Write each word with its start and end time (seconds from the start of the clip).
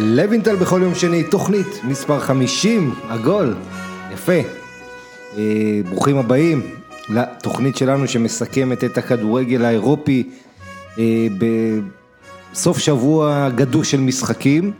לוינטל 0.00 0.56
בכל 0.56 0.80
יום 0.82 0.94
שני, 0.94 1.22
תוכנית 1.22 1.66
מספר 1.84 2.20
50, 2.20 2.94
עגול, 3.08 3.54
יפה. 4.12 4.32
אה, 5.36 5.80
ברוכים 5.90 6.16
הבאים 6.16 6.62
לתוכנית 7.08 7.76
שלנו 7.76 8.08
שמסכמת 8.08 8.84
את 8.84 8.98
הכדורגל 8.98 9.64
האירופי 9.64 10.30
אה, 10.98 11.26
בסוף 12.52 12.78
שבוע 12.78 13.48
גדוש 13.54 13.90
של 13.90 14.00
משחקים 14.00 14.72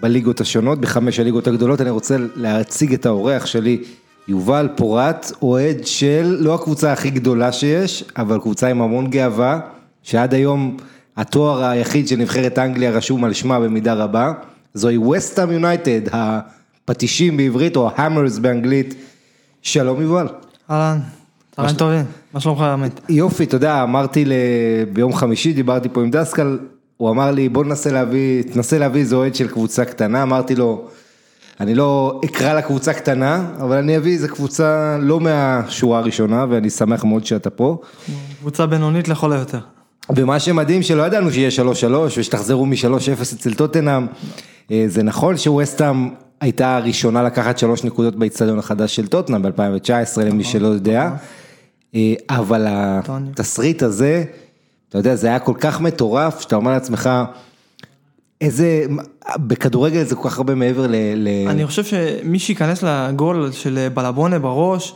בליגות 0.00 0.40
השונות, 0.40 0.80
בחמש 0.80 1.20
הליגות 1.20 1.46
הגדולות. 1.46 1.80
אני 1.80 1.90
רוצה 1.90 2.16
להציג 2.34 2.92
את 2.92 3.06
האורח 3.06 3.46
שלי, 3.46 3.82
יובל 4.28 4.68
פורט, 4.76 5.32
אוהד 5.42 5.86
של 5.86 6.36
לא 6.40 6.54
הקבוצה 6.54 6.92
הכי 6.92 7.10
גדולה 7.10 7.52
שיש, 7.52 8.04
אבל 8.16 8.38
קבוצה 8.38 8.68
עם 8.68 8.82
המון 8.82 9.10
גאווה, 9.10 9.60
שעד 10.02 10.34
היום 10.34 10.76
התואר 11.16 11.64
היחיד 11.64 12.08
של 12.08 12.16
נבחרת 12.16 12.58
אנגליה 12.58 12.90
רשום 12.90 13.24
על 13.24 13.32
שמה 13.32 13.60
במידה 13.60 13.94
רבה. 13.94 14.32
זוהי 14.74 14.98
וסטאם 14.98 15.50
יונייטד, 15.52 16.00
הפטישים 16.12 17.36
בעברית 17.36 17.76
או 17.76 17.90
ההמרס 17.96 18.38
באנגלית. 18.38 18.94
שלום 19.62 20.02
יובל. 20.02 20.28
אהלן, 20.70 20.98
צהריים 21.56 21.76
טובים, 21.76 22.04
מה 22.34 22.40
שלומך 22.40 22.60
עמית? 22.60 23.00
יופי, 23.08 23.44
אתה 23.44 23.56
יודע, 23.56 23.82
אמרתי 23.82 24.24
ביום 24.92 25.12
חמישי, 25.12 25.52
דיברתי 25.52 25.88
פה 25.88 26.00
עם 26.00 26.10
דסקל, 26.10 26.58
הוא 26.96 27.10
אמר 27.10 27.30
לי 27.30 27.48
בוא 27.48 27.64
ננסה 27.64 27.92
להביא, 27.92 28.42
תנסה 28.42 28.78
להביא 28.78 29.00
איזה 29.00 29.16
אוהד 29.16 29.34
של 29.34 29.48
קבוצה 29.48 29.84
קטנה, 29.84 30.22
אמרתי 30.22 30.54
לו, 30.54 30.88
אני 31.60 31.74
לא 31.74 32.20
אקרא 32.24 32.54
לה 32.54 32.62
קבוצה 32.62 32.92
קטנה, 32.92 33.46
אבל 33.60 33.76
אני 33.76 33.96
אביא 33.96 34.12
איזה 34.12 34.28
קבוצה 34.28 34.98
לא 35.00 35.20
מהשורה 35.20 35.98
הראשונה, 35.98 36.46
ואני 36.48 36.70
שמח 36.70 37.04
מאוד 37.04 37.26
שאתה 37.26 37.50
פה. 37.50 37.80
קבוצה 38.40 38.66
בינונית 38.66 39.08
לכל 39.08 39.32
היותר. 39.32 39.60
ומה 40.10 40.40
שמדהים 40.40 40.82
שלא 40.82 41.02
ידענו 41.02 41.32
שיהיה 41.32 41.50
3-3 41.88 41.94
ושתחזרו 42.16 42.66
מ-3-0 42.66 43.22
אצל 43.22 43.54
טוטנאם, 43.54 44.06
אה, 44.70 44.84
זה 44.86 45.02
נכון 45.02 45.36
שווסטהאם 45.36 46.10
הייתה 46.40 46.76
הראשונה 46.76 47.22
לקחת 47.22 47.58
שלוש 47.58 47.84
נקודות 47.84 48.16
באיצטדיון 48.16 48.58
החדש 48.58 48.96
של 48.96 49.06
טוטנאם 49.06 49.42
ב-2019 49.42 50.20
למי 50.20 50.44
שלא 50.44 50.66
יודע, 50.66 51.10
אה, 51.94 52.14
אבל 52.30 52.66
התסריט 52.68 53.82
הזה, 53.82 54.24
אתה 54.88 54.98
יודע, 54.98 55.14
זה 55.14 55.26
היה 55.26 55.38
כל 55.38 55.54
כך 55.60 55.80
מטורף, 55.80 56.40
שאתה 56.40 56.56
אומר 56.56 56.70
לעצמך, 56.70 57.10
איזה, 58.40 58.84
בכדורגל 59.36 60.02
זה 60.02 60.14
כל 60.14 60.28
כך 60.28 60.38
הרבה 60.38 60.54
מעבר 60.54 60.86
ל... 60.86 61.28
אני 61.48 61.66
חושב 61.66 61.84
שמי 61.84 62.38
שייכנס 62.38 62.82
לגול 62.82 63.52
של 63.52 63.88
בלבונה 63.94 64.38
בראש, 64.38 64.94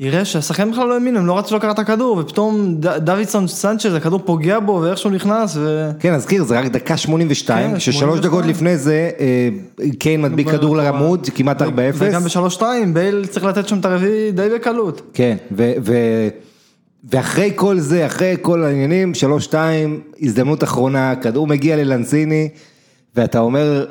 יראה 0.00 0.24
שהשחקנים 0.24 0.72
בכלל 0.72 0.88
לא 0.88 0.94
האמינו, 0.94 1.18
הם 1.18 1.26
לא 1.26 1.38
רצו 1.38 1.56
לקחת 1.56 1.74
את 1.74 1.78
הכדור, 1.78 2.18
ופתאום 2.18 2.74
דוידסון 2.80 3.48
סנצ'ז, 3.48 3.94
הכדור 3.94 4.20
פוגע 4.24 4.60
בו 4.60 4.72
ואיכשהו 4.82 5.10
נכנס 5.10 5.56
ו... 5.56 5.90
כן, 6.00 6.14
אזכיר, 6.14 6.44
זה 6.44 6.58
רק 6.58 6.66
דקה 6.66 6.96
82, 6.96 7.70
כן, 7.70 7.80
ששלוש 7.80 8.20
דקות 8.20 8.46
לפני 8.46 8.76
זה 8.78 9.10
אה, 9.20 9.48
קיין 9.98 10.22
מדביק 10.22 10.50
כדור 10.50 10.76
לעמוד, 10.76 11.28
כמעט 11.34 11.62
4-0. 11.62 11.66
וגם 11.94 12.22
ב-3-2, 12.22 12.62
בייל 12.92 13.26
צריך 13.26 13.44
לתת 13.44 13.68
שם 13.68 13.78
את 13.78 13.84
הרביעי 13.84 14.32
די 14.32 14.48
בקלות. 14.54 15.02
כן, 15.14 15.36
ואחרי 17.04 17.52
כל 17.54 17.78
זה, 17.78 18.06
אחרי 18.06 18.36
כל 18.42 18.64
העניינים, 18.64 19.12
3-2, 19.50 19.54
הזדמנות 20.22 20.64
אחרונה, 20.64 21.14
כדור 21.16 21.46
מגיע 21.46 21.76
ללנסיני, 21.76 22.48
ואתה 23.16 23.38
אומר... 23.38 23.86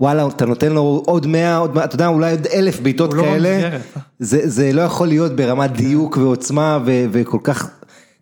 וואלה, 0.00 0.26
אתה 0.26 0.46
נותן 0.46 0.72
לו 0.72 1.02
עוד 1.06 1.26
מאה, 1.26 1.56
עוד 1.56 1.74
מאה, 1.74 1.84
אתה 1.84 1.94
יודע, 1.94 2.06
אולי 2.06 2.30
עוד 2.30 2.46
אלף 2.46 2.80
בעיטות 2.80 3.14
לא 3.14 3.22
כאלה, 3.22 3.70
לא 3.70 3.78
זה, 4.18 4.40
זה 4.44 4.72
לא 4.72 4.82
יכול 4.82 5.08
להיות 5.08 5.36
ברמת 5.36 5.72
דיוק 5.72 6.16
ועוצמה 6.16 6.78
ו, 6.84 7.04
וכל 7.12 7.38
כך, 7.42 7.70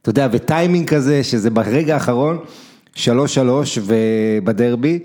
אתה 0.03 0.11
יודע, 0.11 0.29
וטיימינג 0.33 0.89
כזה, 0.89 1.25
שזה 1.25 1.51
ברגע 1.51 1.95
האחרון, 1.95 2.39
שלוש 2.95 3.35
שלוש 3.35 3.79
ובדרבי, 3.83 4.99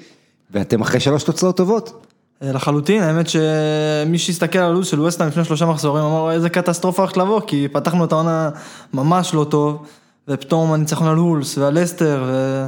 ואתם 0.51 0.81
אחרי 0.81 0.99
שלוש 0.99 1.23
תוצאות 1.23 1.57
טובות. 1.57 2.05
אה, 2.43 2.51
לחלוטין, 2.51 3.03
האמת 3.03 3.25
שמי 3.29 4.17
שהסתכל 4.17 4.59
על 4.59 4.65
הלו"ז 4.65 4.87
של 4.87 5.01
ווסטהאם 5.01 5.29
לפני 5.29 5.43
שלושה 5.43 5.65
מחזורים, 5.65 6.03
אמר 6.03 6.31
איזה 6.31 6.49
קטסטרופה 6.49 7.01
הולכת 7.01 7.17
לבוא, 7.17 7.41
כי 7.47 7.67
פתחנו 7.71 8.05
את 8.05 8.11
העונה 8.11 8.49
ממש 8.93 9.33
לא 9.33 9.43
טוב, 9.43 9.85
ופתאום 10.27 10.73
הניצחון 10.73 11.07
על 11.07 11.17
הולס 11.17 11.57
ועל 11.57 11.83
אסטר, 11.83 12.23
ו... 12.27 12.67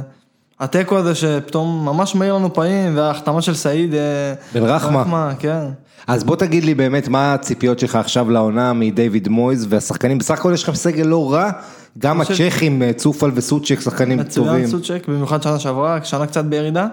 התיקו 0.60 0.96
הזה 0.96 1.14
שפתאום 1.14 1.84
ממש 1.84 2.14
מאיר 2.14 2.34
לנו 2.34 2.54
פעים, 2.54 2.96
וההחתמה 2.96 3.42
של 3.42 3.54
סעיד. 3.54 3.94
אה, 3.94 4.34
בן 4.54 4.62
רחמה. 4.62 5.32
כן. 5.38 5.66
אז 6.06 6.24
בוא 6.24 6.36
תגיד 6.36 6.64
לי 6.64 6.74
באמת 6.74 7.08
מה 7.08 7.34
הציפיות 7.34 7.78
שלך 7.78 7.96
עכשיו 7.96 8.30
לעונה 8.30 8.72
מדייוויד 8.72 9.28
מויז 9.28 9.66
והשחקנים, 9.68 10.18
בסך 10.18 10.38
הכל 10.38 10.50
יש 10.54 10.62
לכם 10.62 10.74
סגל 10.74 11.06
לא 11.06 11.32
רע, 11.32 11.50
גם 11.98 12.20
הצ'כים, 12.20 12.82
אה, 12.82 12.92
צופל 12.92 13.30
וסוצ'ק, 13.34 13.80
שחקנים 13.80 14.22
טובים. 14.22 14.64
מצוין 14.64 14.66
סוצ'ק, 14.66 15.08
במיוחד 15.08 15.42
שנה 15.42 15.58
שעברה, 15.58 15.98
שנה 16.04 16.26
קצת 16.26 16.44
בירידה. 16.44 16.86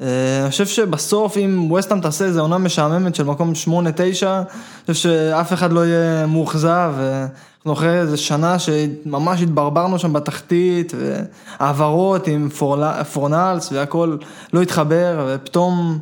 אה, 0.00 0.06
אני 0.42 0.50
חושב 0.50 0.66
שבסוף 0.66 1.36
אם 1.36 1.66
ווסטהאם 1.70 2.00
תעשה 2.00 2.24
איזה 2.24 2.40
עונה 2.40 2.58
משעממת 2.58 3.14
של 3.14 3.24
מקום 3.24 3.52
8-9, 3.64 3.68
אני 3.68 4.44
חושב 4.86 4.94
שאף 4.94 5.52
אחד 5.52 5.72
לא 5.72 5.86
יהיה 5.86 6.26
מאוכזב. 6.26 6.94
אנחנו 7.58 7.72
אחרי 7.72 8.00
איזה 8.00 8.16
שנה 8.16 8.58
שממש 8.58 9.42
התברברנו 9.42 9.98
שם 9.98 10.12
בתחתית, 10.12 10.92
והעברות 10.98 12.26
עם 12.26 12.48
פורנלס 13.12 13.72
והכל 13.72 14.16
לא 14.52 14.62
התחבר, 14.62 15.28
ופתאום 15.28 15.98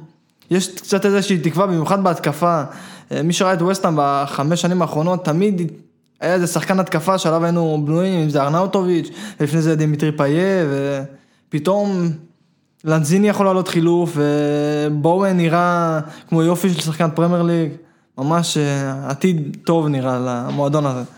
יש 0.50 0.68
קצת 0.68 1.06
איזושהי 1.06 1.38
תקווה, 1.38 1.66
במיוחד 1.66 2.04
בהתקפה. 2.04 2.62
מי 3.24 3.32
שראה 3.32 3.52
את 3.52 3.62
ווסטהאם 3.62 3.94
בחמש 3.98 4.60
שנים 4.60 4.82
האחרונות, 4.82 5.24
תמיד 5.24 5.72
היה 6.20 6.34
איזה 6.34 6.46
שחקן 6.46 6.80
התקפה 6.80 7.18
שעליו 7.18 7.44
היינו 7.44 7.82
בנויים, 7.86 8.20
אם 8.20 8.30
זה 8.30 8.42
ארנאוטוביץ', 8.42 9.08
לפני 9.40 9.62
זה 9.62 9.76
דימיטרי 9.76 10.12
פאייט, 10.12 10.66
ופתאום 11.48 12.10
לנזיני 12.84 13.28
יכול 13.28 13.46
לעלות 13.46 13.68
חילוף, 13.68 14.16
ובואן 14.16 15.36
נראה 15.36 16.00
כמו 16.28 16.42
יופי 16.42 16.70
של 16.70 16.80
שחקן 16.80 17.10
פרמייר 17.14 17.42
ליג, 17.42 17.70
ממש 18.18 18.56
אה, 18.56 19.10
עתיד 19.10 19.56
טוב 19.64 19.88
נראה 19.88 20.18
למועדון 20.18 20.86
הזה. 20.86 21.15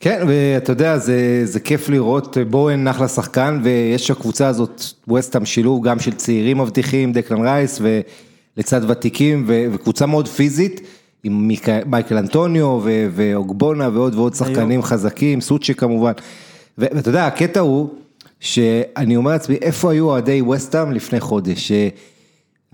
כן, 0.00 0.22
ואתה 0.26 0.72
יודע, 0.72 0.98
זה, 0.98 1.40
זה 1.44 1.60
כיף 1.60 1.88
לראות, 1.88 2.36
בואן 2.50 2.88
אחלה 2.88 3.08
שחקן, 3.08 3.60
ויש 3.62 4.10
הקבוצה 4.10 4.48
הזאת, 4.48 4.82
ווסטהאם 5.08 5.44
שילוב 5.44 5.84
גם 5.84 6.00
של 6.00 6.12
צעירים 6.12 6.58
מבטיחים, 6.58 7.12
דקלן 7.12 7.40
רייס, 7.40 7.80
ולצד 8.56 8.90
ותיקים, 8.90 9.44
ו, 9.46 9.66
וקבוצה 9.72 10.06
מאוד 10.06 10.28
פיזית, 10.28 10.80
עם 11.24 11.48
מייקל 11.86 12.16
אנטוניו, 12.16 12.80
ואוגבונה, 13.14 13.88
ועוד 13.92 14.14
ועוד 14.14 14.34
שחקנים 14.34 14.70
היום. 14.70 14.82
חזקים, 14.82 15.40
סוצ'י 15.40 15.74
כמובן, 15.74 16.12
ואתה 16.78 17.08
יודע, 17.08 17.26
הקטע 17.26 17.60
הוא, 17.60 17.88
שאני 18.40 19.16
אומר 19.16 19.30
לעצמי, 19.30 19.56
איפה 19.56 19.92
היו 19.92 20.04
אוהדי 20.04 20.42
ווסטהאם 20.42 20.92
לפני 20.92 21.20
חודש? 21.20 21.72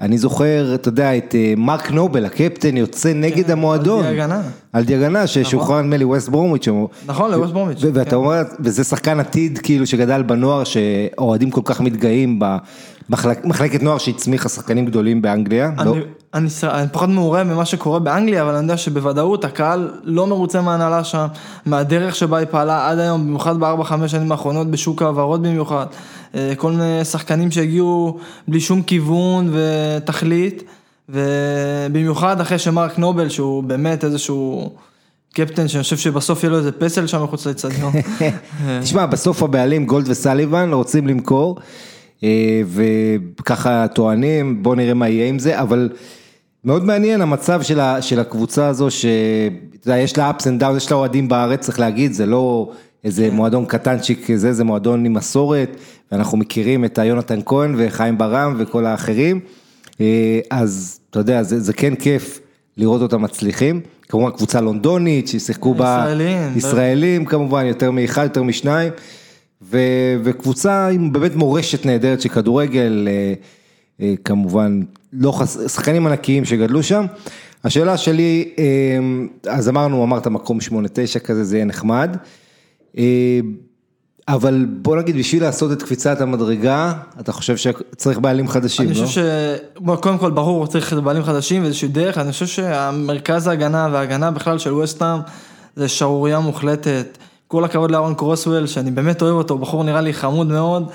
אני 0.00 0.18
זוכר, 0.18 0.74
אתה 0.74 0.88
יודע, 0.88 1.16
את 1.16 1.34
אה, 1.34 1.54
מרק 1.56 1.90
נובל, 1.90 2.24
הקפטן, 2.24 2.76
יוצא 2.76 3.12
נגד 3.14 3.50
המועדון. 3.50 4.04
על 4.04 4.14
דיאגנה. 4.14 4.42
על 4.72 4.84
דיאגנה, 4.84 5.26
ששוחרר 5.26 5.82
נדמה 5.82 5.96
לי 5.96 6.04
ווסט 6.04 6.28
ברומיץ'. 6.28 6.68
נכון, 7.06 7.30
לווסט 7.30 7.52
ברומיץ'. 7.52 7.78
ואתה 7.92 8.10
כן. 8.10 8.16
אומר, 8.16 8.42
וזה 8.60 8.84
שחקן 8.84 9.20
עתיד, 9.20 9.58
כאילו, 9.58 9.86
שגדל 9.86 10.22
בנוער, 10.22 10.64
שאוהדים 10.64 11.50
כל 11.50 11.60
כך 11.64 11.80
מתגאים 11.80 12.40
במחלקת 13.08 13.82
נוער 13.82 13.98
שהצמיחה 13.98 14.48
שחקנים 14.48 14.86
גדולים 14.86 15.22
באנגליה. 15.22 15.70
לא? 15.84 15.96
אני 16.34 16.48
פחות 16.92 17.08
מעורה 17.08 17.44
ממה 17.44 17.64
שקורה 17.64 17.98
באנגליה, 17.98 18.42
אבל 18.42 18.54
אני 18.54 18.62
יודע 18.62 18.76
שבוודאות 18.76 19.44
הקהל 19.44 19.90
לא 20.04 20.26
מרוצה 20.26 20.60
מהנהלה 20.62 21.04
שם, 21.04 21.26
מהדרך 21.66 22.14
שבה 22.14 22.38
היא 22.38 22.46
פעלה 22.50 22.88
עד 22.90 22.98
היום, 22.98 23.26
במיוחד 23.26 23.60
בארבע, 23.60 23.84
חמש 23.84 24.10
שנים 24.10 24.32
האחרונות, 24.32 24.70
בשוק 24.70 25.02
ההעברות 25.02 25.42
במיוחד. 25.42 25.86
אה, 26.34 26.52
כל 26.56 26.72
מיני 26.72 27.04
שחקנים 27.04 27.50
שהגיעו 27.50 28.18
בלי 28.48 28.60
שום 28.60 28.82
כיוון 28.82 29.52
ותכלית, 29.52 30.62
ובמיוחד 31.08 32.40
אחרי 32.40 32.58
שמרק 32.58 32.98
נובל, 32.98 33.28
שהוא 33.28 33.62
באמת 33.62 34.04
איזשהו... 34.04 34.70
קפטן 35.34 35.68
שאני 35.68 35.82
חושב 35.82 35.96
שבסוף 35.96 36.42
יהיה 36.42 36.50
לו 36.50 36.58
איזה 36.58 36.72
פסל 36.72 37.06
שם 37.06 37.22
מחוץ 37.22 37.46
לאצטדיון. 37.46 37.92
תשמע, 38.82 39.06
בסוף 39.06 39.42
הבעלים 39.42 39.86
גולד 39.86 40.08
וסליבן 40.08 40.72
רוצים 40.72 41.06
למכור, 41.06 41.56
אה, 42.24 42.62
וככה 42.66 43.86
טוענים, 43.88 44.62
בוא 44.62 44.76
נראה 44.76 44.94
מה 44.94 45.08
יהיה 45.08 45.26
עם 45.26 45.38
זה, 45.38 45.60
אבל 45.60 45.88
מאוד 46.64 46.84
מעניין 46.84 47.20
המצב 47.20 47.62
של 48.00 48.20
הקבוצה 48.20 48.66
הזו, 48.66 48.90
שיש 48.90 50.18
לה 50.18 50.30
ups 50.30 50.42
and 50.42 50.62
downs, 50.62 50.76
יש 50.76 50.90
לה 50.90 50.96
אוהדים 50.96 51.28
בארץ, 51.28 51.60
צריך 51.60 51.80
להגיד, 51.80 52.12
זה 52.12 52.26
לא 52.26 52.70
איזה 53.04 53.28
כן. 53.30 53.34
מועדון 53.34 53.66
קטנצ'יק 53.66 54.30
כזה, 54.30 54.52
זה 54.52 54.64
מועדון 54.64 55.04
עם 55.04 55.12
מסורת, 55.12 55.76
ואנחנו 56.12 56.38
מכירים 56.38 56.84
את 56.84 56.98
יונתן 56.98 57.40
כהן 57.46 57.74
וחיים 57.78 58.18
ברם 58.18 58.54
וכל 58.58 58.86
האחרים, 58.86 59.40
אה, 60.00 60.40
אז 60.50 61.00
אתה 61.10 61.18
יודע, 61.18 61.42
זה, 61.42 61.60
זה 61.60 61.72
כן 61.72 61.94
כיף 61.94 62.40
לראות 62.76 63.02
אותם 63.02 63.22
מצליחים, 63.22 63.80
כמובן 64.08 64.30
קבוצה 64.30 64.60
לונדונית 64.60 65.28
ששיחקו 65.28 65.74
בה 65.74 65.98
ישראלים, 66.04 66.52
ישראלים 66.56 67.24
כמובן, 67.24 67.66
יותר 67.66 67.90
מאחד, 67.90 68.22
יותר 68.22 68.42
משניים, 68.42 68.92
ו, 69.62 69.78
וקבוצה 70.24 70.88
עם 70.88 71.12
באמת 71.12 71.36
מורשת 71.36 71.86
נהדרת 71.86 72.20
של 72.20 72.28
כדורגל, 72.28 73.08
אה, 73.10 73.34
אה, 74.00 74.14
כמובן, 74.24 74.80
לא 75.12 75.32
חס... 75.32 75.58
שחקנים 75.74 76.06
ענקיים 76.06 76.44
שגדלו 76.44 76.82
שם. 76.82 77.06
השאלה 77.64 77.96
שלי, 77.96 78.52
אז 79.46 79.68
אמרנו, 79.68 80.04
אמרת 80.04 80.26
מקום 80.26 80.58
8-9 80.60 81.18
כזה, 81.18 81.44
זה 81.44 81.56
יהיה 81.56 81.64
נחמד. 81.64 82.16
אבל 84.28 84.66
בוא 84.82 84.96
נגיד 84.96 85.16
בשביל 85.16 85.42
לעשות 85.42 85.72
את 85.72 85.82
קפיצת 85.82 86.20
המדרגה, 86.20 86.92
אתה 87.20 87.32
חושב 87.32 87.56
שצריך 87.56 88.18
בעלים 88.18 88.48
חדשים, 88.48 88.88
אני 88.88 89.00
לא? 89.00 89.06
חושב 89.06 89.22
ש... 89.76 90.00
קודם 90.00 90.18
כל 90.18 90.30
ברור 90.30 90.66
צריך 90.66 90.92
בעלים 90.92 91.22
חדשים 91.22 91.62
ואיזושהי 91.62 91.88
דרך, 91.88 92.18
אני 92.18 92.32
חושב 92.32 92.46
שהמרכז 92.46 93.46
ההגנה 93.46 93.88
וההגנה 93.92 94.30
בכלל 94.30 94.58
של 94.58 94.72
ווסטהאם 94.72 95.20
זה 95.76 95.88
שערורייה 95.88 96.40
מוחלטת. 96.40 97.18
כל 97.48 97.64
הכבוד 97.64 97.90
לאהרון 97.90 98.14
קרוסוול, 98.14 98.66
שאני 98.66 98.90
באמת 98.90 99.22
אוהב 99.22 99.34
אותו, 99.34 99.58
בחור 99.58 99.84
נראה 99.84 100.00
לי 100.00 100.12
חמוד 100.12 100.46
מאוד. 100.46 100.90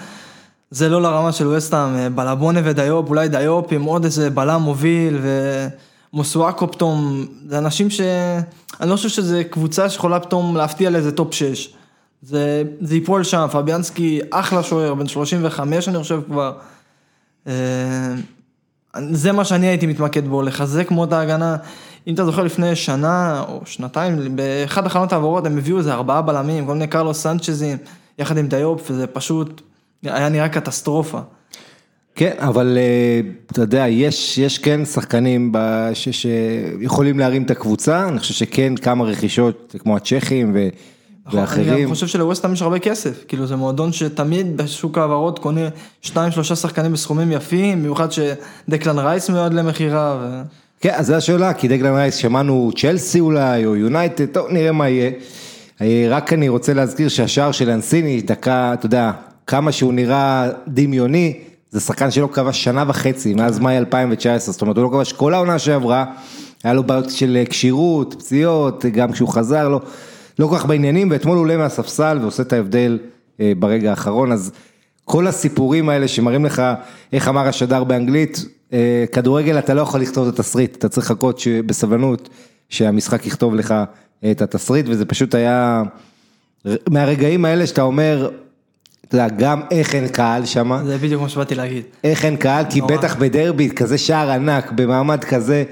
זה 0.71 0.89
לא 0.89 1.01
לרמה 1.01 1.31
של 1.31 1.47
ווסטהאם, 1.47 2.15
בלבונה 2.15 2.59
ודיופ, 2.63 3.09
אולי 3.09 3.29
דיופ 3.29 3.71
עם 3.71 3.83
עוד 3.83 4.03
איזה 4.03 4.29
בלם 4.29 4.61
מוביל 4.61 5.19
ומוסואקו 6.13 6.71
פתאום, 6.71 7.25
זה 7.47 7.57
אנשים 7.57 7.89
ש... 7.89 8.01
אני 8.81 8.89
לא 8.89 8.95
חושב 8.95 9.09
שזה 9.09 9.43
קבוצה 9.43 9.89
שיכולה 9.89 10.19
פתאום 10.19 10.57
להפתיע 10.57 10.89
לאיזה 10.89 11.11
טופ 11.11 11.33
6. 11.33 11.73
זה, 12.21 12.63
זה 12.81 12.95
ייפול 12.95 13.23
שם, 13.23 13.47
פביאנסקי 13.51 14.19
אחלה 14.31 14.63
שוער, 14.63 14.93
בן 14.93 15.07
35 15.07 15.87
אני 15.87 15.97
חושב 15.97 16.21
כבר. 16.27 16.53
אה, 17.47 18.13
זה 19.11 19.31
מה 19.31 19.45
שאני 19.45 19.67
הייתי 19.67 19.87
מתמקד 19.87 20.27
בו, 20.27 20.41
לחזק 20.41 20.91
מאוד 20.91 21.13
ההגנה. 21.13 21.57
אם 22.07 22.13
אתה 22.13 22.25
זוכר 22.25 22.43
לפני 22.43 22.75
שנה 22.75 23.43
או 23.47 23.61
שנתיים, 23.65 24.35
באחד 24.35 24.85
החלונות 24.85 25.13
העברות 25.13 25.45
הם 25.45 25.57
הביאו 25.57 25.77
איזה 25.77 25.93
ארבעה 25.93 26.21
בלמים, 26.21 26.65
כל 26.65 26.73
מיני 26.73 26.87
קרלוס 26.87 27.21
סנצ'זים, 27.21 27.77
יחד 28.19 28.37
עם 28.37 28.47
דיופ, 28.47 28.91
וזה 28.91 29.07
פשוט 29.07 29.61
היה 30.03 30.29
נראה 30.29 30.49
קטסטרופה. 30.49 31.19
כן, 32.15 32.35
אבל 32.37 32.77
אה, 32.77 33.21
אתה 33.51 33.61
יודע, 33.61 33.87
יש, 33.87 34.37
יש 34.37 34.57
כן 34.57 34.85
שחקנים 34.85 35.51
שיכולים 35.93 37.19
להרים 37.19 37.43
את 37.43 37.51
הקבוצה, 37.51 38.07
אני 38.07 38.19
חושב 38.19 38.33
שכן 38.33 38.75
כמה 38.75 39.03
רכישות, 39.05 39.75
כמו 39.79 39.95
הצ'כים 39.95 40.51
ו... 40.55 40.67
נכון, 41.25 41.39
ואחרים. 41.39 41.73
אני 41.73 41.87
חושב 41.87 42.07
שלווסטהאם 42.07 42.53
יש 42.53 42.61
הרבה 42.61 42.79
כסף, 42.79 43.23
כאילו 43.27 43.45
זה 43.45 43.55
מועדון 43.55 43.91
שתמיד 43.91 44.57
בשוק 44.57 44.97
ההעברות 44.97 45.39
קונה 45.39 45.69
שניים 46.01 46.31
שלושה 46.31 46.55
שחקנים 46.55 46.93
בסכומים 46.93 47.31
יפים, 47.31 47.79
במיוחד 47.79 48.07
שדקלן 48.11 48.99
רייס 48.99 49.29
מיועד 49.29 49.53
למכירה. 49.53 50.17
ו... 50.21 50.41
כן, 50.81 50.93
אז 50.95 51.07
זו 51.07 51.15
השאלה, 51.15 51.53
כי 51.53 51.67
דקלן 51.67 51.93
רייס 51.93 52.15
שמענו 52.15 52.71
צ'לסי 52.77 53.19
אולי, 53.19 53.65
או 53.65 53.75
יונייטד, 53.75 54.25
טוב 54.25 54.47
נראה 54.49 54.71
מה 54.71 54.89
יהיה. 54.89 55.11
אה, 55.81 56.07
רק 56.09 56.33
אני 56.33 56.49
רוצה 56.49 56.73
להזכיר 56.73 57.09
שהשער 57.09 57.51
של 57.51 57.69
אנסיני, 57.69 58.21
דקה, 58.21 58.73
אתה 58.73 58.85
יודע, 58.85 59.11
כמה 59.47 59.71
שהוא 59.71 59.93
נראה 59.93 60.49
דמיוני, 60.67 61.39
זה 61.71 61.79
שחקן 61.79 62.11
שלא 62.11 62.29
כבש 62.33 62.63
שנה 62.63 62.83
וחצי, 62.87 63.33
מאז 63.33 63.59
מאי 63.59 63.77
2019, 63.77 64.51
זאת 64.53 64.61
אומרת 64.61 64.77
הוא 64.77 64.83
לא 64.83 64.89
כבש 64.89 65.13
כל 65.13 65.33
העונה 65.33 65.59
שעברה, 65.59 66.05
היה 66.63 66.73
לו 66.73 66.83
בעיות 66.83 67.09
של 67.09 67.43
כשירות, 67.49 68.15
פציעות, 68.19 68.85
גם 68.85 69.11
כשהוא 69.11 69.29
חזר, 69.29 69.69
לא, 69.69 69.81
לא 70.39 70.47
כל 70.47 70.57
כך 70.57 70.65
בעניינים, 70.65 71.11
ואתמול 71.11 71.35
הוא 71.35 71.41
עולה 71.41 71.57
מהספסל 71.57 72.17
ועושה 72.21 72.43
את 72.43 72.53
ההבדל 72.53 72.99
אה, 73.39 73.51
ברגע 73.59 73.89
האחרון, 73.89 74.31
אז 74.31 74.51
כל 75.05 75.27
הסיפורים 75.27 75.89
האלה 75.89 76.07
שמראים 76.07 76.45
לך, 76.45 76.61
איך 77.13 77.27
אמר 77.27 77.47
השדר 77.47 77.83
באנגלית, 77.83 78.45
אה, 78.73 79.05
כדורגל 79.11 79.59
אתה 79.59 79.73
לא 79.73 79.81
יכול 79.81 80.01
לכתוב 80.01 80.27
את 80.27 80.33
התסריט, 80.39 80.75
אתה 80.75 80.89
צריך 80.89 81.11
לחכות 81.11 81.41
בסבלנות 81.65 82.29
שהמשחק 82.69 83.25
יכתוב 83.25 83.55
לך 83.55 83.73
את 84.31 84.41
התסריט, 84.41 84.85
וזה 84.89 85.05
פשוט 85.05 85.35
היה 85.35 85.83
מהרגעים 86.89 87.45
האלה 87.45 87.67
שאתה 87.67 87.81
אומר, 87.81 88.29
אתה 89.07 89.15
יודע, 89.15 89.27
גם 89.37 89.61
איך 89.71 89.95
אין 89.95 90.07
קהל 90.07 90.45
שם. 90.45 90.85
זה 90.85 90.97
בדיוק 90.97 91.21
מה 91.21 91.29
שבאתי 91.29 91.55
להגיד. 91.55 91.83
איך 92.03 92.25
אין 92.25 92.37
קהל, 92.37 92.65
כי 92.69 92.81
בטח 92.81 93.15
בדרבי, 93.15 93.69
כזה 93.69 93.97
שער 93.97 94.31
ענק, 94.31 94.71
במעמד 94.71 95.23
כזה, 95.23 95.63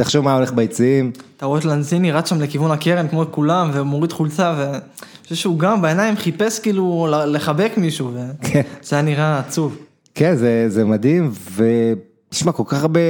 תחשוב 0.00 0.24
מה 0.24 0.34
הולך 0.34 0.52
ביציעים. 0.52 1.10
אתה 1.36 1.46
רואה 1.46 1.58
את 1.60 1.64
לנזיני 1.64 2.12
רץ 2.12 2.30
שם 2.30 2.40
לכיוון 2.40 2.70
הקרן 2.70 3.08
כמו 3.08 3.24
כולם, 3.30 3.70
ומוריד 3.74 4.12
חולצה, 4.12 4.54
ואני 4.58 4.80
חושב 5.22 5.34
שהוא 5.34 5.58
גם 5.58 5.82
בעיניים 5.82 6.16
חיפש 6.16 6.58
כאילו 6.58 7.08
לחבק 7.26 7.72
מישהו, 7.76 8.08
וזה 8.08 8.20
כן. 8.42 8.62
היה 8.90 9.02
נראה 9.02 9.38
עצוב. 9.38 9.78
כן, 10.14 10.36
זה, 10.36 10.64
זה 10.68 10.84
מדהים, 10.84 11.32
ותשמע, 11.56 12.52
כל 12.52 12.62
כך 12.66 12.82
הרבה 12.82 13.00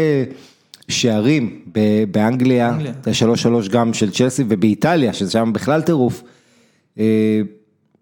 שערים 0.88 1.60
באנגליה, 2.10 2.78
זה 3.04 3.14
שלוש 3.14 3.42
שלוש 3.42 3.68
גם 3.68 3.94
של 3.94 4.10
צ'לסי, 4.10 4.44
ובאיטליה, 4.48 5.12
שזה 5.12 5.30
שם 5.30 5.50
בכלל 5.52 5.82
טירוף. 5.82 6.22
אה, 6.98 7.40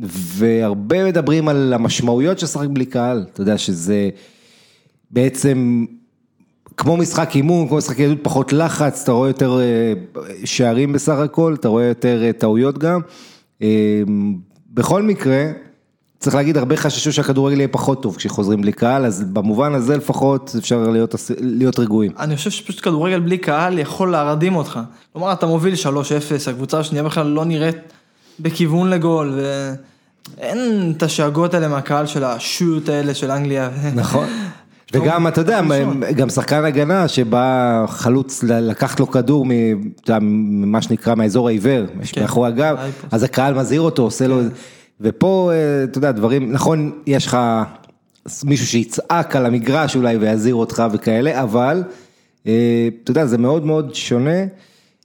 והרבה 0.00 1.05
מדברים 1.05 1.49
על 1.49 1.73
המשמעויות 1.73 2.38
של 2.38 2.46
לשחק 2.46 2.69
בלי 2.69 2.87
קהל, 2.87 3.26
אתה 3.32 3.40
יודע 3.40 3.58
שזה 3.58 4.08
בעצם 5.11 5.85
כמו 6.78 6.96
משחק 6.96 7.36
אימון, 7.36 7.69
כמו 7.69 7.76
משחק 7.76 7.98
ילדות, 7.98 8.19
פחות 8.22 8.52
לחץ, 8.52 9.02
אתה 9.02 9.12
רואה 9.12 9.28
יותר 9.28 9.60
אה, 9.60 9.92
שערים 10.44 10.92
בסך 10.92 11.19
הכל, 11.19 11.54
אתה 11.60 11.69
רואה 11.69 11.84
יותר 11.84 12.25
אה, 12.25 12.32
טעויות 12.32 12.78
גם. 12.78 13.00
אה, 13.62 14.02
בכל 14.70 15.02
מקרה, 15.02 15.44
צריך 16.19 16.36
להגיד, 16.36 16.56
הרבה 16.56 16.76
חששו 16.76 17.12
שהכדורגל 17.12 17.56
יהיה 17.56 17.69
פחות 17.69 18.02
טוב 18.02 18.16
כשחוזרים 18.16 18.60
בלי 18.60 18.72
קהל, 18.72 19.06
אז 19.06 19.25
במובן 19.32 19.75
הזה 19.75 19.96
לפחות 19.96 20.54
אפשר 20.58 20.88
להיות, 20.88 21.14
להיות 21.40 21.78
רגועים. 21.78 22.12
אני 22.19 22.36
חושב 22.36 22.50
שפשוט 22.50 22.84
כדורגל 22.84 23.20
בלי 23.20 23.38
קהל 23.38 23.78
יכול 23.78 24.10
להרדים 24.10 24.56
אותך. 24.56 24.80
כלומר, 25.12 25.32
אתה 25.32 25.46
מוביל 25.46 25.75
3-0, 25.75 25.86
הקבוצה 26.50 26.78
השנייה 26.78 27.04
בכלל 27.04 27.26
לא 27.26 27.44
נראית 27.44 27.76
בכיוון 28.40 28.90
לגול, 28.90 29.40
ואין 30.36 30.92
את 30.96 31.02
השאגות 31.02 31.54
האלה 31.54 31.69
מהקהל 31.69 32.06
של 32.06 32.25
השוט 32.25 32.88
האלה 32.88 33.14
של 33.14 33.30
אנגליה. 33.30 33.70
נכון. 33.94 34.26
וגם 34.93 35.26
אתה 35.26 35.40
יודע, 35.40 35.61
גם 36.17 36.29
שחקן 36.29 36.64
הגנה 36.64 37.08
שבא 37.08 37.85
חלוץ 37.88 38.43
לקחת 38.43 39.00
לו 39.00 39.11
כדור 39.11 39.46
ממה 40.20 40.82
שנקרא 40.82 41.14
מהאזור 41.14 41.49
העיוור, 41.49 41.87
כן. 42.12 42.20
מאחורי 42.20 42.49
הגב, 42.49 42.76
אז 43.11 43.23
הקהל 43.23 43.55
מזהיר 43.55 43.81
אותו, 43.81 44.02
עושה 44.02 44.26
לו, 44.26 44.40
כן. 44.40 44.49
ופה 45.00 45.50
אה, 45.52 45.85
אתה 45.85 45.99
יודע 45.99 46.12
דברים, 46.12 46.52
נכון 46.52 46.93
יש 47.06 47.26
לך 47.26 47.38
מישהו 48.44 48.67
שיצעק 48.67 49.37
על 49.37 49.46
המגרש 49.46 49.96
אולי 49.96 50.17
ויזהיר 50.17 50.55
אותך 50.55 50.82
וכאלה, 50.93 51.43
אבל 51.43 51.82
אה, 52.46 52.88
אתה 53.05 53.11
יודע 53.11 53.26
זה 53.26 53.38
מאוד 53.38 53.67
מאוד 53.67 53.94
שונה. 53.94 54.44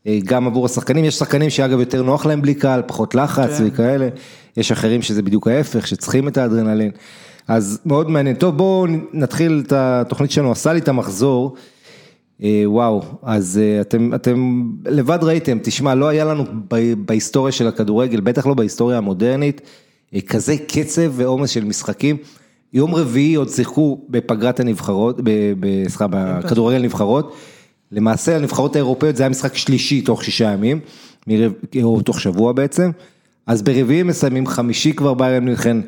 אה, 0.08 0.20
גם 0.24 0.48
עבור 0.48 0.66
השחקנים, 0.66 1.06
יש 1.06 1.16
שחקנים 1.16 1.50
שאגב 1.50 1.80
יותר 1.80 2.04
נוח 2.04 2.26
להם 2.26 2.42
בלי 2.42 2.54
קהל, 2.54 2.82
פחות 2.88 3.16
לחץ 3.16 3.58
כן. 3.58 3.64
וכאלה, 3.68 4.10
יש 4.58 4.72
אחרים 4.72 5.02
שזה 5.02 5.22
בדיוק 5.22 5.48
ההפך, 5.48 5.88
שצריכים 5.88 6.28
את 6.28 6.38
האדרנלין. 6.38 6.92
אז 7.48 7.80
מאוד 7.86 8.10
מעניין. 8.10 8.36
טוב, 8.36 8.57
בואו 8.57 8.86
נתחיל 9.13 9.63
את 9.68 9.74
התוכנית 9.75 10.31
שלנו, 10.31 10.51
עשה 10.51 10.74
לי 10.74 10.80
את 10.80 10.88
המחזור. 10.88 11.56
אה, 12.44 12.63
וואו, 12.66 13.01
אז 13.24 13.60
אה, 13.63 13.81
אתם, 13.81 14.13
אתם 14.13 14.63
לבד 14.86 15.19
ראיתם, 15.22 15.57
תשמע, 15.63 15.95
לא 15.95 16.07
היה 16.07 16.25
לנו 16.25 16.44
בהיסטוריה 17.06 17.51
של 17.51 17.68
הכדורגל, 17.68 18.19
בטח 18.19 18.45
לא 18.45 18.54
בהיסטוריה 18.54 18.98
המודרנית, 18.98 19.62
אה, 20.13 20.22
כזה 20.22 20.56
קצב 20.68 21.12
ועומס 21.12 21.50
של 21.50 21.65
משחקים. 21.65 22.18
יום 22.74 22.96
רביעי 22.96 23.36
עוד 23.36 23.50
שיחקו 23.50 24.01
בפגרת 24.10 24.60
הנבחרות, 24.60 25.20
סליחה, 25.88 26.08
בכדורגל 26.10 26.82
נבחרות. 26.82 27.36
למעשה 27.91 28.36
הנבחרות 28.36 28.75
האירופאיות 28.75 29.15
זה 29.15 29.24
היה 29.24 29.29
משחק 29.29 29.56
שלישי 29.56 30.01
תוך 30.01 30.24
שישה 30.24 30.51
ימים, 30.51 30.79
או 31.84 32.01
תוך 32.01 32.22
שבוע 32.22 32.51
בעצם. 32.51 32.91
אז 33.48 33.62
ברביעי 33.62 34.03
מסיימים, 34.03 34.48
חמישי 34.48 34.94
כבר 34.94 35.13
ביירן 35.13 35.46
מינכן 35.46 35.77
אה, 35.77 35.84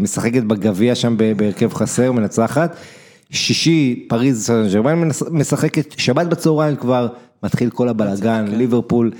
משחקת 0.00 0.42
בגביע 0.42 0.94
שם 0.94 1.16
בהרכב 1.36 1.74
חסר, 1.74 2.12
מנצחת. 2.12 2.76
שישי, 3.30 4.06
פריז 4.08 4.46
סן 4.46 4.66
ג'רמן 4.72 5.08
משחקת, 5.30 5.94
שבת 5.98 6.26
בצהריים 6.26 6.76
כבר 6.76 7.08
מתחיל 7.42 7.70
כל 7.70 7.88
הבלאגן, 7.88 8.46
כן. 8.50 8.56
ליברפול, 8.56 9.10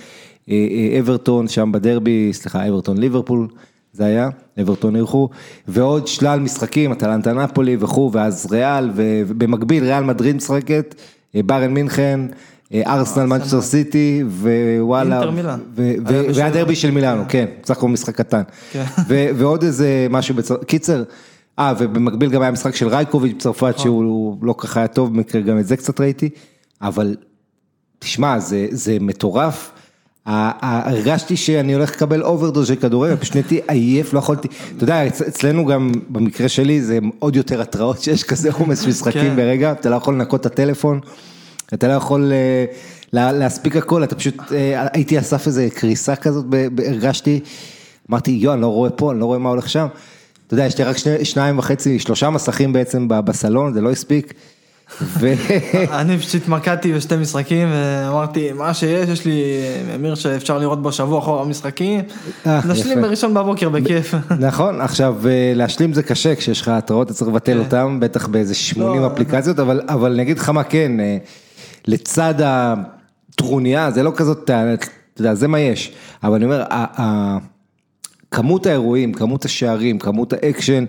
אה, 0.51 0.55
אה, 0.71 0.99
אברטון 0.99 1.49
שם 1.49 1.73
בדרבי, 1.73 2.31
סליחה, 2.33 2.69
אברטון 2.69 2.99
ליברפול, 2.99 3.49
זה 3.93 4.05
היה, 4.05 4.29
אברטון 4.61 4.97
אירחו, 4.97 5.29
ועוד 5.69 6.07
שלל 6.07 6.41
משחקים, 6.41 6.93
אטלנטה 6.93 7.33
נפולי 7.33 7.77
וכו', 7.81 8.11
ואז 8.13 8.47
ריאל, 8.51 8.91
ובמקביל 8.95 9.85
ריאל 9.85 10.05
מדריד 10.05 10.37
משחקת, 10.37 10.95
בארן 11.35 11.75
מינכן. 11.75 12.21
ארסנל, 12.75 13.27
מנצ'סטר 13.27 13.61
סיטי, 13.61 14.25
ווואלה, 14.29 15.21
והדרבי 16.35 16.77
של 16.77 16.91
מילאנו, 16.91 17.23
כן, 17.29 17.47
בסך 17.63 17.77
הכל 17.77 17.89
משחק 17.89 18.17
קטן, 18.17 18.43
כן. 18.73 18.85
ועוד 19.09 19.63
איזה 19.63 20.07
משהו, 20.11 20.35
קיצר, 20.67 21.03
אה, 21.59 21.73
ובמקביל 21.79 22.31
גם 22.31 22.43
היה 22.43 22.51
משחק 22.51 22.75
של 22.75 22.89
רייקוביץ' 22.89 23.33
בצרפת, 23.37 23.63
נכון. 23.63 23.83
שהוא 23.83 24.37
לא 24.43 24.55
ככה 24.59 24.81
היה 24.81 24.87
טוב, 24.87 25.15
במקרה 25.15 25.41
גם 25.41 25.59
את 25.59 25.67
זה 25.67 25.77
קצת 25.77 26.01
ראיתי, 26.01 26.29
אבל 26.83 27.17
תשמע, 27.99 28.39
זה 28.71 28.97
מטורף. 29.01 29.71
הרגשתי 30.27 31.37
שאני 31.37 31.75
הולך 31.75 31.91
לקבל 31.91 32.23
אוברדוז 32.23 32.69
של 32.69 32.75
כדורגל, 32.75 33.17
פשוט 33.17 33.35
נהייתי 33.35 33.61
עייף, 33.69 34.13
לא 34.13 34.19
יכולתי, 34.19 34.49
אתה 34.77 34.85
יודע, 34.85 35.07
אצלנו 35.07 35.67
גם, 35.67 35.93
במקרה 36.09 36.49
שלי, 36.49 36.83
זה 36.83 36.99
עוד 37.19 37.37
יותר 37.37 37.61
התראות 37.61 38.01
שיש 38.01 38.25
כזה 38.25 38.53
עומס 38.53 38.87
משחקים 38.87 39.23
כן. 39.23 39.37
ברגע, 39.37 39.73
אתה 39.73 39.91
לא 39.91 39.97
יכול 39.97 40.15
לנקות 40.15 40.41
את 40.41 40.47
הטלפון. 40.47 41.01
אתה 41.75 41.89
לא 41.89 41.93
יכול 41.93 42.33
אה, 42.33 43.33
להספיק 43.33 43.77
הכל, 43.77 44.05
אתה 44.05 44.15
פשוט, 44.15 44.53
אה, 44.53 44.87
הייתי 44.93 45.19
על 45.19 45.33
סף 45.33 45.47
איזה 45.47 45.69
קריסה 45.75 46.17
כזאת, 46.17 46.45
הרגשתי, 46.87 47.41
אמרתי, 48.11 48.31
יו, 48.31 48.53
אני 48.53 48.61
לא 48.61 48.67
רואה 48.67 48.91
פה, 48.91 49.13
אני 49.13 49.21
לא 49.21 49.25
רואה 49.25 49.39
מה 49.39 49.49
הולך 49.49 49.69
שם. 49.69 49.87
אתה 50.47 50.55
יודע, 50.55 50.67
יש 50.67 50.79
לי 50.79 50.85
רק 50.85 50.97
שני, 50.97 51.25
שניים 51.25 51.59
וחצי, 51.59 51.99
שלושה 51.99 52.31
מסכים 52.31 52.73
בעצם 52.73 53.09
בסלון, 53.09 53.73
זה 53.73 53.81
לא 53.81 53.91
הספיק. 53.91 54.35
ו... 55.03 55.33
אני 56.01 56.19
פשוט 56.19 56.35
התמקדתי 56.35 56.93
בשתי 56.93 57.17
משחקים 57.17 57.69
ואמרתי, 57.73 58.53
מה 58.53 58.75
שיש, 58.75 59.09
יש 59.09 59.25
לי 59.25 59.43
אמיר 59.95 60.15
שאפשר 60.15 60.59
לראות 60.59 60.83
בו 60.83 60.93
שבוע 60.93 61.19
אחורה 61.19 61.45
משחקים, 61.45 62.01
אה, 62.47 62.61
נשלים 62.69 62.99
יפה. 62.99 63.09
בראשון 63.09 63.35
בבוקר 63.35 63.69
בכיף. 63.69 64.15
נכון, 64.39 64.81
עכשיו 64.81 65.17
אה, 65.29 65.53
להשלים 65.55 65.93
זה 65.93 66.03
קשה 66.03 66.35
כשיש 66.35 66.61
לך 66.61 66.69
התראות, 66.69 67.07
אתה 67.07 67.15
צריך 67.15 67.31
לבטל 67.31 67.53
כן. 67.53 67.59
אותם, 67.59 67.99
בטח 68.01 68.27
באיזה 68.27 68.55
80 68.55 69.03
לא, 69.03 69.07
אפליקציות, 69.07 69.59
אבל, 69.59 69.81
אבל 69.89 70.13
אני 70.13 70.23
אגיד 70.23 70.39
לך 70.39 70.49
מה 70.49 70.63
כן, 70.63 71.01
אה, 71.01 71.17
לצד 71.89 72.35
הטרוניה, 72.45 73.91
זה 73.91 74.03
לא 74.03 74.13
כזאת, 74.17 74.45
אתה 74.45 74.73
יודע, 75.19 75.35
זה 75.35 75.49
מה 75.49 75.61
יש, 75.61 75.93
אבל 76.23 76.35
אני 76.35 76.45
אומר, 76.45 76.65
כמות 78.31 78.67
האירועים, 78.67 79.13
כמות 79.13 79.45
השערים, 79.45 79.99
כמות 79.99 80.33
האקשן, 80.33 80.85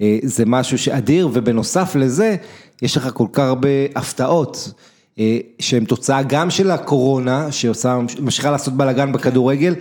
אה, 0.00 0.18
זה 0.22 0.46
משהו 0.46 0.78
שאדיר, 0.78 1.28
ובנוסף 1.32 1.96
לזה, 1.96 2.36
יש 2.82 2.96
לך 2.96 3.08
כל 3.14 3.26
כך 3.32 3.42
הרבה 3.42 3.68
הפתעות. 3.96 4.72
אה, 5.18 5.38
שהן 5.58 5.84
תוצאה 5.84 6.22
גם 6.22 6.50
של 6.50 6.70
הקורונה, 6.70 7.52
שעושה, 7.52 7.98
ממשיכה 8.20 8.50
לעשות 8.50 8.74
בלאגן 8.74 9.12
בכדורגל. 9.12 9.74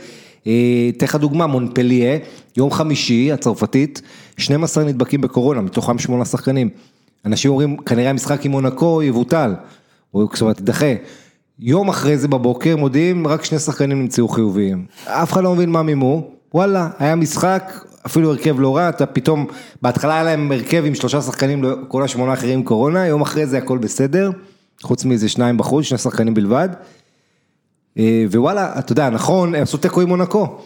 אה, 0.48 0.90
אתן 0.98 1.06
לך 1.06 1.16
דוגמה, 1.16 1.48
מונפליה, 1.48 2.18
יום 2.58 2.72
חמישי, 2.72 3.32
הצרפתית, 3.32 4.02
12 4.38 4.84
נדבקים 4.84 5.22
בקורונה, 5.22 5.62
מתוכם 5.62 6.00
שמונה 6.00 6.26
שחקנים. 6.26 6.70
אנשים 7.26 7.52
אומרים, 7.52 7.78
כנראה 7.78 8.10
המשחק 8.10 8.46
עם 8.46 8.52
מונקו 8.52 9.04
יבוטל, 9.04 9.54
זאת 10.14 10.42
אומרת, 10.42 10.60
יידחה. 10.60 10.94
יום 11.60 11.90
אחרי 11.90 12.18
זה 12.18 12.28
בבוקר 12.28 12.76
מודיעים, 12.78 13.28
רק 13.28 13.46
שני 13.46 13.60
שחקנים 13.60 14.02
נמצאו 14.02 14.28
חיוביים. 14.28 14.86
אף 15.06 15.34
אחד 15.34 15.44
לא 15.44 15.56
מבין 15.56 15.70
מה 15.70 15.84
מימו, 15.84 16.28
וואלה, 16.54 16.90
היה 17.00 17.16
משחק, 17.16 17.86
אפילו 18.06 18.30
הרכב 18.32 18.60
לא 18.60 18.78
רע, 18.78 18.90
אתה 18.90 19.06
פתאום, 19.06 19.46
בהתחלה 19.82 20.14
היה 20.14 20.24
להם 20.24 20.52
הרכב 20.52 20.84
עם 20.86 20.96
שלושה 20.96 21.22
שחקנים, 21.22 21.64
לא- 21.64 21.76
כל 21.88 22.04
השמונה 22.04 22.32
האחרים 22.32 22.64
קורונה, 22.64 23.08
יום 23.08 23.22
אחרי 23.22 23.46
זה 23.46 23.58
הכל 23.58 23.78
בסדר, 23.78 24.32
חוץ 24.82 25.06
מאיזה 25.06 25.30
שניים 25.30 25.58
בחוץ, 25.58 25.86
שני 25.86 25.98
שחקנים 25.98 26.34
בלבד. 26.34 26.70
אה, 27.98 28.26
ווואלה, 28.32 28.80
אתה 28.80 28.92
יודע, 28.92 29.10
נכון, 29.10 29.56
הם 29.56 29.64
עשו 29.64 29.78
תיקו 29.78 30.02
עם 30.02 30.08
מונקו. 30.08 30.58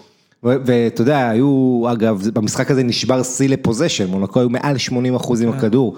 ואתה 0.43 1.01
יודע, 1.01 1.29
היו, 1.29 1.83
אגב, 1.91 2.27
במשחק 2.33 2.71
הזה 2.71 2.83
נשבר 2.83 3.23
שיא 3.23 3.49
לפוזיישן, 3.49 4.07
מונקו 4.07 4.39
היו 4.39 4.49
מעל 4.49 4.77
80 4.77 5.15
אחוז 5.15 5.41
עם 5.41 5.49
הכדור. 5.49 5.95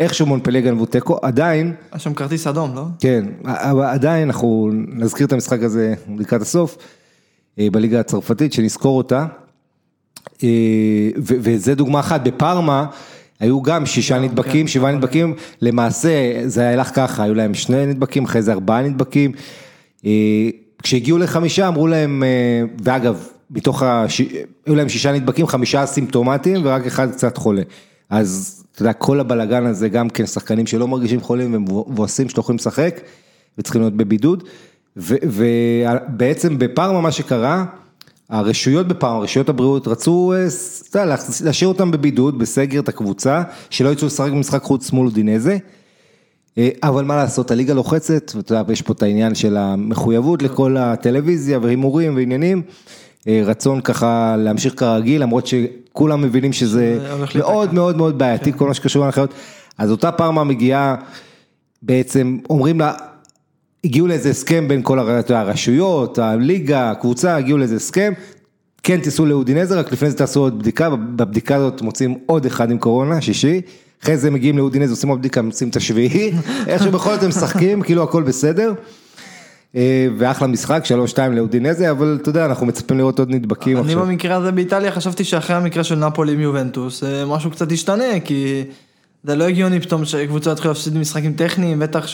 איכשהו 0.00 0.26
מונפליה 0.26 0.60
גנבו 0.60 0.86
תיקו, 0.86 1.18
עדיין, 1.22 1.74
היה 1.92 1.98
שם 1.98 2.14
כרטיס 2.14 2.46
אדום, 2.46 2.74
לא? 2.74 2.84
כן, 3.00 3.24
אבל 3.44 3.84
עדיין 3.84 4.28
אנחנו 4.28 4.70
נזכיר 4.88 5.26
את 5.26 5.32
המשחק 5.32 5.62
הזה 5.62 5.94
לקראת 6.18 6.42
הסוף, 6.42 6.78
אה, 7.58 7.68
בליגה 7.72 8.00
הצרפתית, 8.00 8.52
שנזכור 8.52 8.98
אותה. 8.98 9.26
אה, 10.44 10.48
וזה 11.22 11.74
דוגמה 11.74 12.00
אחת, 12.00 12.20
בפארמה 12.20 12.86
היו 13.40 13.62
גם 13.62 13.86
שישה 13.86 14.18
נדבקים, 14.18 14.68
שבעה 14.68 14.92
נדבקים, 14.92 15.34
למעשה 15.60 16.42
זה 16.46 16.68
הלך 16.68 16.90
ככה, 16.94 17.22
היו 17.22 17.34
להם 17.34 17.54
שני 17.54 17.86
נדבקים, 17.86 18.24
אחרי 18.24 18.42
זה 18.42 18.52
ארבעה 18.52 18.82
נדבקים. 18.82 19.32
אה, 20.06 20.10
כשהגיעו 20.82 21.18
לחמישה 21.18 21.68
אמרו 21.68 21.86
להם, 21.86 22.22
אה, 22.22 22.62
ואגב, 22.84 23.28
מתוך 23.50 23.82
ה... 23.82 24.06
היו 24.66 24.74
להם 24.74 24.88
שישה 24.88 25.12
נדבקים, 25.12 25.46
חמישה 25.46 25.84
אסימפטומטיים 25.84 26.60
ורק 26.64 26.86
אחד 26.86 27.12
קצת 27.12 27.36
חולה. 27.36 27.62
אז 28.10 28.61
אתה 28.72 28.82
יודע, 28.82 28.92
כל 28.92 29.20
הבלגן 29.20 29.66
הזה 29.66 29.88
גם 29.88 30.10
כן 30.10 30.26
שחקנים 30.26 30.66
שלא 30.66 30.88
מרגישים 30.88 31.20
חולים 31.20 31.54
ומבואסים 31.54 32.28
שלא 32.28 32.40
יכולים 32.40 32.56
לשחק 32.56 33.00
וצריכים 33.58 33.82
להיות 33.82 33.96
בבידוד. 33.96 34.44
ובעצם 34.96 36.58
בפארמה 36.58 37.00
מה 37.00 37.12
שקרה, 37.12 37.64
הרשויות 38.28 38.88
בפעם, 38.88 39.20
רשויות 39.20 39.48
הבריאות 39.48 39.88
רצו 39.88 40.32
אה, 40.94 41.04
להשאיר 41.44 41.68
אותם 41.68 41.90
בבידוד, 41.90 42.38
בסגר 42.38 42.80
את 42.80 42.88
הקבוצה, 42.88 43.42
שלא 43.70 43.88
יצאו 43.88 44.06
לשחק 44.06 44.30
במשחק 44.30 44.62
חוץ 44.62 44.92
מול 44.92 45.10
דינזה. 45.10 45.58
אה, 46.58 46.68
אבל 46.82 47.04
מה 47.04 47.16
לעשות, 47.16 47.50
הליגה 47.50 47.74
לוחצת, 47.74 48.32
ואתה 48.34 48.54
יודע, 48.54 48.72
יש 48.72 48.82
פה 48.82 48.92
את 48.92 49.02
העניין 49.02 49.34
של 49.34 49.56
המחויבות 49.56 50.42
לכל 50.42 50.76
הטלוויזיה 50.76 51.58
והימורים 51.62 52.16
ועניינים. 52.16 52.62
אה, 53.28 53.42
רצון 53.44 53.80
ככה 53.80 54.36
להמשיך 54.38 54.74
כרגיל, 54.78 55.22
למרות 55.22 55.46
שכולם 55.92 56.22
מבינים 56.22 56.52
שזה 56.52 56.98
מאוד. 57.34 57.74
מאוד 57.74 57.96
מאוד 57.96 58.18
בעייתי, 58.18 58.52
כל 58.52 58.68
מה 58.68 58.74
שקשור 58.74 59.02
להנחיות. 59.02 59.34
אז 59.78 59.90
אותה 59.90 60.12
פארמה 60.12 60.44
מגיעה, 60.44 60.94
בעצם 61.82 62.38
אומרים 62.50 62.80
לה, 62.80 62.92
הגיעו 63.84 64.06
לאיזה 64.06 64.30
הסכם 64.30 64.68
בין 64.68 64.82
כל 64.82 64.98
הרשויות, 65.28 66.18
הליגה, 66.18 66.90
הקבוצה, 66.90 67.36
הגיעו 67.36 67.58
לאיזה 67.58 67.76
הסכם, 67.76 68.12
כן 68.82 69.00
תיסעו 69.00 69.26
לאודינזה, 69.26 69.78
רק 69.80 69.92
לפני 69.92 70.10
זה 70.10 70.16
תעשו 70.16 70.40
עוד 70.40 70.58
בדיקה, 70.58 70.90
בבדיקה 70.90 71.56
הזאת 71.56 71.82
מוצאים 71.82 72.18
עוד 72.26 72.46
אחד 72.46 72.70
עם 72.70 72.78
קורונה, 72.78 73.20
שישי, 73.20 73.60
אחרי 74.02 74.16
זה 74.16 74.30
מגיעים 74.30 74.58
לאודינזה, 74.58 74.92
עושים 74.92 75.08
עוד 75.08 75.18
בדיקה, 75.18 75.42
מוצאים 75.42 75.68
את 75.68 75.76
השביעי, 75.76 76.32
איכשהו 76.68 76.92
בכל 76.92 77.14
זאת 77.14 77.22
הם 77.22 77.28
משחקים, 77.28 77.82
כאילו 77.82 78.02
הכל 78.02 78.22
בסדר. 78.22 78.74
אה, 79.76 80.06
ואחלה 80.18 80.48
משחק, 80.48 80.82
3-2 81.14 81.18
לאודינזה, 81.32 81.90
אבל 81.90 82.18
אתה 82.22 82.28
יודע, 82.28 82.44
אנחנו 82.46 82.66
מצפים 82.66 82.98
לראות 82.98 83.18
עוד 83.18 83.30
נדבקים 83.30 83.76
אני 83.78 83.86
עכשיו. 83.86 84.00
במקרה 84.06 84.36
הזה 84.36 84.52
באיטליה 84.52 84.90
חשבתי 84.92 85.24
שאחרי 85.24 85.56
המקרה 85.56 85.84
של 85.84 85.94
נפולי 85.94 86.32
עם 86.32 86.40
יובנטוס, 86.40 87.04
אה, 87.04 87.24
משהו 87.26 87.50
קצת 87.50 87.72
ישתנה, 87.72 88.20
כי 88.24 88.64
זה 89.24 89.36
לא 89.36 89.44
הגיוני 89.44 89.80
פתאום 89.80 90.04
שקבוצה 90.04 90.52
יתחילו 90.52 90.70
להפסיד 90.70 90.96
משחקים 90.98 91.32
טכניים, 91.32 91.78
בטח 91.78 92.06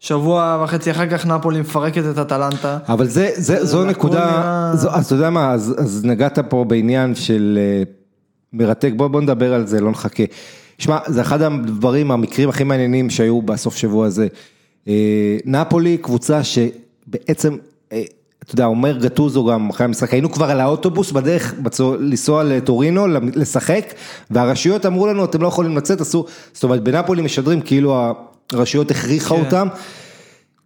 ששבוע 0.00 0.60
וחצי 0.64 0.90
אחר 0.90 1.06
כך 1.10 1.26
נפולי 1.26 1.60
מפרקת 1.60 2.02
את 2.10 2.18
אטלנטה. 2.18 2.78
אבל 2.88 3.06
זה, 3.06 3.30
זה, 3.34 3.64
זו 3.66 3.84
נקודה, 3.84 4.26
נראה- 4.26 4.72
זו, 4.76 4.90
אז 4.90 5.06
אתה 5.06 5.14
יודע 5.14 5.30
מה, 5.30 5.50
אז, 5.52 5.74
אז 5.78 6.04
נגעת 6.04 6.38
פה 6.38 6.64
בעניין 6.68 7.14
של 7.14 7.58
אה, 7.60 7.82
מרתק, 8.52 8.92
בוא, 8.96 9.08
בוא 9.08 9.20
נדבר 9.20 9.54
על 9.54 9.66
זה, 9.66 9.80
לא 9.80 9.90
נחכה. 9.90 10.22
שמע, 10.78 10.98
זה 11.06 11.20
אחד 11.20 11.42
הדברים, 11.42 12.10
המקרים 12.10 12.48
הכי 12.48 12.64
מעניינים 12.64 13.10
שהיו 13.10 13.42
בסוף 13.42 13.76
שבוע 13.76 14.06
הזה. 14.06 14.26
אה, 14.88 15.36
נפולי, 15.44 15.98
קבוצה 15.98 16.40
שבעצם, 16.44 17.56
אה, 17.92 18.02
אתה 18.44 18.54
יודע, 18.54 18.64
אומר 18.64 18.98
גטוזו 18.98 19.44
גם 19.44 19.70
אחרי 19.70 19.84
המשחק, 19.84 20.12
היינו 20.12 20.32
כבר 20.32 20.50
על 20.50 20.60
האוטובוס 20.60 21.12
בדרך 21.12 21.54
לנסוע 22.00 22.44
לטורינו, 22.44 23.06
לשחק, 23.34 23.94
והרשויות 24.30 24.86
אמרו 24.86 25.06
לנו, 25.06 25.24
אתם 25.24 25.42
לא 25.42 25.48
יכולים 25.48 25.76
לצאת, 25.76 26.00
עשו, 26.00 26.24
זאת 26.52 26.64
אומרת, 26.64 26.82
בנפולי 26.82 27.22
משדרים 27.22 27.60
כאילו 27.60 28.14
הרשויות 28.52 28.90
הכריחה 28.90 29.34
כן. 29.34 29.44
אותם. 29.44 29.68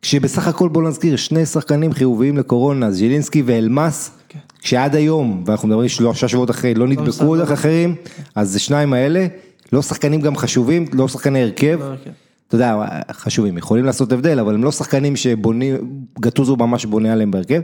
כשבסך 0.02 0.48
הכל 0.48 0.68
בוא 0.68 0.82
נזכיר, 0.82 1.16
שני 1.16 1.46
שחקנים 1.46 1.92
חיוביים 1.92 2.36
לקורונה, 2.36 2.90
ז'ילינסקי 2.90 3.42
ואלמאס, 3.46 4.10
כן. 4.28 4.38
שעד 4.62 4.94
היום, 4.94 5.42
ואנחנו 5.46 5.68
מדברים 5.68 5.88
שלושה 5.88 6.28
שבועות 6.28 6.50
אחרי, 6.50 6.74
לא 6.74 6.88
נדבקו 6.88 7.06
בסדר. 7.06 7.26
עוד 7.26 7.40
אחרים, 7.40 7.94
אז 8.34 8.50
זה 8.50 8.58
שניים 8.58 8.92
האלה, 8.92 9.26
לא 9.72 9.82
שחקנים 9.82 10.20
גם 10.20 10.36
חשובים, 10.36 10.84
לא 10.92 11.08
שחקני 11.08 11.42
הרכב, 11.42 11.78
לא 11.80 11.84
הרכב. 11.84 12.10
אתה 12.48 12.54
יודע, 12.54 12.76
חשובים, 13.12 13.58
יכולים 13.58 13.84
לעשות 13.84 14.12
הבדל, 14.12 14.38
אבל 14.40 14.54
הם 14.54 14.64
לא 14.64 14.72
שחקנים 14.72 15.16
שבונים, 15.16 15.76
גטוזו 16.20 16.56
ממש 16.56 16.84
בונה 16.84 17.12
עליהם 17.12 17.30
בהרכב, 17.30 17.60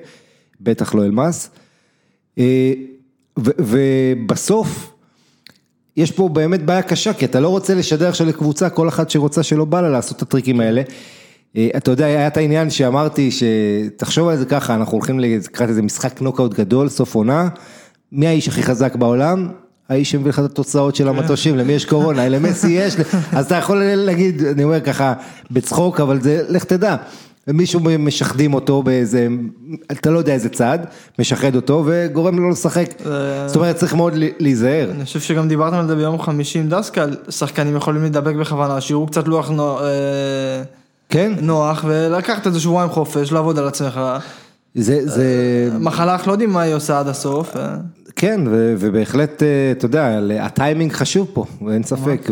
בטח 0.60 0.94
לא 0.94 1.04
אלמאס. 1.04 1.50
אה, 2.38 2.72
ובסוף, 3.38 4.92
יש 5.96 6.10
פה 6.10 6.28
באמת 6.28 6.62
בעיה 6.62 6.82
קשה, 6.82 7.12
כי 7.12 7.24
אתה 7.24 7.40
לא 7.40 7.48
רוצה 7.48 7.74
לשדר 7.74 8.08
עכשיו 8.08 8.26
לקבוצה, 8.26 8.70
כל 8.70 8.88
אחת 8.88 9.10
שרוצה 9.10 9.42
שלא 9.42 9.64
בא 9.64 9.80
לה 9.80 9.88
לעשות 9.88 10.16
את 10.16 10.22
הטריקים 10.22 10.60
האלה. 10.60 10.82
אה, 11.56 11.68
אתה 11.76 11.90
יודע, 11.90 12.06
היה 12.06 12.26
את 12.26 12.36
העניין 12.36 12.70
שאמרתי, 12.70 13.30
שתחשוב 13.30 14.28
על 14.28 14.36
זה 14.36 14.44
ככה, 14.44 14.74
אנחנו 14.74 14.92
הולכים 14.92 15.20
לקראת 15.20 15.68
איזה 15.68 15.82
משחק 15.82 16.22
נוקאוט 16.22 16.54
גדול, 16.54 16.88
סוף 16.88 17.14
עונה, 17.14 17.48
מי 18.12 18.26
האיש 18.26 18.48
הכי 18.48 18.62
חזק 18.62 18.96
בעולם? 18.96 19.48
האיש 19.88 20.10
שמביא 20.10 20.28
לך 20.30 20.38
את 20.38 20.44
התוצאות 20.44 20.96
של 20.96 21.08
המטושים, 21.08 21.56
למי 21.58 21.72
יש 21.72 21.84
קורונה, 21.84 22.28
למסי 22.28 22.70
יש, 22.70 22.96
אז 23.32 23.46
אתה 23.46 23.54
יכול 23.54 23.82
להגיד, 23.84 24.42
אני 24.44 24.64
אומר 24.64 24.80
ככה, 24.80 25.12
בצחוק, 25.50 26.00
אבל 26.00 26.20
זה, 26.20 26.42
לך 26.48 26.64
תדע. 26.64 26.96
מישהו 27.48 27.80
משחדים 27.98 28.54
אותו 28.54 28.82
באיזה, 28.82 29.26
אתה 29.92 30.10
לא 30.10 30.18
יודע 30.18 30.32
איזה 30.32 30.48
צד, 30.48 30.78
משחד 31.18 31.56
אותו 31.56 31.82
וגורם 31.86 32.38
לו 32.38 32.50
לשחק. 32.50 32.86
זה- 33.04 33.44
זאת 33.46 33.56
אומרת, 33.56 33.76
צריך 33.76 33.94
מאוד 33.94 34.12
להיזהר. 34.38 34.90
אני 34.90 35.04
חושב 35.04 35.20
שגם 35.20 35.48
דיברתם 35.48 35.76
על 35.76 35.86
זה 35.86 35.94
ביום 35.96 36.22
חמישי 36.22 36.58
עם 36.58 36.68
דסקל, 36.68 37.16
שחקנים 37.28 37.76
יכולים 37.76 38.02
להידבק 38.02 38.34
בכוונה, 38.34 38.80
שיראו 38.80 39.06
קצת 39.06 39.28
לוח 39.28 39.50
אה, 39.50 40.62
כן, 41.08 41.32
נוח, 41.40 41.84
ולקחת 41.88 42.46
איזה 42.46 42.60
שבועיים 42.60 42.90
חופש, 42.90 43.32
לעבוד 43.32 43.58
על 43.58 43.66
עצמך. 43.68 44.00
זה, 44.74 45.00
זה, 45.08 45.24
מחלה, 45.80 46.12
אנחנו 46.12 46.28
לא 46.28 46.34
יודעים 46.34 46.50
מה 46.50 46.62
היא 46.62 46.74
עושה 46.74 46.98
עד 47.00 47.08
הסוף. 47.08 47.54
כן, 48.22 48.40
ו- 48.46 48.74
ובהחלט, 48.78 49.42
אה, 49.42 49.72
אתה 49.72 49.84
יודע, 49.84 50.20
הטיימינג 50.40 50.92
חשוב 50.92 51.28
פה, 51.32 51.44
אין 51.72 51.82
ספק. 51.82 52.30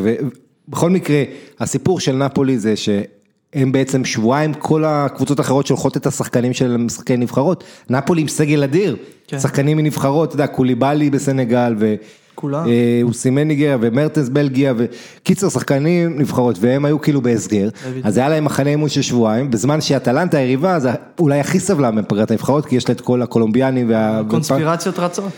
ובכל 0.68 0.90
מקרה, 0.90 1.22
הסיפור 1.60 2.00
של 2.00 2.12
נפולי 2.16 2.58
זה 2.58 2.74
שהם 2.76 3.72
בעצם 3.72 4.04
שבועיים, 4.04 4.54
כל 4.54 4.84
הקבוצות 4.84 5.38
האחרות 5.38 5.66
שולחות 5.66 5.96
את 5.96 6.06
השחקנים 6.06 6.52
של 6.52 6.76
משחקי 6.76 7.16
נבחרות. 7.16 7.64
נפולי 7.90 8.20
עם 8.20 8.28
סגל 8.28 8.62
אדיר, 8.62 8.96
כן. 9.26 9.38
שחקנים 9.38 9.76
מנבחרות, 9.76 10.28
אתה 10.28 10.34
יודע, 10.34 10.46
קוליבאלי 10.46 11.10
בסנגל, 11.10 11.74
ו... 11.78 11.94
כולם. 12.34 12.66
אה, 12.68 13.00
אוסימן 13.02 13.48
ניגריה 13.48 13.76
ומרטנס 13.80 14.28
בלגיה 14.28 14.74
וקיצר 14.76 15.48
שחקנים 15.48 16.18
נבחרות 16.18 16.56
והם 16.60 16.84
היו 16.84 17.00
כאילו 17.00 17.22
בהסגר. 17.22 17.68
אז 18.04 18.18
היה 18.18 18.28
להם 18.28 18.44
מחנה 18.44 18.70
אימון 18.70 18.88
של 18.88 19.02
שבועיים 19.02 19.50
בזמן 19.50 19.80
שאטלנטה 19.80 20.38
היריבה 20.38 20.80
זה 20.80 20.90
אולי 21.18 21.40
הכי 21.40 21.60
סבלה 21.60 21.90
מפגרת 21.90 22.30
הנבחרות 22.30 22.66
כי 22.66 22.76
יש 22.76 22.88
לה 22.88 22.94
את 22.94 23.00
כל 23.00 23.22
הקולומביאנים 23.22 23.90
וה... 23.90 24.20
קונספירציות 24.28 24.98
רצות. 24.98 25.32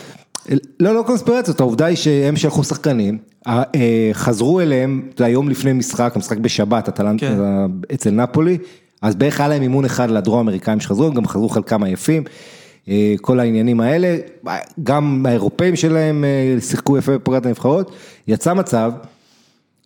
לא, 0.79 0.95
לא 0.95 1.03
קונספירציות, 1.05 1.59
העובדה 1.59 1.85
היא 1.85 1.95
שהם 1.95 2.35
שלחו 2.35 2.63
שחקנים, 2.63 3.17
אה, 3.47 3.63
אה, 3.75 4.09
חזרו 4.13 4.61
אליהם, 4.61 5.09
אתה 5.13 5.21
יודע, 5.21 5.31
יום 5.31 5.49
לפני 5.49 5.73
משחק, 5.73 6.11
המשחק 6.15 6.37
בשבת, 6.37 6.89
אטלנטה 6.89 7.25
כן. 7.25 7.93
אצל 7.93 8.09
נפולי, 8.09 8.57
אז 9.01 9.15
בערך 9.15 9.39
היה 9.39 9.49
להם 9.49 9.61
אימון 9.61 9.85
אחד 9.85 10.09
לדרום 10.09 10.39
אמריקאים 10.39 10.79
שחזרו, 10.79 11.07
הם 11.07 11.13
גם 11.13 11.27
חזרו 11.27 11.49
חלקם 11.49 11.83
עייפים, 11.83 12.23
אה, 12.89 13.15
כל 13.21 13.39
העניינים 13.39 13.81
האלה, 13.81 14.17
גם 14.83 15.25
האירופאים 15.25 15.75
שלהם 15.75 16.25
אה, 16.25 16.61
שיחקו 16.61 16.97
יפה 16.97 17.17
בפגרת 17.17 17.45
הנבחרות, 17.45 17.91
יצא 18.27 18.53
מצב 18.53 18.91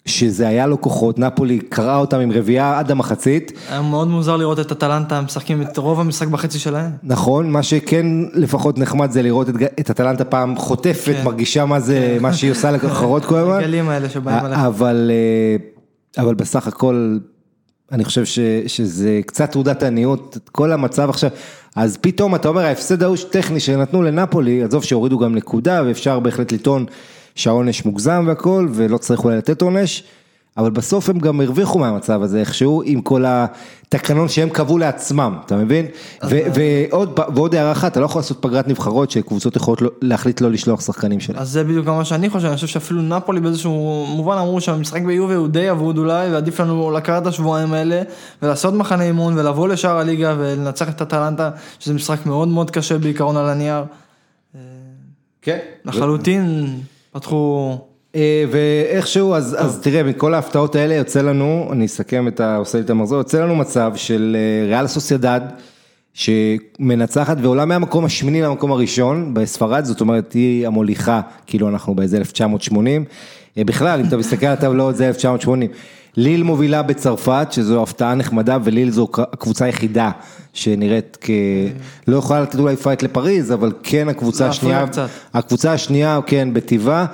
שזה 0.08 0.48
היה 0.48 0.68
לו 0.68 0.82
כוחות, 0.82 1.20
נפולי 1.20 1.60
קראה 1.60 1.98
אותם 1.98 2.20
עם 2.20 2.32
רביעייה 2.32 2.80
עד 2.80 2.92
המחצית, 2.92 3.52
היה 3.70 3.82
מאוד 3.82 4.08
מוזר 4.08 4.38
לראות 4.38 4.60
את 4.60 4.72
אטלנטה 4.72 5.22
משחקים 5.22 5.62
את 5.62 5.78
רוב 5.78 6.00
המשחק 6.00 6.28
בחצי 6.28 6.60
שלהם. 6.60 6.92
נכון, 7.04 7.50
מה 7.50 7.64
שכן 7.64 8.06
לפחות 8.34 8.78
נחמד 8.78 9.12
זה 9.12 9.22
לראות 9.22 9.50
את, 9.50 9.90
אטלנטה 9.90 10.26
פעם 10.26 10.58
חוטפת, 10.58 11.14
כן. 11.14 11.24
מרגישה 11.26 11.66
מה 11.66 11.80
זה, 11.80 12.18
מה 12.22 12.34
שהיא 12.34 12.52
עושה 12.52 12.72
לכחרות 12.72 13.26
כל 13.26 13.36
הזמן. 13.36 13.58
הגלים 13.58 13.90
האלה 13.90 14.10
שבאים 14.10 14.46
עליך. 14.46 14.60
אבל, 14.60 15.12
אה, 15.14 16.24
אבל 16.24 16.36
בסך 16.36 16.68
הכל, 16.68 17.18
אני 17.92 18.06
חושב 18.06 18.26
ש, 18.26 18.40
שזה 18.68 19.20
קצת 19.26 19.52
תעודת 19.52 19.84
עניות, 19.84 20.38
כל 20.52 20.72
המצב 20.72 21.10
עכשיו, 21.10 21.30
אז 21.76 21.98
פתאום 21.98 22.36
אתה 22.36 22.48
אומר 22.48 22.62
ההפסד 22.62 23.04
ההוא 23.04 23.18
טכני 23.30 23.60
שנתנו 23.60 24.04
לנפולי, 24.04 24.64
עזוב 24.64 24.84
שהורידו 24.84 25.20
גם 25.20 25.36
נקודה 25.36 25.82
ואפשר 25.86 26.20
בהחלט 26.20 26.52
לטעון 26.52 26.86
שהעונש 27.38 27.86
מוגזם 27.86 28.24
והכל, 28.28 28.68
ולא 28.72 28.98
צריך 28.98 29.24
אולי 29.24 29.38
לתת 29.38 29.62
עונש. 29.62 30.04
אבל 30.58 30.70
בסוף 30.70 31.10
הם 31.10 31.20
גם 31.20 31.42
הרוויחו 31.42 31.80
מהמצב 31.80 32.22
הזה 32.22 32.40
איכשהו 32.40 32.82
עם 32.86 33.02
כל 33.02 33.24
התקנון 33.28 34.28
שהם 34.28 34.50
קבעו 34.50 34.78
לעצמם, 34.78 35.38
אתה 35.46 35.56
מבין? 35.56 35.86
ו- 36.24 36.40
ועוד, 36.54 37.20
ועוד 37.36 37.56
הערה 37.56 37.72
אחת, 37.72 37.92
אתה 37.92 38.00
לא 38.00 38.06
יכול 38.06 38.20
לעשות 38.20 38.38
פגרת 38.42 38.68
נבחרות 38.68 39.12
שקבוצות 39.12 39.56
יכולות 39.56 39.82
לא- 39.82 39.90
להחליט 40.02 40.42
לא 40.42 40.52
לשלוח 40.52 40.82
שחקנים 40.82 41.20
שלהם. 41.20 41.40
אז 41.40 41.50
זה 41.50 41.64
בדיוק 41.64 41.88
מה 41.88 42.06
שאני 42.06 42.30
חושב, 42.30 42.46
אני 42.48 42.56
חושב 42.56 42.68
שאפילו 42.68 43.02
נפולי 43.02 43.40
באיזשהו 43.40 44.06
מובן 44.10 44.38
אמרו 44.38 44.62
שהמשחק 44.62 45.02
ביובה 45.02 45.36
הוא 45.36 45.48
די 45.48 45.72
אבוד 45.72 45.98
אולי, 45.98 46.30
ועדיף 46.30 46.60
לנו 46.60 46.92
לקחת 46.92 47.22
את 47.22 47.28
השבועיים 47.28 47.74
האלה, 47.74 48.02
ולעשות 48.42 48.74
מחנה 48.74 49.04
אימון, 49.04 49.38
ולבוא 49.38 49.68
לשאר 49.68 49.98
הליגה 49.98 50.36
ולנצח 50.38 50.90
את 50.90 51.02
אטלנטה, 51.02 51.50
שזה 51.80 51.94
משחק 51.94 52.26
מאוד 52.26 52.48
מאוד 52.48 52.72
קשה 52.72 52.98
בעיקרון 52.98 53.38
על 53.38 53.50
הנייר. 53.50 53.84
כן. 55.42 55.58
לחלוטין 55.86 56.68
פתחו... 57.18 57.78
אה, 58.16 58.46
ואיכשהו, 58.52 59.36
אז, 59.36 59.56
אז 59.60 59.80
תראה, 59.82 60.04
מכל 60.04 60.34
ההפתעות 60.34 60.76
האלה 60.76 60.96
יוצא 60.96 61.22
לנו, 61.22 61.70
אני 61.72 61.86
אסכם 61.86 62.28
את 62.28 62.40
ה... 62.40 62.56
עושה 62.56 62.78
לי 62.78 62.84
את 62.84 62.90
המחזור, 62.90 63.18
יוצא 63.18 63.44
לנו 63.44 63.56
מצב 63.56 63.92
של 63.96 64.38
אה, 64.40 64.68
ריאל 64.68 64.88
סוסיידד, 64.88 65.42
שמנצחת 66.14 67.38
ועולה 67.42 67.66
מהמקום 67.66 68.06
השמיני 68.06 68.42
למקום 68.42 68.72
הראשון 68.72 69.34
בספרד, 69.34 69.86
זאת 69.86 70.02
אומרת 70.02 70.34
היא 70.34 70.68
המוליכה, 70.68 71.22
כאילו 71.48 71.70
אנחנו 71.70 71.96
באיזה 71.96 72.18
1980. 72.18 73.06
אה, 73.58 73.64
בכלל, 73.64 74.00
אם 74.00 74.08
אתה 74.08 74.18
מסתכל 74.18 74.46
על 74.46 74.54
הטבלאות 74.54 74.96
זה 74.96 75.08
1980. 75.08 75.70
ליל 76.18 76.44
מובילה 76.44 76.82
בצרפת, 76.82 77.48
שזו 77.52 77.84
הפתעה 77.84 78.16
נחמדה, 78.16 78.58
וליל 78.64 78.92
זו 78.92 79.08
הקבוצה 79.18 79.66
היחידה 79.66 80.12
שנראית 80.54 81.18
כ... 81.22 81.30
לא 82.08 82.18
יכולה 82.18 82.42
לתת 82.42 82.60
אולי 82.60 82.76
פייט 82.76 83.04
לפריז, 83.04 83.54
אבל 83.54 83.72
כן 83.84 84.10
הקבוצה 84.10 84.48
השנייה. 84.48 84.86
הקבוצה 85.34 85.74
השנייה, 85.74 86.20
כן, 86.26 86.50
בטבעה, 86.54 87.06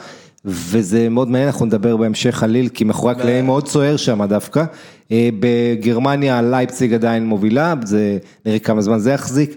וזה 0.45 1.09
מאוד 1.09 1.27
מעניין, 1.27 1.47
אנחנו 1.47 1.65
נדבר 1.65 1.97
בהמשך 1.97 2.43
על 2.43 2.49
ליל, 2.49 2.69
כי 2.69 2.83
מאחורי 2.83 3.11
הקלעים 3.11 3.45
מאוד 3.45 3.67
סוער 3.67 3.97
שם 3.97 4.25
דווקא. 4.25 4.63
אה, 5.11 5.29
בגרמניה 5.39 6.41
לייפציג 6.41 6.93
עדיין 6.93 7.25
מובילה, 7.25 7.73
זה 7.83 8.17
נראה 8.45 8.59
כמה 8.59 8.81
זמן 8.81 8.99
זה 8.99 9.11
יחזיק. 9.11 9.55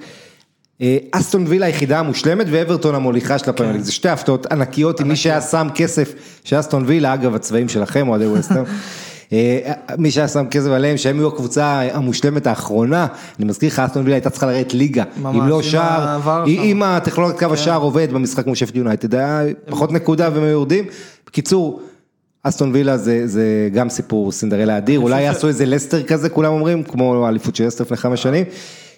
אה, 0.81 0.97
אסטון 1.13 1.45
וילה 1.49 1.67
היחידה 1.67 1.99
המושלמת 1.99 2.47
ואברטון 2.51 2.95
המוליכה 2.95 3.39
של 3.39 3.51
הפרמייר 3.51 3.77
ליג, 3.77 3.85
זה 3.85 3.93
שתי 3.93 4.09
הפתעות 4.09 4.47
ענקיות, 4.47 5.01
עם 5.01 5.09
מי 5.09 5.17
שהיה 5.17 5.41
שם 5.41 5.69
כסף 5.75 6.15
של 6.45 6.61
אסטון 6.61 6.85
וילה, 6.87 7.15
אגב 7.15 7.35
הצבעים 7.35 7.69
שלכם, 7.69 8.09
אוהדי 8.09 8.27
ווסטהאם. 8.27 8.65
אה, 9.33 9.73
מי 9.99 10.11
שהיה 10.11 10.29
שם 10.29 10.47
כסף 10.51 10.71
עליהם, 10.71 10.97
שהם 10.97 11.17
יהיו 11.17 11.29
הקבוצה 11.29 11.81
המושלמת 11.93 12.47
האחרונה, 12.47 13.07
אני 13.39 13.47
מזכיר 13.47 13.69
לך, 13.69 13.79
אסטון 13.79 14.03
וילה 14.03 14.17
הייתה 14.17 14.31
צריכה 14.31 14.47
לרדת 14.47 14.75
ליגה, 14.75 15.05
אם 15.25 15.49
לא 15.49 15.63
שער. 15.63 16.45
אם 16.47 16.83
הטכנולוגיית 16.83 17.41
קו 17.45 17.53
השער 17.53 17.81
עובד 17.81 18.13
במשחק 18.13 18.47
מול 18.47 18.55
שפילד 18.55 18.77
יונייטד, 18.77 19.15
היה 19.15 19.43
פחות 19.71 19.93
נקודה 19.93 20.29
והם 20.33 20.43
היו 20.43 20.53
יורדים. 20.53 20.85
בקיצור, 21.27 21.81
אסטון 22.43 22.71
וילה 22.73 22.97
זה, 22.97 23.27
זה 23.27 23.69
גם 23.73 23.89
סיפור 23.89 24.33
סינדרלה 24.33 24.79
אדיר, 24.79 25.01
אולי 25.01 25.23
יעשו 25.23 25.49
איזה 25.49 25.67
לסטר 25.67 26.03
כזה, 26.03 26.29
כולם 26.29 26.53
אומרים, 26.53 26.83
כמו 26.83 27.27
האליפות 27.27 27.57
של 27.57 27.67
לסטר 27.67 27.85
לפני 27.85 27.97
חמש 27.97 28.23
שנים. 28.23 28.45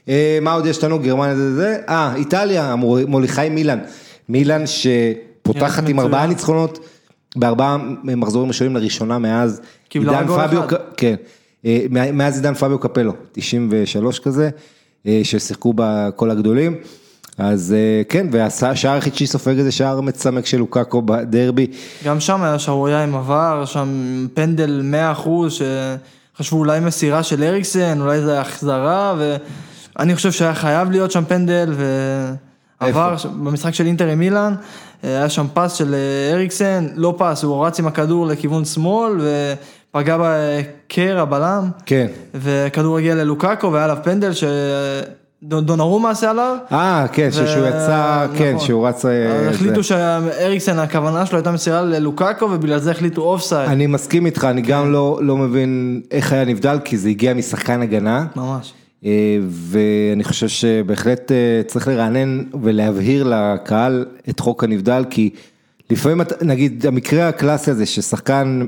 אה, 0.08 0.38
מה 0.42 0.52
עוד 0.52 0.66
יש 0.66 0.84
לנו? 0.84 0.98
גרמניה 0.98 1.36
זה 1.36 1.54
זה, 1.54 1.78
אה, 1.88 2.14
איטליה, 2.16 2.74
מוליכה 3.06 3.42
עם 3.42 3.54
מילאן. 3.54 3.78
מילאן 4.28 4.62
שפותחת 4.66 5.82
נראית 5.82 5.94
עם 5.94 6.00
ארבעה. 6.00 6.26
ניצחונות, 6.26 6.78
בארבעה 7.36 7.76
מחזורים 8.04 8.48
ראשונים 8.48 8.76
לראשונה 8.76 9.18
מאז 9.18 9.60
עידן 9.94 10.26
פביו, 10.26 10.62
כן, 10.96 11.14
אה, 11.64 11.86
מאז 11.90 12.36
עידן 12.36 12.54
פביו 12.54 12.78
קפלו, 12.78 13.12
93 13.32 14.18
כזה, 14.18 14.50
אה, 15.06 15.20
ששיחקו 15.24 15.72
בה 15.72 16.08
כל 16.16 16.30
הגדולים. 16.30 16.76
אז 17.38 17.74
אה, 17.76 18.02
כן, 18.08 18.26
והשער 18.30 18.94
היחיד 18.94 19.14
שהיא 19.14 19.28
סופגת 19.28 19.64
זה 19.64 19.72
שער 19.72 20.00
מצמק 20.00 20.46
של 20.46 20.58
לוקאקו 20.58 21.02
בדרבי. 21.02 21.66
גם 22.04 22.20
שם 22.20 22.42
היה 22.42 22.58
שערורייה 22.58 23.04
עם 23.04 23.14
עבר, 23.14 23.64
שם 23.66 23.88
פנדל 24.34 24.82
100% 25.24 25.28
שחשבו 25.48 26.58
אולי 26.58 26.80
מסירה 26.80 27.22
של 27.22 27.42
אריקסן, 27.42 28.00
אולי 28.00 28.20
זה 28.20 28.40
החזרה, 28.40 29.14
ואני 29.18 30.14
חושב 30.14 30.32
שהיה 30.32 30.54
חייב 30.54 30.90
להיות 30.90 31.10
שם 31.10 31.24
פנדל, 31.24 31.74
ועבר 32.80 33.12
איפה? 33.12 33.28
במשחק 33.28 33.74
של 33.74 33.86
אינטר 33.86 34.06
עם 34.06 34.18
מילאן, 34.18 34.54
היה 35.02 35.28
שם 35.28 35.46
פס 35.54 35.72
של 35.72 35.94
אה, 35.94 36.34
אריקסן, 36.34 36.86
לא 36.94 37.14
פס, 37.18 37.42
הוא 37.42 37.66
רץ 37.66 37.78
עם 37.80 37.86
הכדור 37.86 38.26
לכיוון 38.26 38.64
שמאל, 38.64 39.12
ופגע 39.90 40.16
בקר 40.20 41.18
הבלם, 41.18 41.70
כן. 41.86 42.06
וכדור 42.34 42.98
הגיע 42.98 43.14
ללוקאקו 43.14 43.72
והיה 43.72 43.84
עליו 43.84 43.96
פנדל 44.02 44.30
שדונרומה 45.42 46.10
עשה 46.10 46.30
עליו. 46.30 46.56
אה, 46.72 47.06
כן, 47.12 47.28
ו- 47.32 47.68
יצא, 47.68 48.26
כן, 48.38 48.54
נכון. 48.54 48.66
שהוא 48.66 48.88
רץ... 48.88 49.04
אה. 49.04 49.50
החליטו 49.50 49.82
שאריקסן 49.82 50.78
הכוונה 50.78 51.26
שלו 51.26 51.38
הייתה 51.38 51.50
מסירה 51.50 51.82
ללוקאקו 51.82 52.44
ובגלל 52.44 52.78
זה 52.78 52.90
החליטו 52.90 53.22
offside. 53.22 53.68
אני 53.70 53.86
מסכים 53.86 54.26
איתך, 54.26 54.44
אני 54.44 54.62
כן. 54.62 54.68
גם 54.68 54.92
לא, 54.92 55.18
לא 55.22 55.36
מבין 55.36 56.02
איך 56.10 56.32
היה 56.32 56.44
נבדל, 56.44 56.78
כי 56.84 56.96
זה 56.96 57.08
הגיע 57.08 57.34
משחקן 57.34 57.82
הגנה, 57.82 58.26
ממש. 58.36 58.72
אה, 59.04 59.38
ואני 59.50 60.24
חושב 60.24 60.48
שבהחלט 60.48 61.32
אה, 61.32 61.62
צריך 61.66 61.88
לרענן 61.88 62.44
ולהבהיר 62.62 63.24
לקהל 63.24 64.06
את 64.28 64.40
חוק 64.40 64.64
הנבדל, 64.64 65.04
כי 65.10 65.30
לפעמים, 65.90 66.20
נגיד, 66.42 66.86
המקרה 66.86 67.28
הקלאסי 67.28 67.70
הזה 67.70 67.86
ששחקן 67.86 68.66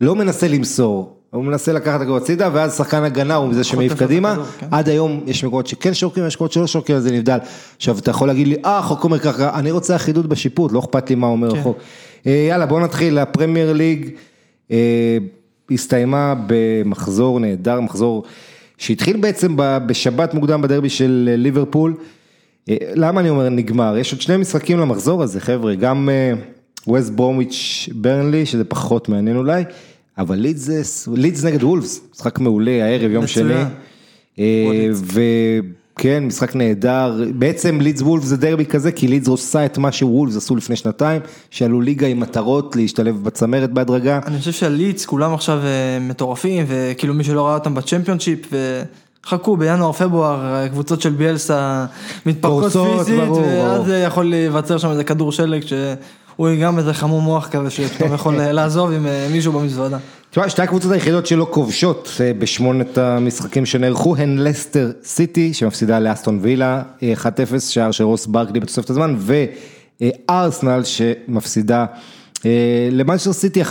לא 0.00 0.14
מנסה 0.14 0.48
למסור, 0.48 1.16
הוא 1.30 1.44
מנסה 1.44 1.72
לקחת 1.72 1.96
את 1.96 2.00
הכדור 2.00 2.16
הצידה, 2.16 2.50
ואז 2.52 2.76
שחקן 2.76 3.04
הגנה 3.04 3.34
הוא 3.34 3.54
זה 3.54 3.64
שמעיף 3.64 3.94
קדימה, 3.94 4.36
כן. 4.58 4.66
עד 4.70 4.88
היום 4.88 5.20
יש 5.26 5.44
מקומות 5.44 5.66
שכן 5.66 5.94
שורקים, 5.94 6.26
יש 6.26 6.34
מקומות 6.34 6.52
שלא 6.52 6.66
שורקים, 6.66 6.96
אז 6.96 7.02
זה 7.02 7.12
נבדל. 7.12 7.38
עכשיו, 7.76 7.98
אתה 7.98 8.10
יכול 8.10 8.28
להגיד 8.28 8.48
לי, 8.48 8.56
אה, 8.64 8.78
החוק 8.78 9.04
אומר 9.04 9.18
ככה, 9.18 9.58
אני 9.58 9.70
רוצה 9.70 9.96
אחידות 9.96 10.26
בשיפוט, 10.26 10.72
לא 10.72 10.78
אכפת 10.78 11.10
לי 11.10 11.16
מה 11.16 11.26
אומר 11.26 11.50
כן. 11.50 11.58
החוק. 11.58 11.78
אה, 12.26 12.46
יאללה, 12.48 12.66
בואו 12.66 12.80
נתחיל, 12.80 13.18
הפרמייר 13.18 13.72
ליג 13.72 14.10
הסתיימה 15.70 16.34
במחזור 16.46 17.40
נהדר, 17.40 17.80
מחזור 17.80 18.24
שהתחיל 18.82 19.16
בעצם 19.16 19.56
בשבת 19.56 20.34
מוקדם 20.34 20.62
בדרבי 20.62 20.88
של 20.88 21.28
אה, 21.32 21.36
ליברפול. 21.36 21.94
אה, 22.68 22.76
למה 22.94 23.20
אני 23.20 23.28
אומר 23.28 23.48
נגמר? 23.48 23.96
יש 23.98 24.12
עוד 24.12 24.20
שני 24.20 24.36
משחקים 24.36 24.78
למחזור 24.78 25.22
הזה, 25.22 25.40
חבר'ה, 25.40 25.74
גם 25.74 26.08
ווסט 26.86 27.12
ברומוויץ' 27.12 27.88
ברנלי, 27.92 28.46
שזה 28.46 28.64
פחות 28.64 29.08
מעניין 29.08 29.36
אולי, 29.36 29.64
אבל 30.18 30.36
לידס 30.36 31.08
לידס 31.14 31.44
נגד 31.44 31.62
וולפס, 31.62 32.00
משחק 32.14 32.38
מעולה 32.38 32.84
הערב, 32.84 33.10
יום. 33.10 33.26
שני. 33.26 33.62
וכן, 35.96 36.24
משחק 36.24 36.56
נהדר, 36.56 37.24
בעצם 37.34 37.80
לידס 37.80 38.00
וולפס 38.02 38.26
זה 38.26 38.36
דרבי 38.36 38.66
כזה, 38.66 38.92
כי 38.92 39.08
לידס 39.08 39.28
עושה 39.28 39.64
את 39.64 39.78
מה 39.78 39.92
שוולפס 39.92 40.36
עשו 40.36 40.56
לפני 40.56 40.76
שנתיים, 40.76 41.20
שעלו 41.50 41.80
ליגה 41.80 42.06
עם 42.06 42.20
מטרות 42.20 42.76
להשתלב 42.76 43.24
בצמרת 43.24 43.72
בהדרגה. 43.72 44.20
אני 44.26 44.38
חושב 44.38 44.52
שהליץ 44.52 45.04
כולם 45.04 45.34
עכשיו 45.34 45.58
אה, 45.58 45.98
מטורפים 46.00 46.64
וכאילו 46.68 47.14
מי 47.14 47.24
שלא 47.24 47.46
ראה 47.46 47.54
אותם 47.54 47.74
בצ'מפיונשיפ 47.74 48.52
וחכו 49.24 49.56
בינואר 49.56 49.92
פברואר 49.92 50.54
הקבוצות 50.54 51.00
של 51.00 51.10
ביאלסה 51.10 51.86
מתפרקות 52.26 52.72
פיזית 52.72 53.18
ברור, 53.18 53.38
ואז 53.38 53.82
ברור. 53.82 53.96
יכול 54.06 54.30
להיווצר 54.30 54.78
שם 54.78 54.90
איזה 54.90 55.04
כדור 55.04 55.32
שלג 55.32 55.62
שהוא 56.36 56.48
גם 56.62 56.78
איזה 56.78 56.94
חמום 56.94 57.24
מוח 57.24 57.48
כזה 57.48 57.70
שפתאום 57.70 58.14
יכול 58.18 58.40
אה, 58.40 58.52
לעזוב 58.52 58.92
עם 58.92 59.06
אה, 59.06 59.28
מישהו 59.32 59.52
במזוודה. 59.52 59.98
תשמע, 60.30 60.48
שתי 60.48 60.62
הקבוצות 60.62 60.92
היחידות 60.92 61.26
שלא 61.26 61.46
כובשות 61.50 62.08
אה, 62.20 62.32
בשמונת 62.38 62.98
המשחקים 62.98 63.66
שנערכו 63.66 64.16
הן 64.16 64.38
לסטר 64.38 64.90
סיטי 65.04 65.54
שמפסידה 65.54 65.98
לאסטון 65.98 66.38
וילה 66.42 66.82
אה, 67.02 67.12
1-0 67.56 67.60
שער 67.60 67.90
של 67.90 68.04
רוס 68.04 68.26
ברקלי 68.26 68.60
בתוספת 68.60 68.90
הזמן 68.90 69.16
וארסנל 69.18 70.82
שמפסידה 70.84 71.86
אה, 72.46 72.88
למנצ'סטר 72.90 73.32
סיטי 73.32 73.62
1-0 73.62 73.66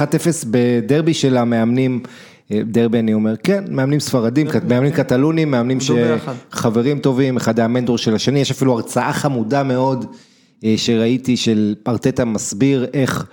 בדרבי 0.52 1.14
של 1.14 1.38
המאמנים. 1.38 2.04
אה, 2.52 2.62
דרבי 2.66 3.00
אני 3.00 3.14
אומר, 3.14 3.34
כן, 3.44 3.64
מאמנים 3.70 4.00
ספרדים, 4.00 4.48
מאמנים 4.68 4.92
קטלונים, 4.92 5.52
מאמנים. 5.52 5.78
שחברים 5.82 7.00
טובים, 7.00 7.38
אחד 7.38 7.60
היה 7.60 7.66
המנטור 7.66 7.98
של 7.98 8.16
השני, 8.16 8.40
יש 8.40 8.52
אפילו 8.52 8.74
הרצאה 8.74 9.14
חמודה 9.14 9.64
מאוד 9.64 10.06
אה, 10.06 10.31
שראיתי 10.78 11.38
של 11.38 11.76
פרטטה 11.84 12.26
מסביר 12.26 12.86
איך 12.94 13.26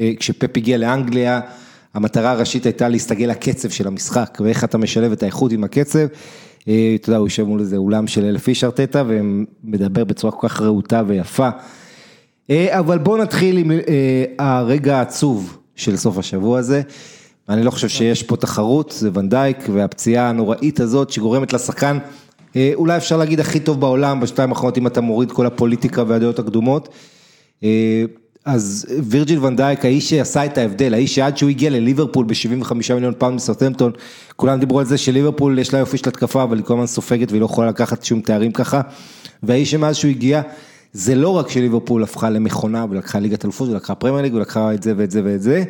אה, 0.00 0.12
כשפפ 0.18 0.56
הגיע 0.56 0.78
לאנגליה, 0.78 1.40
המטרה 1.94 2.30
הראשית 2.30 2.66
הייתה 2.66 2.88
להסתגל 2.88 3.26
לקצב 3.26 3.70
של 3.70 3.86
המשחק 3.86 4.38
ואיך 4.40 4.64
אתה 4.64 4.78
משלב 4.78 5.12
את 5.12 5.22
האיכות 5.22 5.52
עם 5.52 5.64
הקצב. 5.64 6.06
אה, 6.68 6.96
אתה 7.00 7.08
יודע, 7.08 7.18
הוא 7.18 7.26
יושב 7.26 7.42
מול 7.42 7.60
איזה 7.60 7.76
אולם 7.76 8.06
של 8.06 8.24
אלף 8.24 8.48
איש 8.48 8.64
ארטטה 8.64 9.02
ומדבר 9.06 10.04
בצורה 10.04 10.32
כל 10.32 10.48
כך 10.48 10.60
רהוטה 10.60 11.02
ויפה. 11.06 11.48
אה, 12.50 12.78
אבל 12.78 12.98
בואו 12.98 13.16
נתחיל 13.16 13.56
עם 13.56 13.70
אה, 13.70 14.24
הרגע 14.38 14.96
העצוב 14.98 15.58
של 15.76 15.96
סוף 15.96 16.18
השבוע 16.18 16.58
הזה. 16.58 16.82
אני 17.48 17.62
לא 17.62 17.70
חושב 17.70 17.88
שיש 17.88 18.22
פה 18.22 18.36
תחרות, 18.36 18.94
זה 18.98 19.10
ונדייק 19.14 19.58
והפציעה 19.72 20.28
הנוראית 20.28 20.80
הזאת 20.80 21.10
שגורמת 21.10 21.52
לשחקן, 21.52 21.98
אה, 21.98 22.10
אולי 22.74 22.96
אפשר 22.96 23.16
להגיד 23.16 23.40
הכי 23.40 23.60
טוב 23.60 23.80
בעולם 23.80 24.20
בשתיים 24.20 24.50
האחרונות 24.50 24.78
אם 24.78 24.86
אתה 24.86 25.00
מוריד 25.00 25.32
כל 25.32 25.46
הפוליטיקה 25.46 26.04
והדעות 26.06 26.38
הקדומות. 26.38 26.88
אה, 27.64 28.04
אז 28.44 28.86
וירג'יל 29.02 29.44
ונדייק, 29.44 29.84
האיש 29.84 30.10
שעשה 30.10 30.44
את 30.44 30.58
ההבדל, 30.58 30.94
האיש 30.94 31.14
שעד 31.14 31.36
שהוא 31.36 31.50
הגיע 31.50 31.70
לליברפול 31.70 32.26
ב-75 32.26 32.74
מיליון 32.94 33.14
פאונד 33.18 33.34
מסאות'המפטון, 33.36 33.92
כולם 34.36 34.60
דיברו 34.60 34.78
על 34.78 34.84
זה 34.84 34.98
שליברפול 34.98 35.58
יש 35.58 35.72
לה 35.72 35.78
יופי 35.78 35.98
של 35.98 36.08
התקפה, 36.08 36.42
אבל 36.42 36.56
היא 36.56 36.64
כל 36.64 36.74
הזמן 36.74 36.86
סופגת 36.86 37.30
והיא 37.30 37.40
לא 37.40 37.46
יכולה 37.46 37.68
לקחת 37.68 38.04
שום 38.04 38.20
תארים 38.20 38.52
ככה, 38.52 38.80
והאיש 39.42 39.70
שמאז 39.70 39.96
שהוא 39.96 40.10
הגיע, 40.10 40.42
זה 40.92 41.14
לא 41.14 41.28
רק 41.28 41.48
שליברפול 41.48 42.02
הפכה 42.02 42.30
למכונה 42.30 42.86
ולקחה 42.90 43.18
ליגת 43.18 43.44
אלופות 43.44 43.68
ולקחה 43.68 43.94
פרמייר 43.94 44.22
ליג 44.22 44.34
ולקחה 44.34 44.74
את 44.74 44.82
זה 44.82 44.94
ואת 44.96 45.10
זה 45.10 45.20
ואת 45.24 45.42
זה, 45.42 45.64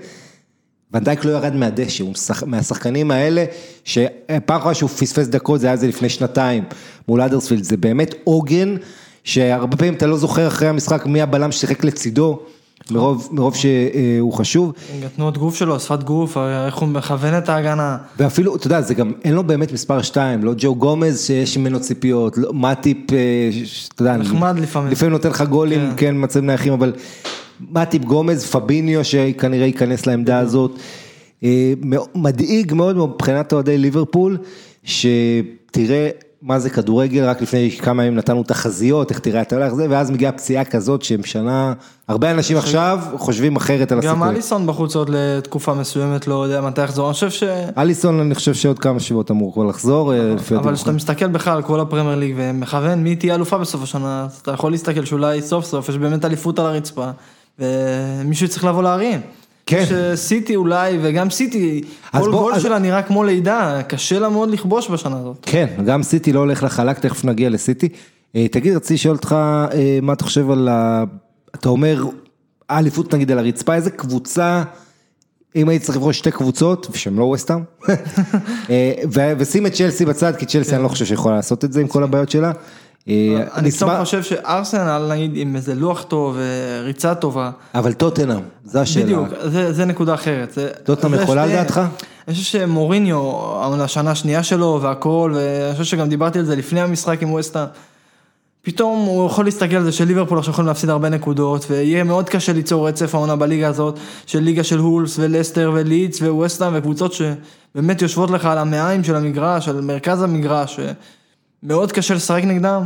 ונדייק 0.97 1.25
לא 1.25 1.31
ירד 1.31 1.55
מהדשא, 1.55 2.05
הוא 2.05 2.13
משח... 2.13 2.43
מהשחקנים 2.43 3.11
האלה, 3.11 3.45
שפעם 3.85 4.59
אחרונה 4.59 4.75
שהוא 4.75 4.91
פספס 4.91 5.27
דקות 5.27 5.61
זה 5.61 5.67
היה 5.67 5.77
זה 5.77 5.89
לפני 5.89 6.09
שנתיים 6.09 6.65
מול 7.09 7.21
אדרספילד, 7.21 7.63
זה 7.63 7.77
באמת 7.77 8.15
עוגן, 8.25 8.77
שהרבה 9.25 9.77
פעמים 9.77 9.95
אתה 9.95 10.07
לא 10.07 10.17
זוכר 10.17 10.47
אחרי 10.47 10.69
המשחק 10.69 11.07
מי 11.07 11.23
הבלם 11.23 11.53
ששיחק 11.53 11.85
לצידו, 11.85 12.39
מרוב, 12.91 13.29
מרוב 13.33 13.55
שהוא 13.55 14.33
חשוב. 14.33 14.73
תנועות 15.17 15.39
גוף 15.39 15.55
שלו, 15.55 15.81
שפת 15.81 16.03
גוף, 16.03 16.37
איך 16.67 16.77
הוא 16.77 16.89
מכוון 16.89 17.39
את 17.39 17.49
ההגנה. 17.49 17.97
ואפילו, 18.19 18.57
אתה 18.57 18.67
יודע, 18.67 18.81
זה 18.81 18.95
גם, 18.95 19.13
אין 19.25 19.35
לו 19.35 19.45
באמת 19.45 19.73
מספר 19.73 20.03
2, 20.03 20.45
לא 20.45 20.53
ג'ו 20.57 20.75
גומז 20.75 21.27
שיש 21.27 21.59
ממנו 21.59 21.81
ציפיות, 21.81 22.39
לא, 22.39 22.55
מאטיפ, 22.55 23.13
אה, 23.13 23.51
אתה 23.95 24.03
יודע, 24.03 24.17
נחמד 24.17 24.59
לפעמים. 24.59 24.93
לפעמים 24.93 25.13
נותן 25.13 25.29
לך 25.29 25.43
גולים, 25.43 25.81
כן, 25.81 25.95
כן 25.97 26.15
מצבים 26.19 26.47
נייחים, 26.47 26.73
אבל 26.73 26.93
מאטיפ 27.71 28.05
גומז, 28.05 28.47
פביניו 28.47 29.05
שכנראה 29.05 29.66
ייכנס 29.66 30.07
לעמדה 30.07 30.38
הזאת, 30.38 30.79
אה, 31.45 31.73
מדאיג 32.14 32.75
מאוד 32.75 32.97
מבחינת 32.97 33.53
אוהדי 33.53 33.79
ליברפול, 33.79 34.38
שתראה 34.85 36.11
מה 36.42 36.59
זה 36.59 36.71
כדורגל, 36.71 37.25
רק 37.25 37.42
לפני 37.42 37.71
כמה 37.71 38.05
ימים 38.05 38.19
נתנו 38.19 38.42
תחזיות, 38.42 39.11
איך 39.11 39.19
תראה 39.19 39.42
את 39.42 39.53
הולך 39.53 39.75
זה, 39.75 39.87
ואז 39.90 40.11
מגיעה 40.11 40.33
פציעה 40.33 40.64
כזאת 40.64 41.03
שמשנה, 41.03 41.73
הרבה 42.09 42.31
אנשים 42.31 42.57
עכשיו 42.57 42.99
חושבים 43.16 43.57
אחרת 43.57 43.92
על 43.92 43.99
הסיכוי. 43.99 44.16
גם 44.16 44.23
אליסון 44.23 44.66
בחוץ 44.66 44.97
עוד 44.97 45.11
לתקופה 45.12 45.75
מסוימת, 45.75 46.27
לא 46.27 46.45
יודע 46.45 46.61
מתי 46.61 46.83
יחזור, 46.83 47.07
אני 47.07 47.14
חושב 47.14 47.31
ש... 47.31 47.42
אליסון 47.79 48.21
אני 48.21 48.35
חושב 48.35 48.55
שעוד 48.55 48.79
כמה 48.79 49.01
שבועות 49.01 49.31
אמור 49.31 49.53
כבר 49.53 49.64
לחזור. 49.64 50.14
אה, 50.14 50.35
אבל 50.57 50.75
כשאתה 50.75 50.92
מסתכל 50.92 51.27
בכלל 51.27 51.57
על 51.57 51.62
כל 51.62 51.81
הפרמייר 51.81 52.16
ליג 52.19 52.35
ומכוון 52.37 52.99
מי 52.99 53.16
תהיה 53.16 53.35
אלופה 53.35 53.59
בסוף 53.59 53.83
השנה, 53.83 54.27
אתה 54.42 54.51
יכול 54.51 54.71
להסתכל 54.71 55.05
שאולי 55.05 55.42
סוף 55.42 55.64
סוף 55.64 55.88
יש 55.88 55.99
באמת 55.99 56.25
אליפות 56.25 56.59
על 56.59 56.66
הרצפה, 56.66 57.11
ומישהו 57.59 58.49
צריך 58.49 58.64
לבוא 58.64 58.83
להרים. 58.83 59.21
כן. 59.66 59.85
שסיטי 59.88 60.57
אולי, 60.57 60.99
וגם 61.03 61.31
סיטי, 61.31 61.83
כל 62.12 62.19
בוא, 62.19 62.31
גול 62.31 62.55
אז... 62.55 62.62
שלה 62.62 62.79
נראה 62.79 63.03
כמו 63.03 63.25
לידה, 63.25 63.81
קשה 63.88 64.19
לה 64.19 64.29
מאוד 64.29 64.51
לכבוש 64.51 64.90
בשנה 64.90 65.19
הזאת. 65.19 65.37
כן, 65.42 65.66
גם 65.87 66.03
סיטי 66.03 66.33
לא 66.33 66.40
הולך 66.40 66.62
לחלק, 66.62 66.99
תכף 66.99 67.25
נגיע 67.25 67.51
לסיטי. 67.51 67.88
תגיד, 68.33 68.77
רציתי 68.77 68.95
לשאול 68.95 69.16
אותך, 69.16 69.37
מה 70.03 70.12
אתה 70.12 70.25
חושב 70.25 70.51
על 70.51 70.69
ה... 70.69 71.05
אתה 71.55 71.69
אומר, 71.69 72.05
האליפות 72.69 73.14
נגיד 73.14 73.31
על 73.31 73.38
הרצפה, 73.38 73.75
איזה 73.75 73.90
קבוצה, 73.90 74.62
אם 75.57 75.69
הייתי 75.69 75.85
צריך 75.85 75.97
לבחור 75.97 76.12
שתי 76.12 76.31
קבוצות, 76.31 76.88
שהן 76.95 77.16
לא 77.16 77.25
ווסטאם, 77.35 77.61
ושים 79.38 79.66
את 79.66 79.73
צ'לסי 79.73 80.05
בצד, 80.05 80.37
כי 80.37 80.47
צ'לסי 80.47 80.75
אני 80.75 80.83
לא 80.83 80.88
חושב 80.88 81.05
שיכולה 81.05 81.37
לעשות 81.37 81.64
את 81.64 81.73
זה 81.73 81.81
עם 81.81 81.88
כל 81.88 82.03
הבעיות 82.03 82.31
שלה. 82.31 82.53
אני 83.55 83.71
סתם 83.71 83.97
חושב 84.01 84.23
שארסנל 84.23 85.07
נגיד 85.11 85.31
עם 85.35 85.57
איזה 85.57 85.75
לוח 85.75 86.03
טוב 86.03 86.37
וריצה 86.38 87.14
טובה. 87.14 87.51
אבל 87.75 87.92
טוטנאם, 87.92 88.40
זו 88.64 88.79
השאלה. 88.79 89.05
בדיוק, 89.05 89.29
זה 89.71 89.85
נקודה 89.85 90.14
אחרת. 90.14 90.59
טוטנאם 90.85 91.23
יכולה 91.23 91.47
לדעתך? 91.47 91.81
אני 92.29 92.35
חושב 92.35 92.59
שמוריניו, 92.59 93.33
השנה 93.81 94.11
השנייה 94.11 94.42
שלו 94.42 94.79
והכל, 94.83 95.33
ואני 95.35 95.73
חושב 95.73 95.85
שגם 95.85 96.09
דיברתי 96.09 96.38
על 96.38 96.45
זה 96.45 96.57
לפני 96.57 96.81
המשחק 96.81 97.23
עם 97.23 97.33
ווסטה. 97.33 97.66
פתאום 98.62 99.07
הוא 99.07 99.27
יכול 99.27 99.45
להסתכל 99.45 99.77
על 99.77 99.85
זה 99.85 99.92
שליברפול 99.92 100.38
עכשיו 100.38 100.53
יכולים 100.53 100.69
להפסיד 100.69 100.90
הרבה 100.90 101.09
נקודות 101.09 101.66
ויהיה 101.71 102.05
מאוד 102.05 102.29
קשה 102.29 102.53
ליצור 102.53 102.88
רצף 102.88 103.14
העונה 103.14 103.37
בליגה 103.37 103.69
הזאת 103.69 103.99
של 104.27 104.38
ליגה 104.38 104.64
של 104.64 104.79
הולס 104.79 105.19
ולסטר 105.19 105.71
ולידס 105.75 106.23
וווסטהאם 106.23 106.73
וקבוצות 106.77 107.12
שבאמת 107.12 108.03
יושבות 108.03 108.31
לך 108.31 108.45
על 108.45 108.59
המעיים 108.59 109.05
של 109.05 109.16
המגרש, 109.16 109.69
על 109.69 109.81
מרכז 109.81 110.23
המגרש. 110.23 110.81
מאוד 111.62 111.92
קשה 111.92 112.14
לשחק 112.14 112.42
נגדם, 112.45 112.85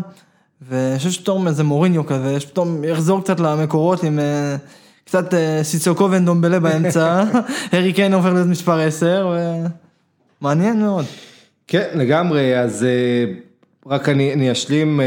ואני 0.69 0.99
חושב 0.99 1.11
שפתאום 1.11 1.49
איזה 1.49 1.65
מוריניו 1.65 2.07
כזה, 2.07 2.41
שפתאום 2.41 2.85
יחזור 2.85 3.21
קצת 3.21 3.41
למקורות 3.41 4.03
עם 4.03 4.19
קצת 5.05 5.35
סיצוקו 5.63 6.11
ונדומבלה 6.11 6.61
באמצע, 6.61 7.25
הארי 7.73 7.93
קיין 7.93 8.15
עובר 8.15 8.33
להיות 8.33 8.47
מספר 8.47 8.81
10, 8.81 9.37
ומעניין 10.43 10.81
מאוד. 10.81 11.05
כן, 11.67 11.89
לגמרי, 11.95 12.59
אז 12.61 12.87
רק 13.87 14.09
אני, 14.09 14.33
אני 14.33 14.53
אשלים, 14.53 15.01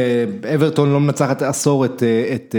אברטון 0.56 0.94
לא 0.94 1.00
מנצחת 1.00 1.42
עשור 1.42 1.86
את, 1.86 2.04
את 2.36 2.56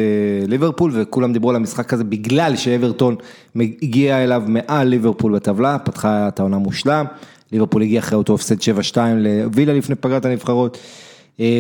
ליברפול, 0.48 0.90
וכולם 0.94 1.32
דיברו 1.32 1.50
על 1.50 1.56
המשחק 1.56 1.92
הזה 1.92 2.04
בגלל 2.04 2.56
שאברטון 2.56 3.16
הגיע 3.56 4.24
אליו 4.24 4.42
מעל 4.46 4.88
ליברפול 4.88 5.34
בטבלה, 5.34 5.78
פתחה 5.78 6.28
את 6.28 6.40
העונה 6.40 6.58
מושלם. 6.58 7.06
ליברפול 7.52 7.83
הגיע 7.83 8.00
אחרי 8.00 8.18
אותו 8.18 8.35
הפסד 8.35 8.57
7-2 8.61 8.96
לווילה 9.16 9.72
לפני 9.72 9.94
פגרת 9.94 10.24
הנבחרות. 10.24 10.78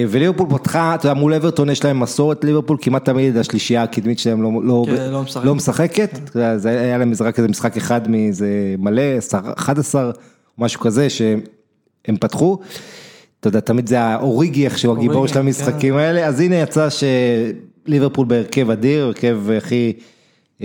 וליברפול 0.08 0.46
פתחה, 0.58 0.94
אתה 0.94 1.06
יודע, 1.06 1.20
מול 1.20 1.34
אברטון 1.34 1.70
יש 1.70 1.84
להם 1.84 2.00
מסורת 2.00 2.44
ליברפול, 2.44 2.76
כמעט 2.80 3.04
תמיד 3.04 3.36
השלישייה 3.36 3.82
הקדמית 3.82 4.18
שלהם 4.18 4.42
לא, 4.42 4.50
לא, 4.64 4.84
כן, 4.86 5.10
לא, 5.10 5.22
משחק. 5.22 5.44
לא 5.44 5.54
משחקת, 5.54 6.18
כן. 6.32 6.58
זה 6.58 6.68
היה 6.68 6.98
להם 6.98 7.12
רק 7.20 7.38
איזה 7.38 7.48
משחק 7.48 7.76
אחד 7.76 8.10
מאיזה 8.10 8.74
מלא, 8.78 9.02
11, 9.56 10.10
משהו 10.58 10.80
כזה 10.80 11.10
שהם 11.10 12.16
פתחו. 12.20 12.58
אתה 13.40 13.48
יודע, 13.48 13.60
תמיד 13.60 13.86
זה 13.86 14.00
האוריגי 14.00 14.64
איכשהו 14.64 14.96
הגיבור 14.96 15.26
של 15.26 15.38
המשחקים 15.38 15.94
כן. 15.94 16.00
האלה, 16.00 16.26
אז 16.26 16.40
הנה 16.40 16.54
יצא 16.54 16.88
שליברפול 17.86 18.26
בהרכב 18.26 18.70
אדיר, 18.70 19.04
הרכב 19.04 19.38
הכי 19.56 19.92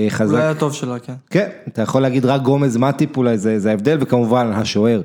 חזק. 0.10 0.34
אולי 0.34 0.44
הטוב 0.44 0.74
שלה, 0.74 1.00
כן. 1.00 1.14
כן, 1.30 1.50
אתה 1.68 1.82
יכול 1.82 2.02
להגיד 2.02 2.26
רק 2.26 2.42
גומז 2.42 2.78
מאטיפ 2.78 3.18
אולי 3.18 3.38
זה, 3.38 3.60
זה 3.60 3.70
ההבדל, 3.70 3.98
וכמובן 4.02 4.52
השוער, 4.54 5.02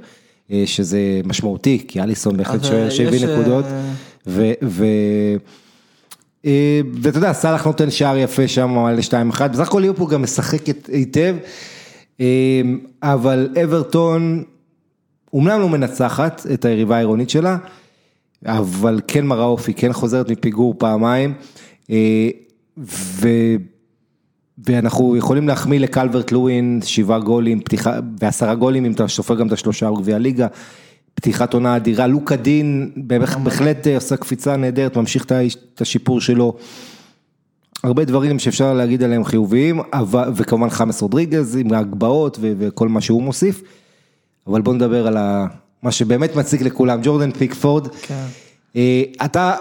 שזה 0.65 1.21
משמעותי, 1.25 1.85
כי 1.89 2.01
אליסון 2.01 2.37
בהחלט 2.37 2.65
שוער 2.65 2.91
שהביא 2.91 3.27
נקודות, 3.27 3.65
ו... 4.27 4.53
ו... 4.63 4.85
ואתה 7.03 7.19
יודע, 7.19 7.33
סאלח 7.33 7.67
נותן 7.67 7.91
שער 7.91 8.17
יפה 8.17 8.49
שם 8.49 8.79
על 8.79 8.99
2-1, 9.33 9.49
בסך 9.49 9.61
הכל 9.61 9.81
ליברפול 9.81 10.11
גם 10.11 10.23
משחקת 10.23 10.87
היטב, 10.93 11.37
אבל 13.03 13.49
אברטון, 13.65 14.43
אומנם 15.33 15.61
לא 15.61 15.69
מנצחת 15.69 16.47
את 16.55 16.65
היריבה 16.65 16.97
העירונית 16.97 17.31
שלה, 17.31 17.57
אבל 18.47 19.01
כן 19.09 19.27
מראה 19.27 19.45
אופי, 19.45 19.75
כן 19.75 19.93
חוזרת 19.93 20.31
מפיגור 20.31 20.75
פעמיים, 20.79 21.35
ו... 22.79 23.29
ואנחנו 24.59 25.17
יכולים 25.17 25.49
להחמיא 25.49 25.81
לקלברט 25.81 26.33
לואין, 26.33 26.81
שבעה 26.85 27.19
גולים, 27.19 27.61
פתיחה, 27.61 27.99
ועשרה 28.21 28.55
גולים 28.55 28.85
אם 28.85 28.93
אתה 28.93 29.09
סופר 29.09 29.35
גם 29.35 29.47
את 29.47 29.53
השלושה 29.53 29.91
גביע 29.91 30.19
ליגה, 30.19 30.47
פתיחת 31.15 31.55
עונה 31.55 31.77
אדירה, 31.77 32.07
לוקה 32.07 32.37
דין 32.37 32.91
בהחלט 33.43 33.87
עושה 33.87 34.17
קפיצה 34.17 34.57
נהדרת, 34.57 34.97
ממשיך 34.97 35.25
את 35.75 35.81
השיפור 35.81 36.21
שלו, 36.21 36.57
הרבה 37.85 38.05
דברים 38.05 38.39
שאפשר 38.39 38.75
להגיד 38.75 39.03
עליהם 39.03 39.25
חיוביים, 39.25 39.81
וכמובן 40.35 40.71
חמאס 40.71 41.03
רודריגז 41.03 41.57
עם 41.57 41.73
ההגבהות 41.73 42.39
וכל 42.41 42.89
מה 42.89 43.01
שהוא 43.01 43.23
מוסיף, 43.23 43.63
אבל 44.47 44.63
בוא 44.63 44.75
נדבר 44.75 45.07
על 45.07 45.17
מה 45.83 45.93
שבאמת 45.93 46.37
מציג 46.37 46.63
לכולם, 46.63 47.01
ג'ורדן 47.03 47.31
פיקפורד, 47.31 47.89
כן. 47.89 48.25
אתה... 49.25 49.55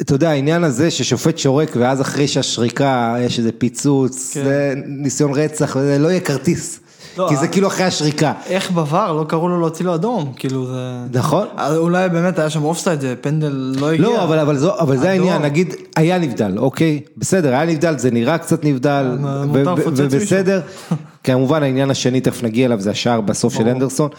אתה 0.00 0.14
יודע, 0.14 0.30
העניין 0.30 0.64
הזה 0.64 0.90
ששופט 0.90 1.38
שורק 1.38 1.70
ואז 1.76 2.00
אחרי 2.00 2.28
שהשריקה 2.28 3.16
יש 3.20 3.38
איזה 3.38 3.52
פיצוץ, 3.52 4.30
כן. 4.34 4.44
זה 4.44 4.74
ניסיון 4.86 5.32
רצח, 5.34 5.78
זה 5.78 5.98
לא 5.98 6.08
יהיה 6.08 6.20
כרטיס. 6.20 6.80
לא, 7.18 7.26
כי 7.28 7.36
זה 7.36 7.48
כאילו 7.48 7.68
אחרי 7.68 7.86
השריקה. 7.86 8.32
איך 8.46 8.70
בבר, 8.70 9.12
לא 9.12 9.24
קראו 9.24 9.48
לו 9.48 9.60
להוציא 9.60 9.84
לו 9.84 9.94
אדום, 9.94 10.32
כאילו 10.36 10.66
זה... 10.66 11.18
נכון. 11.18 11.46
אולי 11.76 12.08
באמת 12.08 12.38
היה 12.38 12.50
שם 12.50 12.64
אופסייד, 12.64 13.00
פנדל 13.20 13.74
לא 13.78 13.90
הגיע. 13.90 14.06
לא, 14.06 14.24
אבל, 14.24 14.38
אבל, 14.38 14.56
זו, 14.56 14.78
אבל 14.78 14.96
זה 14.96 15.10
העניין, 15.10 15.42
נגיד, 15.42 15.74
היה 15.96 16.18
נבדל, 16.18 16.58
אוקיי? 16.58 17.00
בסדר, 17.16 17.48
היה 17.48 17.64
נבדל, 17.64 17.98
זה 17.98 18.10
נראה 18.10 18.38
קצת 18.38 18.64
נבדל, 18.64 19.18
ובסדר. 19.52 20.60
כמובן 21.24 21.62
העניין 21.62 21.90
השני, 21.90 22.20
תכף 22.20 22.42
נגיע 22.42 22.66
אליו, 22.66 22.80
זה 22.80 22.90
השער 22.90 23.20
בסוף 23.20 23.54
של 23.54 23.68
אנדרסון, 23.68 24.10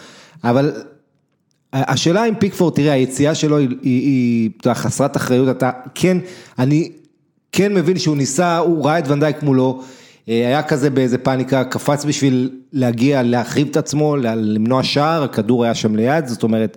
אבל... 0.44 0.72
השאלה 1.72 2.24
אם 2.24 2.34
פיקפורד, 2.34 2.74
תראה, 2.74 2.92
היציאה 2.92 3.34
שלו 3.34 3.58
היא, 3.58 3.68
היא, 3.82 4.50
היא 4.64 4.74
חסרת 4.74 5.16
אחריות, 5.16 5.56
אתה, 5.56 5.70
כן, 5.94 6.18
אני 6.58 6.92
כן 7.52 7.74
מבין 7.74 7.98
שהוא 7.98 8.16
ניסה, 8.16 8.58
הוא 8.58 8.84
ראה 8.84 8.98
את 8.98 9.08
ונדייק 9.08 9.42
מולו, 9.42 9.82
אה, 10.28 10.46
היה 10.46 10.62
כזה 10.62 10.90
באיזה 10.90 11.18
פאניקה, 11.18 11.64
קפץ 11.64 12.04
בשביל 12.04 12.50
להגיע, 12.72 13.22
להחריב 13.22 13.68
את 13.70 13.76
עצמו, 13.76 14.16
למנוע 14.16 14.82
שער, 14.82 15.22
הכדור 15.22 15.64
היה 15.64 15.74
שם 15.74 15.96
ליד, 15.96 16.26
זאת 16.26 16.42
אומרת, 16.42 16.76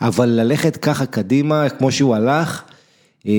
אבל 0.00 0.28
ללכת 0.28 0.76
ככה 0.76 1.06
קדימה, 1.06 1.68
כמו 1.68 1.92
שהוא 1.92 2.14
הלך, 2.14 2.62
אה, 3.26 3.32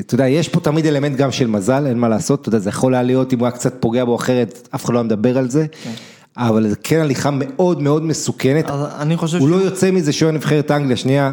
אתה 0.00 0.14
יודע, 0.14 0.28
יש 0.28 0.48
פה 0.48 0.60
תמיד 0.60 0.86
אלמנט 0.86 1.16
גם 1.16 1.32
של 1.32 1.46
מזל, 1.46 1.86
אין 1.86 1.98
מה 1.98 2.08
לעשות, 2.08 2.40
אתה 2.40 2.48
יודע, 2.48 2.58
זה 2.58 2.70
יכול 2.70 2.94
היה 2.94 3.02
להיות 3.02 3.32
אם 3.32 3.38
הוא 3.38 3.46
היה 3.46 3.52
קצת 3.52 3.74
פוגע 3.80 4.04
בו 4.04 4.16
אחרת, 4.16 4.68
אף 4.74 4.84
אחד 4.84 4.92
לא 4.92 4.98
היה 4.98 5.04
מדבר 5.04 5.38
על 5.38 5.50
זה, 5.50 5.66
כן. 5.82 5.90
אבל 6.38 6.68
זה 6.68 6.76
כן 6.76 7.00
הליכה 7.00 7.30
מאוד 7.32 7.82
מאוד 7.82 8.02
מסוכנת, 8.02 8.70
אני 8.98 9.16
חושב 9.16 9.38
הוא 9.38 9.48
לא 9.48 9.56
יוצא 9.56 9.90
מזה 9.90 10.12
שהוא 10.12 10.30
נבחרת 10.30 10.70
אנגליה 10.70 10.96
שנייה 10.96 11.32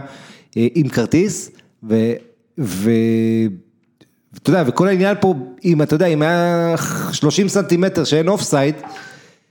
אה, 0.57 0.67
עם 0.75 0.87
כרטיס, 0.87 1.51
ו... 2.59 2.89
אתה 4.37 4.49
יודע, 4.49 4.63
וכל 4.67 4.87
העניין 4.87 5.15
פה, 5.21 5.35
אם 5.65 5.81
אתה 5.81 5.95
יודע, 5.95 6.05
אם 6.05 6.21
היה 6.21 6.75
30 7.11 7.47
סנטימטר 7.47 8.03
שאין 8.03 8.27
offside, 8.27 8.75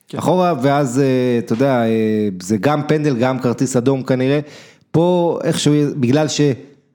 כן. 0.09 0.19
אחורה, 0.19 0.55
ואז 0.63 0.99
אה, 0.99 1.39
אתה 1.39 1.53
יודע, 1.53 1.83
זה 2.43 2.57
גם 2.57 2.83
פנדל, 2.89 3.17
גם 3.17 3.39
כרטיס 3.39 3.77
אדום 3.77 4.03
כנראה, 4.03 4.41
פה 4.91 5.39
איכשהו, 5.45 5.75
בגלל 5.97 6.29
ש... 6.29 6.41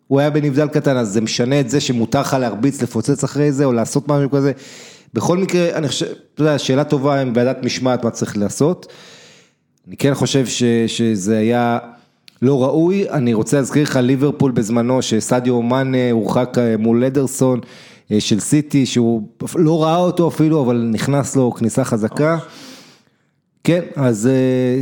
הוא 0.07 0.19
היה 0.19 0.29
בנבדל 0.29 0.67
קטן, 0.67 0.97
אז 0.97 1.09
זה 1.09 1.21
משנה 1.21 1.59
את 1.59 1.69
זה 1.69 1.79
שמותר 1.79 2.21
לך 2.21 2.37
להרביץ, 2.39 2.81
לפוצץ 2.81 3.23
אחרי 3.23 3.51
זה, 3.51 3.65
או 3.65 3.73
לעשות 3.73 4.07
משהו 4.07 4.31
כזה. 4.31 4.51
בכל 5.13 5.37
מקרה, 5.37 5.69
אני 5.75 5.87
חושב, 5.87 6.05
אתה 6.33 6.41
יודע, 6.41 6.59
שאלה 6.59 6.83
טובה 6.83 7.21
עם 7.21 7.31
ועדת 7.35 7.57
משמעת, 7.63 8.03
מה 8.03 8.11
צריך 8.11 8.37
לעשות. 8.37 8.87
אני 9.87 9.97
כן 9.97 10.13
חושב 10.13 10.45
ש, 10.45 10.63
שזה 10.87 11.37
היה 11.37 11.77
לא 12.41 12.63
ראוי, 12.63 13.09
אני 13.09 13.33
רוצה 13.33 13.57
להזכיר 13.57 13.83
לך 13.83 13.95
ליברפול 13.95 14.51
בזמנו, 14.51 15.01
שסדיו 15.01 15.53
אומן 15.53 15.91
הורחק 16.11 16.57
אה, 16.57 16.77
מול 16.77 17.05
לדרסון 17.05 17.59
אה, 18.11 18.19
של 18.19 18.39
סיטי, 18.39 18.85
שהוא 18.85 19.27
לא 19.55 19.83
ראה 19.83 19.97
אותו 19.97 20.27
אפילו, 20.27 20.63
אבל 20.63 20.89
נכנס 20.91 21.35
לו 21.35 21.51
כניסה 21.51 21.83
חזקה. 21.83 22.37
כן, 23.63 23.81
אז 23.95 24.29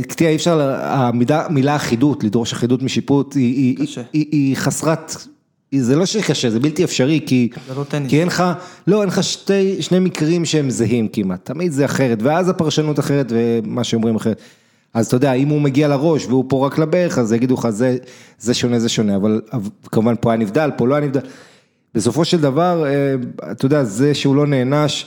תראה, 0.08 0.30
אי 0.30 0.36
אפשר, 0.36 0.74
המילה 1.28 1.76
אחידות, 1.76 2.24
לדרוש 2.24 2.52
אחידות 2.52 2.82
משיפוט, 2.82 3.34
היא, 3.34 3.76
היא, 3.78 3.86
היא, 4.12 4.26
היא 4.32 4.56
חסרת, 4.56 5.16
זה 5.74 5.96
לא 5.96 6.06
שקשה, 6.06 6.50
זה 6.50 6.60
בלתי 6.60 6.84
אפשרי, 6.84 7.20
כי, 7.26 7.48
לא 7.76 7.84
כי 8.08 8.20
אין 8.20 8.26
לך, 8.26 8.44
לא, 8.86 9.00
אין 9.00 9.08
לך 9.08 9.22
שתי, 9.22 9.82
שני 9.82 9.98
מקרים 9.98 10.44
שהם 10.44 10.70
זהים 10.70 11.08
כמעט, 11.08 11.44
תמיד 11.44 11.72
זה 11.72 11.84
אחרת, 11.84 12.22
ואז 12.22 12.48
הפרשנות 12.48 12.98
אחרת 12.98 13.26
ומה 13.30 13.84
שאומרים 13.84 14.16
אחרת. 14.16 14.40
אז 14.94 15.06
אתה 15.06 15.16
יודע, 15.16 15.32
אם 15.32 15.48
הוא 15.48 15.60
מגיע 15.60 15.88
לראש 15.88 16.26
והוא 16.26 16.44
פה 16.48 16.66
רק 16.66 16.78
לברך, 16.78 17.18
אז 17.18 17.32
יגידו 17.32 17.54
לך, 17.54 17.68
זה, 17.68 17.96
זה 18.38 18.54
שונה, 18.54 18.78
זה 18.78 18.88
שונה, 18.88 19.16
אבל 19.16 19.40
כמובן 19.82 20.14
פה 20.20 20.30
היה 20.30 20.38
נבדל, 20.38 20.70
פה 20.76 20.86
לא 20.86 20.94
היה 20.94 21.06
נבדל. 21.06 21.20
בסופו 21.94 22.24
של 22.24 22.40
דבר, 22.40 22.84
אה, 22.86 23.14
אתה 23.52 23.66
יודע, 23.66 23.84
זה 23.84 24.14
שהוא 24.14 24.36
לא 24.36 24.46
נענש, 24.46 25.06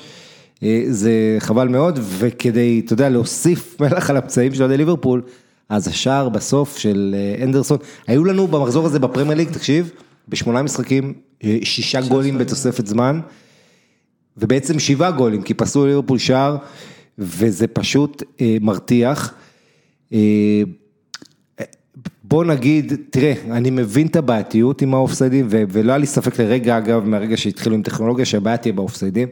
אה, 0.63 0.83
זה 0.89 1.11
חבל 1.39 1.67
מאוד, 1.67 1.99
וכדי, 2.17 2.81
אתה 2.85 2.93
יודע, 2.93 3.09
להוסיף 3.09 3.75
מלח 3.81 4.09
על 4.09 4.17
הפצעים 4.17 4.53
של 4.53 4.61
אוהדי 4.61 4.77
ליברפול, 4.77 5.21
אז 5.69 5.87
השער 5.87 6.29
בסוף 6.29 6.77
של 6.77 7.15
אה, 7.17 7.43
אנדרסון, 7.43 7.77
היו 8.07 8.25
לנו 8.25 8.47
במחזור 8.47 8.85
הזה 8.85 8.99
בפרמייר 8.99 9.37
ליג, 9.37 9.49
תקשיב, 9.49 9.91
בשמונה 10.31 10.63
משחקים, 10.63 11.13
אה, 11.43 11.57
שישה 11.63 12.01
גולים 12.01 12.37
בתוספת 12.37 12.87
זמן, 12.87 13.19
ובעצם 14.37 14.79
שבעה 14.79 15.11
גולים, 15.11 15.41
כי 15.41 15.53
פסלו 15.53 15.85
ליברפול 15.85 16.17
שער, 16.17 16.57
וזה 17.17 17.67
פשוט 17.67 18.23
מרתיח. 18.61 19.33
בוא 22.31 22.45
נגיד, 22.45 22.93
תראה, 23.09 23.33
אני 23.51 23.69
מבין 23.69 24.07
את 24.07 24.15
הבעייתיות 24.15 24.81
עם 24.81 24.93
האופסיידים, 24.93 25.47
ולא 25.49 25.91
היה 25.91 25.97
לי 25.97 26.05
ספק 26.05 26.39
לרגע, 26.39 26.77
אגב, 26.77 27.05
מהרגע 27.05 27.37
שהתחילו 27.37 27.75
עם 27.75 27.81
טכנולוגיה, 27.81 28.25
שהבעיה 28.25 28.57
תהיה 28.57 28.73
באופסיידים. 28.73 29.27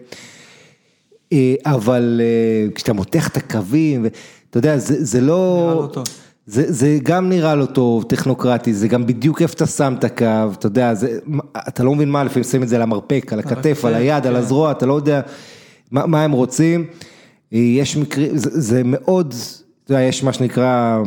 אה, 1.34 1.56
אבל 1.66 2.22
אה, 2.24 2.72
כשאתה 2.76 2.94
מותח 2.94 3.28
את 3.28 3.38
הקווים, 3.38 4.06
אתה 4.50 4.58
יודע, 4.58 4.78
זה, 4.78 5.04
זה 5.04 5.22
לא... 5.22 5.70
נראה 5.72 5.82
לא 5.82 5.88
טוב. 5.88 6.06
זה, 6.50 6.72
זה 6.72 6.98
גם 7.04 7.30
נראה 7.30 7.56
לא 7.56 7.66
טוב, 7.66 8.04
טכנוקרטי, 8.04 8.74
זה 8.74 8.88
גם 8.88 9.06
בדיוק 9.06 9.42
איפה 9.42 9.54
אתה 9.54 9.66
שם 9.66 9.96
את 10.00 10.04
הקו, 10.04 10.26
אתה 10.54 10.68
יודע, 10.68 10.94
זה, 10.94 11.20
אתה 11.68 11.84
לא 11.84 11.96
מבין 11.96 12.12
מה, 12.12 12.24
לפעמים 12.24 12.44
שמים 12.44 12.64
את 12.64 12.68
זה 12.68 12.76
על 12.76 12.82
המרפק, 12.82 13.34
על 13.34 13.40
הכתף, 13.40 13.86
על 13.86 13.94
היד, 13.94 14.28
על 14.28 14.34
כן. 14.34 14.40
הזרוע, 14.40 14.72
אתה 14.72 14.86
לא 14.86 14.94
יודע 14.94 15.22
מה, 15.92 16.06
מה 16.06 16.24
הם 16.24 16.32
רוצים. 16.32 16.86
אה, 17.54 17.60
יש 17.60 17.98
מקרים, 17.98 18.38
זה, 18.38 18.62
זה 18.62 18.82
מאוד, 18.86 19.34
אתה 19.84 19.94
יודע, 19.94 20.04
יש 20.04 20.24
מה 20.24 20.34
שנקרא 20.34 20.98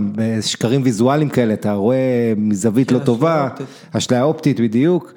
שקרים 0.41 0.81
ויזואליים 0.85 1.29
כאלה, 1.29 1.55
אתה 1.55 1.73
רואה 1.73 2.33
מזווית 2.37 2.93
לא 2.93 2.99
כן, 2.99 3.05
טובה, 3.05 3.49
אשליה 3.93 4.23
אופטית 4.23 4.61
בדיוק. 4.61 5.13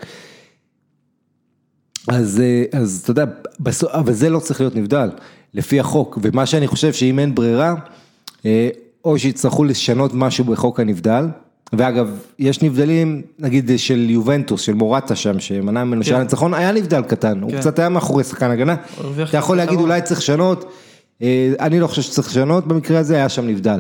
אז, 2.08 2.42
אה, 2.42 2.80
אז 2.80 3.02
אתה 3.04 3.12
יודע, 3.12 3.26
בסוף, 3.60 3.92
אבל 3.92 4.14
זה 4.14 4.30
לא 4.30 4.40
צריך 4.40 4.60
להיות 4.60 4.76
נבדל, 4.76 5.10
לפי 5.54 5.80
החוק, 5.80 6.20
ומה 6.22 6.46
שאני 6.46 6.68
חושב 6.68 6.94
שאם 6.94 7.20
אין 7.20 7.36
ברירה, 7.36 7.76
אה, 8.46 8.70
או 9.06 9.20
שיצטרכו 9.20 9.64
לשנות 9.64 10.12
משהו 10.14 10.46
בחוק 10.46 10.80
הנבדל, 10.80 11.26
ואגב, 11.74 12.10
יש 12.40 12.62
נבדלים, 12.62 13.22
נגיד 13.40 13.72
של 13.78 14.10
יובנטוס, 14.10 14.62
של 14.62 14.74
מורטה 14.74 15.16
שם, 15.16 15.40
שמנע 15.40 15.84
ממנו 15.84 16.02
כן. 16.02 16.10
שער 16.10 16.20
ניצחון, 16.20 16.54
היה 16.54 16.72
נבדל 16.72 17.02
קטן, 17.02 17.34
כן. 17.34 17.42
הוא 17.42 17.52
קצת 17.60 17.80
היה 17.80 17.90
מאחורי 17.90 18.24
שחקן 18.24 18.52
הגנה, 18.52 18.76
אתה 19.30 19.38
יכול 19.38 19.58
להגיד 19.58 19.80
אולי 19.80 20.02
צריך 20.02 20.20
לשנות, 20.20 20.72
אה, 21.22 21.54
אני 21.60 21.80
לא 21.80 21.88
חושב 21.88 22.02
שצריך 22.02 22.28
לשנות, 22.28 22.68
במקרה 22.68 23.00
הזה 23.00 23.16
היה 23.16 23.30
שם 23.30 23.48
נבדל, 23.48 23.78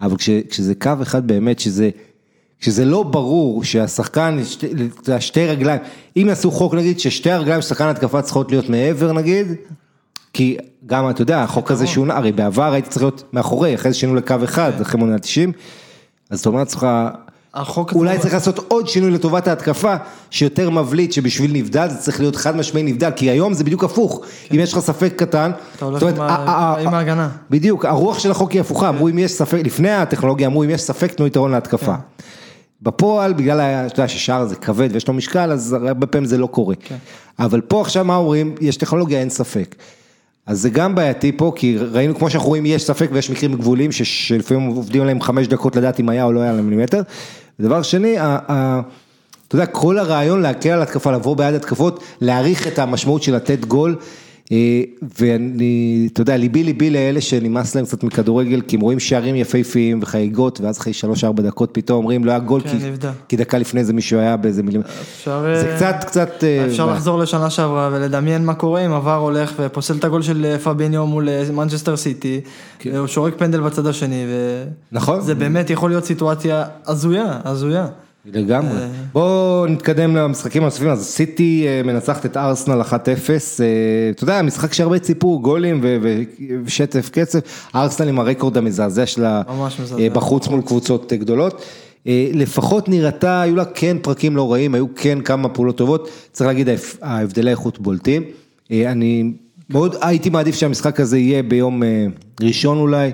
אבל 0.00 0.16
כש, 0.16 0.30
כשזה 0.30 0.74
קו 0.74 0.92
אחד 1.02 1.26
באמת, 1.26 1.58
שזה... 1.58 1.90
שזה 2.60 2.84
לא 2.84 3.02
ברור 3.02 3.64
שהשחקן, 3.64 4.38
שתי, 4.44 4.66
שתי 5.18 5.46
רגליים, 5.46 5.80
אם 6.16 6.24
יעשו 6.28 6.50
חוק 6.50 6.74
נגיד 6.74 7.00
ששתי 7.00 7.30
הרגליים 7.30 7.62
של 7.62 7.68
שחקן 7.68 7.84
התקפה 7.84 8.22
צריכות 8.22 8.50
להיות 8.50 8.68
מעבר 8.68 9.12
נגיד, 9.12 9.46
כי 10.36 10.56
גם 10.86 11.10
אתה 11.10 11.22
יודע, 11.22 11.42
החוק 11.42 11.70
הזה 11.70 11.86
שונה, 11.86 12.16
הרי 12.16 12.32
בעבר 12.32 12.72
הייתי 12.72 12.88
צריך 12.88 13.02
להיות 13.02 13.22
מאחורי, 13.32 13.74
אחרי 13.74 13.92
זה 13.92 13.98
שינו 13.98 14.14
לקו 14.14 14.34
אחד, 14.44 14.72
כן. 14.76 14.82
אחרי 14.82 15.00
מונה 15.00 15.18
90, 15.18 15.52
אז 16.30 16.40
אתה 16.40 16.48
אומר 16.48 16.58
לעצמך, 16.58 16.86
אולי 17.94 18.18
צריך 18.18 18.34
לעשות 18.34 18.58
עוד 18.68 18.88
שינוי 18.88 19.10
לטובת 19.10 19.48
ההתקפה, 19.48 19.94
שיותר 20.30 20.70
מבליט 20.70 21.12
שבשביל 21.12 21.52
נבדל 21.52 21.88
זה 21.88 21.96
צריך 21.96 22.20
להיות 22.20 22.36
חד 22.36 22.56
משמעי 22.56 22.82
נבדל, 22.82 23.10
כי 23.16 23.30
היום 23.30 23.54
זה 23.54 23.64
בדיוק 23.64 23.84
הפוך, 23.84 24.24
כן. 24.48 24.54
אם 24.54 24.60
יש 24.60 24.72
לך 24.72 24.78
ספק 24.78 25.12
קטן, 25.16 25.50
אתה 25.76 25.84
הולך 25.84 26.02
עם 26.80 26.94
ההגנה. 26.94 27.28
בדיוק, 27.50 27.84
הרוח 27.84 28.18
של 28.18 28.30
החוק 28.30 28.50
היא 28.50 28.60
הפוכה, 28.60 28.88
אמרו 28.88 29.08
אם 29.08 29.18
יש 29.18 29.32
ספק, 29.32 29.60
לפני 29.64 29.90
הטכנולוגיה 29.90 30.46
אמרו 30.46 30.64
אם 30.64 30.70
יש 30.70 30.80
ספק 30.80 31.12
תנו 31.12 31.26
יתרון 31.26 31.50
להתקפה. 31.50 31.94
בפועל, 32.82 33.32
בגלל, 33.32 33.60
אתה 33.60 34.00
יודע 34.00 34.08
ששער 34.08 34.46
זה 34.46 34.56
כבד 34.56 34.88
ויש 34.92 35.08
לו 35.08 35.14
משקל, 35.14 35.52
אז 35.52 35.72
הרבה 35.72 36.06
פעמים 36.06 36.26
זה 36.26 36.38
לא 36.38 36.46
קורה. 36.46 36.74
כן. 36.74 36.96
אבל 37.38 37.60
פה 37.60 37.80
עכשיו 37.80 38.04
מה 38.04 38.16
אומרים, 38.16 38.54
יש 38.60 38.76
טכנולוגיה, 38.76 39.20
אין 39.20 39.30
ספק. 39.30 39.74
אז 40.46 40.60
זה 40.60 40.70
גם 40.70 40.94
בעייתי 40.94 41.32
פה, 41.32 41.52
כי 41.56 41.78
ראינו, 41.78 42.14
כמו 42.14 42.30
שאנחנו 42.30 42.48
רואים, 42.48 42.66
יש 42.66 42.84
ספק 42.84 43.08
ויש 43.12 43.30
מקרים 43.30 43.54
גבולים, 43.54 43.92
שלפעמים 43.92 44.66
עובדים 44.66 45.02
עליהם 45.02 45.20
חמש 45.20 45.46
דקות 45.46 45.76
לדעת 45.76 46.00
אם 46.00 46.08
היה 46.08 46.24
או 46.24 46.32
לא 46.32 46.40
היה 46.40 46.52
להם 46.52 46.64
מילימטר. 46.64 47.02
ודבר 47.60 47.82
שני, 47.82 48.16
אתה 48.20 49.54
יודע, 49.54 49.66
כל 49.66 49.98
הרעיון 49.98 50.42
להקל 50.42 50.70
על 50.70 50.82
התקפה, 50.82 51.12
לבוא 51.12 51.36
ביד 51.36 51.54
התקפות, 51.54 52.02
להעריך 52.20 52.66
את 52.66 52.78
המשמעות 52.78 53.22
של 53.22 53.34
לתת 53.34 53.64
גול. 53.64 53.96
אה, 54.52 54.82
ואני, 55.20 56.08
אתה 56.12 56.20
יודע, 56.20 56.36
ליבי 56.36 56.64
ליבי 56.64 56.90
לאלה 56.90 57.20
שנמאס 57.20 57.74
להם 57.74 57.84
קצת 57.84 58.04
מכדורגל, 58.04 58.60
כי 58.68 58.76
הם 58.76 58.82
רואים 58.82 58.98
שערים 58.98 59.36
יפהפיים 59.36 59.98
וחגיגות, 60.02 60.60
ואז 60.60 60.78
אחרי 60.78 60.92
שלוש-ארבע 60.92 61.42
דקות 61.42 61.70
פתאום 61.72 61.98
אומרים 61.98 62.24
לא 62.24 62.30
היה 62.30 62.40
גול, 62.40 62.60
כן, 62.60 62.68
כי, 62.70 63.06
כי 63.28 63.36
דקה 63.36 63.58
לפני 63.58 63.84
זה 63.84 63.92
מישהו 63.92 64.18
היה 64.18 64.36
באיזה 64.36 64.62
מילים, 64.62 64.80
אפשר, 64.80 65.42
זה 65.60 65.70
אה, 65.70 65.76
קצת, 65.76 66.04
קצת... 66.06 66.44
אה, 66.44 66.66
אפשר 66.66 66.86
לחזור 66.86 67.18
לשנה 67.18 67.50
שעברה 67.50 67.90
ולדמיין 67.92 68.44
מה 68.44 68.54
קורה 68.54 68.86
אם 68.86 68.92
עבר 68.92 69.14
הולך 69.14 69.52
ופוסל 69.58 69.96
את 69.96 70.04
הגול 70.04 70.22
של 70.22 70.56
פביניו 70.64 71.06
מול 71.06 71.28
מנצ'סטר 71.52 71.96
סיטי, 71.96 72.40
כן. 72.78 72.96
הוא 72.96 73.06
שורק 73.06 73.34
פנדל 73.38 73.60
בצד 73.60 73.86
השני, 73.86 74.24
וזה 74.26 74.64
נכון. 74.92 75.20
באמת 75.38 75.70
יכול 75.70 75.90
להיות 75.90 76.04
סיטואציה 76.04 76.64
הזויה, 76.86 77.40
הזויה. 77.44 77.86
לגמרי. 78.34 78.78
אה. 78.78 78.88
בואו 79.12 79.66
נתקדם 79.66 80.16
למשחקים 80.16 80.62
הנוספים, 80.62 80.88
אז 80.88 81.04
סיטי 81.04 81.64
אה, 81.66 81.82
מנצחת 81.82 82.26
את 82.26 82.36
ארסנל 82.36 82.80
1-0, 82.80 82.92
אה, 82.92 82.96
אתה 84.10 84.24
יודע, 84.24 84.42
משחק 84.42 84.72
שהרבה 84.72 84.98
ציפו, 84.98 85.40
גולים 85.40 85.80
ושטף 86.64 87.10
קצב, 87.12 87.38
ארסנל 87.74 88.08
עם 88.08 88.18
הרקורד 88.18 88.56
המזעזע 88.56 89.06
שלה 89.06 89.42
בחוץ 90.12 90.48
מול 90.48 90.62
קבוצות 90.62 91.12
גדולות. 91.12 91.62
לפחות 92.32 92.88
נראתה, 92.88 93.40
היו 93.40 93.56
לה 93.56 93.64
כן 93.64 93.96
פרקים 94.02 94.36
לא 94.36 94.52
רעים, 94.52 94.74
היו 94.74 94.86
כן 94.94 95.20
כמה 95.20 95.48
פעולות 95.48 95.76
טובות, 95.78 96.08
צריך 96.32 96.46
להגיד 96.46 96.68
ההבדלי 97.02 97.50
איכות 97.50 97.78
בולטים. 97.78 98.22
אני 98.70 99.32
מאוד 99.70 99.96
הייתי 100.00 100.30
מעדיף 100.30 100.54
שהמשחק 100.54 101.00
הזה 101.00 101.18
יהיה 101.18 101.42
ביום 101.42 101.82
ראשון 102.42 102.78
אולי, 102.78 103.10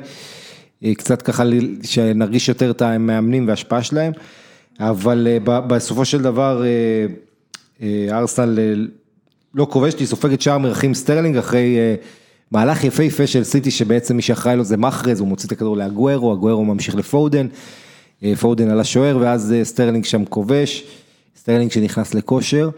קצת 0.96 1.22
ככה 1.22 1.44
שנרגיש 1.82 2.48
יותר 2.48 2.70
את 2.70 2.82
המאמנים 2.82 3.48
וההשפעה 3.48 3.82
שלהם. 3.82 4.12
אבל 4.90 5.28
אה, 5.30 5.60
בסופו 5.60 6.04
של 6.04 6.22
דבר 6.22 6.62
אה, 6.64 7.06
אה, 7.82 8.18
ארסנל 8.18 8.88
לא 9.54 9.66
כובשת, 9.70 9.98
היא 9.98 10.06
סופגת 10.06 10.40
שער 10.42 10.58
מרחים 10.58 10.94
סטרלינג 10.94 11.36
אחרי 11.36 11.76
מהלך 12.50 12.84
יפהפה 12.84 13.26
של 13.26 13.44
סיטי 13.44 13.70
שבעצם 13.70 14.16
מי 14.16 14.22
שאחראי 14.22 14.56
לו 14.56 14.64
זה 14.64 14.76
מחרז, 14.76 15.20
הוא 15.20 15.28
מוציא 15.28 15.46
את 15.46 15.52
הכדור 15.52 15.76
לאגוארו, 15.76 16.34
אגוארו 16.34 16.64
ממשיך 16.64 16.94
לפודן, 16.94 17.46
פודן 18.40 18.70
על 18.70 18.80
השוער 18.80 19.18
ואז 19.20 19.54
סטרלינג 19.62 20.04
שם 20.04 20.24
כובש, 20.24 20.84
סטרלינג 21.36 21.70
שנכנס 21.70 22.14
לכושר. 22.14 22.70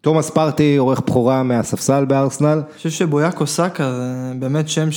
ותומאס 0.00 0.30
פארטיי 0.30 0.76
עורך 0.76 1.00
בכורה 1.00 1.42
מהספסל 1.42 2.04
בארסנל. 2.04 2.48
אני 2.48 2.76
חושב 2.76 2.90
שבוקאיו 2.90 3.46
סאקה 3.46 3.92
זה 3.92 4.32
באמת 4.38 4.68
שם 4.68 4.88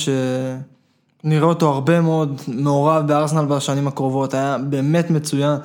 שנראה 1.22 1.46
אותו 1.48 1.68
הרבה 1.68 2.00
מאוד 2.00 2.40
מעורב 2.48 3.06
בארסנל 3.06 3.44
בשנים 3.44 3.88
הקרובות, 3.88 4.34
היה 4.34 4.56
באמת 4.70 5.10
מצוין 5.10 5.56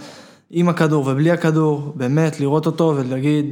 עם 0.52 0.70
הכדור 0.70 1.08
ובלי 1.08 1.32
הכדור, 1.32 1.94
באמת 1.96 2.40
לראות 2.40 2.66
אותו 2.66 2.94
ולהגיד, 2.98 3.46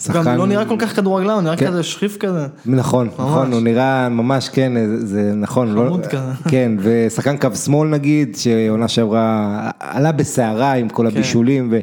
שחקן- 0.00 0.24
גם 0.24 0.36
לא 0.36 0.46
נראה 0.46 0.64
כל 0.64 0.76
כך 0.78 0.96
כדורגלן, 0.96 1.30
הוא 1.30 1.40
נראה 1.42 1.56
כן. 1.56 1.66
כזה 1.66 1.82
שחיף 1.82 2.16
כזה. 2.16 2.46
נכון, 2.66 3.06
נכון, 3.18 3.52
הוא 3.52 3.60
נראה 3.60 4.08
ממש, 4.08 4.48
כן, 4.48 4.72
זה 4.98 5.32
נכון. 5.36 5.68
לא- 5.74 5.84
חמוד 5.86 6.06
כזה. 6.06 6.32
כן, 6.50 6.72
ושחקן 6.78 7.36
קו 7.36 7.54
שמאל 7.56 7.88
נגיד, 7.88 8.36
שעונה 8.36 8.88
שעברה, 8.88 9.48
עלה 9.80 10.12
בסערה 10.12 10.72
עם 10.72 10.88
כל 10.88 11.02
כן. 11.02 11.16
הבישולים, 11.16 11.68
ו- 11.72 11.78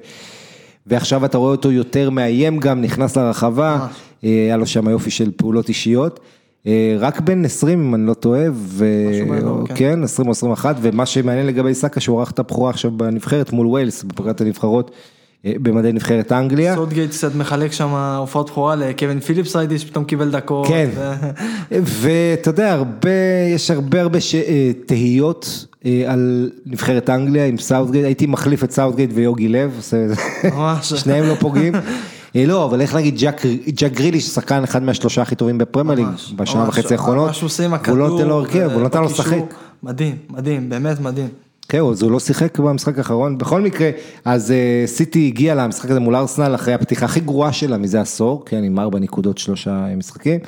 ועכשיו 0.88 1.26
אתה 1.26 1.38
רואה 1.38 1.52
אותו 1.52 1.72
יותר 1.72 2.10
מאיים 2.10 2.60
גם, 2.60 2.82
נכנס 2.82 3.18
לרחבה, 3.18 3.78
ממש. 3.82 3.92
אה, 4.24 4.30
היה 4.30 4.58
לו 4.58 4.66
שם 4.66 4.90
יופי 4.90 5.12
של 5.12 5.32
פעולות 5.36 5.70
אישיות. 5.70 6.20
אה, 6.68 6.96
רק 7.00 7.20
בן 7.20 7.46
20 7.46 7.80
אם 7.80 7.96
אני 7.96 8.08
לא 8.08 8.14
טועה, 8.14 8.44
ו... 8.54 8.86
כן. 9.68 9.76
כן, 9.76 10.04
20 10.04 10.28
או 10.28 10.32
21, 10.32 10.76
ומה 10.82 11.06
שמעניין 11.06 11.48
לגבי 11.48 11.74
סאקה 11.74 12.00
שהוא 12.00 12.20
ערך 12.20 12.32
את 12.32 12.40
הבכורה 12.40 12.70
עכשיו 12.70 12.92
בנבחרת 12.92 13.52
מול 13.52 13.68
ווילס, 13.68 14.04
בפגרת 14.04 14.42
הנבחרות, 14.42 14.92
אה, 15.46 15.54
במדי 15.62 15.92
נבחרת 15.92 16.32
אנגליה. 16.32 16.76
סוטגייט 16.76 17.12
קצת 17.12 17.36
מחלק 17.36 17.72
שם 17.72 17.90
הופעות 18.20 18.50
בכורה 18.50 18.76
לקווין 18.76 19.20
פיליפס 19.20 19.56
ראיתי 19.56 19.80
שפתאום 19.80 20.06
קיבל 20.06 20.32
דקות. 20.32 20.68
כן, 20.68 20.90
ואתה 21.72 22.50
יודע, 22.50 22.74
הרבה, 22.74 23.10
יש 23.56 23.72
הרבה 23.72 24.02
הרבה 24.02 24.22
ש... 24.22 24.36
אה, 24.36 24.72
תהיות 24.86 25.66
על 26.08 26.52
נבחרת 26.66 27.10
אנגליה 27.10 27.46
עם 27.46 27.58
סאוטגייט, 27.58 28.06
הייתי 28.06 28.26
מחליף 28.26 28.64
את 28.64 28.72
סאוטגייט 28.72 29.10
ויוגי 29.14 29.48
לאב. 29.48 29.82
שניהם 30.82 31.26
לא 31.26 31.36
פוגעים. 31.40 31.74
אה, 32.36 32.46
לא, 32.46 32.66
אבל 32.66 32.82
איך 32.82 32.96
להגיד, 32.96 33.16
ג'ק, 33.18 33.42
ג'ק 33.68 33.92
גריליש, 33.92 34.28
שחקן 34.28 34.64
אחד 34.64 34.84
מהשלושה 34.84 35.22
הכי 35.22 35.36
טובים 35.36 35.58
בפרמייר 35.58 36.00
ליג, 36.00 36.08
ממש, 36.08 36.34
בשנה. 36.36 36.70
וחצי 36.70 36.94
האחרונות, 36.94 37.32
הכדור. 37.74 37.98
לא 37.98 38.10
נותן 38.10 38.28
לו 38.28 38.36
הרכב, 38.36 38.70
הוא 38.74 38.82
נתן 38.82 39.00
לו. 39.00 39.06
לשחק. 39.06 39.38
מדהים, 39.84 40.16
מדהים, 40.30 40.70
באמת 40.70 41.00
מדהים. 41.00 41.28
כן, 41.70 41.82
אז 41.82 42.02
הוא 42.02 42.12
לא 42.12 42.20
שיחק 42.20 42.60
במשחק 42.60 42.98
האחרון, 42.98 43.38
בכל 43.38 43.62
מקרה, 43.62 43.90
אז 44.26 44.52
אה, 44.52 44.84
סיטי 44.86 45.28
הגיע 45.28 45.56
למשחק 45.56 45.90
הזה 45.90 46.00
מול 46.00 46.16
ארסנל 46.16 46.56
אחרי 46.56 46.74
הפתיחה 46.74 47.06
הכי 47.06 47.20
גרועה 47.20 47.54
שלה 47.54 47.78
מזה 47.78 48.02
עשור, 48.02 48.44
כן, 48.46 48.64
עם 48.64 48.80
ארבע 48.80 49.00
נקודות 49.00 49.38
שלושה 49.38 49.86
משחקים. 49.98 50.40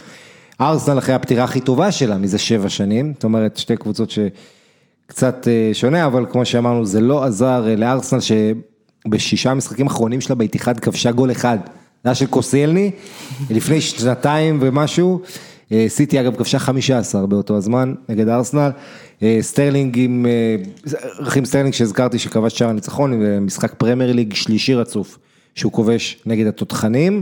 ארסנל 0.61 0.97
אחרי 0.97 1.15
הפתיחה 1.15 1.43
הכי 1.43 1.61
טובה 1.61 1.91
שלה 1.91 2.17
מזה 2.17 2.37
שבע 2.37 2.69
שנים, 2.69 3.13
זאת 3.13 3.23
אומרת 3.23 3.57
שתי 3.57 3.77
קבוצות 3.77 4.09
שקצת 4.09 5.47
אה, 5.47 5.69
שונה, 5.73 6.05
אבל 6.05 6.25
כמו 6.31 6.45
שאמרנו 6.45 6.85
זה 6.85 7.01
לא 7.01 7.23
עזר 7.23 7.67
אה, 7.67 7.75
לארסנל 7.75 8.19
שבשישה 9.07 9.51
המשחקים 9.51 9.87
האחרונים 9.87 10.21
שלה 10.21 10.35
באיתיחד 10.35 10.79
כבשה 10.79 11.11
גול 11.11 11.31
אחד, 11.31 11.57
זה 12.03 12.09
היה 12.09 12.15
של 12.15 12.25
קוסיאלני, 12.25 12.91
לפני 13.49 13.81
שנתיים 13.81 14.59
ומשהו. 14.61 15.21
אה, 15.71 15.85
סיטי 15.87 16.19
אגב 16.21 16.35
כבשה 16.35 16.59
15 16.59 17.27
באותו 17.27 17.57
הזמן 17.57 17.93
נגד 18.09 18.29
ארסנל, 18.29 18.71
אה, 19.23 19.37
סטרלינג 19.41 19.99
עם, 19.99 20.25
אה, 20.25 20.55
רחים 21.19 21.45
סטרלינג 21.45 21.73
שהזכרתי 21.73 22.19
שכבש 22.19 22.57
שער 22.57 22.69
הניצחון, 22.69 23.21
משחק 23.41 23.73
פרמייר 23.73 24.13
ליג 24.13 24.33
שלישי 24.33 24.73
רצוף 24.73 25.17
שהוא 25.55 25.71
כובש 25.71 26.17
נגד 26.25 26.47
התותחנים. 26.47 27.21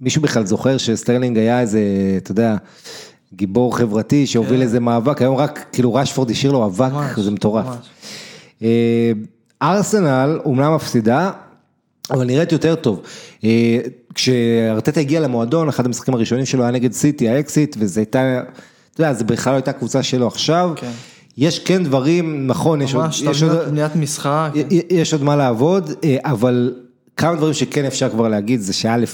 מישהו 0.00 0.22
בכלל 0.22 0.46
זוכר 0.46 0.78
שסטרלינג 0.78 1.38
היה 1.38 1.60
איזה, 1.60 1.80
אתה 2.16 2.32
יודע, 2.32 2.56
גיבור 3.34 3.76
חברתי 3.76 4.26
שהוביל 4.26 4.62
איזה 4.62 4.80
מאבק, 4.80 5.22
היום 5.22 5.36
רק 5.36 5.66
כאילו 5.72 5.94
רשפורד 5.94 6.30
השאיר 6.30 6.52
לו 6.52 6.66
אבק, 6.66 6.92
ממש, 6.92 7.18
זה 7.18 7.30
מטורף. 7.30 7.66
ממש. 7.66 7.76
אה, 8.62 9.12
ארסנל 9.62 10.40
אומנם 10.44 10.74
מפסידה, 10.74 11.30
אבל 12.10 12.24
נראית 12.24 12.52
יותר 12.52 12.74
טוב. 12.74 13.02
אה, 13.44 13.78
כשארטטה 14.14 15.00
הגיע 15.00 15.20
למועדון, 15.20 15.68
אחד 15.68 15.86
המשחקים 15.86 16.14
הראשונים 16.14 16.46
שלו 16.46 16.62
היה 16.62 16.70
נגד 16.72 16.92
סיטי, 16.92 17.28
האקס 17.28 17.49
סיטי, 17.49 17.76
וזה 17.78 18.00
הייתה, 18.00 18.40
אתה 18.94 19.00
יודע, 19.00 19.12
זה 19.12 19.24
בכלל 19.24 19.52
לא 19.52 19.56
הייתה 19.56 19.72
קבוצה 19.72 20.02
שלו 20.02 20.26
עכשיו. 20.26 20.70
כן. 20.76 20.90
יש 21.38 21.58
כן 21.58 21.84
דברים, 21.84 22.46
נכון, 22.46 22.82
יש 22.82 22.94
עוד, 22.94 23.04
ממש, 23.04 23.22
יש 23.22 23.42
עוד, 23.42 23.68
בניית 23.68 23.96
משחק. 23.96 24.50
כן. 24.54 24.66
יש 24.90 25.12
עוד 25.12 25.22
מה 25.22 25.36
לעבוד, 25.36 25.90
אה, 26.04 26.16
אבל 26.24 26.74
כמה 27.16 27.36
דברים 27.36 27.54
שכן 27.54 27.84
אפשר 27.84 28.08
כבר 28.08 28.28
להגיד, 28.28 28.60
זה 28.60 28.72
שא', 28.72 29.04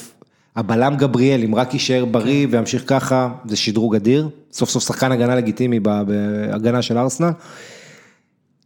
הבלם 0.57 0.97
גבריאל, 0.97 1.45
אם 1.45 1.55
רק 1.55 1.75
יישאר 1.75 2.05
בריא 2.05 2.47
וימשיך 2.51 2.83
ככה, 2.87 3.29
זה 3.45 3.57
שדרוג 3.57 3.95
אדיר. 3.95 4.29
סוף 4.53 4.71
סוף 4.71 4.85
שחקן 4.85 5.13
הגנה 5.13 5.37
לגיטימי 5.37 5.81
בהגנה 5.81 6.83
של 6.83 6.99
ארסנל. 6.99 7.31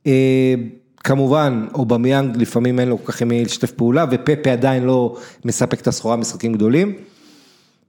אה, 0.08 0.54
כמובן, 1.04 1.66
אובמיאנג 1.74 2.36
לפעמים 2.36 2.80
אין 2.80 2.88
לו 2.88 3.04
כל 3.04 3.12
כך 3.12 3.22
עם 3.22 3.28
מי 3.28 3.44
לשתף 3.44 3.70
פעולה, 3.70 4.04
ופפה 4.10 4.50
עדיין 4.50 4.84
לא 4.84 5.16
מספק 5.44 5.80
את 5.80 5.86
הסחורה 5.86 6.16
במשחקים 6.16 6.52
גדולים. 6.52 6.94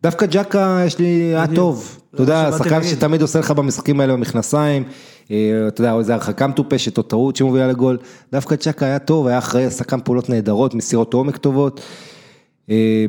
דווקא 0.03 0.25
ג'קה 0.25 0.83
יש 0.85 0.99
לי, 0.99 1.05
היה. 1.05 1.47
טוב, 1.55 1.99
אתה 2.13 2.23
יודע, 2.23 2.51
שחקן. 2.57 2.83
שתמיד 2.83 3.21
עושה 3.21 3.39
לך 3.39 3.51
במשחקים 3.51 3.99
האלה 3.99 4.13
במכנסיים, 4.13 4.83
אה, 5.31 5.65
אתה 5.67 5.81
יודע, 5.81 5.91
או 5.91 5.99
איזה 5.99 6.13
הרחקה 6.13 6.47
מטופשת 6.47 6.97
או 6.97 7.03
טעות 7.03 7.35
שמובילה 7.35 7.67
לגול, 7.67 7.97
דווקא 8.31 8.55
ג'קה 8.65 8.85
היה 8.85 8.99
טוב, 8.99 9.27
היה 9.27 9.37
אחראי, 9.37 9.69
שחקן 9.69 9.99
פעולות 10.03 10.29
נהדרות, 10.29 10.75
מסירות 10.75 11.13
עומק 11.13 11.37
טובות. 11.37 11.81
אה, 12.69 13.05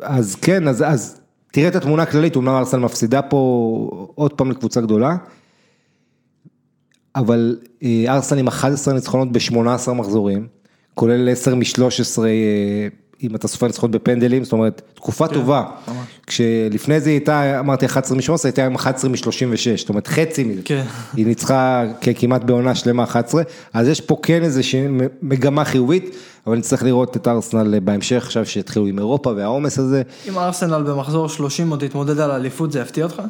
אז 0.00 0.34
כן, 0.34 0.68
אז, 0.68 0.84
אז 0.86 1.20
תראה 1.52 1.68
את 1.68 1.76
התמונה 1.76 2.02
הכללית, 2.02 2.36
אומנם 2.36 2.54
ארסנל 2.54 2.80
מפסידה 2.80 3.22
פה 3.22 4.10
עוד 4.14 4.32
פעם 4.32 4.50
לקבוצה 4.50 4.80
גדולה, 4.80 5.16
אבל 7.16 7.56
אה, 7.82 8.04
ארסנל 8.08 8.38
עם 8.38 8.48
11 8.48 8.94
ניצחונות 8.94 9.32
ב-18 9.32 9.92
מחזורים, 9.92 10.46
כולל 10.94 11.28
10 11.28 11.54
מ-13 11.54 12.18
אם 13.22 13.34
אתה 13.34 13.48
סופר 13.48 13.66
ניצחונות 13.66 13.90
בפנדלים, 13.90 14.44
זאת 14.44 14.52
אומרת, 14.52 14.82
תקופה 14.94 15.28
טובה. 15.28 15.62
ממש. 15.88 15.96
כשלפני 16.26 17.00
זה 17.00 17.10
היא 17.10 17.14
הייתה, 17.18 17.60
אמרתי 17.60 17.86
11 17.86 18.16
מ-18, 18.16 18.30
הייתה 18.44 18.66
עם 18.66 18.74
11 18.74 19.10
מ-36, 19.10 19.78
זאת 19.78 19.88
אומרת 19.88 20.06
חצי 20.06 20.44
מזה. 20.44 20.60
כן. 20.64 20.84
היא 21.14 21.26
ניצחה 21.26 21.84
כמעט 22.18 22.44
בעונה 22.44 22.74
שלמה 22.74 23.02
11, 23.02 23.42
אז 23.72 23.88
יש 23.88 24.00
פה 24.00 24.16
כן 24.22 24.42
איזושהי 24.42 24.86
מגמה 25.22 25.64
חיובית, 25.64 26.16
אבל 26.46 26.56
נצטרך 26.56 26.82
לראות 26.82 27.16
את 27.16 27.28
ארסנל 27.28 27.80
בהמשך, 27.80 28.16
עכשיו 28.16 28.46
שהתחילו 28.46 28.86
עם 28.86 28.98
אירופה 28.98 29.32
והעומס 29.36 29.78
הזה. 29.78 30.02
אם 30.28 30.38
ארסנל 30.38 30.82
במחזור 30.82 31.28
30 31.28 31.70
עוד 31.70 31.86
תתמודד 31.86 32.18
על 32.18 32.30
האליפות 32.30 32.72
זה 32.72 32.80
יפתיע 32.80 33.04
אותך? 33.04 33.22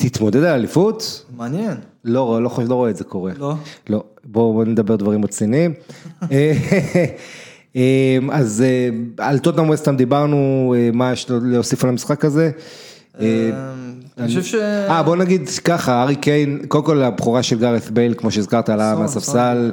תתמודד 0.00 0.36
על 0.44 0.54
אליפות? 0.54 1.24
מעניין. 1.36 1.76
לא, 2.04 2.42
לא, 2.42 2.48
חושב- 2.48 2.68
לא 2.68 2.74
רואה 2.74 2.90
את 2.90 2.96
זה 2.96 3.04
קורה. 3.04 3.32
לא? 3.38 3.54
לא, 3.88 4.04
בואו 4.24 4.52
בוא 4.52 4.64
נדבר 4.64 4.96
דברים 4.96 5.24
רציניים. 5.24 5.74
אה, 6.32 6.52
אה, 7.76 8.18
אז 8.32 8.64
אה, 8.66 8.88
על 9.26 9.38
טוטנאם 9.38 9.68
וסטאם 9.70 9.96
דיברנו, 9.96 10.74
מה 10.92 11.12
יש 11.12 11.26
להוסיף 11.30 11.84
על 11.84 11.90
המשחק 11.90 12.24
הזה? 12.24 12.50
אני 14.18 14.26
חושב 14.26 14.42
ש... 14.42 14.54
אה, 14.54 15.02
בוא 15.02 15.16
נגיד 15.16 15.48
ככה, 15.64 16.02
ארי 16.02 16.16
קיין, 16.16 16.62
קודם 16.68 16.84
כל 16.84 17.02
הבכורה 17.02 17.42
של 17.42 17.58
גארת 17.58 17.90
בייל, 17.90 18.14
כמו 18.14 18.30
שהזכרת, 18.30 18.68
עלה 18.68 18.94
מהספסל, 18.98 19.72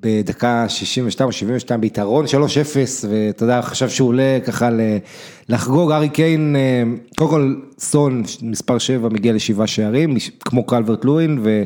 בדקה 0.00 0.68
62 0.68 1.28
או 1.28 1.32
72 1.32 1.80
ביתרון 1.80 2.24
3-0, 2.24 2.28
ואתה 3.08 3.44
יודע, 3.44 3.62
חשב 3.62 3.88
שהוא 3.88 4.08
עולה 4.08 4.38
ככה 4.46 4.68
לחגוג, 5.48 5.92
ארי 5.92 6.08
קיין, 6.08 6.56
אה, 6.56 6.82
קודם 7.16 7.30
כל 7.30 7.54
סון, 7.78 8.22
מספר 8.42 8.78
7, 8.78 9.08
מגיע 9.08 9.32
לשבעה 9.32 9.66
שערים, 9.66 10.16
כמו 10.40 10.66
קלברט 10.66 11.04
לואין, 11.04 11.38
ו... 11.42 11.62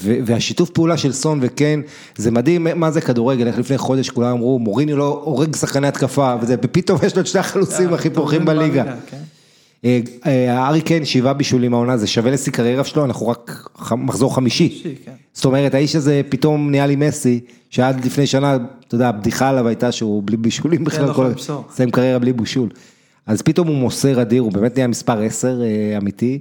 ו- 0.00 0.18
והשיתוף 0.24 0.70
פעולה 0.70 0.96
של 0.96 1.12
סון 1.12 1.38
וקיין, 1.42 1.82
זה 2.16 2.30
מדהים, 2.30 2.66
מה 2.74 2.90
זה 2.90 3.00
כדורגל, 3.00 3.46
איך 3.46 3.58
לפני 3.58 3.78
חודש 3.78 4.10
כולם 4.10 4.30
אמרו, 4.30 4.58
מוריניו 4.58 4.96
לא 4.96 5.22
הורג 5.24 5.56
שחקני 5.56 5.86
התקפה, 5.86 6.34
וזה, 6.40 6.56
ופתאום 6.62 6.98
יש 7.06 7.14
לו 7.14 7.20
את 7.20 7.26
שני 7.26 7.40
החלוצים 7.40 7.94
הכי 7.94 8.10
פורחים 8.10 8.44
בליגה. 8.44 8.84
כן. 8.84 9.16
אה, 9.84 10.00
אה, 10.26 10.58
הארי 10.58 10.80
קיין 10.80 11.04
שבעה 11.04 11.32
בישולים 11.32 11.74
העונה, 11.74 11.96
זה 11.96 12.06
שווה 12.06 12.30
לשיא 12.30 12.52
קריירה 12.52 12.84
שלו, 12.84 13.04
אנחנו 13.04 13.28
רק 13.28 13.68
מחזור 13.96 14.34
חמישי. 14.34 14.82
כן. 15.36 15.40
זאת 15.40 15.44
אומרת, 15.44 15.74
האיש 15.74 15.96
הזה 15.96 16.20
פתאום 16.28 16.70
נהיה 16.70 16.86
לי 16.86 16.96
מסי, 16.96 17.40
שעד 17.70 18.04
לפני 18.04 18.26
שנה, 18.26 18.56
אתה 18.86 18.94
יודע, 18.94 19.08
הבדיחה 19.08 19.48
עליו 19.48 19.68
הייתה 19.68 19.92
שהוא 19.92 20.22
בלי 20.26 20.36
בישולים 20.36 20.84
בכלל, 20.84 21.08
לא 21.08 21.12
כל-. 21.12 21.32
סיים 21.70 21.90
קריירה 21.90 22.18
בלי 22.18 22.32
בישול. 22.32 22.68
אז 23.26 23.42
פתאום 23.42 23.68
הוא 23.68 23.76
מוסר 23.76 24.22
אדיר, 24.22 24.42
הוא 24.42 24.52
באמת 24.52 24.76
נהיה 24.76 24.86
מספר 24.86 25.22
10 25.22 25.62
אה, 25.62 25.98
אמיתי. 25.98 26.38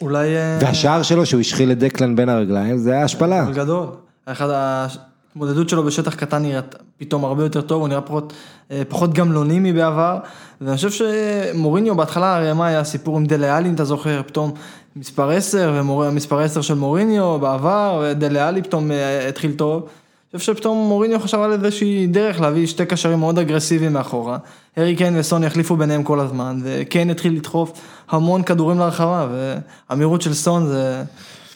אולי... 0.00 0.36
אה, 0.36 0.58
והשער 0.60 1.02
שלו 1.02 1.26
שהוא 1.26 1.40
השחיל 1.40 1.72
את 1.72 1.78
דקלן 1.78 2.16
בין 2.16 2.28
הרגליים, 2.28 2.78
זה 2.78 2.92
היה 2.92 3.04
השפלה. 3.04 3.50
גדול. 3.50 3.86
אחד 4.26 4.48
ההתמודדות 4.50 5.68
שלו 5.68 5.84
בשטח 5.84 6.14
קטן 6.14 6.42
נראית 6.42 6.74
פתאום 6.98 7.24
הרבה 7.24 7.42
יותר 7.42 7.60
טוב, 7.60 7.80
הוא 7.80 7.88
נראה 7.88 8.00
פחות, 8.00 8.32
אה, 8.70 8.82
פחות 8.88 9.14
גמלוני 9.14 9.58
מבעבר, 9.72 10.18
ואני 10.60 10.76
חושב 10.76 10.90
שמוריניו 10.90 11.94
בהתחלה, 11.94 12.36
הרי 12.36 12.52
מה 12.52 12.66
היה 12.66 12.80
הסיפור 12.80 13.16
עם 13.16 13.26
דלה 13.26 13.56
עלי, 13.56 13.68
אם 13.68 13.74
אתה 13.74 13.84
זוכר, 13.84 14.22
פתאום 14.26 14.52
מספר 14.96 15.30
10, 15.30 15.82
ומספר 15.88 16.40
10 16.40 16.60
של 16.60 16.74
מוריניו 16.74 17.38
בעבר, 17.38 18.02
ודלה 18.04 18.48
עלי 18.48 18.62
פתאום 18.62 18.90
אה, 18.90 19.28
התחיל 19.28 19.52
טוב. 19.52 19.88
אני 20.32 20.38
חושב 20.38 20.54
שפתאום 20.54 20.88
מוריניו 20.88 21.20
חשב 21.20 21.38
על 21.38 21.52
איזושהי 21.52 22.06
דרך 22.06 22.40
להביא 22.40 22.66
שתי 22.66 22.86
קשרים 22.86 23.18
מאוד 23.18 23.38
אגרסיביים 23.38 23.92
מאחורה. 23.92 24.38
הארי 24.76 24.96
קיין 24.96 25.18
וסון 25.18 25.44
יחליפו 25.44 25.76
ביניהם 25.76 26.02
כל 26.02 26.20
הזמן, 26.20 26.60
וקיין 26.64 27.10
התחיל 27.10 27.32
לדחוף 27.36 27.72
המון 28.10 28.42
כדורים 28.42 28.78
לרחבה, 28.78 29.28
והמהירות 29.30 30.22
של 30.22 30.34
סון 30.34 30.66
זה, 30.66 31.02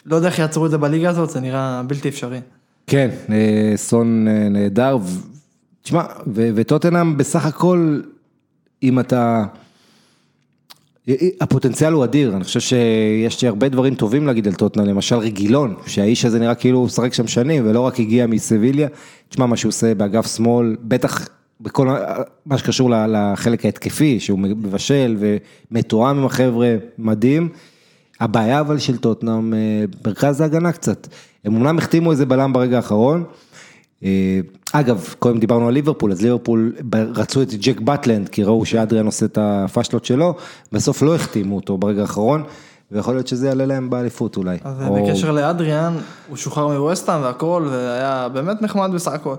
לא 0.05 0.15
יודע 0.15 0.27
איך 0.27 0.39
יעצרו 0.39 0.65
את 0.65 0.71
זה 0.71 0.77
בליגה 0.77 1.09
הזאת, 1.09 1.29
זה 1.29 1.39
נראה 1.39 1.81
בלתי 1.87 2.09
אפשרי. 2.09 2.39
כן, 2.87 3.09
אה, 3.29 3.73
סון 3.75 4.27
אה, 4.27 4.49
נהדר, 4.49 4.97
תשמע, 5.81 6.03
וטוטנאם 6.27 7.17
בסך 7.17 7.45
הכל, 7.45 8.01
אם 8.83 8.99
אתה, 8.99 9.45
הפוטנציאל 11.41 11.93
הוא 11.93 12.03
אדיר, 12.03 12.35
אני 12.35 12.43
חושב 12.43 12.59
שיש 12.59 13.41
לי 13.41 13.47
הרבה 13.47 13.69
דברים 13.69 13.95
טובים 13.95 14.27
להגיד 14.27 14.47
על 14.47 14.53
טוטנאם, 14.53 14.85
למשל 14.85 15.15
רגילון, 15.15 15.73
שהאיש 15.85 16.25
הזה 16.25 16.39
נראה 16.39 16.55
כאילו 16.55 16.77
הוא 16.77 16.85
משחק 16.85 17.13
שם 17.13 17.27
שנים, 17.27 17.67
ולא 17.67 17.79
רק 17.79 17.99
הגיע 17.99 18.27
מסביליה, 18.27 18.87
תשמע 19.29 19.45
מה 19.45 19.57
שהוא 19.57 19.69
עושה 19.69 19.95
באגף 19.95 20.35
שמאל, 20.35 20.75
בטח 20.81 21.27
בכל 21.61 21.87
מה 22.45 22.57
שקשור 22.57 22.89
לחלק 22.89 23.65
ההתקפי, 23.65 24.19
שהוא 24.19 24.39
מבשל 24.39 25.17
ומתואם 25.71 26.17
עם 26.17 26.25
החבר'ה, 26.25 26.75
מדהים. 26.97 27.49
הבעיה 28.19 28.59
אבל 28.59 28.79
של 28.79 28.97
טוטנאם, 28.97 29.53
אה, 29.53 29.59
מרכז 30.05 30.41
ההגנה 30.41 30.71
קצת. 30.71 31.07
הם 31.45 31.55
אמנם 31.55 31.77
החתימו 31.77 32.11
איזה 32.11 32.25
בלם 32.25 32.53
ברגע 32.53 32.77
האחרון. 32.77 33.23
אה, 34.05 34.39
אגב, 34.73 35.15
קודם 35.19 35.39
דיברנו 35.39 35.67
על 35.67 35.73
ליברפול, 35.73 36.11
אז 36.11 36.21
ליברפול 36.21 36.75
רצו 37.15 37.41
את 37.41 37.53
ג'ק 37.53 37.79
בטלנד, 37.79 38.29
כי 38.29 38.43
ראו 38.43 38.65
שאדריאן 38.65 39.05
עושה 39.05 39.25
את 39.25 39.37
הפאשלות 39.41 40.05
שלו, 40.05 40.35
בסוף 40.71 41.01
לא 41.01 41.15
החתימו 41.15 41.55
אותו 41.55 41.77
ברגע 41.77 42.01
האחרון, 42.01 42.43
ויכול 42.91 43.13
להיות 43.13 43.27
שזה 43.27 43.47
יעלה 43.47 43.65
להם 43.65 43.89
באליפות 43.89 44.37
אולי. 44.37 44.57
אז 44.63 44.75
או- 44.87 44.95
בקשר 44.95 45.31
לאדריאן, 45.31 45.97
הוא 46.29 46.37
שוחרר 46.37 46.67
מווסטהאם 46.67 47.21
והכל, 47.21 47.67
והיה 47.71 48.29
באמת 48.29 48.61
נחמד 48.61 48.89
בסך 48.93 49.11
הכל. 49.11 49.35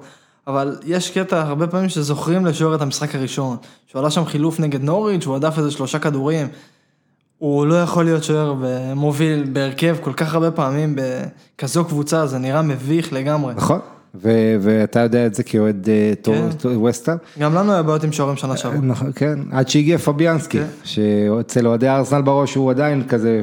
אבל 0.46 0.76
יש 0.84 1.10
קטע 1.10 1.40
הרבה 1.40 1.66
פעמים 1.66 1.88
שזוכרים 1.88 2.46
לשוער 2.46 2.74
את 2.74 2.82
המשחק 2.82 3.14
הראשון. 3.14 3.56
שהוא 3.86 4.00
עלה 4.00 4.10
שם 4.10 4.24
חילוף 4.24 4.60
נגד 4.60 4.82
נוריץ', 4.82 5.26
הוא 5.26 5.36
הדף 5.36 5.58
איזה 5.58 5.70
שלושה 5.70 5.98
כדורים. 5.98 6.48
הוא 7.38 7.66
לא 7.66 7.82
יכול 7.82 8.04
להיות 8.04 8.24
שוער 8.24 8.54
ומוביל 8.60 9.44
בהרכב 9.52 9.96
כל 10.00 10.12
כך 10.12 10.34
הרבה 10.34 10.50
פעמים 10.50 10.96
בכזו 10.96 11.84
קבוצה, 11.84 12.26
זה 12.26 12.38
נראה 12.38 12.62
מביך 12.62 13.12
לגמרי. 13.12 13.54
נכון, 13.54 13.80
ו- 14.22 14.56
ואתה 14.60 15.00
יודע 15.00 15.26
את 15.26 15.34
זה 15.34 15.42
כאוהד 15.42 15.88
אה, 15.88 16.12
כן. 16.22 16.48
ווסטהאם. 16.74 17.18
גם 17.38 17.54
לנו 17.54 17.72
היה 17.72 17.82
בעיות 17.82 18.04
עם 18.04 18.12
שוערים 18.12 18.36
שנה 18.36 18.56
שעברה. 18.56 18.78
נכון, 18.80 19.10
כן, 19.14 19.38
עד 19.52 19.68
שהגיע 19.68 19.98
פביאנסקי, 19.98 20.58
כן. 20.58 20.66
שאצל 20.84 21.66
אוהדי 21.66 21.88
ארסנל 21.88 22.22
בראש 22.22 22.54
הוא 22.54 22.70
עדיין 22.70 23.02
כזה 23.08 23.40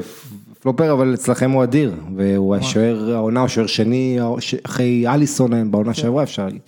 פלופר, 0.62 0.92
אבל 0.94 1.14
אצלכם 1.14 1.52
הוא 1.52 1.64
אדיר, 1.64 1.94
והוא 2.16 2.56
השוער 2.56 3.14
העונה, 3.16 3.40
הוא 3.40 3.48
שוער 3.48 3.68
שני 3.68 4.20
אחרי 4.66 5.04
אליסון 5.08 5.72
בעונה 5.72 5.94
שעברה 5.94 6.24
אפשר 6.24 6.46
להגיד. 6.46 6.62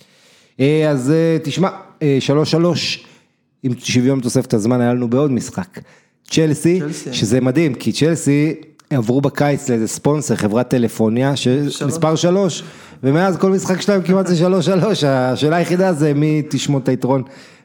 אה, 0.60 0.90
אז 0.90 1.10
אה, 1.10 1.36
תשמע, 1.42 1.68
אה, 2.02 2.16
שלוש 2.20 2.50
שלוש, 2.50 3.06
עם 3.62 3.72
שוויון 3.78 4.20
תוספת 4.20 4.54
הזמן 4.54 4.80
היה 4.80 4.94
לנו 4.94 5.10
בעוד 5.10 5.30
משחק. 5.32 5.78
צ'לסי. 6.30 6.80
שזה 7.12 7.40
מדהים, 7.40 7.74
כי 7.74 7.92
צ'לסי 7.92 8.54
עברו 8.90 9.20
בקיץ 9.20 9.68
לאיזה 9.68 9.88
ספונסר, 9.88 10.36
חברת 10.36 10.68
טלפוניה, 10.68 11.36
ש- 11.36 11.48
מספר 11.86 12.16
שלוש, 12.16 12.62
ומאז 13.02 13.36
כל 13.36 13.50
משחק 13.50 13.80
שלהם 13.80 14.02
כמעט 14.02 14.26
זה 14.26 14.36
שלוש 14.36 14.66
שלוש, 14.66 15.04
השאלה 15.04 15.56
היחידה 15.56 15.92
זה 15.92 16.14
מי 16.14 16.42
תשמוט 16.50 16.82
את 16.82 16.88
היתרון 16.88 17.22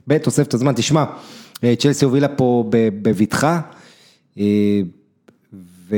בתוספת 0.08 0.54
הזמן, 0.54 0.74
תשמע, 0.76 1.06
אה, 1.64 1.74
צ'לסי 1.80 2.06
הובילה 2.06 2.28
פה 2.28 2.70
בבטחה, 2.72 3.62
אה, 4.40 4.82
ו... 5.90 5.96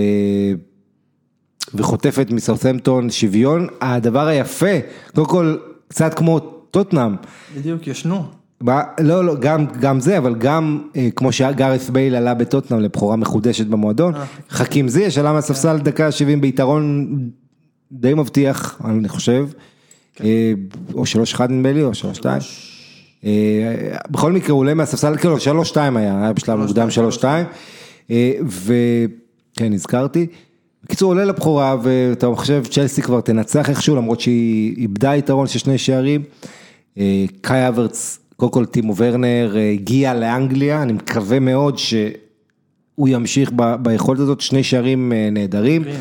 וחוטפת 1.76 2.28
מסאות'מפטון 2.32 3.10
שוויון, 3.10 3.68
הדבר 3.82 4.28
היפה, 4.28 4.80
קודם 5.16 5.28
כל, 5.28 5.58
קצת 5.88 6.14
כמו 6.14 6.40
טוטנאם, 6.40 7.16
בדיוק, 7.58 7.88
ישנו. 7.88 8.24
מה, 8.62 8.84
לא, 9.00 9.26
לא, 9.26 9.36
גם, 9.40 9.66
גם 9.80 10.00
זה, 10.00 10.18
אבל 10.18 10.36
גם 10.36 10.82
אה, 10.96 11.10
כמו 11.16 11.32
שגארף 11.32 11.90
בייל 11.90 12.16
עלה 12.16 12.34
בטוטנאם 12.34 12.80
לבכורה 12.80 13.16
מחודשת 13.16 13.66
במועדון, 13.66 14.16
אה. 14.16 14.26
חכים 14.50 14.88
זיש 14.88 15.18
עלה 15.18 15.34
מהספסל 15.34 15.78
דקה 15.78 16.12
70 16.12 16.42
ביתרון 16.42 17.08
די 17.94 18.14
מבטיח, 18.14 18.82
אני 18.86 19.10
חושב, 19.10 19.48
אה, 20.24 20.54
או 20.94 21.04
3-1 21.06 21.42
נדמה 21.50 21.72
לי, 21.72 21.84
או 21.84 21.92
3-2. 21.94 22.26
אה, 23.26 23.32
בכל 24.10 24.32
מקרה 24.32 24.52
הוא 24.52 24.60
עולה 24.60 24.74
מהספסל, 24.74 25.18
כאילו 25.18 25.38
3-2 25.38 25.78
היה, 25.78 26.22
היה 26.22 26.34
בשלב 26.34 26.60
מוקדם 26.60 26.88
3-2, 26.90 27.24
אה, 28.12 28.32
וכן, 28.46 29.74
נזכרתי. 29.74 30.28
בקיצור, 30.84 31.12
עולה 31.12 31.26
לבכורה, 31.26 31.76
ואתה 31.84 32.28
חושב, 32.36 32.64
צ'לסי 32.70 33.02
כבר 33.02 33.22
תנצח 33.22 33.70
איכשהו, 33.70 33.96
למרות 33.96 34.20
שהיא 34.20 34.78
איבדה 34.78 35.16
יתרון 35.16 35.48
של 35.48 35.60
שני 35.60 35.78
שערים. 35.78 36.24
קאי 37.42 37.68
אברץ, 37.68 38.20
קודם 38.38 38.52
כל 38.52 38.66
טימו 38.66 38.96
ורנר 38.98 39.56
הגיע 39.74 40.14
לאנגליה, 40.14 40.84
אני 40.84 40.94
מקווה 40.94 41.40
מאוד 41.40 41.78
שהוא 41.78 43.08
ימשיך 43.08 43.52
ב- 43.56 43.76
ביכולת 43.76 44.20
הזאת, 44.20 44.42
שני 44.42 44.64
שערים 44.64 45.14
נהדרים. 45.32 45.84
אה, 45.84 45.96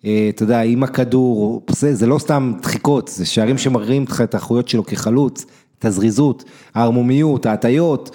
אתה 0.00 0.42
יודע, 0.42 0.60
עם 0.60 0.82
הכדור, 0.82 1.62
זה, 1.70 1.94
זה 1.94 2.06
לא 2.06 2.18
סתם 2.18 2.52
דחיקות, 2.62 3.08
זה 3.08 3.26
שערים 3.26 3.58
שמראים 3.58 4.04
לך 4.08 4.20
את 4.20 4.34
האחרויות 4.34 4.68
שלו 4.68 4.86
כחלוץ, 4.86 5.46
את 5.78 5.84
הזריזות, 5.84 6.44
הערמומיות, 6.74 7.46
ההטיות, 7.46 8.10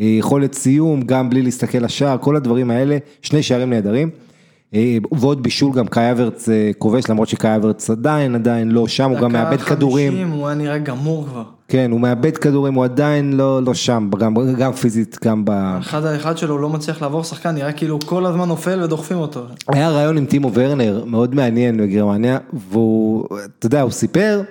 אה, 0.00 0.06
יכולת 0.06 0.54
סיום, 0.54 1.02
גם 1.02 1.30
בלי 1.30 1.42
להסתכל 1.42 1.78
לשער, 1.78 2.18
כל 2.18 2.36
הדברים 2.36 2.70
האלה, 2.70 2.98
שני 3.22 3.42
שערים 3.42 3.70
נהדרים. 3.70 4.10
אה, 4.74 4.96
ועוד 5.18 5.42
בישול 5.42 5.72
גם 5.72 5.86
קאי 5.86 6.12
אברץ 6.12 6.48
אה, 6.48 6.70
כובש, 6.78 7.10
למרות 7.10 7.28
שקאי 7.28 7.56
אברץ 7.56 7.90
עדיין, 7.90 8.34
עדיין 8.34 8.70
לא 8.70 8.88
שם, 8.88 9.10
הוא 9.10 9.18
גם 9.20 9.32
מאבד 9.32 9.56
דקה 9.56 9.64
כדורים. 9.76 10.12
50, 10.12 10.30
הוא 10.30 10.46
היה 10.46 10.56
נראה 10.56 10.78
גמור 10.78 11.26
כבר. 11.30 11.42
כן, 11.68 11.90
הוא 11.90 12.00
מאבד 12.00 12.36
כדורים, 12.36 12.74
הוא 12.74 12.84
עדיין 12.84 13.32
לא, 13.32 13.62
לא 13.62 13.74
שם, 13.74 14.10
גם, 14.18 14.34
גם 14.58 14.72
פיזית, 14.72 15.18
גם 15.24 15.44
ב... 15.44 15.50
אחד 15.80 16.04
על 16.04 16.16
אחד 16.16 16.38
שלו 16.38 16.54
הוא 16.54 16.60
לא 16.60 16.68
מצליח 16.68 17.02
לעבור 17.02 17.24
שחקן, 17.24 17.54
נראה 17.54 17.72
כאילו 17.72 17.98
כל 18.06 18.26
הזמן 18.26 18.48
נופל 18.48 18.82
ודוחפים 18.82 19.16
אותו. 19.18 19.44
היה 19.68 19.90
רעיון 19.90 20.18
עם 20.18 20.26
טימו 20.26 20.50
ורנר, 20.54 21.04
מאוד 21.06 21.34
מעניין 21.34 21.76
בגרמניה, 21.76 22.38
והוא, 22.70 23.24
אתה 23.58 23.66
יודע, 23.66 23.80
הוא 23.82 23.90
סיפר 23.90 24.42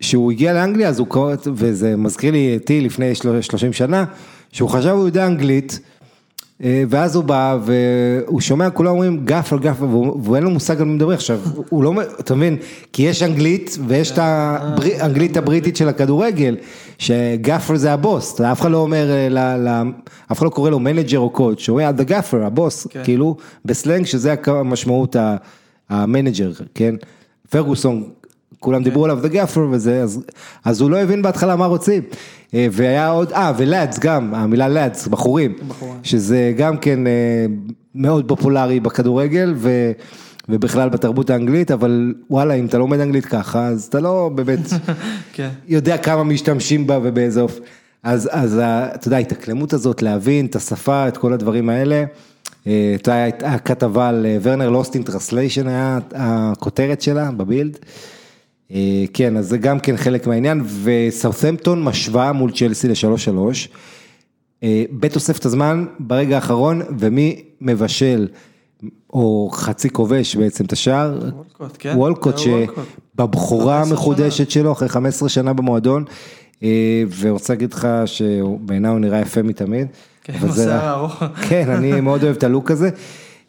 שהוא 0.00 0.32
הגיע 0.32 0.52
לאנגליה, 0.54 0.88
אז 0.88 0.98
הוא, 0.98 1.08
וזה 1.46 1.96
מזכיר 1.96 2.32
לי 2.32 2.56
אותי 2.60 2.80
לפני 2.80 3.14
של- 3.14 3.40
30 3.42 3.72
שנה, 3.72 4.04
שהוא 4.52 4.68
חשב 4.68 4.88
הוא 4.90 5.06
יודע 5.06 5.26
אנגלית, 5.26 5.80
ואז 6.60 7.16
הוא 7.16 7.24
בא 7.24 7.58
והוא 7.64 8.40
שומע 8.40 8.70
כולם 8.70 8.90
אומרים 8.90 9.20
gaffer 9.24 9.58
gaffer 9.58 9.84
והוא 9.84 10.20
והוא 10.22 10.36
אין 10.36 10.44
לו 10.44 10.50
מושג 10.50 10.80
על 10.80 10.86
מי 10.86 10.94
מדבר. 10.94 11.12
עכשיו, 11.12 11.40
הוא 11.68 11.84
לא, 11.84 11.92
אתה 12.20 12.34
מבין, 12.34 12.56
כי 12.92 13.02
יש 13.02 13.22
אנגלית 13.22 13.78
ויש 13.86 14.10
את 14.10 14.18
האנגלית 14.18 15.36
הבריטית 15.36 15.76
של 15.76 15.88
הכדורגל, 15.88 16.56
ש 16.98 17.18
gaffer 17.18 17.76
זה 17.76 17.92
הבוס, 17.92 18.40
אף 18.40 18.60
אחד 18.60 18.70
לא 18.70 18.78
אומר, 18.78 19.10
אה, 19.36 19.82
אף 20.32 20.38
אחד 20.38 20.44
לא 20.44 20.50
קורא 20.50 20.70
לו 20.70 20.78
manager 20.78 21.18
או 21.18 21.30
coach, 21.30 21.68
הוא 21.68 21.80
אומר 21.80 21.90
the 21.98 22.08
gaffer, 22.08 22.36
הבוס, 22.36 22.86
כן. 22.86 23.04
כאילו 23.04 23.36
בסלנג 23.64 24.06
שזה 24.06 24.34
המשמעות 24.46 25.16
ה 25.90 25.97
manager, 25.97 26.52
כן, 26.74 26.94
פרגוסון 27.50 28.04
כולם 28.64 28.82
דיברו 28.82 29.04
עליו, 29.04 29.18
the 29.24 29.34
gaffer 29.34 29.58
וזה, 29.70 30.02
אז, 30.02 30.20
אז 30.64 30.80
הוא 30.80 30.90
לא 30.90 30.96
הבין 30.96 31.22
בהתחלה 31.22 31.56
מה 31.56 31.66
רוצים. 31.66 32.02
אה, 32.54 32.66
והיה 32.70 33.08
עוד, 33.08 33.32
אה, 33.32 33.52
ו 33.56 33.64
lads 33.64 33.98
גם, 33.98 34.34
המילה 34.34 34.68
lads, 34.68 35.08
בחורים, 35.08 35.52
בחורים. 35.68 35.94
שזה 36.02 36.52
גם 36.56 36.76
כן 36.78 37.06
אה, 37.06 37.12
מאוד 37.94 38.28
פופולרי 38.28 38.80
בכדורגל 38.80 39.54
ו, 39.56 39.92
ובכלל 40.48 40.88
בתרבות 40.88 41.30
האנגלית, 41.30 41.70
אבל 41.70 42.14
וואלה, 42.30 42.54
אם 42.54 42.66
אתה 42.66 42.78
לא 42.78 42.84
לומד 42.84 43.00
אנגלית 43.00 43.26
ככה, 43.26 43.66
אז 43.66 43.82
אתה 43.84 44.00
לא 44.00 44.30
באמת 44.34 44.58
כן. 45.32 45.48
יודע 45.68 45.96
כמה 45.98 46.24
משתמשים 46.24 46.86
בה 46.86 46.98
ובאיזה 47.02 47.40
אופן. 47.40 47.60
אז, 48.02 48.28
אז 48.32 48.58
ה- 48.58 48.88
אתה 48.94 49.08
יודע, 49.08 49.16
ההתאקלמות 49.16 49.72
הזאת, 49.72 50.02
להבין 50.02 50.46
את 50.46 50.56
השפה, 50.56 51.08
את 51.08 51.16
כל 51.16 51.32
הדברים 51.32 51.68
האלה. 51.68 52.04
אה, 52.66 52.96
הייתה 53.06 53.24
הכתבה 53.54 54.08
על 54.08 54.26
אה, 54.26 54.36
ורנר 54.42 54.70
lost 54.70 54.94
in 54.94 55.02
translation, 55.02 55.68
היה 55.68 55.98
הכותרת 56.14 57.02
שלה 57.02 57.30
בבילד. 57.36 57.78
אה, 58.72 59.04
כן, 59.12 59.36
אז 59.36 59.48
זה 59.48 59.58
גם 59.58 59.80
כן 59.80 59.96
חלק 59.96 60.26
מהעניין, 60.26 60.62
וסאות'מפטון 60.82 61.82
משווה 61.82 62.32
מול 62.32 62.50
צ'לסי 62.50 62.88
לשלוש 62.88 63.24
שלוש. 63.24 63.68
אה, 64.62 64.84
בתוספת 64.92 65.44
הזמן, 65.44 65.84
ברגע 65.98 66.34
האחרון, 66.34 66.82
ומי 66.98 67.42
מבשל, 67.60 68.28
או 69.12 69.50
חצי 69.52 69.90
כובש 69.90 70.36
בעצם 70.36 70.64
את 70.64 70.72
השער, 70.72 71.18
וולקוט, 71.18 71.76
כן? 71.78 71.94
וולקוט. 71.96 72.38
שבבכורה 72.38 73.78
15 73.78 73.96
המחודשת 73.96 74.50
שלו, 74.50 74.72
אחרי 74.72 74.88
15 74.88 75.28
שנה 75.28 75.52
במועדון, 75.52 76.04
אה, 76.62 77.02
ורוצה 77.18 77.52
להגיד 77.52 77.72
לך 77.72 77.88
שבעיניי 78.06 78.90
הוא 78.90 78.98
נראה 78.98 79.20
יפה 79.20 79.42
מתמיד. 79.42 79.86
כן, 80.22 80.38
הוא 80.40 80.52
שיער 80.54 80.90
ארוך. 80.90 81.22
כן, 81.48 81.70
אני 81.70 82.00
מאוד 82.00 82.22
אוהב 82.24 82.36
את 82.36 82.44
הלוק 82.44 82.70
הזה. 82.70 82.90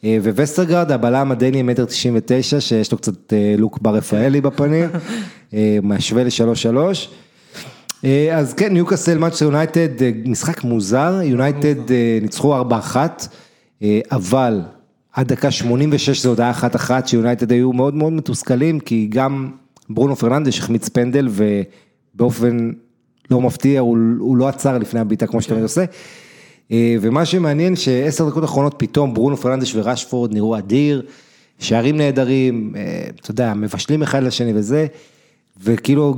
אה, 0.06 0.18
וווסטרגרד, 0.24 0.92
הבלם 0.92 1.32
הדני 1.32 1.62
מטר 1.62 1.86
99, 1.86 2.62
שיש 2.62 2.92
לו 2.92 2.98
קצת 2.98 3.34
אה, 3.34 3.56
לוק 3.58 3.80
בר 3.82 3.96
רפאלי 3.96 4.42
בפנים, 4.42 4.90
אה, 5.54 5.78
משווה 5.84 6.24
לשלוש 6.24 6.62
שלוש. 6.62 7.10
אה, 8.06 8.38
אז 8.38 8.54
כן, 8.54 8.74
ניוקאסל, 8.74 9.18
מנצ'סטר 9.18 9.46
יונייטד, 9.46 10.02
אה, 10.02 10.12
משחק 10.26 10.64
מוזר, 10.64 11.20
יונייטד 11.24 11.92
אה, 11.92 12.20
ניצחו 12.22 12.62
4-1, 12.62 12.96
אה, 13.84 14.00
אבל 14.12 14.62
עד 15.14 15.28
דקה 15.28 15.52
86 15.52 16.22
זה 16.22 16.30
היה 16.30 16.41
עוד 16.41 16.52
אחת 16.52 16.76
אחת 16.76 17.08
שיונייטד 17.08 17.52
היו 17.52 17.74
מאוד 17.74 17.96
מאוד 17.96 18.14
מתוסכלים, 18.14 18.80
כי 18.80 19.08
גם 19.10 19.52
ברונו 19.90 20.16
פרננדש 20.16 20.60
החמיץ 20.60 20.90
פנדל 20.90 21.28
ובאופן 21.32 22.72
לא 23.32 23.42
מפתיע, 23.42 23.80
הוא, 23.80 23.98
הוא 24.20 24.38
לא 24.38 24.48
עצר 24.48 24.78
לפני 24.78 25.00
הבעיטה 25.00 25.28
כמו 25.28 25.42
שתמיד 25.42 25.64
עושה. 25.64 25.86
אה, 26.72 26.96
ומה 27.02 27.26
שמעניין 27.26 27.76
שעשר 27.76 28.30
דקות 28.30 28.44
אחרונות 28.44 28.76
פתאום 28.78 29.14
ברונו 29.14 29.38
פרננדש 29.38 29.76
ורשפורד 29.76 30.34
נראו 30.34 30.58
אדיר, 30.58 31.02
שערים 31.60 31.98
נהדרים, 31.98 32.74
אה, 32.76 33.08
אתה 33.22 33.32
יודע, 33.32 33.54
מבשלים 33.54 34.02
אחד 34.02 34.24
לשני 34.24 34.54
וזה, 34.56 34.88
וכאילו 35.64 36.16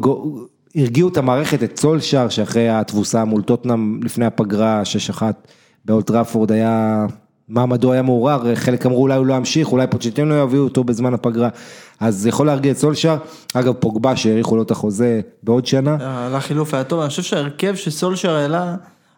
הרגיעו 0.75 1.09
את 1.09 1.17
המערכת, 1.17 1.63
את 1.63 1.79
סולשאר, 1.79 2.29
שאחרי 2.29 2.69
התבוסה 2.69 3.25
מול 3.25 3.41
טוטנאם 3.41 4.03
לפני 4.03 4.25
הפגרה, 4.25 4.81
6-1 5.19 5.21
באולטראפורד 5.85 6.51
היה, 6.51 7.05
מעמדו 7.49 7.91
היה 7.91 8.01
מעורער, 8.01 8.55
חלק 8.55 8.85
אמרו 8.85 9.01
אולי 9.01 9.17
הוא 9.17 9.25
לא 9.25 9.33
ימשיך, 9.33 9.71
אולי 9.71 9.87
פוצ'טינו 9.87 10.35
יביאו 10.35 10.63
אותו 10.63 10.83
בזמן 10.83 11.13
הפגרה, 11.13 11.49
אז 11.99 12.15
זה 12.15 12.29
יכול 12.29 12.45
להרגיע 12.45 12.71
את 12.71 12.77
סולשאר, 12.77 13.17
אגב 13.53 13.73
פוגבה 13.73 14.15
שהאריכו 14.15 14.55
לו 14.55 14.63
את 14.63 14.71
החוזה 14.71 15.21
בעוד 15.43 15.65
שנה, 15.65 16.29
לחילוף 16.33 16.73
היה 16.73 16.83
טוב, 16.83 16.99
אני 16.99 17.09
חושב 17.09 17.23
שההרכב 17.23 17.75
שסולשר 17.75 18.35
העלה 18.35 18.75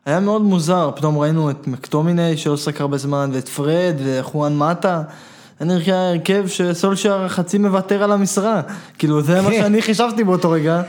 היה 0.10 0.20
מאוד 0.20 0.42
מוזר, 0.42 0.92
פתאום 0.96 1.18
ראינו 1.18 1.50
את 1.50 1.68
מקטומיני 1.68 2.38
שלא 2.38 2.58
שחק 2.58 2.82
הרבה 2.82 2.98
זמן, 2.98 3.30
ואת 3.34 3.50
פרד 3.50 3.96
וחואן 4.04 4.58
מטה. 4.58 5.02
היה 5.60 5.68
נראה 5.68 6.10
הרכב 6.10 6.48
שסולשר 6.48 7.28
חצי 7.28 7.58
מוותר 7.58 8.04
על 8.04 8.12
המשרה, 8.12 8.62
כאילו 8.98 9.22
זה 9.22 9.42
מה 9.42 9.50
כן. 9.50 9.62
שאני 9.62 9.82
חישבתי 9.82 10.24
באותו 10.24 10.52
רגע. 10.52 10.82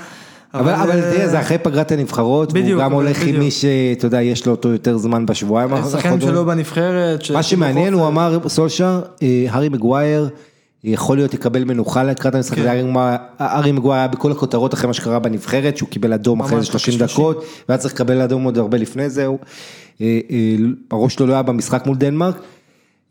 אבל, 0.54 0.72
אבל 0.72 0.90
אה, 0.90 1.12
תראה, 1.12 1.28
זה 1.28 1.40
אחרי 1.40 1.58
פגרת 1.58 1.92
הנבחרות, 1.92 2.52
והוא 2.52 2.62
בדיוק, 2.62 2.80
גם 2.80 2.86
אבל 2.86 2.94
הולך 3.04 3.20
עם 3.20 3.28
בדיוק. 3.28 3.38
מי 3.38 3.50
שאתה 3.50 4.06
יודע, 4.06 4.22
יש 4.22 4.46
לו 4.46 4.52
אותו 4.52 4.68
יותר 4.68 4.98
זמן 4.98 5.26
בשבועיים 5.26 5.70
שחקנים 5.70 5.94
האחרונים. 5.96 6.20
שלו 6.20 6.44
בנבחרת. 6.44 7.30
מה 7.32 7.42
שמעניין, 7.42 7.92
הוא 7.92 8.06
אמר, 8.06 8.38
סולשר, 8.48 9.00
אה, 9.22 9.46
הארי 9.48 9.68
מגווייר, 9.68 10.28
יכול 10.84 11.16
להיות 11.16 11.34
יקבל 11.34 11.64
מנוחה 11.64 12.02
לקראת 12.02 12.34
המשחק, 12.34 12.56
כן. 12.58 12.66
הארי 13.38 13.72
מגווייר- 13.72 13.98
היה 13.98 14.08
בכל 14.08 14.32
הכותרות 14.32 14.74
אחרי 14.74 14.86
מה 14.86 14.92
שקרה 14.94 15.18
בנבחרת, 15.18 15.76
שהוא 15.76 15.88
קיבל 15.88 16.12
אדום 16.12 16.40
אחרי 16.40 16.56
ממש, 16.56 16.66
30 16.66 16.94
דקה 16.94 17.06
דקות, 17.06 17.44
והיה 17.68 17.78
צריך 17.78 17.94
לקבל 17.94 18.20
אדום 18.20 18.44
עוד 18.44 18.58
הרבה 18.58 18.78
לפני 18.78 19.10
זה, 19.10 19.26
הוא- 19.26 19.38
אה, 20.00 20.20
אה, 20.30 20.56
הראש 20.90 21.14
שלו 21.14 21.26
לא 21.26 21.32
היה 21.32 21.42
במשחק 21.42 21.86
מול 21.86 21.96
דנמרק, 21.96 22.34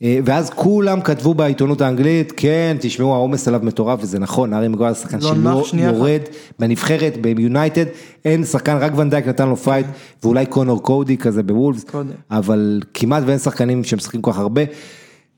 אה, 0.03 0.19
ואז 0.25 0.49
כולם 0.49 1.01
כתבו 1.01 1.33
בעיתונות 1.33 1.81
האנגלית, 1.81 2.33
כן, 2.37 2.77
תשמעו, 2.79 3.13
העומס 3.13 3.47
עליו 3.47 3.59
מטורף, 3.63 3.99
וזה 4.03 4.19
נכון, 4.19 4.53
הארי 4.53 4.67
מגווייר 4.67 4.93
שחקן 4.93 5.17
לא 5.17 5.21
שלא. 5.21 5.35
יורד 5.79 6.21
בנבחרת, 6.59 7.17
ביונייטד, 7.21 7.85
אין 8.25 8.45
שחקן, 8.45 8.77
רק 8.77 8.91
ון 8.97 9.07
דייק 9.07 9.27
נתן 9.27 9.49
לו 9.49 9.57
פייט, 9.57 9.85
ואולי 10.23 10.45
קונור 10.45 10.83
קודי 10.83 11.17
כזה 11.17 11.43
בוולפס. 11.43 11.85
אבל 12.31 12.81
כמעט 12.93 13.23
ואין 13.25 13.37
שחקנים 13.39 13.83
שמשחקים 13.83 14.21
כל 14.21 14.31
כך 14.31 14.39
הרבה. 14.39 14.61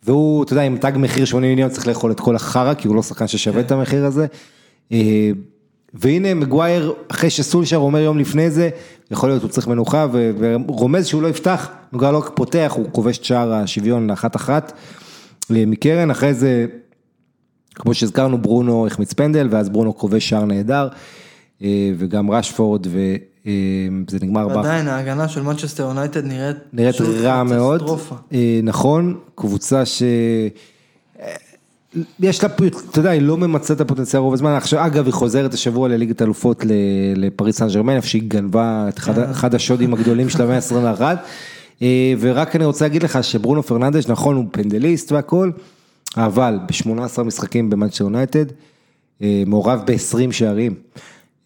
והוא, 0.03 0.43
אתה 0.43 0.53
יודע, 0.53 0.63
עם 0.63 0.77
תג 0.77 0.91
מחיר 0.95 1.25
80 1.25 1.49
מיליון 1.49 1.69
צריך 1.69 1.87
לאכול 1.87 2.11
את 2.11 2.19
כל 2.19 2.35
החרא, 2.35 2.73
כי 2.73 2.87
הוא 2.87 2.95
לא 2.95 3.03
שחקן 3.03 3.27
ששווה 3.27 3.61
את 3.61 3.71
המחיר 3.71 4.05
הזה. 4.05 4.25
אה, 4.91 5.31
והנה 5.93 6.33
מגווייר, 6.33 6.93
אחרי 7.07 7.29
שסולשר 7.29 7.77
אומר 7.77 7.99
יום 7.99 8.19
לפני 8.19 8.51
זה, 8.51 8.69
יכול 9.11 9.29
להיות 9.29 9.41
הוא 9.41 9.49
צריך 9.49 9.67
מנוחה, 9.67 10.07
ורומז 10.11 11.07
שהוא 11.07 11.21
לא 11.21 11.27
יפתח, 11.27 11.69
מגווייר 11.93 12.13
לא 12.13 12.23
פותח, 12.33 12.73
הוא 12.75 12.85
כובש 12.91 13.17
את 13.17 13.23
שער 13.23 13.53
השוויון 13.53 14.09
לאחת 14.09 14.35
אחת 14.35 14.71
אה, 15.51 15.65
מקרן, 15.65 16.11
אחרי 16.11 16.33
זה, 16.33 16.65
כמו 17.75 17.93
שהזכרנו, 17.93 18.37
ברונו 18.37 18.87
החמיץ 18.87 19.13
פנדל, 19.13 19.47
ואז 19.51 19.69
ברונו 19.69 19.97
כובש 19.97 20.29
שער 20.29 20.45
נהדר, 20.45 20.87
אה, 21.61 21.91
וגם 21.97 22.31
רשפורד, 22.31 22.87
וזה 23.45 24.17
נגמר 24.21 24.47
באחת. 24.47 24.57
ועדיין 24.57 24.87
ההגנה 24.87 25.27
של 25.27 25.41
מנצ'סטר 25.41 25.83
יונייטד 25.83 26.25
נראית... 26.25 26.57
נראית 26.73 27.01
רע 27.01 27.43
מאוד. 27.43 27.99
אה, 28.33 28.59
נכון, 28.63 29.17
קבוצה 29.35 29.85
ש... 29.85 30.03
אה, 31.19 31.35
יש 32.19 32.43
לה, 32.43 32.49
אתה 32.89 32.99
יודע, 32.99 33.09
היא 33.09 33.21
לא 33.21 33.37
ממצה 33.37 33.73
את 33.73 33.81
הפוטנציאל 33.81 34.21
רוב 34.21 34.33
הזמן, 34.33 34.51
עכשיו 34.51 34.85
אגב 34.85 35.05
היא 35.05 35.13
חוזרת 35.13 35.53
השבוע 35.53 35.89
לליגת 35.89 36.21
אלופות 36.21 36.65
לפריס 37.15 37.57
סן 37.57 37.67
ג'רמן, 37.67 37.95
איפה 37.95 38.07
שהיא 38.07 38.23
גנבה 38.27 38.85
את 38.89 38.99
אחד, 39.31 39.55
השודים 39.55 39.93
הגדולים 39.93 40.29
של 40.29 40.41
המאה 40.41 40.55
ה-21, 40.55 41.01
אה, 41.81 42.13
ורק 42.19 42.55
אני 42.55 42.65
רוצה 42.65 42.85
להגיד 42.85 43.03
לך 43.03 43.23
שברונו 43.23 43.63
פרננדש, 43.63 44.07
נכון 44.07 44.35
הוא 44.35 44.45
פנדליסט 44.51 45.11
והכל, 45.11 45.51
אבל 46.17 46.59
ב-18 46.67 47.23
משחקים 47.23 47.69
במאנצ'ר 47.69 48.03
יונייטד, 48.03 48.45
אה, 49.21 49.43
מעורב 49.45 49.81
ב-20 49.85 50.31
שערים, 50.31 50.73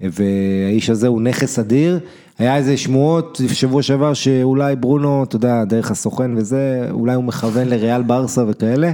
והאיש 0.01 0.89
הזה 0.89 1.07
הוא 1.07 1.21
נכס 1.21 1.59
אדיר, 1.59 1.99
היה 2.39 2.57
איזה 2.57 2.77
שמועות 2.77 3.41
שבוע 3.53 3.83
שעבר 3.83 4.13
שאולי 4.13 4.75
ברונו, 4.75 5.23
אתה 5.23 5.35
יודע, 5.35 5.63
דרך 5.63 5.91
הסוכן 5.91 6.37
וזה, 6.37 6.87
אולי 6.91 7.13
הוא 7.13 7.23
מכוון 7.23 7.67
לריאל 7.67 8.03
ברסה 8.03 8.43
וכאלה, 8.47 8.91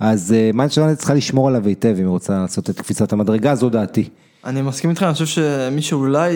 אז 0.00 0.34
מאנצ'ר 0.54 0.80
יונייטד 0.80 0.98
צריכה 0.98 1.14
לשמור 1.14 1.48
עליו 1.48 1.66
היטב 1.66 1.88
אם 1.88 1.96
היא 1.96 2.06
רוצה 2.06 2.38
לעשות 2.38 2.70
את 2.70 2.80
קפיצת 2.80 3.12
המדרגה, 3.12 3.54
זו 3.54 3.68
דעתי. 3.68 4.08
אני 4.44 4.62
מסכים 4.62 4.90
איתך, 4.90 5.02
אני 5.02 5.12
חושב 5.12 5.26
שמי 5.26 5.82
שאולי 5.82 6.34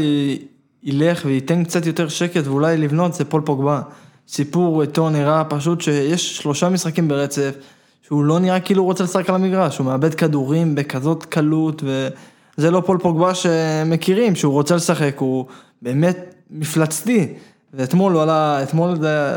ילך 0.82 1.22
וייתן 1.26 1.64
קצת 1.64 1.86
יותר 1.86 2.08
שקט 2.08 2.46
ואולי 2.46 2.76
לבנות 2.76 3.14
זה 3.14 3.24
פול 3.24 3.42
פוגבה. 3.44 3.80
סיפור 4.28 4.82
איתו 4.82 5.10
נראה 5.10 5.44
פשוט 5.44 5.80
שיש 5.80 6.36
שלושה 6.36 6.68
משחקים 6.68 7.08
ברצף, 7.08 7.54
שהוא 8.02 8.24
לא 8.24 8.38
נראה 8.38 8.60
כאילו 8.60 8.82
הוא 8.82 8.86
רוצה 8.86 9.04
לשחק 9.04 9.28
על 9.28 9.34
המגרש, 9.34 9.78
הוא 9.78 9.86
מאבד 9.86 10.14
כדורים 10.14 10.74
בכזאת 10.74 11.24
קלות 11.24 11.82
וזה 12.58 12.70
לא 12.70 12.82
פול 12.86 12.98
פוגבה 12.98 13.34
שמכירים, 13.34 14.34
שהוא 14.34 14.52
רוצה 14.52 14.76
לשחק, 14.76 15.14
הוא 15.18 15.44
באמת 15.82 16.34
מפלצתי. 16.50 17.28
ואתמול 17.74 18.12
הוא 18.12 18.22
עלה, 18.22 18.62
אתמול 18.62 18.96
זה, 19.00 19.36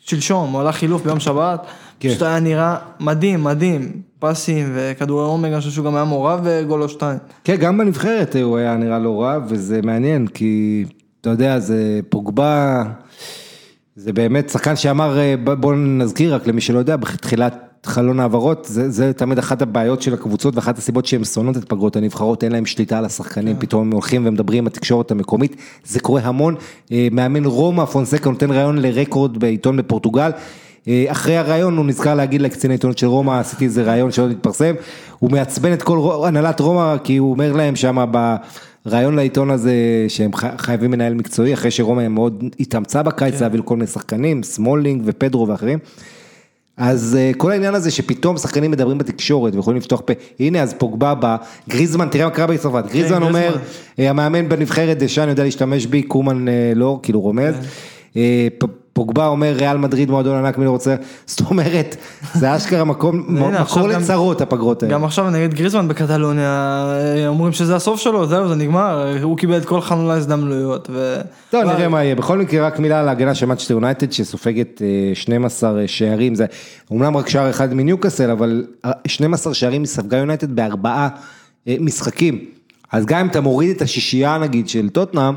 שלשום, 0.00 0.52
הוא 0.52 0.60
עלה 0.60 0.72
חילוף 0.72 1.02
ביום 1.02 1.20
שבת, 1.20 1.66
כן. 2.00 2.08
פשוט 2.08 2.22
היה 2.22 2.40
נראה 2.40 2.76
מדהים, 3.00 3.44
מדהים, 3.44 4.02
פסים 4.18 4.72
וכדורי 4.74 5.24
עומק, 5.24 5.52
אני 5.52 5.58
חושב 5.58 5.70
שהוא 5.70 5.84
גם 5.84 5.96
היה 5.96 6.04
מעורב 6.04 6.40
בגול 6.44 6.82
או 6.82 6.88
שתיים. 6.88 7.18
כן, 7.44 7.56
גם 7.56 7.78
בנבחרת 7.78 8.36
הוא 8.42 8.56
היה 8.56 8.76
נראה 8.76 8.98
לא 8.98 9.22
רע, 9.22 9.38
וזה 9.48 9.80
מעניין, 9.82 10.26
כי 10.26 10.84
אתה 11.20 11.30
יודע, 11.30 11.58
זה 11.58 12.00
פוגבה, 12.08 12.82
זה 13.96 14.12
באמת 14.12 14.50
שחקן 14.50 14.76
שאמר, 14.76 15.18
אה, 15.18 15.34
בוא 15.36 15.74
נזכיר 15.74 16.34
רק 16.34 16.46
למי 16.46 16.60
שלא 16.60 16.78
יודע, 16.78 16.96
בתחילת 16.96 17.67
חלון 17.88 18.20
העברות, 18.20 18.66
זה, 18.70 18.90
זה 18.90 19.12
תמיד 19.12 19.38
אחת 19.38 19.62
הבעיות 19.62 20.02
של 20.02 20.14
הקבוצות 20.14 20.56
ואחת 20.56 20.78
הסיבות 20.78 21.06
שהן 21.06 21.24
שונאות 21.24 21.56
את 21.56 21.64
פגרות 21.64 21.96
הנבחרות, 21.96 22.44
אין 22.44 22.52
להם 22.52 22.66
שליטה 22.66 22.98
על 22.98 23.04
השחקנים, 23.04 23.56
פתאום 23.58 23.86
הם 23.86 23.92
הולכים 23.92 24.26
ומדברים 24.26 24.58
עם 24.58 24.66
התקשורת 24.66 25.10
המקומית, 25.10 25.56
זה 25.84 26.00
קורה 26.00 26.20
המון, 26.24 26.54
אה, 26.92 27.08
מאמן 27.12 27.44
רומא, 27.44 27.84
פונסקה 27.84 28.30
נותן 28.30 28.50
ראיון 28.50 28.78
לרקורד 28.78 29.38
בעיתון 29.38 29.76
בפורטוגל, 29.76 30.30
אה, 30.88 31.04
אחרי 31.08 31.36
הראיון 31.36 31.76
הוא 31.76 31.86
נזכר 31.86 32.14
להגיד 32.14 32.42
לקציני 32.42 32.74
עיתונות 32.74 32.98
של 32.98 33.06
רומא, 33.06 33.40
עשיתי 33.40 33.64
איזה 33.64 33.82
ראיון 33.82 34.12
שעוד 34.12 34.30
התפרסם, 34.30 34.74
הוא 35.18 35.30
מעצבן 35.30 35.72
את 35.72 35.82
כל 35.82 36.24
הנהלת 36.26 36.60
רומא, 36.60 36.96
כי 37.04 37.16
הוא 37.16 37.30
אומר 37.30 37.52
להם 37.52 37.76
שם 37.76 38.04
בראיון 38.86 39.16
לעיתון 39.16 39.50
הזה, 39.50 39.72
שהם 40.08 40.32
חי- 40.32 40.46
חייבים 40.58 40.90
מנהל 40.90 41.14
מקצועי, 41.14 41.54
אחרי 41.54 41.70
שרומא 41.70 42.08
מאוד 42.08 42.44
התאמצה 42.60 43.02
בקיץ, 43.02 43.40
להביא 43.42 43.60
כל 43.64 43.74
מיני 43.76 43.86
שחקנים, 43.86 44.42
סמולינג 44.42 45.02
ופדרו 45.04 45.48
ואחרים. 45.48 45.78
אז 46.78 47.16
אה, 47.20 47.30
כל 47.36 47.50
העניין 47.50 47.74
הזה 47.74 47.90
שפתאום 47.90 48.36
שחקנים 48.36 48.70
מדברים 48.70 48.98
בתקשורת 48.98 49.54
ויכולים 49.54 49.78
לפתוח 49.78 50.00
פה, 50.04 50.12
הנה 50.40 50.62
אז 50.62 50.74
פוגבה, 50.78 51.14
בא, 51.14 51.36
גריזמן, 51.68 52.08
תראה 52.08 52.24
מה 52.24 52.30
קרה 52.30 52.46
בצרפת, 52.46 52.92
גריזמן 52.92 53.22
אומר. 53.22 53.56
אה, 53.98 54.10
המאמן 54.10 54.48
בנבחרת 54.48 54.98
דשאן 54.98 55.28
יודע 55.28 55.44
להשתמש 55.44 55.86
בי, 55.86 56.02
קומן 56.02 56.48
אה, 56.48 56.72
לא, 56.76 57.00
כאילו 57.02 57.20
רומז. 57.20 57.54
אה, 58.98 59.04
פוגבה 59.04 59.26
אומר 59.26 59.52
ריאל 59.56 59.76
מדריד 59.76 60.10
מועדון 60.10 60.36
ענק 60.36 60.58
מי 60.58 60.64
לא 60.64 60.70
רוצה, 60.70 60.94
זאת 61.26 61.50
אומרת, 61.50 61.96
זה 62.34 62.56
אשכרה 62.56 62.84
מקום, 62.84 63.24
מקור 63.60 63.88
לצרות 63.88 64.40
הפגרות 64.40 64.82
האלה. 64.82 64.94
גם 64.94 65.04
עכשיו 65.04 65.30
נגד 65.30 65.54
גריזמן 65.54 65.88
בקטלוניה, 65.88 66.84
אה, 67.00 67.28
אומרים 67.28 67.52
שזה 67.52 67.76
הסוף 67.76 68.00
שלו, 68.00 68.26
זהו, 68.26 68.48
זה 68.48 68.54
נגמר, 68.54 69.16
הוא 69.22 69.36
קיבל 69.36 69.56
את 69.56 69.64
כל 69.64 69.80
חלון 69.80 70.10
ההזדמנויות. 70.10 70.88
ו... 70.92 71.20
טוב, 71.50 71.64
וואי, 71.64 71.76
נראה 71.76 71.88
מה 71.88 72.04
יהיה. 72.04 72.14
בכל 72.14 72.38
מקרה, 72.38 72.66
רק 72.66 72.78
מילה 72.78 73.00
על 73.00 73.08
ההגנה 73.08 73.34
של 73.34 73.46
מאצ'סטר 73.46 73.74
יונייטד, 73.74 74.12
שסופגת 74.12 74.82
אה, 74.82 75.14
12 75.14 75.82
שערים, 75.86 76.34
זה 76.34 76.46
אומנם 76.90 77.16
רק 77.16 77.28
שער 77.28 77.50
אחד 77.50 77.74
מניוקאסל, 77.74 78.30
אבל 78.30 78.66
אה, 78.84 78.90
12 79.06 79.54
שערים 79.54 79.86
ספגה 79.86 80.16
יונייטד 80.16 80.56
בארבעה 80.56 81.08
אה, 81.68 81.76
משחקים. 81.80 82.44
אז 82.92 83.06
גם 83.06 83.20
אם 83.20 83.26
אתה 83.26 83.40
מוריד 83.40 83.76
את 83.76 83.82
השישייה 83.82 84.38
נגיד 84.38 84.68
של 84.68 84.88
טוטנאם, 84.88 85.34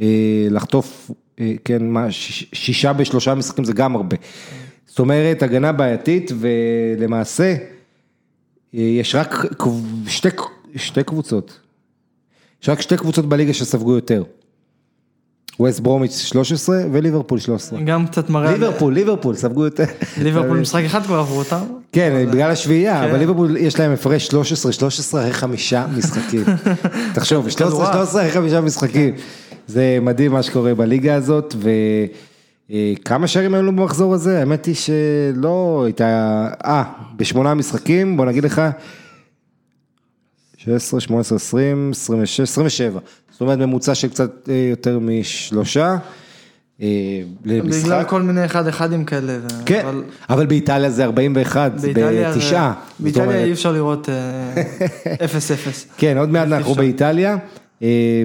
אה, 0.00 0.06
לחטוף, 0.50 1.10
אה, 1.10 1.14
כן, 1.64 1.86
מה, 1.86 2.10
שיש- 2.12 2.46
שישה 2.52 2.92
בשלושה 2.92 3.34
משחקים 3.34 3.64
זה 3.64 3.72
גם 3.72 3.96
הרבה. 3.96 4.16
זאת 4.86 4.98
אומרת, 4.98 5.42
הגנה 5.42 5.72
בעייתית, 5.72 6.30
ולמעשה, 6.40 7.54
אה, 8.74 8.80
יש 8.80 9.14
רק 9.14 9.34
שתי, 10.06 10.28
שתי 10.76 11.02
קבוצות. 11.02 11.58
יש 12.62 12.68
רק 12.68 12.80
שתי 12.80 12.96
קבוצות 12.96 13.28
בליגה 13.28 13.52
שספגו 13.54 13.94
יותר. 13.94 14.22
ווסט 15.60 15.80
ברומיץ' 15.80 16.18
13 16.18 16.82
וליברפול 16.92 17.38
13. 17.38 17.80
גם 17.80 18.06
קצת 18.06 18.30
מראה, 18.30 18.52
ליברפול, 18.52 18.94
ליברפול, 18.94 19.34
ספגו 19.34 19.64
יותר. 19.64 19.84
ליברפול 20.22 20.60
משחק 20.60 20.82
אחד 20.84 21.02
כבר 21.02 21.18
עברו 21.18 21.38
אותם. 21.38 21.60
כן, 21.92 22.26
בגלל 22.30 22.50
השביעייה, 22.50 23.00
כן. 23.02 23.08
אבל 23.10 23.18
ליברפול 23.18 23.56
יש 23.56 23.80
להם 23.80 23.92
הפרש 23.92 24.26
13, 24.26 24.72
13 24.72 25.20
אחרי 25.22 25.32
חמישה 25.32 25.86
משחקים. 25.96 26.44
תחשוב, 27.14 27.48
13, 27.50 27.68
כדורעף. 27.68 27.92
13 27.94 28.22
אחרי 28.22 28.32
חמישה 28.32 28.60
משחקים. 28.60 29.14
זה 29.70 29.98
מדהים 30.02 30.32
מה 30.32 30.42
שקורה 30.42 30.74
בליגה 30.74 31.14
הזאת, 31.14 31.54
וכמה 32.70 33.26
שערים 33.26 33.54
היו 33.54 33.62
לו 33.62 33.72
במחזור 33.72 34.14
הזה? 34.14 34.38
האמת 34.40 34.66
היא 34.66 34.74
שלא 34.74 35.82
הייתה, 35.84 36.06
אה, 36.64 36.82
בשמונה 37.16 37.54
משחקים, 37.54 38.16
בוא 38.16 38.24
נגיד 38.26 38.44
לך, 38.44 38.62
16, 40.56 41.00
18, 41.00 41.36
20, 41.36 41.90
26, 41.90 42.40
27. 42.40 42.98
זאת 43.32 43.40
אומרת 43.40 43.58
ממוצע 43.58 43.94
של 43.94 44.08
קצת 44.08 44.48
אה, 44.48 44.66
יותר 44.70 44.98
משלושה. 44.98 45.96
אה, 46.82 46.86
למשחק. 47.44 47.84
בגלל 47.84 48.04
כל 48.04 48.22
מיני 48.22 48.44
אחד 48.44 48.66
אחדים 48.66 49.04
כאלה. 49.04 49.38
כן, 49.66 49.86
אבל 49.86 50.02
אבל 50.30 50.46
באיטליה 50.46 50.90
זה 50.90 51.04
41, 51.04 51.72
זה 51.76 51.86
באיטליה 51.92 52.32
בתשעה. 52.34 52.72
באיטליה 52.98 53.26
אומרת- 53.26 53.44
אי 53.46 53.52
אפשר 53.52 53.72
לראות 53.72 54.08
אה, 54.08 54.62
אפס 55.24 55.50
אפס. 55.50 55.86
כן, 55.98 56.16
עוד 56.18 56.28
מעט 56.28 56.46
אנחנו. 56.48 56.74
באיטליה. 56.74 57.36
אה, 57.82 58.22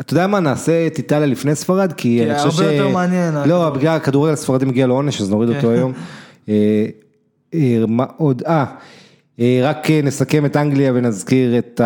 אתה 0.00 0.12
יודע 0.12 0.26
מה, 0.26 0.40
נעשה 0.40 0.86
את 0.86 0.98
איטליה 0.98 1.26
לפני 1.26 1.54
ספרד, 1.54 1.92
כי 1.92 2.24
אני 2.24 2.38
חושב 2.38 2.50
ש... 2.50 2.60
הרבה 2.60 2.72
יותר 2.72 2.88
מעניין, 2.88 3.34
לא, 3.34 3.40
הכדורגל. 3.40 3.78
בגלל 3.78 3.96
הכדורגל 3.96 4.32
הספרדי 4.32 4.64
מגיע 4.64 4.86
לעונש, 4.86 5.20
אז 5.20 5.30
נוריד 5.30 5.48
אותו 5.48 5.60
כן. 5.60 5.68
היום. 5.68 5.92
אה, 6.48 6.86
אה, 7.54 7.84
מה 7.88 8.04
עוד? 8.16 8.42
אה, 8.46 8.64
אה, 9.40 9.60
רק 9.62 9.90
אה, 9.90 10.00
נסכם 10.02 10.46
את 10.46 10.56
אנגליה 10.56 10.92
ונזכיר 10.94 11.58
את 11.58 11.80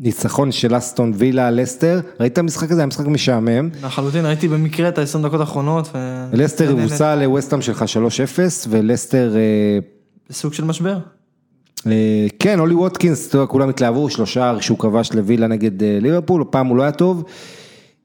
הניצחון 0.00 0.52
של 0.52 0.76
אסטון 0.76 1.12
וילה 1.14 1.48
על 1.48 1.60
לסטר. 1.62 2.00
ראית 2.20 2.32
את 2.32 2.38
המשחק 2.38 2.70
הזה? 2.70 2.80
היה 2.80 2.86
משחק 2.86 3.06
משעמם. 3.06 3.68
לחלוטין 3.82 4.26
ראיתי 4.26 4.48
במקרה 4.48 4.88
את 4.88 4.98
ה-20 4.98 5.18
דקות 5.26 5.40
האחרונות. 5.40 5.90
ו- 5.94 6.26
לסטר. 6.32 6.70
הובסה 6.70 7.16
לווסטהאם 7.16 7.62
שלך 7.62 7.84
3-0, 8.36 8.38
ולסטר... 8.68 9.36
אה, 9.36 9.78
בסוג 10.30 10.52
של 10.52 10.64
משבר. 10.64 10.98
אה, 11.86 12.26
כן, 12.38 12.58
אולי 12.60 12.74
ווטקינס, 12.74 13.34
כולם 13.48 13.68
התלהבו, 13.68 14.10
שלושה 14.10 14.56
שהוא 14.60 14.78
כבש 14.78 15.12
לווילה 15.12 15.46
נגד 15.46 15.82
אה, 15.82 15.98
ליברפול, 16.00 16.42
הפעם 16.42 16.66
הוא 16.66 16.76
לא 16.76 16.82
היה 16.82 16.92
טוב, 16.92 17.24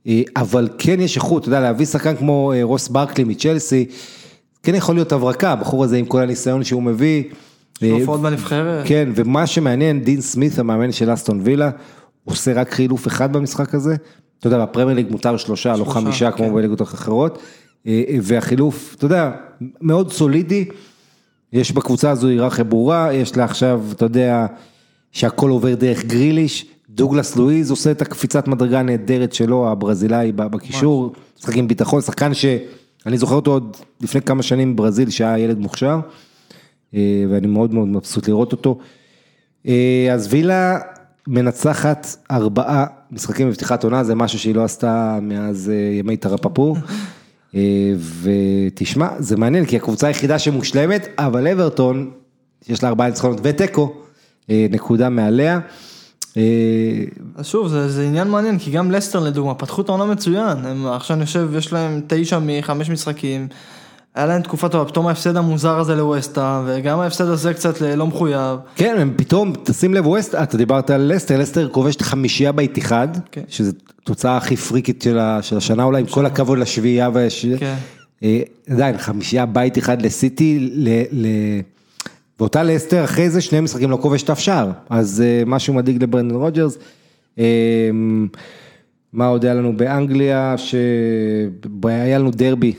אה, 0.07 0.21
אבל 0.35 0.69
כן 0.77 0.99
יש 0.99 1.15
איכות, 1.15 1.41
אתה 1.41 1.49
יודע, 1.49 1.59
להביא 1.59 1.85
שחקן 1.85 2.15
כמו 2.15 2.53
רוס 2.61 2.87
ברקלי 2.87 3.23
מצ'לסי, 3.23 3.85
כן 4.63 4.75
יכול 4.75 4.95
להיות 4.95 5.11
הברקה, 5.11 5.51
הבחור 5.51 5.83
הזה 5.83 5.97
עם 5.97 6.05
כל 6.05 6.21
הניסיון 6.21 6.63
שהוא 6.63 6.83
מביא. 6.83 7.23
הופעות 7.81 8.21
בנבחרת. 8.21 8.87
כן, 8.87 9.09
ומה 9.15 9.47
שמעניין, 9.47 10.03
דין 10.03 10.21
סמית, 10.21 10.59
המאמן 10.59 10.91
של 10.91 11.13
אסטון 11.13 11.41
וילה, 11.43 11.69
עושה 12.25 12.53
רק 12.53 12.71
חילוף 12.71 13.07
אחד 13.07 13.33
במשחק 13.33 13.75
הזה. 13.75 13.95
אתה 14.39 14.47
יודע, 14.47 14.65
בפרמייר 14.65 14.95
ליג 14.95 15.11
מותר 15.11 15.37
שלושה, 15.37 15.75
לא 15.75 15.85
חמישה, 15.85 16.31
כמו 16.31 16.45
כן. 16.45 16.53
בליגות 16.53 16.81
אחרות. 16.81 17.39
והחילוף, 18.21 18.95
אתה 18.97 19.05
יודע, 19.05 19.31
מאוד 19.81 20.11
סולידי. 20.11 20.65
יש 21.53 21.71
בקבוצה 21.71 22.09
הזו 22.09 22.27
היררכיה 22.27 22.63
ברורה, 22.63 23.13
יש 23.13 23.37
לה 23.37 23.43
עכשיו, 23.43 23.83
אתה 23.91 24.05
יודע, 24.05 24.45
שהכל 25.11 25.49
עובר 25.49 25.75
דרך 25.75 26.05
גריליש. 26.05 26.65
דוגלס 26.89 27.35
לואיז 27.35 27.71
עושה 27.71 27.91
את 27.91 28.01
הקפיצת 28.01 28.47
מדרגה 28.47 28.79
הנהדרת 28.79 29.33
שלו, 29.33 29.71
הברזילאי 29.71 30.31
בקישור, 30.31 31.13
משחק 31.39 31.55
עם 31.55 31.67
ביטחון, 31.67 32.01
שחקן 32.01 32.33
שאני 32.33 33.17
זוכר 33.17 33.35
אותו 33.35 33.51
עוד 33.51 33.77
לפני 34.01 34.21
כמה 34.21 34.43
שנים 34.43 34.75
בברזיל, 34.75 35.09
שהיה 35.09 35.37
ילד 35.37 35.59
מוכשר. 35.59 35.99
אה, 36.93 37.25
ואני 37.29 37.47
מאוד 37.47 37.73
מאוד 37.73 37.87
מבסוט 37.87 38.27
לראות 38.27 38.51
אותו. 38.51 38.77
אה, 39.67 40.09
אז 40.13 40.27
וילה 40.33 40.79
מנצחת 41.27 42.07
ארבעה 42.31 42.85
משחקים 43.11 43.49
בפתיחת 43.49 43.83
עונה, 43.83 44.03
זה 44.03 44.15
משהו 44.15 44.39
שהיא 44.39 44.55
לא 44.55 44.63
עשתה 44.63 45.19
מאז 45.21 45.69
אה, 45.69 45.99
ימי 45.99 46.17
תרפפו. 46.17 46.75
אה, 47.55 47.93
ותשמע, 48.21 49.07
זה 49.19 49.37
מעניין, 49.37 49.65
כי 49.65 49.75
הקבוצה 49.75 50.07
היחידה 50.07 50.39
שמושלמת, 50.39 51.07
אבל 51.17 51.47
אברטון, 51.47 52.11
יש 52.69 52.83
לה 52.83 52.89
ארבעה 52.89 53.07
ניצחונות 53.07 53.39
ותיקו, 53.43 53.93
אה, 54.49 54.67
נקודה 54.69 55.09
מעליה. 55.09 55.59
אה, 56.37 56.41
אז 57.35 57.45
שוב, 57.45 57.67
זה, 57.67 57.89
זה 57.89 58.03
עניין 58.03 58.27
מעניין, 58.27 58.59
כי 58.59 58.71
גם 58.71 58.91
לסטר 58.91 59.19
לדוגמה, 59.19 59.53
פתחו 59.53 59.81
את 59.81 59.89
העונה 59.89 60.05
מצוין, 60.05 60.65
הם 60.65 60.87
עכשיו 60.87 61.17
אני 61.17 61.25
חושב, 61.25 61.49
יש 61.57 61.73
להם 61.73 62.01
תשע 62.07 62.39
מחמש 62.41 62.89
משחקים, 62.89 63.47
היה 64.15 64.25
להם 64.25 64.41
תקופה 64.41 64.69
טובה, 64.69 64.85
פתאום 64.85 65.07
ההפסד 65.07 65.37
המוזר 65.37 65.79
הזה 65.79 65.95
לווסטה, 65.95 66.63
וגם 66.67 66.99
ההפסד 66.99 67.27
הזה 67.27 67.53
קצת 67.53 67.81
לא 67.81 68.07
מחויב. 68.07 68.59
כן, 68.75 68.95
הם 68.99 69.13
פתאום, 69.15 69.53
תשים 69.63 69.93
לב, 69.93 70.07
ווסט, 70.07 70.35
אתה 70.35 70.57
דיברת 70.57 70.89
על 70.89 71.13
לסטר, 71.13 71.39
לסטר 71.39 71.69
כובש 71.69 71.95
את 71.95 72.01
החמישייה 72.01 72.51
באיתיחד, 72.51 73.07
כן. 73.31 73.41
שזו 73.47 73.71
תוצאה 74.03 74.37
הכי 74.37 74.55
פריקית 74.55 75.01
של 75.01 75.19
של 75.41 75.57
השנה 75.57 75.83
אולי, 75.83 75.99
עם 75.99 76.05
כל 76.05 76.25
הכבוד 76.25 76.57
לשביעייה 76.57 77.09
והש... 77.13 77.45
כן. 77.45 77.75
אה, 78.23 78.41
עדיין, 78.69 78.97
חמישייה 78.97 79.45
בית 79.45 79.77
אחד 79.77 80.01
לסיטי, 80.01 80.59
ל... 80.59 80.89
ל... 81.11 81.27
ואותה 82.39 82.63
לסטר, 82.63 83.03
אחרי 83.03 83.29
זה 83.29 83.41
שני 83.41 83.59
משחקים 83.59 83.91
לא 83.91 83.97
כובש 84.01 84.29
אף 84.29 84.39
שער, 84.39 84.71
אז 84.89 85.23
אה, 85.25 85.43
משהו 85.45 85.73
מדאיג 85.73 86.03
לברנדון 86.03 86.41
רוג'רס. 86.41 86.77
אה, 87.39 87.89
מה 89.13 89.27
עוד 89.27 89.45
היה 89.45 89.53
לנו 89.53 89.77
באנגליה, 89.77 90.55
שהיה 90.57 92.17
לנו 92.17 92.31
דרבי 92.31 92.73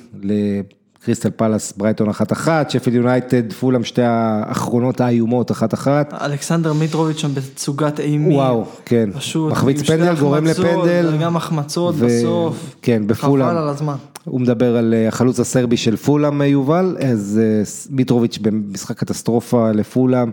לקריסטל 1.03 1.31
פלאס 1.31 1.73
ברייטון 1.77 2.09
אחת 2.09 2.33
אחת, 2.33 2.71
שפילד 2.71 2.97
יונייטד, 2.97 3.53
פולאם 3.53 3.85
שתי 3.85 4.03
האחרונות 4.03 5.01
האיומות 5.01 5.51
אחת 5.51 5.75
אחת. 5.75 6.15
אלכסנדר 6.15 6.73
מיטרוביץ' 6.73 7.19
שם 7.19 7.35
בתצוגת 7.35 8.01
אימים. 8.01 8.33
וואו, 8.33 8.65
כן, 8.85 9.11
פשוט. 9.15 9.53
מחמיץ 9.53 9.83
פנדל, 9.83 10.15
גורם 10.21 10.45
לפנדל. 10.45 11.11
וגם 11.15 11.37
החמצות 11.37 11.95
ו- 11.99 12.07
בסוף. 12.07 12.77
כן, 12.83 13.07
בפולאם. 13.07 13.49
חבל 13.49 13.57
על 13.57 13.69
הזמן. 13.69 13.95
הוא 14.25 14.41
מדבר 14.41 14.77
על 14.77 14.95
אה, 14.95 15.09
החלוץ 15.09 15.41
הסרבי 15.41 15.77
של 15.77 15.97
פולאם 15.97 16.43
יובל, 16.43 16.97
אז 17.09 17.41
אה, 17.43 17.63
מיטרוביץ' 17.91 18.39
במשחק 18.39 18.99
קטסטרופה 18.99 19.73
לפולאם. 19.73 20.31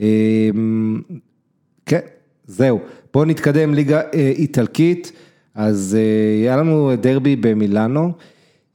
אה, 0.00 0.06
כן, 1.86 2.00
זהו. 2.46 2.78
בואו 3.14 3.24
נתקדם 3.24 3.74
ליגה 3.74 4.00
אה, 4.14 4.32
איטלקית. 4.36 5.12
אז 5.54 5.96
אה, 5.98 6.42
היה 6.42 6.56
לנו 6.56 6.92
דרבי 7.00 7.36
במילאנו. 7.36 8.12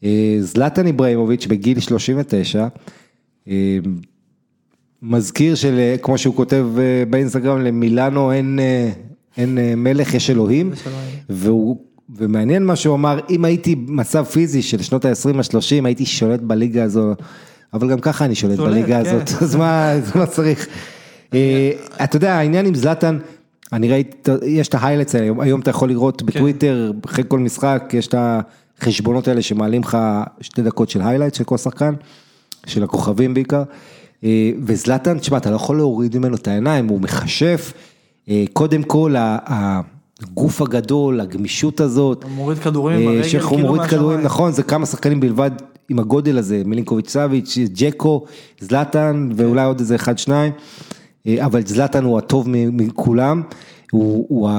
אה, 0.04 0.38
זלטן 0.40 0.88
איברהימוביץ' 0.88 1.48
בגיל 1.48 1.80
39. 1.80 2.68
אה, 3.48 3.78
מזכיר 5.02 5.56
של, 5.56 5.80
אה, 5.80 5.96
כמו 6.02 6.18
שהוא 6.18 6.36
כותב 6.36 6.68
באינסטגרם, 7.10 7.62
למילאנו 7.62 8.32
אין, 8.32 8.60
אין 9.38 9.58
מלך, 9.78 10.14
יש 10.14 10.30
אלוהים. 10.30 10.72
והוא, 11.30 11.78
ומעניין 12.16 12.66
מה 12.66 12.76
שהוא 12.76 12.96
אמר, 12.96 13.20
אם 13.30 13.46
הייתי 13.46 13.76
במצב 13.76 14.24
פיזי 14.24 14.62
של 14.62 14.82
שנות 14.82 15.06
ה-20 15.06 15.38
ה-30, 15.38 15.86
הייתי 15.86 16.06
שולט 16.06 16.40
בליגה 16.40 16.84
הזו, 16.84 17.14
אבל 17.74 17.90
גם 17.90 18.00
ככה 18.00 18.26
אני 18.26 18.36
שולט 18.36 18.56
שולט, 18.56 18.72
בליגה 18.72 19.04
כן. 19.04 19.16
הזאת, 19.16 19.30
אז 19.44 19.56
מה, 19.56 19.92
אז 19.92 20.16
מה 20.16 20.26
צריך? 20.26 20.68
אתה 22.04 22.16
יודע, 22.16 22.34
העניין 22.34 22.66
עם 22.66 22.76
זלאטן, 22.76 23.18
אני 23.74 23.90
ראיתי, 23.90 24.32
יש 24.46 24.68
את 24.68 24.76
ההיילטס 24.76 25.16
האלה, 25.16 25.34
היום- 25.40 25.60
אתה 25.62 25.70
יכול 25.70 25.90
לראות 25.90 26.24
בטוויטר, 26.24 26.92
אחרי 27.06 27.24
כל 27.28 27.40
משחק, 27.40 27.92
יש 27.94 28.08
את 28.08 28.16
החשבונות 28.82 29.28
האלה 29.28 29.42
שמעלים 29.42 29.82
לך 29.82 29.98
שתי 30.42 30.62
דקות 30.62 30.90
של 30.90 31.02
היילייט 31.02 31.34
של 31.34 31.44
כל 31.44 31.58
שחקן, 31.58 31.94
של 32.66 32.84
הכוכבים 32.84 33.34
בעיקר, 33.34 33.64
אה, 34.24 34.52
וזלאטן, 34.64 35.20
תשמע, 35.20 35.38
אתה 35.38 35.52
לא 35.52 35.56
יכול 35.56 35.78
להוריד 35.78 36.18
ממנו 36.18 36.36
את 36.36 36.48
העיניים, 36.48 36.88
הוא 36.88 37.02
מכשף, 37.02 37.74
אה, 38.30 38.44
קודם 38.54 38.84
כל, 38.84 39.16
הגוף 39.18 40.62
הגדול, 40.62 41.20
הגמישות 41.20 41.80
הזאת, 41.80 42.24
הוא 42.24 42.32
מוריד 42.32 42.60
כדורים 42.60 43.00
עם 43.00 43.08
אה, 43.08 43.14
הרגל, 43.14 43.28
שאיך 43.28 43.46
הוא 43.46 43.56
כאילו 43.58 43.68
מוריד 43.68 43.82
מהשמיים. 43.82 44.02
כדורים, 44.02 44.22
נכון, 44.22 44.52
זה 44.52 44.64
כמה 44.64 44.86
שחקנים 44.86 45.20
בלבד 45.20 45.52
עם 45.90 46.00
הגודל 46.00 46.38
הזה, 46.38 46.62
מילינקוביץ' 46.66 47.10
סאביץ', 47.10 47.58
ג'קו, 47.74 48.26
זלאטן 48.60 49.30
ואולי 49.36 49.66
עוד 49.66 49.80
איזה 49.80 49.96
אחד 49.96 50.18
שניים, 50.18 50.54
אבל 51.38 51.62
זלאטן 51.66 52.04
הוא 52.04 52.18
הטוב 52.18 52.46
מכולם, 52.50 53.42
הוא, 53.92 54.26
הוא 54.30 54.50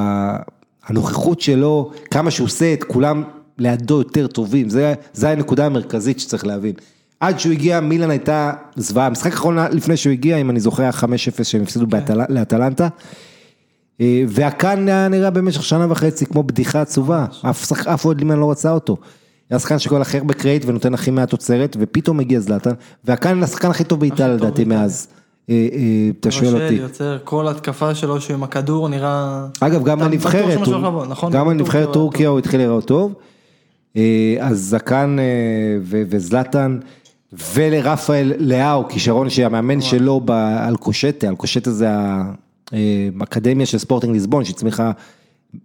הנוכחות 0.87 1.41
שלו, 1.41 1.91
כמה 2.11 2.31
שהוא 2.31 2.47
עושה 2.47 2.73
את 2.73 2.85
כולם 2.85 3.23
לידו 3.61 3.99
יותר 3.99 4.27
טובים, 4.27 4.69
זה, 4.69 4.95
זה 5.13 5.31
הנקודה 5.31 5.67
המרכזית 5.67 6.21
שצריך 6.21 6.47
להבין. 6.47 6.73
עד 7.21 7.41
שהוא 7.41 7.53
הגיע, 7.53 7.81
מילאן 7.81 8.11
הייתה 8.11 8.53
זוועה, 8.77 9.07
המשחק 9.07 9.33
האחרון 9.33 9.59
לפני 9.59 9.97
שהוא 9.97 10.13
הגיע, 10.13 10.37
אם 10.37 10.51
אני 10.51 10.61
זוכר, 10.61 10.83
היה 10.83 10.93
5-0 10.93 11.05
שהם 11.45 11.63
הפסידו 11.63 11.87
באטל- 11.87 12.21
לאטלנטה. 12.29 12.89
אה, 14.01 14.23
והקאן 14.29 14.89
היה 14.89 15.09
נראה 15.09 15.31
במשך 15.31 15.63
שנה 15.63 15.87
וחצי 15.93 16.27
כמו 16.27 16.43
בדיחה 16.43 16.81
עצובה, 16.81 17.27
אף 17.51 17.67
שח- 17.69 17.87
אף 17.87 18.05
אוהד 18.05 18.19
לימן 18.19 18.39
לא 18.39 18.51
רצה 18.51 18.73
אותו. 18.73 18.97
היה 19.51 19.59
שחקן 19.59 19.79
שכל 19.79 20.03
אחר 20.03 20.25
בקרייט 20.25 20.63
ונותן 20.67 20.95
הכי 20.95 21.11
מעט 21.11 21.31
תוצרת, 21.31 21.77
ופתאום 21.81 22.21
הגיע 22.21 22.41
זלאטן, 22.41 22.73
והקאן 23.05 23.43
השחקן 23.43 23.71
הכי 23.71 23.85
טוב 23.85 24.01
באיטליה 24.01 24.29
לדעתי. 24.29 24.65
מאז. 24.65 25.09
אה, 25.51 25.69
אה, 25.73 25.79
אתה 26.21 26.31
שואל 26.31 26.63
אותי. 26.63 26.75
יוצר, 26.75 27.19
כל 27.25 27.49
התקפה 27.49 27.95
שלו 27.95 28.21
שהוא 28.21 28.35
עם 28.35 28.43
הכדור 28.43 28.89
נראה... 28.89 29.47
אגב, 29.61 29.85
גם 29.85 30.01
לבוא, 30.85 31.07
נכון? 31.07 31.33
גם 31.33 31.47
הוא 31.47 31.53
טורקיה 31.93 32.29
הוא 32.29 32.39
התחיל 32.39 32.61
להיראות 32.61 32.85
טוב. 32.87 33.15
אה, 33.97 34.37
אז 34.41 34.59
זקן 34.61 35.17
אה, 35.19 35.25
ו- 35.83 36.03
וזלאטן 36.09 36.79
ולרפאל 37.55 38.33
לאהו, 38.39 38.89
כישרון 38.89 39.31
שהמאמן 39.31 39.81
שלו 39.81 40.21
באלקושטה, 40.21 41.29
אלקושטה 41.29 41.71
זה 41.71 41.89
האקדמיה 43.21 43.67
של 43.67 43.79
ספורטינג 43.79 44.13
ליסבון 44.13 44.45
שהצמיחה 44.45 44.91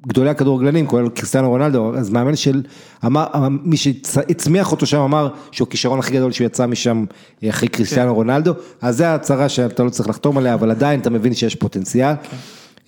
גדולי 0.08 0.30
הכדורגלנים, 0.30 0.88
כולל 0.88 1.10
קריסטיאנו 1.10 1.50
רונלדו, 1.50 1.96
אז 1.96 2.10
מאמן 2.10 2.36
של, 2.36 2.64
אמר, 3.06 3.28
מי 3.50 3.78
שהצמיח 3.78 4.72
אותו 4.72 4.86
שם 4.86 5.00
אמר 5.00 5.30
שהוא 5.52 5.68
הכישרון 5.68 6.00
הכי 6.00 6.14
גדול 6.14 6.32
שהוא 6.32 6.46
יצא 6.46 6.66
משם 6.66 7.06
אה, 7.44 7.50
אחרי 7.50 7.68
קריסטיאנו 7.68 8.16
רונלדו, 8.16 8.54
אז 8.82 8.98
זה 8.98 9.14
הצהרה 9.14 9.50
שאתה 9.50 9.84
לא 9.84 9.90
צריך 9.90 10.10
לחתום 10.10 10.38
עליה, 10.38 10.54
אבל 10.54 10.72
עדיין 10.72 11.00
אתה 11.00 11.10
מבין 11.10 11.34
שיש 11.34 11.56
פוטנציאל. 11.56 12.14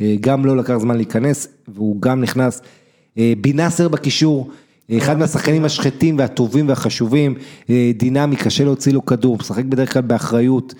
אה, 0.02 0.16
גם 0.20 0.46
לא 0.46 0.58
לקח 0.58 0.78
זמן 0.78 0.96
להיכנס, 0.96 1.48
והוא 1.68 2.02
גם 2.02 2.22
נכנס. 2.22 2.62
אה, 3.18 3.34
בינאסר 3.42 3.88
בקישור, 3.88 4.50
אה, 4.50 4.54
אחד 4.98 5.20
מהשחקנים 5.20 5.66
השחטים 5.66 6.18
והטובים 6.18 6.70
והחשובים, 6.70 7.36
אה, 7.70 7.92
דינמי, 7.96 8.36
קשה 8.36 8.64
להוציא 8.64 8.94
לו 8.94 9.06
כדור, 9.06 9.38
משחק 9.40 9.66
בדרך 9.66 9.94
כלל 9.94 10.02
באחריות. 10.02 10.74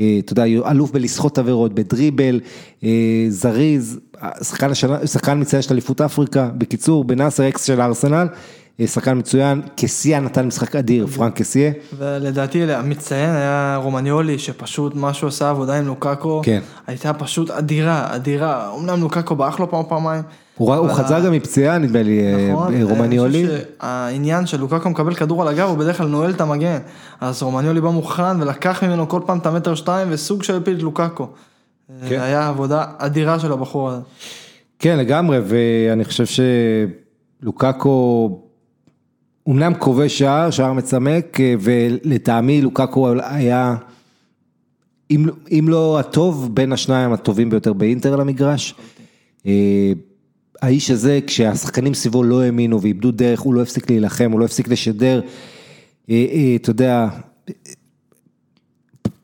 אה, 0.00 0.16
אתה 0.18 0.32
יודע, 0.32 0.44
אלוף 0.44 0.90
בלסחוט 0.90 1.38
עבירות, 1.38 1.72
בדריבל, 1.74 2.40
אה, 2.84 3.26
זריז, 3.28 4.00
שחקן 4.42 4.70
השנה, 4.70 5.06
שחקן 5.06 5.40
מצטיין 5.40 5.62
של 5.62 5.72
אליפות 5.72 6.00
אפריקה, 6.00 6.50
בקיצור, 6.58 7.04
בנאסר 7.04 7.48
אקס 7.48 7.80
הארסנל, 7.80 8.28
אה, 8.80 8.86
שחקן 8.86 9.18
מצוין, 9.18 9.62
קסיה 9.76 10.20
נתן 10.20 10.46
משחק 10.46 10.76
אדיר, 10.76 11.06
פרנק 11.06 11.36
קסיה. 11.36 11.72
ולדעתי 11.98 12.72
המצטיין 12.72 13.30
היה 13.30 13.80
רומניולי, 13.82 14.38
שפשוט 14.38 14.94
מה 14.94 15.14
שהוא 15.14 15.28
עשה 15.28 15.50
עבודה 15.50 15.78
עם 15.78 15.86
לוקאקו, 15.86 16.40
כן. 16.44 16.60
הייתה 16.86 17.12
פשוט 17.12 17.50
אדירה, 17.50 18.14
אדירה. 18.14 18.74
אמנם 18.78 19.00
לוקאקו 19.00 19.36
ברח 19.36 19.60
לו 19.60 19.70
פעם 19.70 19.82
פעמיים. 19.88 20.22
הוא 20.60 20.92
חזר 20.92 21.26
גם 21.26 21.32
מפציעה, 21.32 21.78
נדמה 21.78 22.02
לי, 22.02 22.20
אה, 22.20 22.52
נכון, 22.52 22.74
אה, 22.74 22.84
רומניולי. 22.84 23.46
שהעניין 23.46 24.46
של 24.46 24.60
לוקאקו 24.60 24.90
מקבל 24.90 25.14
כדור 25.14 25.42
על 25.42 25.48
הגב, 25.48 25.68
הוא 25.68 25.78
בדרך 25.78 25.98
כלל 25.98 26.06
נועל 26.06 26.30
את 26.30 26.40
המגן. 26.40 26.78
אז 27.20 27.42
רומניולי 27.42 27.80
בא 27.80 27.90
מוכן 27.90 28.42
ולקח 28.42 28.84
ממנו 28.84 29.08
כל 29.08 29.20
פעם 29.26 29.38
את 29.38 29.46
המטר 29.46 29.74
שתיים 29.74 30.08
וסוג 30.10 30.42
של 30.42 30.56
הפיל 30.56 30.76
את 30.76 30.82
לוקאקו. 30.82 31.26
כן. 32.00 32.08
זה 32.08 32.22
היה 32.22 32.48
עבודה 32.48 32.84
אדירה 32.98 33.38
של 33.38 33.52
הבחור 33.52 33.90
הזה. 33.90 34.00
כן, 34.78 34.98
לגמרי, 34.98 35.38
ואני 35.44 36.04
חושב 36.04 36.44
שלוקאקו, 37.42 38.38
אומנם 39.46 39.74
כובש 39.78 40.18
שער, 40.18 40.50
שער 40.50 40.72
מצמק, 40.72 41.40
אה, 41.40 41.54
ולטעמי 41.60 42.62
לוקאקו 42.62 43.08
היה, 43.22 43.74
אם, 45.10 45.26
אם 45.50 45.64
לא 45.68 45.98
הטוב, 45.98 46.50
בין 46.54 46.72
השניים 46.72 47.12
הטובים 47.12 47.50
ביותר 47.50 47.72
באינטר. 47.72 48.16
אה, 49.46 49.92
האיש 50.62 50.90
הזה, 50.90 51.20
כשהשחקנים 51.26 51.94
סביבו 51.94 52.22
לא 52.22 52.42
האמינו 52.42 52.82
ואיבדו 52.82 53.10
דרך, 53.10 53.40
הוא 53.40 53.54
לא 53.54 53.62
הפסיק 53.62 53.90
להילחם, 53.90 54.30
הוא 54.32 54.40
לא 54.40 54.44
הפסיק 54.44 54.68
לשדר, 54.68 55.20
אה, 56.10 56.26
אה, 56.32 56.56
אתה 56.56 56.70
יודע, 56.70 57.08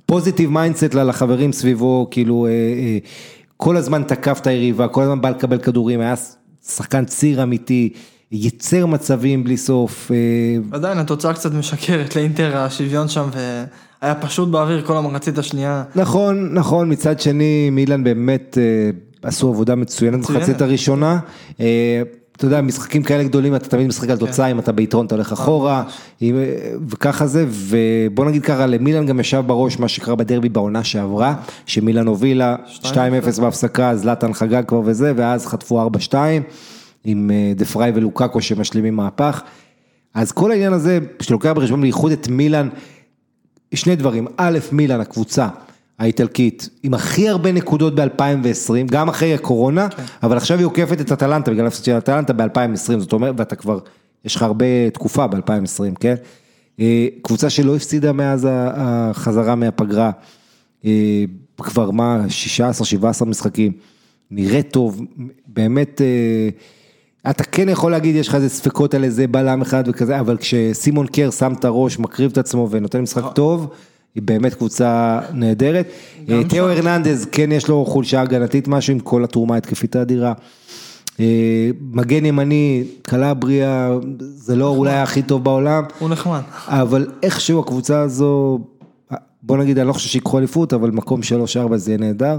positive 0.07 0.51
mindset 0.51 0.95
לחברים 0.95 1.53
סביבו, 1.53 2.09
כאילו, 2.11 2.47
אה, 2.47 2.99
כל 3.57 3.77
הזמן 3.77 4.03
תקף 4.03 4.39
את 4.41 4.47
היריבה, 4.47 4.89
כל 4.89 5.03
הזמן 5.03 5.21
בא 5.21 5.31
לקבל 5.31 5.59
כדורים, 5.59 6.01
היה 6.01 6.15
שחקן 6.67 7.05
ציר 7.05 7.43
אמיתי, 7.43 7.93
ייצר 8.33 8.87
מצבים 8.87 9.45
בלי 9.45 9.57
סוף. 9.57 10.11
עדיין 10.73 10.99
התוצאה 10.99 11.35
קצת 11.35 11.53
משקרת 11.53 12.17
לאינטר, 12.17 12.57
השוויון 12.57 13.09
שם, 13.09 13.29
והיה 14.03 14.15
פשוט 14.15 14.49
באוויר 14.49 14.87
כל 14.87 14.97
המחצית 14.97 15.39
השנייה. 15.39 15.85
נכון, 15.95 16.55
נכון, 16.55 16.93
מצד 16.93 17.21
שני, 17.21 17.71
מילאן 17.71 18.05
באמת 18.05 18.59
עשו 19.27 19.49
עבודה 19.49 19.75
מצוינת. 19.75 20.31
במחצית 20.31 20.61
הראשונה. 20.63 21.19
אה, 21.61 22.03
אתה 22.37 22.45
יודע, 22.45 22.61
משחקים 22.61 23.03
כאלה 23.03 23.25
גדולים, 23.25 23.55
אתה 23.55 23.69
תמיד 23.69 23.87
משחק 23.87 24.09
על 24.11 24.17
תוצאה, 24.17 24.47
אם 24.47 24.59
אתה 24.59 24.73
ביתרון 24.73 25.07
אתה 25.07 25.15
הולך 25.15 25.33
אחורה, 25.33 25.83
אם- 26.23 26.37
וככה 26.89 27.27
זה, 27.27 27.47
ובוא 27.51 28.25
נגיד 28.25 28.43
ככה, 28.43 28.67
למילאן 28.67 29.07
גם 29.07 29.21
ישב 29.21 29.43
בראש 29.47 29.79
מה 29.79 29.89
שקרה 29.89 30.15
בדרבי 30.15 30.49
בעונה 30.49 30.85
שעברה, 30.85 31.35
שמילאן 31.67 32.07
הובילה 32.07 32.57
2-0 32.83 32.93
בהפסקה, 33.41 33.97
זלאטן 33.97 34.33
חגג 34.33 34.63
כבר 34.67 34.81
וזה, 34.85 35.13
ואז 35.17 35.47
חטפו 35.47 35.89
4-2, 36.11 36.15
עם 37.05 37.31
אה, 37.31 37.53
דה 37.57 37.65
פריי 37.65 37.93
ולוקאקו 37.95 38.41
שמשלימים 38.41 38.97
מהפך. 38.97 39.43
אז 40.15 40.33
כל 40.33 40.51
העניין 40.51 40.73
הזה, 40.73 40.99
שלוקח 41.23 41.53
בחשבון 41.53 41.81
בייחוד 41.81 42.13
את 42.13 42.29
מילאן, 42.29 42.69
שני 43.75 43.97
דברים, 43.97 44.27
א', 44.37 44.59
מילאן, 44.73 45.01
הקבוצה 45.01 45.49
האיטלקית, 45.99 46.69
עם 46.83 46.95
הכי 46.95 47.29
הרבה 47.29 47.53
נקודות 47.53 47.95
ב-2020, 47.95 48.73
גם 48.87 49.09
אחרי 49.09 49.35
הקורונה, 49.35 49.89
אבל 50.23 50.37
עכשיו 50.37 50.59
היא 50.59 50.67
עוקפת 50.67 51.01
את 51.01 51.13
אטלנטה, 51.13 51.51
בגלל 51.51 51.65
ההפסד 51.65 51.85
של 51.85 51.99
אטלנטה 51.99 52.33
ב-2020, 52.33 52.99
זאת 52.99 53.13
אומרת, 53.13 53.35
ואתה 53.39 53.57
כבר, 53.57 53.79
יש 54.25 54.37
לך 54.37 54.43
הרבה 54.43 54.91
תקופה 54.93 55.27
ב-2020, 55.27 55.99
כן? 56.01 56.15
אה, 56.81 57.07
קבוצה 57.23 57.51
שלא 57.51 57.77
הפסידה 57.77 58.13
מאז 58.13 58.49
החזרה 58.51 59.55
מהפגרה, 59.55 60.11
אה, 60.85 61.25
כבר 61.57 61.91
מה, 61.91 62.25
16-17 63.23 63.25
משחקים, 63.25 63.73
נראית 64.31 64.71
טוב, 64.71 65.01
באמת, 65.47 66.01
אה, 66.01 66.49
אתה 67.31 67.45
כן 67.45 67.69
יכול 67.69 67.91
להגיד, 67.91 68.17
יש 68.17 68.29
לך 68.29 68.35
איזה 68.35 68.49
ספקות 68.49 68.95
על 68.95 69.05
איזה 69.05 69.27
בלם 69.27 69.63
אחד 69.63 69.85
וכזה, 69.87 70.21
אבל 70.21 70.37
כשסימון 70.37 71.07
קר 71.07 71.31
שם 71.31 71.53
את 71.53 71.65
הראש, 71.65 71.99
מקריב 71.99 72.31
את 72.31 72.39
עצמו 72.39 72.69
ונותן 72.71 73.01
משחק 73.01 73.25
טוב, 73.35 73.71
היא 74.17 74.23
באמת 74.23 74.55
קבוצה 74.55 75.21
נהדרת. 75.33 75.87
אה, 76.31 76.45
תאו 76.49 76.69
הרננדז, 76.69 77.27
כן 77.33 77.53
יש 77.53 77.69
לו 77.69 77.85
חולשה 77.85 78.21
הגנתית 78.21 78.69
משהו 78.69 78.93
עם 78.93 78.99
כל 78.99 79.25
התרומה 79.25 79.55
ההתקפית 79.55 79.97
האדירה. 79.97 80.33
אה, 81.21 81.71
מגן 81.91 82.25
ימני, 82.25 82.85
קלבריה, 83.03 83.91
זה 84.19 84.57
לא 84.57 84.69
אולי 84.69 84.95
הכי 84.95 85.23
טוב 85.23 85.45
בעולם, 85.45 85.85
הוא 85.99 86.09
נחמד. 86.09 86.41
אבל 86.67 87.07
איכשהו 87.23 87.61
הקבוצה 87.61 88.01
הזו, 88.01 88.59
בוא 89.43 89.57
נגיד, 89.57 89.79
אני 89.79 89.89
לא 89.89 89.93
חושב 89.93 90.09
שיקחו 90.09 90.39
אליפות, 90.39 90.73
אבל 90.73 90.91
מקום 90.91 91.21
3-4 91.71 91.77
זה 91.77 91.91
יהיה 91.91 91.99
נהדר, 91.99 92.39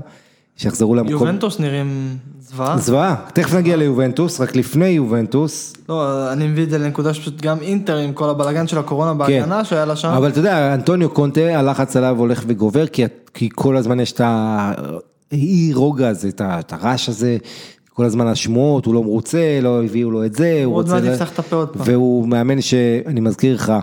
שיחזרו 0.58 0.96
למקום. 0.96 1.12
יובנטוס 1.12 1.60
נראים 1.60 2.18
זוועה. 2.40 2.78
זוועה, 2.78 3.16
תכף 3.34 3.54
נגיע 3.54 3.76
ליובנטוס, 3.76 4.42
רק 4.42 4.56
לפני 4.56 4.88
יובנטוס, 4.88 5.74
לא, 5.90 6.32
אני 6.32 6.48
מביא 6.48 6.64
את 6.64 6.70
זה 6.70 6.78
לנקודה 6.78 7.14
שפשוט 7.14 7.42
גם 7.42 7.58
אינטר 7.62 7.98
עם 7.98 8.14
כל 8.14 8.30
הבלאגן 8.30 8.68
של 8.68 8.78
הקורונה 8.78 9.14
בהגנה 9.14 9.66
שהיה 9.66 9.86
לה 9.86 9.96
שם. 9.96 10.10
כן. 10.10 10.14
אבל 10.14 10.30
אתה 10.30 10.40
יודע, 10.40 10.74
אנטוניו 10.74 11.10
קונטה, 11.10 11.42
הלחץ 11.42 11.96
עליו 11.96 12.16
הולך 12.20 12.44
וגובר, 12.48 12.88
כי, 12.88 13.04
כי 13.34 13.50
כל 13.56 13.78
הזמן 13.78 14.00
יש 14.00 14.12
את 14.12 14.22
האי 14.24 15.72
רוגע 15.74 16.10
הזה, 16.10 16.30
את 16.42 16.74
הרעש 16.74 17.10
הזה, 17.10 17.38
כל 17.94 18.06
הזמן 18.06 18.28
השמועות, 18.28 18.86
הוא 18.86 18.94
לא 18.94 19.04
מרוצה, 19.04 19.60
לא 19.62 19.84
הביאו 19.84 20.12
לו 20.12 20.26
את 20.26 20.36
זה, 20.36 20.62
הוא 20.66 20.76
עוד 20.76 20.86
רוצה... 20.86 20.96
מעט 20.96 21.04
ל- 21.04 21.14
יפתח 21.14 21.32
את 21.32 21.40
הפה 21.40 21.56
עוד 21.56 21.70
פעם. 21.70 21.82
והוא 21.86 22.28
מאמן 22.28 22.62
שאני 22.62 23.20
מזכיר 23.20 23.56
לך, 23.56 23.74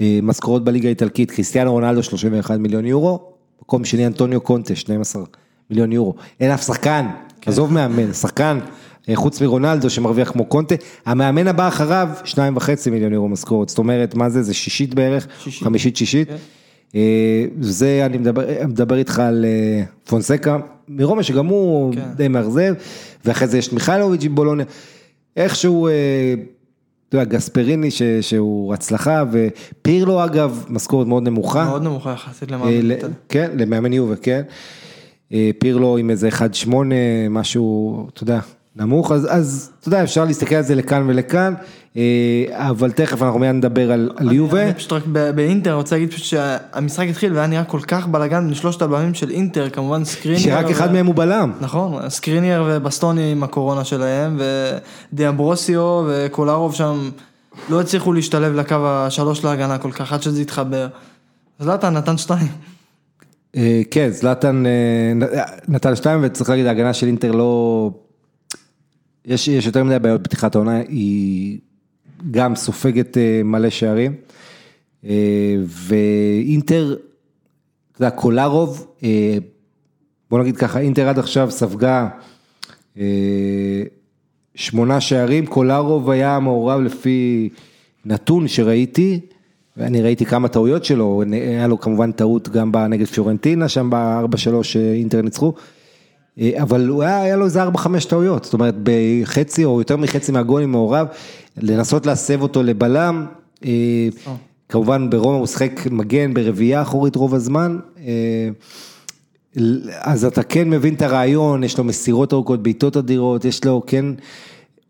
אה, 0.00 0.18
משכורות 0.22 0.64
בליגה 0.64 0.88
האיטלקית, 0.88 1.30
כריסטיאנו 1.30 1.72
רונלדו 1.72 2.02
31 2.02 2.58
מיליון 2.58 2.84
יורו, 2.84 3.20
מקום 3.62 3.84
שני 3.84 4.06
אנטוניו 4.06 4.40
קונטה 4.40 4.74
12 4.74 5.22
מיליון 5.70 5.92
יורו, 5.92 6.14
אין 6.40 6.50
אף 6.50 6.66
שחקן, 6.66 7.06
כן. 7.40 7.50
עזוב 7.50 7.72
מאמן, 7.72 8.12
שחקן, 8.12 8.58
אה, 9.08 9.16
חוץ 9.16 9.40
מרונלדו 9.40 9.90
שמרוויח 9.90 10.30
כמו 10.30 10.44
קונטה, 10.44 10.74
המאמן 11.06 11.46
הבא 11.46 11.68
אחריו, 11.68 12.08
שניים 12.24 12.56
וחצי 12.56 12.90
מיליון 12.90 13.12
יורו 13.12 13.28
משכורת, 13.28 13.68
זאת 13.68 13.78
אומרת, 13.78 14.14
מה 14.14 14.30
זה, 14.30 14.42
זה 14.42 14.54
שישית 14.54 14.94
בערך, 14.94 15.26
שישית. 15.42 15.62
חמישית 15.62 15.96
שישית, 15.96 16.28
אה, 16.94 17.44
זה 17.60 18.02
אני 18.06 18.18
מדבר, 18.18 18.42
מדבר 18.68 18.96
איתך 18.96 19.18
על 19.18 19.44
אה, 19.44 19.82
פונסקה, 20.04 20.56
מרומא 20.88 21.22
שגם 21.22 21.46
הוא 21.46 21.94
כן. 21.94 22.00
די 22.16 22.28
מאכזב, 22.28 22.74
ואחרי 23.24 23.48
זה 23.48 23.58
יש 23.58 23.72
מיכאלוביץ' 23.72 24.24
עם 24.24 24.34
בולוניה, 24.34 24.66
איכשהו, 25.36 25.86
אה, 25.86 25.92
אתה 27.08 27.16
יודע, 27.16 27.24
גספריני 27.24 27.90
ש, 27.90 28.02
שהוא 28.20 28.74
הצלחה, 28.74 29.24
ופירלו 29.32 30.24
אגב, 30.24 30.64
משכורת 30.68 31.06
מאוד 31.06 31.22
נמוכה. 31.22 31.64
מאוד 31.64 31.82
נמוכה 31.82 32.12
יחסית 32.12 32.52
אה, 32.52 32.56
למאמן. 32.56 32.90
איטליה. 32.90 33.12
כן, 33.28 33.50
למאמן 33.54 33.92
יובה, 33.92 34.16
כן. 34.16 34.42
אה, 35.32 35.50
פירלו 35.58 35.96
עם 35.96 36.10
איזה 36.10 36.28
1.8, 36.28 36.70
משהו, 37.30 38.06
אתה 38.14 38.22
יודע, 38.22 38.40
נמוך, 38.76 39.12
אז, 39.12 39.28
אז 39.30 39.70
אתה 39.80 39.88
יודע, 39.88 40.02
אפשר 40.02 40.24
להסתכל 40.24 40.54
על 40.54 40.62
זה 40.62 40.74
לכאן 40.74 41.04
ולכאן, 41.06 41.54
אה, 41.96 42.44
אבל 42.50 42.90
תכף 42.90 43.22
אנחנו 43.22 43.38
מיד 43.38 43.54
נדבר 43.54 43.92
על, 43.92 44.10
על 44.16 44.32
יובה. 44.32 44.62
אני 44.62 44.74
פשוט 44.74 44.92
רק 44.92 45.06
באינטר 45.06 45.72
רוצה 45.72 45.96
להגיד 45.96 46.10
פשוט 46.10 46.24
שהמשחק 46.24 47.06
התחיל 47.10 47.32
והיה 47.32 47.46
נראה 47.46 47.64
כל 47.64 47.80
כך 47.80 48.06
בלאגן 48.06 48.44
בין 48.44 48.54
שלושת 48.54 48.82
הבלמים 48.82 49.14
של 49.14 49.30
אינטר, 49.30 49.70
כמובן 49.70 50.04
סקריניאר. 50.04 50.42
שרק 50.42 50.70
אחד 50.70 50.88
ו- 50.90 50.92
מהם 50.92 51.06
הוא 51.06 51.14
בלם. 51.14 51.52
נכון, 51.60 52.10
סקריניאר 52.10 52.64
ובסטוני 52.66 53.32
עם 53.32 53.42
הקורונה 53.42 53.84
שלהם, 53.84 54.40
ודיאמברוסיו 55.12 56.04
וקולרוב 56.08 56.74
שם 56.74 57.10
לא 57.68 57.80
הצליחו 57.80 58.12
להשתלב 58.12 58.54
לקו 58.54 58.76
השלוש 58.84 59.44
להגנה 59.44 59.78
כל 59.78 59.92
כך, 59.92 60.12
עד 60.12 60.22
שזה 60.22 60.40
התחבר. 60.40 60.88
זלאטן 61.58 61.94
נתן 61.94 62.16
שתיים. 62.16 62.75
אה, 63.56 63.82
כן, 63.90 64.10
זלאטן 64.10 64.64
אה, 64.66 65.12
נתן 65.68 65.96
שתיים, 65.96 66.20
וצריך 66.22 66.50
להגיד, 66.50 66.66
ההגנה 66.66 66.94
של 66.94 67.06
אינטר 67.06 67.32
לא... 67.32 67.90
יש, 69.24 69.48
יש 69.48 69.66
יותר 69.66 69.84
מדי 69.84 69.98
בעיות 69.98 70.22
בפתיחת 70.22 70.54
העונה, 70.54 70.76
היא 70.76 71.58
גם 72.30 72.56
סופגת 72.56 73.18
אה, 73.18 73.42
מלא 73.44 73.70
שערים, 73.70 74.14
ואינטר, 75.66 76.96
אתה 77.92 78.04
יודע, 78.04 78.10
קולרוב, 78.10 78.86
אה, 79.02 79.38
בוא 80.30 80.38
נגיד 80.38 80.56
ככה, 80.56 80.80
אינטר 80.80 81.08
עד 81.08 81.18
עכשיו 81.18 81.50
ספגה 81.50 82.08
שמונה 84.54 85.00
שערים, 85.00 85.46
קולרוב 85.46 86.10
היה 86.10 86.38
מעורב 86.38 86.80
לפי 86.80 87.48
נתון 88.04 88.48
שראיתי, 88.48 89.20
ואני 89.76 90.02
ראיתי 90.02 90.26
כמה 90.26 90.48
טעויות 90.48 90.84
שלו, 90.84 91.22
היה 91.32 91.66
לו 91.66 91.80
כמובן 91.80 92.12
טעות 92.12 92.48
גם 92.48 92.72
נגד 92.76 93.06
פיורנטינה, 93.06 93.68
שם 93.68 93.90
ב-4-3 93.90 94.62
שאינטר 94.62 95.22
ניצחו, 95.22 95.52
אה, 96.40 96.62
אבל 96.62 96.88
הוא 96.88 97.02
היה, 97.02 97.22
היה 97.22 97.36
לו 97.36 97.44
איזה 97.44 97.64
4-5 97.64 97.68
טעויות, 98.08 98.44
זאת 98.44 98.54
אומרת 98.54 98.74
בחצי 98.82 99.64
או 99.64 99.78
יותר 99.78 99.96
מחצי 99.96 100.32
מהגולים 100.32 100.72
מעורב, 100.72 101.06
לנסות 101.56 102.06
להסב 102.06 102.42
אותו 102.42 102.62
לבלם, 102.62 103.26
אה, 103.64 104.08
כמובן 104.68 105.10
ברומא 105.10 105.36
הוא 105.36 105.46
שחק 105.46 105.80
מגן 105.90 106.34
ברביעייה 106.34 106.82
אחורית 106.82 107.16
רוב 107.16 107.34
הזמן, 107.34 107.78
אה, 107.98 108.48
אז 110.00 110.24
אתה 110.24 110.42
כן 110.42 110.70
מבין 110.70 110.94
את 110.94 111.02
הרעיון, 111.02 111.64
יש 111.64 111.78
לו 111.78 111.84
מסירות 111.84 112.32
ארוכות, 112.32 112.62
בעיטות 112.62 112.96
אדירות, 112.96 113.44
יש 113.44 113.64
לו 113.64 113.82
כן, 113.86 114.06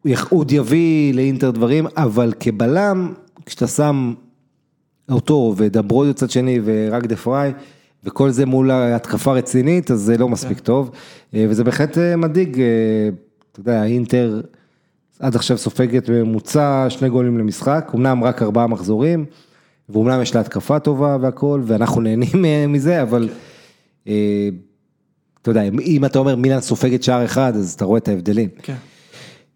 הוא 0.05 0.41
עוד 0.41 0.53
יביא 0.53 1.15
לאינטר 1.15 1.51
דברים, 1.51 1.87
אבל 1.97 2.33
כבלם, 2.41 3.13
כשאתה 3.47 3.67
שם 3.67 4.15
אותו 5.11 5.55
ודברויו 5.57 6.15
צד 6.15 6.31
שני 6.31 6.61
ורק 6.65 7.07
דה 7.07 7.17
פריי, 7.17 7.53
וכל 8.05 8.31
זה 8.31 8.47
מול 8.47 8.71
התקפה 8.71 9.33
רצינית, 9.33 9.91
אז 9.91 10.01
זה 10.01 10.19
לא 10.19 10.29
מספיק 10.29 10.61
טוב, 10.61 10.91
אה, 11.35 11.47
וזה 11.49 11.65
בהחלט 11.65 11.99
אה, 11.99 12.17
מדאיג, 12.17 12.61
אה, 12.61 12.67
אתה 13.53 13.61
יודע, 13.61 13.85
אינטר 13.85 14.41
עד 15.21 15.37
עכשיו 15.37 15.59
סופגת 15.59 16.11
בממוצע 16.11 16.87
שני 16.89 17.09
גולים 17.09 17.39
למשחק, 17.39 17.93
אמנם 17.95 18.25
רק 18.25 18.43
ארבעה 18.43 18.67
מחזורים, 18.67 19.25
ואומנם 19.89 20.23
יש 20.23 20.35
לה 20.35 20.41
התקפה 20.41 20.79
טובה 20.79 21.17
והכל, 21.21 21.63
ואנחנו 21.65 22.01
נהנים 22.01 22.73
מזה, 22.73 23.03
אבל 23.03 23.29
אה, 24.09 24.49
אתה 25.43 25.51
יודע, 25.51 25.63
אם 25.63 26.05
אתה 26.05 26.19
אומר 26.19 26.37
מילאן 26.37 26.61
סופגת 26.61 27.03
שער 27.03 27.25
אחד, 27.25 27.53
אז 27.57 27.73
אתה 27.73 27.85
רואה 27.85 27.99
את 27.99 28.09
ההבדלים. 28.09 28.49
כן. 28.63 28.75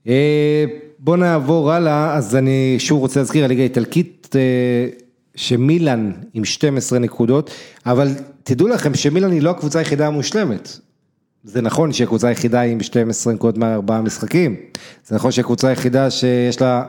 אה, 0.06 0.64
בוא 0.98 1.16
נעבור 1.16 1.72
הלאה, 1.72 2.16
אז 2.16 2.36
אני 2.36 2.76
שוב 2.78 3.00
רוצה 3.00 3.20
להזכיר, 3.20 3.44
הליגה 3.44 3.62
האיטלקית, 3.62 4.36
שמילאן 5.34 6.10
עם 6.34 6.44
12 6.44 6.98
נקודות, 6.98 7.50
אבל 7.86 8.08
תדעו 8.44 8.68
לכם 8.68 8.94
שמילאן 8.94 9.32
היא 9.32 9.42
לא 9.42 9.50
הקבוצה 9.50 9.78
היחידה 9.78 10.06
המושלמת. 10.06 10.78
זה 11.44 11.60
נכון 11.62 11.92
שהיא 11.92 12.04
הקבוצה 12.04 12.28
היחידה 12.28 12.60
עם 12.60 12.82
12 12.82 13.32
נקודות 13.32 13.58
מארבעה 13.58 14.00
משחקים, 14.02 14.56
זה 15.06 15.14
נכון 15.14 15.30
שהיא 15.32 15.42
הקבוצה 15.42 15.68
היחידה 15.68 16.10
שיש 16.10 16.60
לה 16.60 16.84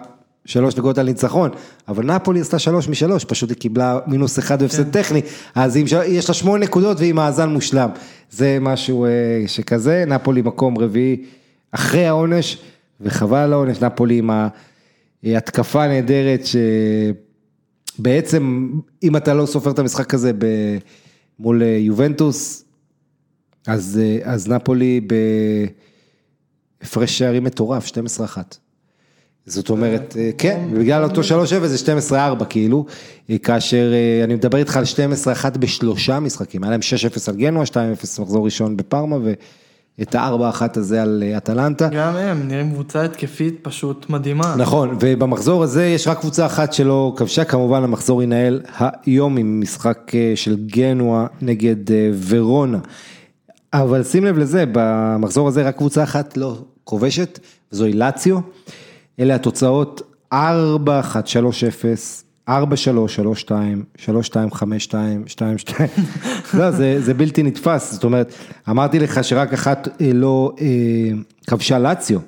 שלוש 0.46 0.76
נקודות 0.78 0.98
על 0.98 1.06
ניצחון, 1.06 1.50
אבל 1.88 2.06
נפולי 2.06 2.42
עשתה 2.42 2.60
שלוש 2.60 2.88
משלוש, 2.88 3.26
פשוט 3.26 3.50
היא 3.50 3.58
קיבלה 3.58 4.00
מינוס 4.08 4.40
אחד 4.40 4.62
והפסד 4.62 4.84
כן. 4.84 4.92
טכני, 4.92 5.22
אז 5.56 5.80
של- 5.86 6.02
יש 6.08 6.30
לה 6.30 6.34
שמונה 6.36 6.64
נקודות 6.66 6.98
והיא 7.00 7.14
מאזן 7.14 7.50
מושלם, 7.50 7.90
זה 8.32 8.58
משהו 8.62 9.06
אה, 9.06 9.10
שכזה, 9.48 10.04
נפולי 10.08 10.42
מקום 10.42 10.78
רביעי 10.78 11.24
אחרי 11.72 12.06
העונש, 12.06 12.58
וחבל 13.02 13.38
על 13.38 13.54
העונש, 13.54 13.82
נפולי 13.84 14.18
עם 14.18 14.30
ההתקפה 15.24 15.84
הנהדרת, 15.84 16.46
שבעצם 17.98 18.72
אם 19.04 19.18
אתה 19.18 19.34
לא 19.34 19.46
סופר 19.46 19.72
את 19.72 19.80
המשחק 19.80 20.14
הזה 20.14 20.34
ב- 20.34 20.78
מול 21.40 21.64
אה, 21.64 21.68
יובנטוס, 21.68 22.66
אז, 23.68 24.00
אה, 24.04 24.18
אז 24.34 24.48
נפולי 24.48 25.02
בהפרש 26.82 27.18
שערים 27.18 27.44
מטורף, 27.44 27.88
12-1. 27.88 28.38
זאת 29.46 29.70
אומרת, 29.70 30.16
אה, 30.20 30.32
כן, 30.38 30.68
בגלל 30.74 31.04
אותו 31.04 31.22
3-0 31.22 31.24
זה 31.68 31.94
12-4 32.10 32.46
כאילו, 32.50 32.86
כאשר 33.44 33.94
אני 34.24 34.36
מדבר 34.36 34.58
איתך 34.58 34.78
על 34.78 34.84
12-1 34.84 35.58
בשלושה 35.58 36.20
משחקים, 36.20 36.64
היה 36.64 36.72
להם 36.72 36.80
6-0 36.82 37.30
על 37.30 37.36
גנוע, 37.36 37.64
2-0 37.66 38.22
מחזור 38.22 38.46
ראשון 38.46 38.78
בפארמה, 38.78 39.18
ואת 40.02 40.16
ה-4-1 40.16 40.62
הזה 40.76 41.02
על 41.02 41.24
אה, 41.26 41.38
אטלנטה. 41.38 41.90
גם 41.90 42.16
הם 42.16 42.48
נראים 42.48 42.72
קבוצה 42.72 43.04
התקפית 43.04 43.60
פשוט 43.62 44.10
מדהימה. 44.10 44.56
נכון, 44.58 44.98
ובמחזור 45.00 45.64
הזה 45.64 45.86
יש 45.86 46.08
רק 46.08 46.20
קבוצה 46.20 46.46
אחת 46.46 46.74
שלא 46.74 47.14
כבשה, 47.18 47.44
כמובן 47.44 47.84
המחזור 47.84 48.24
ינהל 48.24 48.62
היום 49.06 49.38
עם 49.38 49.62
משחק 49.62 50.12
אה, 50.16 50.34
של 50.36 50.56
גנוע 50.66 51.28
נגד 51.42 51.92
אה, 51.92 52.12
ורונה. 52.28 52.78
אבל 53.74 54.04
שים 54.04 54.26
לב 54.26 54.38
לזה, 54.38 54.64
במחזור 54.72 55.48
הזה 55.48 55.64
רק 55.64 55.78
קבוצה 55.78 56.04
אחת 56.04 56.38
לא 56.38 56.58
כובשת, 56.84 57.40
וזוהי 57.72 57.94
לאציו. 57.94 58.40
אלה 59.20 59.36
התוצאות 59.36 60.02
4-1, 62.52 62.54
3-0, 62.54 62.58
4-3, 62.58 63.46
3-2, 63.46 63.52
3-2, 64.06 64.54
5-2, 64.54 64.94
2-2. 65.70 65.74
לא, 66.54 66.72
זה, 66.72 67.02
זה 67.02 67.14
בלתי 67.14 67.44
נתפס, 67.44 67.94
זאת 67.94 68.04
אומרת, 68.04 68.34
אמרתי 68.70 69.00
לך 69.00 69.24
שרק 69.24 69.54
אחת 69.54 69.88
אה, 70.02 70.14
לא 70.14 70.52
אה, 70.62 70.68
כבשה 71.48 71.80
לאציו. 71.80 72.20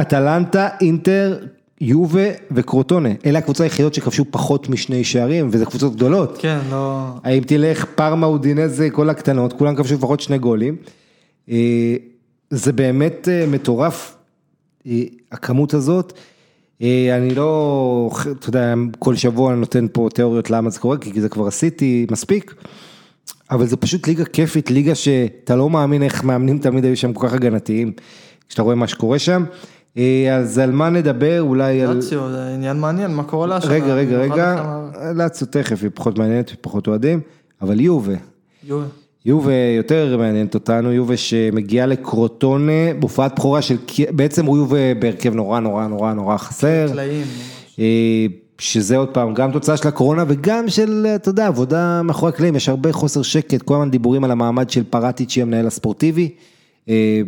אטלנטה, 0.00 0.68
אינטר, 0.80 1.38
יובה 1.80 2.28
וקרוטונה, 2.50 3.08
אלה 3.26 3.38
הקבוצות 3.38 3.60
היחידות 3.60 3.94
שכבשו 3.94 4.24
פחות 4.30 4.68
משני 4.68 5.04
שערים, 5.04 5.48
וזה 5.52 5.66
קבוצות 5.66 5.96
גדולות. 5.96 6.38
כן, 6.38 6.58
לא... 6.70 7.08
אם 7.36 7.42
תלך 7.46 7.84
פארמה, 7.84 8.26
אודינזה, 8.26 8.90
כל 8.90 9.10
הקטנות, 9.10 9.52
כולם 9.52 9.76
כבשו 9.76 9.94
לפחות 9.94 10.20
שני 10.20 10.38
גולים. 10.38 10.76
אה, 11.50 11.96
זה 12.50 12.72
באמת 12.72 13.28
אה, 13.28 13.46
מטורף, 13.46 14.16
אה, 14.86 15.02
הכמות 15.32 15.74
הזאת. 15.74 16.12
אה, 16.82 17.16
אני 17.16 17.34
לא, 17.34 18.10
אתה 18.38 18.48
יודע, 18.48 18.74
כל 18.98 19.16
שבוע 19.16 19.52
אני 19.52 19.60
נותן 19.60 19.86
פה 19.92 20.08
תיאוריות 20.14 20.50
למה 20.50 20.70
זה 20.70 20.80
קורה, 20.80 20.96
כי 20.98 21.20
זה 21.20 21.28
כבר 21.28 21.46
עשיתי 21.46 22.06
מספיק. 22.10 22.54
אבל 23.50 23.66
זה 23.66 23.76
פשוט 23.76 24.08
ליגה 24.08 24.24
כיפית, 24.24 24.70
ליגה 24.70 24.94
שאתה 24.94 25.56
לא 25.56 25.70
מאמין 25.70 26.02
איך 26.02 26.24
מאמנים 26.24 26.58
תמיד 26.58 26.84
היו 26.84 26.96
שם 26.96 27.12
כל 27.12 27.26
כך 27.26 27.34
הגנתיים, 27.34 27.92
כשאתה 28.48 28.62
רואה 28.62 28.74
מה 28.74 28.88
שקורה 28.88 29.18
שם. 29.18 29.44
אה, 29.96 30.36
אז 30.36 30.58
על 30.58 30.70
מה 30.70 30.90
נדבר? 30.90 31.40
אולי 31.40 31.82
על... 31.82 31.96
לאציו, 31.96 32.30
זה 32.30 32.54
עניין 32.54 32.80
מעניין, 32.80 33.14
מה 33.14 33.24
קורה 33.24 33.46
לה 33.46 33.56
השנה? 33.56 33.72
רגע, 33.72 33.94
רגע, 33.94 34.18
רגע, 34.18 34.78
לאציו 35.14 35.46
תכף, 35.50 35.82
היא 35.82 35.90
פחות 35.94 36.18
מעניינת 36.18 36.52
ופחות 36.54 36.86
אוהדים, 36.86 37.20
אבל 37.62 37.80
יובה, 37.80 38.14
יו, 38.64 38.82
יובה 39.26 39.52
יותר 39.76 40.16
מעניינת 40.18 40.54
אותנו, 40.54 40.92
יובה 40.92 41.16
שמגיעה 41.16 41.86
לקרוטונה, 41.86 42.94
בהופעת 42.98 43.34
בכורה 43.38 43.62
של, 43.62 43.76
בעצם 44.10 44.46
הוא 44.46 44.56
יובה 44.58 44.94
בהרכב 44.98 45.34
נורא 45.34 45.60
נורא 45.60 45.86
נורא 45.86 46.12
נורא 46.12 46.36
חסר. 46.36 46.86
ממש. 46.90 47.00
אה, 47.78 48.26
שזה 48.58 48.96
עוד 48.96 49.08
פעם 49.08 49.34
גם 49.34 49.52
תוצאה 49.52 49.76
של 49.76 49.88
הקורונה 49.88 50.24
וגם 50.28 50.68
של, 50.68 51.06
אתה 51.14 51.28
יודע, 51.28 51.46
עבודה 51.46 52.02
מאחורי 52.02 52.32
הקלעים, 52.32 52.56
יש 52.56 52.68
הרבה 52.68 52.92
חוסר 52.92 53.22
שקט, 53.22 53.62
כל 53.62 53.74
הזמן 53.74 53.90
דיבורים 53.90 54.24
על 54.24 54.30
המעמד 54.30 54.70
של 54.70 54.84
פרטיצ'י 54.90 55.42
המנהל 55.42 55.66
הספורטיבי, 55.66 56.30
אה, 56.88 57.20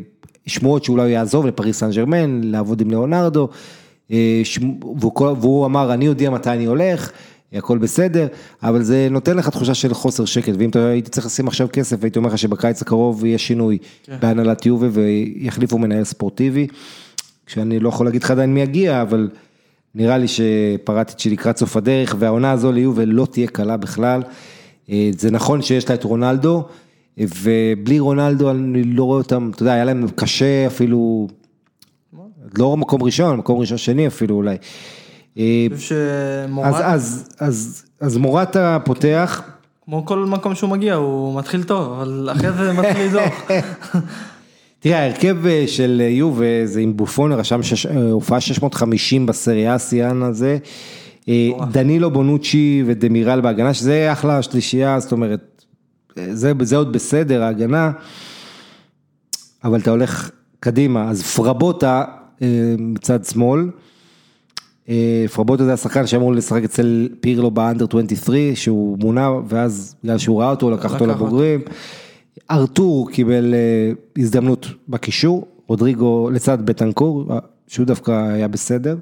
שמועות 0.47 0.85
שאולי 0.85 1.03
הוא 1.03 1.11
יעזוב 1.11 1.47
לפריס 1.47 1.79
סן 1.79 1.91
ג'רמן, 1.91 2.41
לעבוד 2.45 2.81
עם 2.81 2.91
ליאונרדו, 2.91 3.49
אה, 4.11 4.43
והוא, 4.99 5.29
והוא 5.41 5.67
אמר, 5.67 5.95
אני 5.95 6.05
יודע 6.05 6.31
מתי 6.31 6.51
אני 6.51 6.65
הולך, 6.65 7.11
הכל 7.55 7.79
בסדר, 7.79 8.27
אבל 8.63 8.83
זה 8.83 9.09
נותן 9.11 9.37
לך 9.37 9.49
תחושה 9.49 9.75
של 9.75 9.95
חוסר 9.95 10.25
שקט, 10.25 10.53
ואם 10.59 10.71
אתה 10.71 10.87
הייתי 10.87 11.11
צריך 11.11 11.27
לשים 11.27 11.49
עכשיו 11.49 11.69
כסף, 11.73 12.05
הייתי 12.05 12.19
אומר 12.19 12.29
לך 12.29 12.39
שבקיץ 12.39 12.83
הקרוב 12.83 13.25
יהיה 13.25 13.39
שינוי 13.39 13.79
בהנהלת 14.21 14.67
יובה 14.67 14.87
ויחליפו 14.93 15.79
מנהל 15.79 16.05
ספורטיבי, 16.05 16.67
כשאני 17.47 17.81
לא 17.81 17.89
יכול 17.89 18.07
להגיד 18.07 18.23
לך 18.23 18.31
עדיין 18.31 18.55
מי 18.55 18.61
יגיע, 18.61 19.03
אבל 19.03 19.29
נראה 19.95 20.19
לי 20.19 20.27
שפרטיצ'י 20.29 21.31
לקראת 21.31 21.57
סוף 21.57 21.77
הדרך, 21.77 22.17
והעונה 22.19 22.51
הזו 22.51 22.73
ליובל 22.73 23.09
לא 23.09 23.27
תהיה 23.31 23.47
קלה 23.47 23.77
בכלל. 23.77 24.23
אה, 24.91 25.11
זה 25.19 25.31
נכון 25.31 25.63
שיש 25.63 25.89
לה 25.89 25.95
את 25.95 26.05
רונלדו, 26.05 26.65
ובלי 27.19 27.99
רונלדו 27.99 28.51
אני 28.51 28.85
לא 28.85 29.05
רואה 29.05 29.19
אותם, 29.19 29.51
אתה 29.55 29.63
יודע, 29.63 29.73
היה 29.73 29.85
להם 29.85 30.07
קשה 30.15 30.67
אפילו, 30.67 31.29
לא 32.59 32.77
מקום 32.77 33.03
ראשון, 33.03 33.37
מקום 33.37 33.59
ראשון 33.59 33.79
שני 33.79 34.07
אפילו 34.07 34.37
אולי. 34.37 34.57
אה, 35.39 35.67
אז, 35.73 35.81
שמורד, 35.81 36.75
אז, 36.83 37.29
אז, 37.39 37.85
אז 38.01 38.17
מורטה 38.17 38.79
פותח, 38.85 39.43
כמו 39.85 40.07
כל 40.07 40.19
מקום 40.19 40.55
שהוא 40.55 40.71
מגיע, 40.71 40.95
הוא 40.95 41.39
מתחיל 41.39 41.63
טוב, 41.63 41.93
אבל 41.93 42.29
אחרי 42.33 42.53
זה 42.53 42.73
מתחיל 42.73 43.07
לדוח. 43.07 43.51
תראה, 44.81 45.03
ההרכב 45.03 45.47
אה, 45.47 45.65
של 45.67 46.03
יובה 46.09 46.47
זה 46.65 46.81
עם 46.81 46.97
בופון, 46.97 47.33
רשם 47.33 47.61
אה, 47.91 48.11
הופעה 48.11 48.41
650 48.41 49.27
בסריה 49.27 49.75
השיאן 49.75 50.23
הזה. 50.23 50.59
דנילו 51.71 52.11
בונוצ'י 52.11 52.83
ודמירל 52.87 53.41
בהגנה, 53.41 53.75
שזה 53.75 54.13
אחלה 54.13 54.43
שלישייה, 54.43 55.01
זאת 55.01 55.13
אומרת, 55.13 55.65
זה, 56.17 56.53
זה 56.61 56.77
עוד 56.77 56.93
בסדר, 56.93 57.43
ההגנה. 57.43 57.91
אבל 59.65 59.81
אתה 59.81 59.91
הולך 59.91 60.31
קדימה, 60.61 61.11
אז 61.11 61.23
פרבוטה 61.23 62.05
מצד 62.79 63.25
שמאל. 63.25 63.71
אה, 64.89 65.25
פרבוטה 65.33 65.65
זה 65.65 65.73
השחקן 65.73 66.07
שאמור 66.07 66.33
לשחק 66.33 66.65
אצל 66.65 67.09
פירלו 67.21 67.51
באנדר 67.51 67.87
23, 67.97 68.65
שהוא 68.65 68.99
מונה, 68.99 69.31
ואז 69.49 69.95
בגלל 70.05 70.19
שהוא 70.19 70.41
ראה 70.41 70.51
אותו, 70.51 70.67
הוא 70.67 70.75
לקח 70.75 70.93
אותו. 70.93 71.07
לבוגרים. 71.07 71.61
ארתור 72.51 73.11
קיבל 73.11 73.55
אה, 73.55 73.93
הזדמנות 74.19 74.67
בקישור, 74.89 75.47
רודריגו 75.67 76.31
לצד 76.31 76.67
בטנקור, 76.67 77.25
אה, 77.31 77.39
שהוא 77.67 77.87
דווקא 77.87 78.11
היה 78.11 78.49
בסדר, 78.49 78.97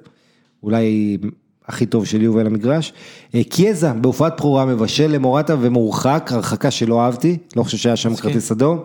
אולי 0.62 1.18
הכי 1.66 1.86
טוב 1.86 2.06
של 2.06 2.22
יובל 2.22 2.42
למגרש. 2.42 2.92
אה, 3.34 3.44
קיאזה 3.44 3.92
בהופעת 3.92 4.36
בכורה 4.36 4.66
מבשל 4.66 5.06
למורטה 5.06 5.56
ומורחק, 5.60 6.30
הרחקה 6.32 6.70
שלא 6.70 7.00
אהבתי, 7.00 7.38
לא 7.56 7.62
חושב 7.62 7.78
שהיה 7.78 7.96
שם. 7.96 8.14
כרטיס 8.14 8.52
אדום. 8.52 8.78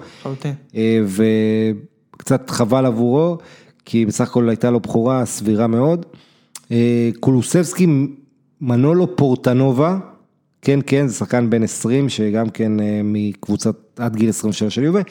וקצת 1.07 2.49
חבל 2.49 2.85
עבורו, 2.85 3.37
כי 3.85 4.05
בסך 4.05 4.29
הכל 4.29 4.49
הייתה 4.49 4.71
לו 4.71 4.79
בכורה 4.79 5.25
סבירה 5.25 5.67
מאוד. 5.67 6.05
אה, 6.71 7.09
קולוסבסקי, 7.19 7.87
מנולו 8.61 9.15
פורטנובה, 9.15 9.97
כן 10.61 10.79
כן, 10.87 11.07
זה 11.07 11.13
שחקן 11.13 11.49
בן 11.49 11.63
20 11.63 12.09
שגם 12.09 12.49
כן 12.49 12.79
אה, 12.79 13.01
מקבוצת 13.03 13.75
עד 13.97 14.15
גיל 14.15 14.29
23 14.29 14.75
של 14.75 14.83
יובה, 14.83 15.01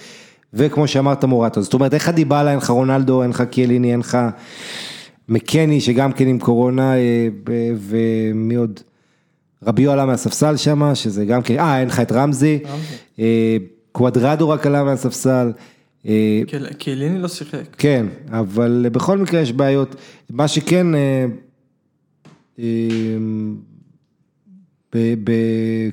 וכמו 0.54 0.88
שאמרת 0.88 1.24
מורטו, 1.24 1.62
זאת 1.62 1.74
אומרת 1.74 1.94
איך 1.94 2.08
הדיבלה, 2.08 2.50
אין 2.50 2.58
לך 2.58 2.70
רונלדו, 2.70 3.22
אין 3.22 3.30
לך 3.30 3.42
קיאליני, 3.42 3.92
אין 3.92 4.00
לך 4.00 4.18
מקני 5.28 5.80
שגם 5.80 6.12
כן 6.12 6.26
עם 6.26 6.38
קורונה, 6.38 6.96
אה, 6.96 7.28
ומי 7.76 8.54
עוד? 8.54 8.80
רביו 9.66 9.92
עלה 9.92 10.06
מהספסל 10.06 10.56
שם, 10.56 10.94
שזה 10.94 11.24
גם 11.24 11.42
כן, 11.42 11.58
אה, 11.58 11.80
אין 11.80 11.88
לך 11.88 12.00
את 12.00 12.12
רמזי, 12.12 12.58
קוואדרדו 13.92 14.48
רק 14.48 14.66
עלה 14.66 14.84
מהספסל. 14.84 15.52
אה, 16.06 16.40
קיל- 16.46 16.72
קיליני 16.72 17.18
לא 17.18 17.28
שיחק. 17.28 17.62
כן, 17.78 18.06
אבל 18.30 18.86
בכל 18.92 19.18
מקרה 19.18 19.40
יש 19.40 19.52
בעיות. 19.52 19.96
מה 20.30 20.48
שכן, 20.48 20.94
אה, 20.94 21.26
אה, 22.58 22.64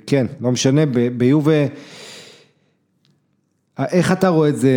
כן, 0.08 0.26
לא 0.42 0.52
משנה, 0.52 0.82
ביובה, 1.18 1.66
איך 3.80 4.12
אתה 4.12 4.28
רואה 4.28 4.50
את 4.50 4.58
זה 4.58 4.72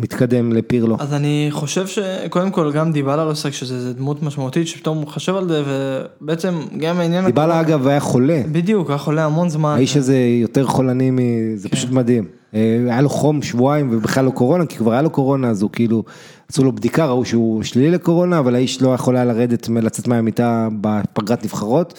מתקדם 0.00 0.52
לפירלו? 0.52 0.96
אז 1.00 1.14
אני 1.14 1.48
חושב 1.50 1.86
שקודם 1.86 2.50
כל 2.50 2.72
גם 2.72 2.92
דיבלה 2.92 3.24
לא 3.24 3.34
שחק 3.34 3.52
שזה 3.52 3.92
דמות 3.94 4.22
משמעותית 4.22 4.68
שפתאום 4.68 4.98
הוא 4.98 5.06
חושב 5.08 5.36
על 5.36 5.48
זה 5.48 5.62
ובעצם 5.66 6.54
גם 6.78 6.98
העניין... 6.98 7.26
דיבלה 7.26 7.60
אגב 7.60 7.86
היה 7.86 8.00
חולה. 8.00 8.42
בדיוק, 8.52 8.88
היה 8.90 8.98
חולה 8.98 9.24
המון 9.24 9.48
זמן. 9.48 9.74
האיש 9.76 9.96
הזה 9.96 10.16
יותר 10.42 10.66
חולני, 10.66 11.10
מ... 11.10 11.18
זה 11.56 11.68
פשוט 11.68 11.90
מדהים. 11.90 12.24
אה, 12.54 12.78
היה 12.86 13.00
לו 13.00 13.08
חום 13.08 13.42
שבועיים 13.42 13.88
ובכלל 13.92 14.24
לא 14.24 14.30
קורונה, 14.30 14.66
כי 14.66 14.76
כבר 14.76 14.92
היה 14.92 15.02
לו 15.02 15.10
קורונה, 15.10 15.50
אז 15.50 15.62
הוא 15.62 15.70
כאילו, 15.72 16.04
עשו 16.50 16.64
לו 16.64 16.72
בדיקה, 16.72 17.06
ראו 17.06 17.24
שהוא 17.24 17.62
שלילי 17.62 17.90
לקורונה, 17.90 18.38
אבל 18.38 18.54
האיש 18.54 18.82
לא 18.82 18.94
יכול 18.94 19.16
היה 19.16 19.24
לרדת, 19.24 19.68
לצאת 19.68 20.08
מהמיטה 20.08 20.68
בפגרת 20.80 21.44
נבחרות. 21.44 21.94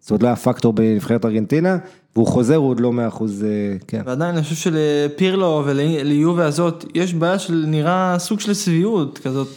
זאת 0.00 0.10
אומרת, 0.10 0.22
לא 0.22 0.28
היה 0.28 0.36
פקטור 0.36 0.72
בנבחרת 0.72 1.24
ארגנטינה, 1.24 1.76
והוא 2.16 2.26
חוזר, 2.26 2.56
הוא 2.56 2.70
עוד 2.70 2.80
לא 2.80 2.92
מאה 2.92 3.08
אחוז, 3.08 3.44
אה, 3.44 3.76
כן. 3.86 4.02
ועדיין 4.06 4.34
אני 4.34 4.42
חושב 4.42 4.54
שלפירלו 4.54 5.62
וליובה 5.66 6.46
הזאת, 6.46 6.84
יש 6.94 7.14
בעיה 7.14 7.38
של 7.38 7.64
נראה 7.68 8.16
סוג 8.18 8.40
של 8.40 8.54
שביעות 8.54 9.18
כזאת. 9.18 9.48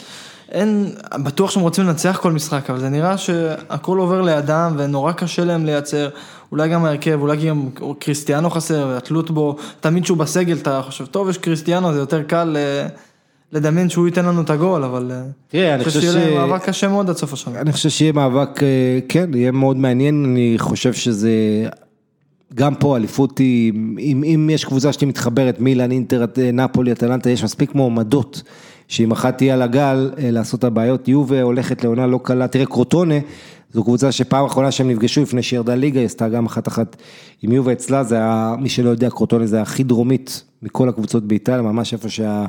אין, 0.52 0.92
בטוח 1.24 1.52
שהם 1.52 1.64
רוצים 1.64 1.84
לנצח 1.84 2.20
כל 2.22 2.32
משחק, 2.32 2.70
אבל 2.70 2.80
זה 2.80 2.90
נראה 2.90 3.18
שהכל 3.18 3.98
עובר 3.98 4.22
לידם 4.22 4.74
ונורא 4.78 5.12
קשה 5.12 5.46
להם 5.46 5.66
לייצר, 5.66 6.10
אולי 6.52 6.70
גם 6.70 6.86
ההרכב, 6.86 7.20
אולי 7.22 7.38
גם 7.48 7.70
קריסטיאנו 8.00 8.50
חסר, 8.50 8.88
והתלות 8.90 9.32
בו, 9.32 9.56
תמיד 9.80 10.06
שהוא 10.06 10.18
בסגל 10.18 10.58
אתה 10.58 10.82
חושב, 10.82 11.06
טוב 11.06 11.30
יש 11.30 11.38
קריסטיאנו, 11.38 11.94
זה 11.94 12.00
יותר 12.00 12.24
קל 12.24 12.58
אה, 12.60 12.88
לדמיין 13.52 13.90
שהוא 13.90 14.08
ייתן 14.08 14.26
לנו 14.26 14.42
את 14.42 14.50
הגול, 14.50 14.84
אבל 14.84 15.12
אה, 15.12 15.22
תראה, 15.48 15.76
אני 15.76 15.84
חושב 15.84 16.02
ש... 16.02 16.04
שיהיה 16.04 16.48
מאבק 16.48 16.66
קשה 16.66 16.88
מאוד 16.88 17.10
עד 17.10 17.16
סוף 17.16 17.34
השנה. 17.34 17.62
אני 17.62 17.72
חושב 17.72 17.90
שיהיה 17.90 18.12
מאבק, 18.12 18.64
אה, 18.64 19.00
כן, 19.10 19.30
יהיה 19.34 19.52
מאוד 19.52 19.78
מעניין, 19.78 20.26
אני 20.26 20.56
חושב 20.58 20.94
שזה, 20.94 21.32
גם 22.54 22.76
פה 22.76 22.98
אליפות 22.98 23.38
היא, 23.38 23.74
אם, 24.00 24.24
אם 24.24 24.50
יש 24.54 24.66
קבוצה 24.66 24.94
שתהיה 24.94 25.10
מתחברת, 25.10 25.60
מילאן, 25.60 25.92
אינטר, 25.92 26.26
נפולי, 26.54 26.92
אטלנטה, 26.92 27.30
יש 27.30 27.44
מספיק 27.44 27.76
מועמדות, 27.76 28.42
שאם 28.88 29.12
אחת 29.12 29.38
תהיה 29.38 29.54
על 29.54 29.62
הגל, 29.62 30.12
אה, 30.18 30.32
לעשות 30.32 30.60
את 30.60 30.64
הבעיות, 30.64 31.08
יובה 31.08 31.42
הולכת 31.42 31.84
לעונה 31.84 32.08
לא 32.08 32.20
קלה, 32.24 32.48
תראה 32.48 32.66
קרוטונה, 32.66 33.16
זו 33.74 33.84
קבוצה 33.84 34.12
שפעם 34.12 34.46
אחרונה 34.46 34.72
שהם 34.72 34.90
נפגשו 34.90 35.22
לפני 35.22 35.44
שירדה 35.44 35.76
ליגה, 35.76 36.00
היא 36.00 36.06
עשתה 36.06 36.30
גם 36.30 36.46
אחת 36.46 36.68
אחת 36.68 36.96
עם 37.42 37.52
יובה 37.52 37.72
אצלה, 37.72 38.04
זה 38.04 38.16
היה, 38.16 38.56
מי 38.60 38.70
שלא 38.70 38.90
יודע, 38.90 39.10
קרוטונה 39.10 39.46
זה 39.46 39.62
הכי 39.62 39.84
דרומית 39.84 40.44
מכל 40.62 40.90
הקבוצות 40.90 41.24
באיטליה, 41.24 41.62
ממש 41.62 41.94
איפה 41.94 42.10
שה... 42.10 42.46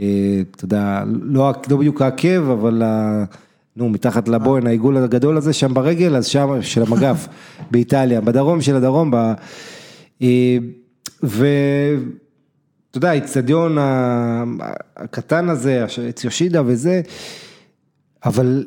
אה, 0.00 0.06
אתה 0.50 0.64
יודע, 0.64 1.02
לא, 1.06 1.52
לא 1.70 1.76
בדיוק 1.76 2.02
העקב, 2.02 2.50
אבל 2.50 2.82
ה... 2.82 3.24
נו, 3.76 3.88
מתחת 3.88 4.28
לבוהן, 4.28 4.66
העיגול 4.66 4.96
הגדול 4.96 5.36
הזה 5.36 5.52
שם 5.52 5.74
ברגל, 5.74 6.16
אז 6.16 6.26
שם, 6.26 6.62
של 6.62 6.82
המגף, 6.82 7.28
באיטליה, 7.70 8.20
בדרום 8.20 8.60
של 8.60 8.76
הדרום, 8.76 9.10
ב... 9.10 9.32
אה, 10.22 10.58
ואתה 12.96 13.06
יודע, 13.06 13.10
האיצטדיון 13.10 13.78
הקטן 14.96 15.48
הזה, 15.48 15.84
אצל 16.08 16.26
יושידה 16.26 16.62
וזה, 16.66 17.00
אבל 18.24 18.66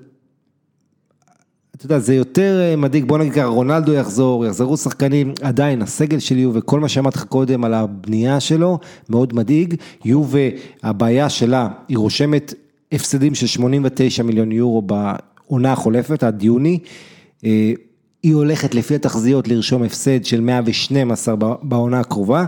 אתה 1.76 1.86
יודע, 1.86 2.00
זה 2.00 2.16
יותר 2.16 2.60
אה, 2.62 2.76
מדאיג, 2.76 3.06
בוא 3.06 3.18
נגיד 3.18 3.34
ככה, 3.34 3.46
רונלדו 3.46 3.94
יחזור, 3.94 4.46
יחזרו 4.46 4.78
שחקנים, 4.78 5.34
עדיין 5.42 5.82
הסגל 5.82 6.20
של 6.20 6.38
יובה, 6.38 6.62
כל 6.62 6.80
מה 6.80 6.90
שאמרתי 6.90 7.18
לך 7.18 7.24
קודם 7.24 7.64
על 7.64 7.74
הבנייה 7.74 8.40
שלו, 8.40 8.80
מאוד 9.10 9.36
מדאיג, 9.36 9.76
יובה, 10.06 10.40
הבעיה 10.84 11.30
שלה, 11.30 11.68
היא 11.88 11.98
רושמת 11.98 12.54
הפסדים 12.92 13.36
של 13.36 13.48
89 13.48 14.24
מיליון 14.24 14.52
יורו 14.52 14.82
בעונה 14.82 15.72
החולפת, 15.72 16.24
עד 16.24 16.44
יוני, 16.44 16.80
אה, 17.46 17.72
היא 18.24 18.36
הולכת 18.36 18.76
לפי 18.76 18.96
התחזיות 18.96 19.48
לרשום 19.48 19.84
הפסד 19.84 20.26
של 20.26 20.42
112 20.42 21.36
בעונה 21.62 22.00
הקרובה. 22.00 22.46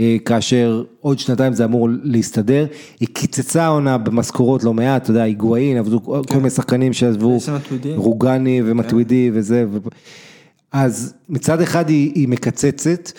אה, 0.00 0.16
כאשר 0.24 0.82
עוד 1.00 1.18
שנתיים 1.18 1.52
זה 1.52 1.64
אמור 1.64 1.88
להסתדר, 2.02 2.66
היא 3.00 3.08
קיצצה 3.12 3.66
עונה 3.66 3.98
במשכורות 3.98 4.64
לא 4.64 4.74
מעט, 4.74 5.02
אתה 5.02 5.10
יודע, 5.10 5.22
היגואין, 5.22 5.76
עבדו 5.76 6.02
כל 6.02 6.22
כן. 6.26 6.36
מיני 6.36 6.50
שחקנים 6.50 6.92
שעזבו, 6.92 7.38
רוגני 7.96 8.62
ומטווידי 8.64 9.30
כן. 9.32 9.38
וזה, 9.38 9.64
אז 10.72 11.14
מצד 11.28 11.60
אחד 11.60 11.88
היא, 11.88 12.12
היא 12.14 12.28
מקצצת, 12.28 13.12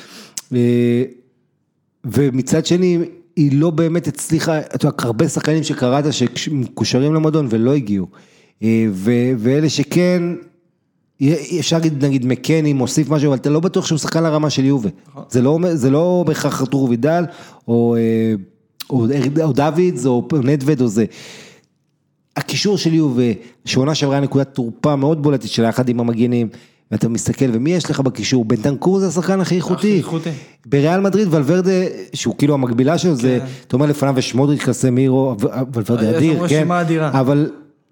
אה, 0.56 1.04
ומצד 2.06 2.66
שני 2.66 2.98
היא 3.36 3.60
לא 3.60 3.70
באמת 3.70 4.08
הצליחה, 4.08 4.60
אתה 4.60 4.88
יודע, 4.88 4.98
הרבה 5.00 5.28
שחקנים 5.28 5.64
שקראת 5.64 6.06
שמקושרים 6.36 7.14
למועדון 7.14 7.48
ולא 7.50 7.74
הגיעו, 7.74 8.08
אה, 8.64 8.86
ואלה 9.38 9.70
שכן, 9.70 10.24
אפשר 11.60 11.76
להגיד, 11.78 12.06
נגיד 12.06 12.26
מקני 12.26 12.74
מוסיף 12.74 13.10
משהו, 13.10 13.28
אבל 13.28 13.38
אתה 13.38 13.50
לא 13.50 13.60
בטוח 13.60 13.86
שהוא 13.86 13.98
שחקן 13.98 14.24
לרמה 14.24 14.50
של 14.50 14.66
יובה. 14.66 14.90
נכון. 15.10 15.24
זה 15.30 15.42
לא, 15.42 15.60
זה 15.74 15.90
לא 15.90 16.24
בהכרח 16.28 16.62
ארתור 16.62 16.90
וידל, 16.90 17.24
או, 17.68 17.96
אה, 17.96 18.34
או, 18.90 19.06
או 19.44 19.54
דוידס, 19.54 20.06
או 20.06 20.28
נדווד, 20.44 20.82
או 20.82 20.88
זה. 20.88 21.06
הקישור 22.38 22.78
של 22.78 22.94
יובה, 22.94 23.24
שעונה 23.66 23.96
שעברה 23.96 24.20
נקודת 24.20 24.54
תורפה 24.54 24.96
מאוד 24.96 25.24
בולטת 25.24 25.48
שלה, 25.48 25.68
יחד 25.68 25.90
עם 25.90 26.00
המגינים, 26.00 26.48
ואתה 26.92 27.10
מסתכל, 27.10 27.46
ומי 27.54 27.70
יש 27.70 27.90
לך 27.90 28.00
בקישור? 28.00 28.46
בנטנקור 28.46 29.00
זה 29.00 29.08
השחקן 29.08 29.42
הכי 29.42 29.56
איכותי. 29.56 29.88
הכי 29.88 29.98
איכותי. 29.98 30.30
בריאל 30.66 31.00
מדריד, 31.00 31.28
ולוורדה, 31.34 31.72
שהוא 32.14 32.36
כאילו 32.38 32.54
המקבילה 32.54 32.98
שלו, 32.98 33.16
זה, 33.16 33.40
כן. 33.42 33.46
אתה 33.68 33.76
אומר 33.76 33.86
לפניו 33.86 34.20
יש 34.20 34.36
מודריץ' 34.36 34.62
קסמירו, 34.62 35.36
ולוורדה 35.74 36.18
אדיר, 36.18 36.48
כן, 36.48 36.72
אבל 36.72 37.50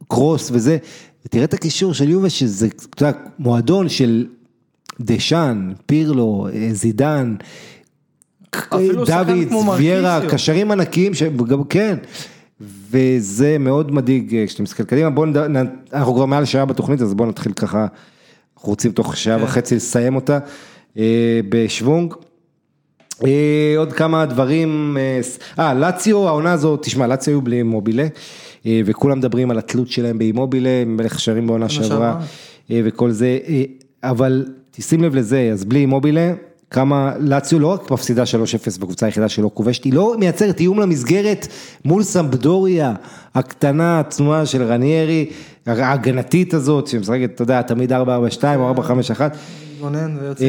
קרוס 0.07 0.49
וזה. 0.53 0.77
ותראה 1.25 1.43
את 1.43 1.53
הקישור 1.53 1.93
של 1.93 2.09
יובה, 2.09 2.29
שזה, 2.29 2.67
אתה 2.89 3.05
יודע, 3.05 3.19
מועדון 3.39 3.89
של 3.89 4.27
דשאן, 4.99 5.71
פירלו, 5.85 6.47
אה, 6.53 6.69
זידן, 6.71 7.35
דוד, 9.05 9.53
ויירה, 9.77 10.19
קשרים 10.29 10.71
ענקיים, 10.71 11.13
שגם, 11.13 11.63
כן, 11.63 11.97
וזה 12.61 13.57
מאוד 13.59 13.91
מדאיג 13.91 14.35
אה, 14.35 14.47
כשאתה 14.47 14.63
מסתכל 14.63 14.83
קדימה, 14.83 15.09
בואו, 15.09 15.29
אנחנו 15.93 16.13
כבר 16.13 16.25
מעל 16.25 16.45
שעה 16.45 16.65
בתוכנית, 16.65 17.01
אז 17.01 17.13
בואו 17.13 17.29
נתחיל 17.29 17.53
ככה, 17.53 17.87
אנחנו 18.55 18.69
רוצים 18.69 18.91
תוך 18.91 19.17
שעה 19.17 19.37
כן. 19.37 19.43
וחצי 19.43 19.75
לסיים 19.75 20.15
אותה 20.15 20.39
אה, 20.97 21.39
בשוונג. 21.49 22.13
עוד 23.77 23.93
כמה 23.93 24.25
דברים, 24.25 24.97
אה, 25.59 25.73
לאציו, 25.73 26.27
העונה 26.27 26.53
הזאת, 26.53 26.83
תשמע, 26.83 27.07
לאציו 27.07 27.33
היו 27.33 27.41
בלי 27.41 27.63
מובילה. 27.63 28.07
אה, 28.65 28.81
וכולם 28.85 29.17
מדברים 29.17 29.51
על 29.51 29.57
התלות 29.57 29.87
שלהם 29.87 30.17
באימובילה, 30.17 30.85
מלך 30.85 31.19
שערים 31.19 31.47
בעונה 31.47 31.69
שעברה 31.69 32.19
אה, 32.71 32.81
וכל 32.85 33.11
זה, 33.11 33.37
אה, 33.47 33.63
אבל 34.03 34.45
תשים 34.71 35.03
לב 35.03 35.15
לזה, 35.15 35.49
אז 35.53 35.65
בלי 35.65 35.79
אימובילה, 35.79 36.33
כמה 36.71 37.13
לאציו 37.19 37.59
לא 37.59 37.67
רק 37.67 37.91
מפסידה 37.91 38.23
3-0 38.23 38.79
בקבוצה 38.79 39.05
היחידה 39.05 39.29
שלא 39.29 39.51
כובשת, 39.53 39.83
היא 39.83 39.93
לא 39.93 40.15
מייצרת 40.19 40.59
איום 40.59 40.79
למסגרת 40.79 41.47
מול 41.85 42.03
סמבדוריה 42.03 42.93
הקטנה, 43.35 43.99
הצנועה 43.99 44.45
של 44.45 44.63
רניירי, 44.63 45.29
ההגנתית 45.65 46.53
הזאת, 46.53 46.87
שמשחקת, 46.87 47.31
אתה 47.35 47.43
יודע, 47.43 47.61
תמיד 47.61 47.93
4-4-2 47.93 47.95
או 48.55 48.73
4-5-1. 48.75 48.81
גונן 49.81 50.17
ויוצא. 50.21 50.45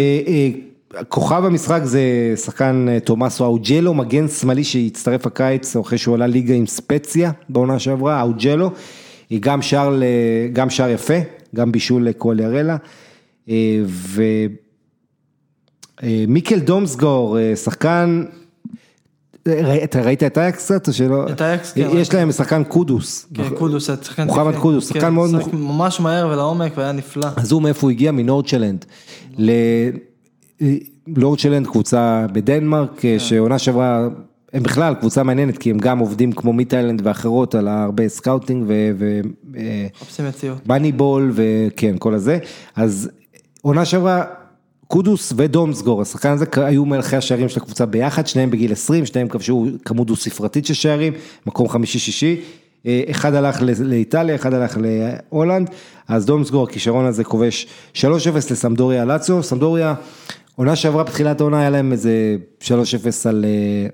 כוכב 1.09 1.45
המשחק 1.45 1.80
זה 1.84 2.01
שחקן 2.36 2.86
אה, 2.88 3.01
תומאסו 3.01 3.45
אאוג'לו, 3.45 3.95
מגן 3.95 4.28
שמאלי 4.28 4.64
שהצטרף 4.64 5.26
הקיץ 5.26 5.76
אחרי 5.76 5.99
שהוא 5.99 6.14
עלה 6.14 6.26
ליגה 6.26 6.55
עם 6.55 6.66
ספציה 6.66 7.30
בעונה 7.49 7.78
שעברה, 7.78 8.20
אאוג'לו, 8.20 8.70
היא 9.30 9.41
גם 9.43 9.62
שער, 9.62 10.01
גם 10.53 10.70
שער 10.70 10.91
יפה, 10.91 11.14
גם 11.55 11.72
בישול 11.72 12.09
לקואליארלה, 12.09 12.76
אה, 13.49 13.82
ומיקל 16.03 16.55
אה, 16.55 16.61
דומסגור, 16.61 17.38
שחקן, 17.55 18.24
אתה 19.84 20.03
ראית 20.03 20.22
את 20.22 20.38
אייאקס 20.39 20.64
קצת 20.64 20.88
או 20.88 20.93
שלא? 20.93 21.26
את 21.30 21.43
אייאקס, 21.43 21.72
כן. 21.72 21.88
יש 21.93 22.14
להם 22.14 22.32
שחקן 22.32 22.64
קודוס. 22.64 23.26
כן, 23.34 23.51
קודוס, 23.59 23.86
שחקן 23.86 24.26
מוחמד 24.26 24.55
קודוס, 24.55 24.88
שחקן 24.88 25.14
מאוד... 25.14 25.30
ממש 25.53 26.01
מהר 26.01 26.28
ולעומק 26.28 26.72
והיה 26.76 26.93
נפלא. 26.93 27.26
אז 27.36 27.53
הוא 27.53 27.62
מאיפה 27.62 27.80
הוא 27.86 27.91
הגיע? 27.91 28.12
מנורדשיילנד. 28.12 28.85
נורדשיילנד 31.07 31.66
קבוצה 31.67 32.27
בדנמרק, 32.33 32.91
כן. 32.97 33.19
שעונה 33.19 33.59
שעברה, 33.59 34.09
הם 34.53 34.63
בכלל 34.63 34.95
קבוצה 34.95 35.23
מעניינת, 35.23 35.59
כי 35.59 35.71
הם 35.71 35.79
גם 35.79 35.99
עובדים 35.99 36.33
כמו 36.33 36.53
מיטיילנד 36.53 37.01
ואחרות 37.05 37.55
על 37.55 37.69
הרבה 37.69 38.09
סקאוטינג 38.09 38.65
ו... 38.69 39.21
מחפשים 39.95 40.29
מציאות. 40.29 40.67
מאניבול 40.66 41.33
וכן, 41.35 41.97
כל 41.99 42.15
הזה. 42.15 42.39
אז 42.77 43.11
עונה 43.63 43.85
שעברה, 43.85 44.25
קודוס 44.87 45.33
ודומסגור, 45.37 46.03
השחקן 46.03 46.31
הזה 46.31 46.45
היו 46.57 46.85
מלכי 46.85 47.17
השערים 47.17 47.49
של 47.49 47.61
הקבוצה 47.61 47.87
ביחד, 47.87 48.27
שניהם 48.27 48.51
בגיל 48.51 48.73
20, 48.73 49.07
שניהם 49.07 49.29
כבשו 49.29 49.67
כמות 49.85 50.07
דו 50.07 50.17
ספרתית 50.17 50.67
של 50.67 50.75
שערים, 50.75 51.13
מקום 51.47 51.69
חמישי-שישי. 51.69 52.41
אחד 53.11 53.35
הלך 53.35 53.63
לאיטליה, 53.81 54.35
אחד 54.35 54.55
הלך 54.55 54.79
להולנד, 54.81 55.71
אז 56.09 56.27
דומסגור, 56.27 56.65
הכישרון 56.65 57.05
הזה 57.05 57.25
כובש 57.25 57.67
3-0 57.95 58.01
לסמדוריה 58.51 59.05
לאציו, 59.05 59.43
סמדוריה 59.43 59.95
עונה 60.61 60.77
שעברה 60.77 61.05
בתחילת 61.05 61.41
העונה 61.41 61.61
היה 61.61 61.71
להם 61.71 61.93
איזה 61.93 62.37
3-0 62.63 62.69
על, 63.29 63.45
אה, 63.45 63.87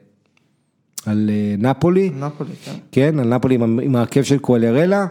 על 1.13 1.31
אה, 1.33 1.55
נפולי. 1.59 2.11
נפולי, 2.11 2.51
כן. 2.65 2.73
כן, 2.93 3.19
על 3.19 3.29
נפולי 3.35 3.55
עם, 3.55 3.81
עם 3.81 3.97
העקב 3.97 4.23
של 4.23 4.39
קואליארלה. 4.39 5.07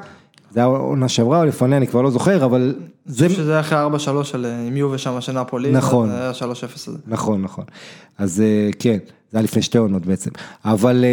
זה 0.52 0.60
היה 0.60 0.68
עונה 0.68 1.10
שעברה 1.10 1.40
או 1.40 1.46
לפניה, 1.46 1.78
אני 1.78 1.88
כבר 1.88 2.02
לא 2.02 2.12
זוכר, 2.12 2.46
אבל 2.46 2.76
זה... 3.06 3.30
שזה 3.30 3.52
היה 3.52 3.60
אחרי 3.60 3.78
4-3 4.22 4.24
של 4.24 4.46
אה, 4.46 4.68
עם 4.68 4.78
יובה 4.78 4.98
שם 4.98 5.22
של 5.22 5.42
נפולי. 5.42 5.72
נכון. 5.72 6.10
זה 6.10 6.22
היה 6.22 6.32
3-0 6.32 6.44
הזה. 6.88 6.98
נכון, 7.08 7.42
נכון. 7.42 7.66
אז 8.18 8.44
כן, 8.80 8.98
זה 9.32 9.38
היה 9.38 9.44
לפני 9.44 9.62
שתי 9.62 9.78
עונות 9.78 10.06
בעצם. 10.06 10.32
אבל 10.66 11.06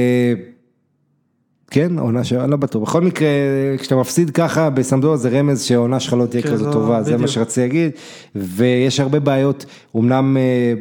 כן, 1.72 1.98
עונה 1.98 2.24
שאני 2.24 2.50
לא 2.50 2.56
בטוח. 2.56 2.82
בכל 2.82 3.00
מקרה, 3.00 3.28
כשאתה 3.78 3.96
מפסיד 3.96 4.30
ככה 4.30 4.70
בסמדור 4.70 5.16
זה 5.16 5.28
רמז 5.28 5.62
שהעונה 5.62 6.00
שלך 6.00 6.12
לא 6.12 6.26
תהיה 6.26 6.42
כן, 6.42 6.50
כזאת 6.50 6.66
לא, 6.66 6.72
טובה, 6.72 7.02
זה 7.02 7.10
מה 7.10 7.16
בדיוק. 7.16 7.30
שרציתי 7.30 7.60
להגיד. 7.60 7.90
ויש 8.34 9.00
הרבה 9.00 9.20
בעיות, 9.20 9.66
אמנם 9.96 10.36
אה, 10.36 10.74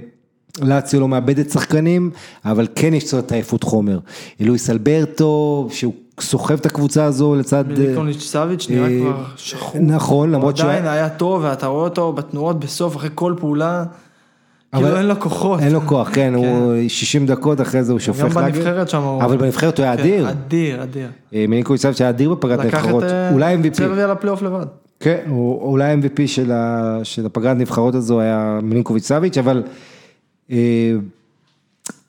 לאציו 0.61 0.99
לא 0.99 1.07
מאבדת 1.07 1.49
שחקנים, 1.49 2.09
אבל 2.45 2.67
כן 2.75 2.93
יש 2.93 3.03
קצת 3.03 3.31
עייפות 3.31 3.63
חומר. 3.63 3.99
לואיס 4.39 4.69
אלברטו, 4.69 5.67
שהוא 5.71 5.93
סוחב 6.19 6.53
את 6.53 6.65
הקבוצה 6.65 7.05
הזו 7.05 7.35
לצד... 7.35 7.71
אה, 7.71 7.77
מיליקוניץ' 7.77 8.21
סאביץ' 8.23 8.67
נראה 8.69 8.87
אה, 8.87 8.99
כבר 8.99 9.23
שחור. 9.35 9.81
נכון, 9.81 10.31
למרות 10.31 10.57
שהוא... 10.57 10.69
עדיין 10.69 10.87
היה 10.87 11.09
טוב 11.09 11.41
ואתה 11.43 11.67
רואה 11.67 11.83
אותו 11.83 12.13
בתנועות 12.13 12.59
בסוף 12.59 12.95
אחרי 12.95 13.09
כל 13.15 13.33
פעולה. 13.39 13.83
כאילו 14.75 14.97
אין 14.97 15.05
לו 15.05 15.19
כוחות. 15.19 15.59
אין 15.59 15.71
לו 15.71 15.81
כוח, 15.81 16.09
כן, 16.13 16.33
הוא 16.35 16.73
60 16.87 17.25
דקות 17.25 17.61
אחרי 17.61 17.83
זה 17.83 17.91
הוא 17.91 17.99
שופך 17.99 18.19
גם 18.19 18.43
לאגר. 18.43 18.55
בנבחרת 18.55 18.89
שם 18.89 19.01
הוא... 19.01 19.23
אבל 19.23 19.37
בנבחרת 19.37 19.77
הוא 19.77 19.83
היה 19.83 19.97
כן, 19.97 20.01
אדיר. 20.01 20.29
אדיר, 20.29 20.83
אדיר. 20.83 21.07
אה, 21.33 21.45
מיניקוביץ' 21.47 21.81
סבץ' 21.81 22.01
היה 22.01 22.09
אדיר 22.09 22.29
בפגרת 22.29 22.59
לקח 22.59 22.67
את 22.67 22.73
הנבחרות. 22.73 23.03
אה, 23.03 23.31
אולי 23.31 23.55
MVP. 23.55 23.71
צרביה 23.71 24.07
לפלייאוף 24.07 24.41
לבד. 24.41 24.65
כן, 24.99 25.19
אולי 25.29 25.93
MVP 25.93 26.27
של, 26.27 26.51
הפגרת 27.25 27.57
נבחרות 27.57 27.95
הזו 27.95 28.19
היה 28.19 28.59
מלינקוביץ' 28.63 29.03
סביץ', 29.03 29.37
אבל 29.37 29.63
אה, 30.51 30.93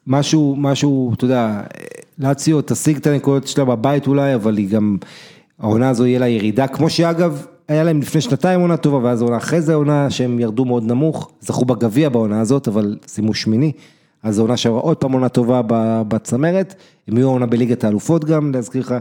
משהו, 0.06 0.56
משהו, 0.58 1.14
אתה 1.14 1.24
יודע, 1.24 1.60
לאציו 2.18 2.60
תשיג 2.62 2.96
את 2.96 3.06
הנקודות 3.06 3.46
שלה 3.46 3.64
בבית 3.64 4.06
אולי, 4.06 4.34
אבל 4.34 4.56
היא 4.56 4.68
גם, 4.68 4.96
העונה 5.58 5.88
הזו 5.88 6.06
יהיה 6.06 6.18
לה 6.18 6.28
ירידה, 6.28 6.66
כמו 6.66 6.90
שאגב, 6.90 7.46
היה 7.68 7.84
להם 7.84 8.00
לפני 8.00 8.20
שנתיים 8.20 8.60
עונה 8.60 8.76
טובה, 8.76 8.98
ואז 8.98 9.22
עונה 9.22 9.36
אחרי 9.36 9.60
זה 9.60 9.74
עונה 9.74 10.10
שהם 10.10 10.38
ירדו 10.40 10.64
מאוד 10.64 10.84
נמוך, 10.84 11.30
זכו 11.40 11.64
בגביע 11.64 12.08
בעונה 12.08 12.40
הזאת, 12.40 12.68
אבל 12.68 12.98
סיימו 13.06 13.34
שמיני, 13.34 13.72
אז 14.22 14.38
העונה 14.38 14.56
שעברה 14.56 14.80
עוד 14.80 14.96
פעם 14.96 15.12
עונה 15.12 15.28
טובה 15.28 15.62
בצמרת, 16.08 16.74
הם 17.08 17.16
יהיו 17.16 17.28
עונה 17.28 17.46
בליגת 17.46 17.84
האלופות 17.84 18.24
גם, 18.24 18.52
להזכיר 18.54 18.80
לך, 18.80 18.94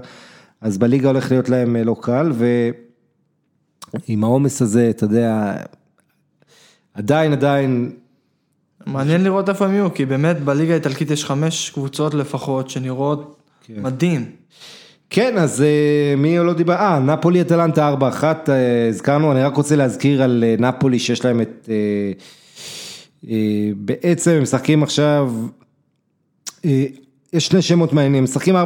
אז 0.62 0.78
בליגה 0.78 1.08
הולך 1.08 1.32
להיות 1.32 1.50
להם 1.50 1.76
אה, 1.76 1.84
לא 1.84 1.96
קל, 2.02 2.32
ו... 2.34 2.70
עם 4.08 4.24
העומס 4.24 4.62
הזה, 4.62 4.90
אתה 4.90 5.04
יודע, 5.04 5.54
עדיין, 6.94 7.32
עדיין, 7.32 7.92
מעניין 8.86 9.24
לראות 9.24 9.50
איפה 9.50 9.66
הם 9.66 9.74
יהיו, 9.74 9.94
כי 9.94 10.06
באמת 10.06 10.40
בליגה 10.40 10.74
האיטלקית 10.74 11.12
יש 11.12 11.26
חמש 11.26 11.70
קבוצות 11.70 12.14
לפחות 12.14 12.70
שנראות 12.70 13.38
כן. 13.64 13.82
מדהים. 13.82 14.32
כן, 15.14 15.38
אז 15.38 15.62
אה, 15.62 16.16
מי 16.18 16.38
לא 16.38 16.54
דיבר, 16.54 16.74
אה, 16.74 17.00
נפולי 17.00 17.42
אטלנטה 17.42 17.94
4-1, 17.94 18.24
אה, 18.24 18.88
הזכרנו, 18.90 19.32
אני 19.32 19.44
רק 19.44 19.56
רוצה 19.56 19.76
להזכיר 19.76 20.24
על 20.24 20.44
אה, 20.48 20.56
נפולי 20.60 21.00
שיש 21.00 21.26
להם 21.26 21.42
את, 21.42 21.70
בעצם 23.76 24.32
הם 24.32 24.42
משחקים 24.42 24.84
עכשיו, 24.84 25.34
יש 27.34 27.48
שני 27.48 27.62
שמות 27.62 27.94
מעניינים, 27.94 28.24
משחקים 28.24 28.56
4-2-3-1, 28.56 28.60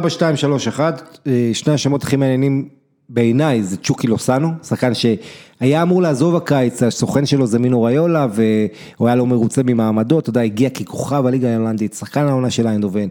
אה, 1.26 1.50
שני 1.52 1.74
השמות 1.74 2.02
הכי 2.02 2.16
מעניינים 2.16 2.68
בעיניי 3.08 3.62
זה 3.62 3.76
צ'וקי 3.76 4.06
לוסאנו, 4.06 4.48
שחקן 4.62 4.92
שהיה 4.94 5.82
אמור 5.82 6.02
לעזוב 6.02 6.36
הקיץ, 6.36 6.82
הסוכן 6.82 7.26
שלו 7.26 7.46
זה 7.46 7.58
מינו 7.58 7.82
ריולה, 7.82 8.26
והוא 8.30 9.08
היה 9.08 9.16
לא 9.16 9.26
מרוצה 9.26 9.62
ממעמדו, 9.64 10.18
אתה 10.18 10.30
יודע, 10.30 10.40
הגיע 10.40 10.70
ככוכב 10.70 11.26
הליגה 11.26 11.54
ההולנדית, 11.54 11.94
שחקן 11.94 12.26
העונה 12.26 12.50
של 12.50 12.66
איינדובן. 12.66 13.08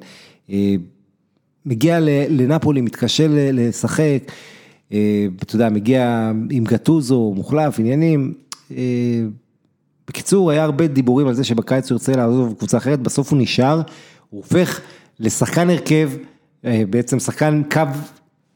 מגיע 1.65 1.99
לנפולי, 2.29 2.81
מתקשה 2.81 3.25
לשחק, 3.29 4.31
אה, 4.93 5.27
אתה 5.43 5.55
יודע, 5.55 5.69
מגיע 5.69 6.31
עם 6.49 6.63
גטוזו, 6.63 7.33
מוחלף, 7.35 7.79
עניינים. 7.79 8.33
אה, 8.71 9.23
בקיצור, 10.07 10.51
היה 10.51 10.63
הרבה 10.63 10.87
דיבורים 10.87 11.27
על 11.27 11.33
זה 11.33 11.43
שבקיץ 11.43 11.91
הוא 11.91 11.95
ירצה 11.95 12.11
לעזוב 12.11 12.53
קבוצה 12.57 12.77
אחרת, 12.77 12.99
בסוף 12.99 13.31
הוא 13.31 13.39
נשאר, 13.39 13.81
הוא 14.29 14.41
הופך 14.41 14.79
לשחקן 15.19 15.69
הרכב, 15.69 16.11
אה, 16.65 16.83
בעצם 16.89 17.19
שחקן 17.19 17.61
קו, 17.71 17.81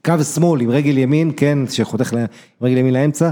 קו 0.05 0.23
שמאל 0.23 0.61
עם 0.61 0.69
רגל 0.69 0.97
ימין, 0.97 1.31
כן, 1.37 1.59
שחותך 1.69 2.13
עם 2.13 2.19
רגל 2.61 2.77
ימין 2.77 2.93
לאמצע, 2.93 3.31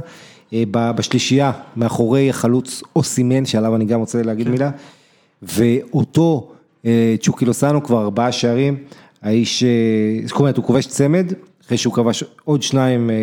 בשלישייה, 0.71 1.51
מאחורי 1.75 2.29
החלוץ 2.29 2.83
אוסימן, 2.95 3.45
שעליו 3.45 3.75
אני 3.75 3.85
גם 3.85 3.99
רוצה 3.99 4.23
להגיד 4.23 4.49
מילה, 4.49 4.71
ואותו 5.41 6.51
צ'וקי 7.21 7.45
לוסאנו 7.45 7.83
כבר 7.83 8.01
ארבעה 8.01 8.31
שערים, 8.31 8.77
האיש, 9.21 9.63
אה, 9.63 10.27
זאת 10.27 10.39
אומרת, 10.39 10.57
הוא 10.57 10.65
כובש 10.65 10.87
צמד, 10.87 11.33
אחרי 11.65 11.77
שהוא 11.77 11.93
כבש 11.93 12.23
עוד 12.43 12.61
שניים 12.61 13.09
אה, 13.09 13.15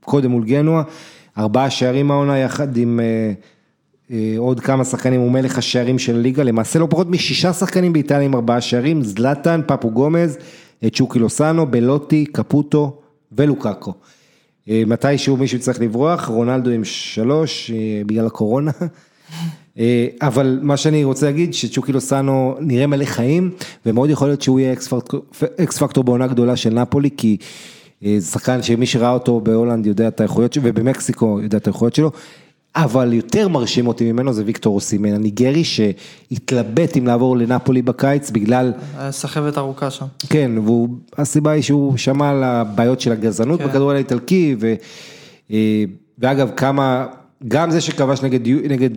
קודם 0.00 0.30
מול 0.30 0.44
גנוע, 0.44 0.82
ארבעה 1.38 1.70
שערים 1.70 2.10
העונה 2.10 2.38
יחד 2.38 2.76
עם 2.76 3.00
אה, 3.00 4.34
עוד 4.38 4.60
כמה 4.60 4.84
שחקנים, 4.84 5.20
הוא 5.20 5.30
מלך 5.30 5.58
השערים 5.58 5.98
של 5.98 6.14
הליגה, 6.14 6.42
למעשה 6.42 6.78
לא 6.78 6.86
פחות 6.90 7.10
משישה 7.10 7.52
שחקנים 7.52 7.92
באיטליה 7.92 8.20
עם 8.20 8.34
ארבעה 8.34 8.60
שערים, 8.60 9.02
זלטן, 9.02 9.60
פפו 9.66 9.90
גומז, 9.90 10.38
צ'וקי 10.92 11.18
לוסאנו, 11.18 11.66
בלוטי, 11.66 12.26
קפוטו 12.26 13.00
ולוקאקו. 13.32 13.94
מתישהו 14.66 15.36
מישהו 15.36 15.58
צריך 15.60 15.80
לברוח, 15.80 16.26
רונלדו 16.26 16.70
עם 16.70 16.84
שלוש, 16.84 17.70
בגלל 18.06 18.26
הקורונה. 18.26 18.70
אה, 19.78 20.06
אבל 20.22 20.58
מה 20.62 20.76
שאני 20.76 21.04
רוצה 21.04 21.26
להגיד, 21.26 21.54
שצ'וקי 21.54 21.92
לוסאנו 21.92 22.56
נראה 22.60 22.86
מלא 22.86 23.04
חיים, 23.04 23.50
ומאוד 23.86 24.10
יכול 24.10 24.28
להיות 24.28 24.42
שהוא 24.42 24.60
יהיה 24.60 24.72
X 25.62 25.78
factor, 25.78 26.04
בעונה 26.04 26.26
גדולה 26.26 26.56
של 26.56 26.70
נפולי, 26.70 27.10
כי 27.16 27.36
אה, 28.04 28.14
זה 28.18 28.30
שחקן 28.30 28.62
שמי 28.62 28.86
שראה 28.86 29.12
אותו 29.12 29.40
בהולנד 29.40 29.86
יודע 29.86 30.08
את 30.08 30.20
האיכויות 30.20 30.52
שלו, 30.52 30.62
ובמקסיקו 30.66 31.40
יודע 31.42 31.58
את 31.58 31.66
האיכויות 31.66 31.94
שלו, 31.94 32.10
אבל 32.76 33.12
יותר 33.12 33.48
מרשים 33.48 33.86
אותי 33.86 34.12
ממנו 34.12 34.32
זה 34.32 34.42
ויקטור 34.46 34.74
אוסימן 34.74 35.14
הניגרי, 35.14 35.64
שהתלבט 35.64 36.96
אם 36.96 37.06
לעבור 37.06 37.36
לנפולי 37.36 37.82
בקיץ 37.82 38.30
בגלל... 38.30 38.72
סחבת 39.10 39.58
ארוכה 39.58 39.90
שם. 39.90 40.06
כן, 40.28 40.50
והסיבה 41.18 41.50
היא 41.50 41.62
שהוא 41.62 41.96
שמע 41.96 42.30
על 42.30 42.44
הבעיות 42.44 43.00
של 43.00 43.12
הגזענות 43.12 43.60
כן. 43.60 43.68
בכדורגל 43.68 43.96
האיטלקי, 43.96 44.56
ו, 44.60 44.74
אה, 45.50 45.84
ואגב, 46.18 46.50
כמה, 46.56 47.06
גם 47.48 47.70
זה 47.70 47.80
שכבש 47.80 48.22
נגד, 48.22 48.48
נגד 48.48 48.90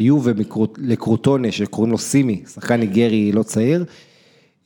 יובה 0.00 0.32
לקרוטונה, 0.78 1.52
שקוראים 1.52 1.92
לו 1.92 1.98
סימי, 1.98 2.42
שחקן 2.54 2.74
ניגרי 2.74 3.32
לא 3.32 3.42
צעיר, 3.42 3.84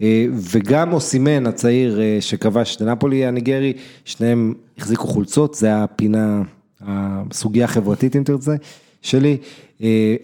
אה, 0.02 0.26
וגם 0.32 0.92
אוסימן 0.92 1.46
הצעיר 1.46 2.00
אה, 2.00 2.16
שכבש 2.20 2.76
בנפולי 2.76 3.26
הניגרי, 3.26 3.72
שניהם 4.04 4.54
החזיקו 4.78 5.06
חולצות, 5.06 5.54
זה 5.54 5.76
הפינה, 5.76 6.42
הסוגיה 6.80 7.64
החברתית 7.64 8.16
אם 8.16 8.22
תרצה, 8.22 8.54
שלי. 9.02 9.36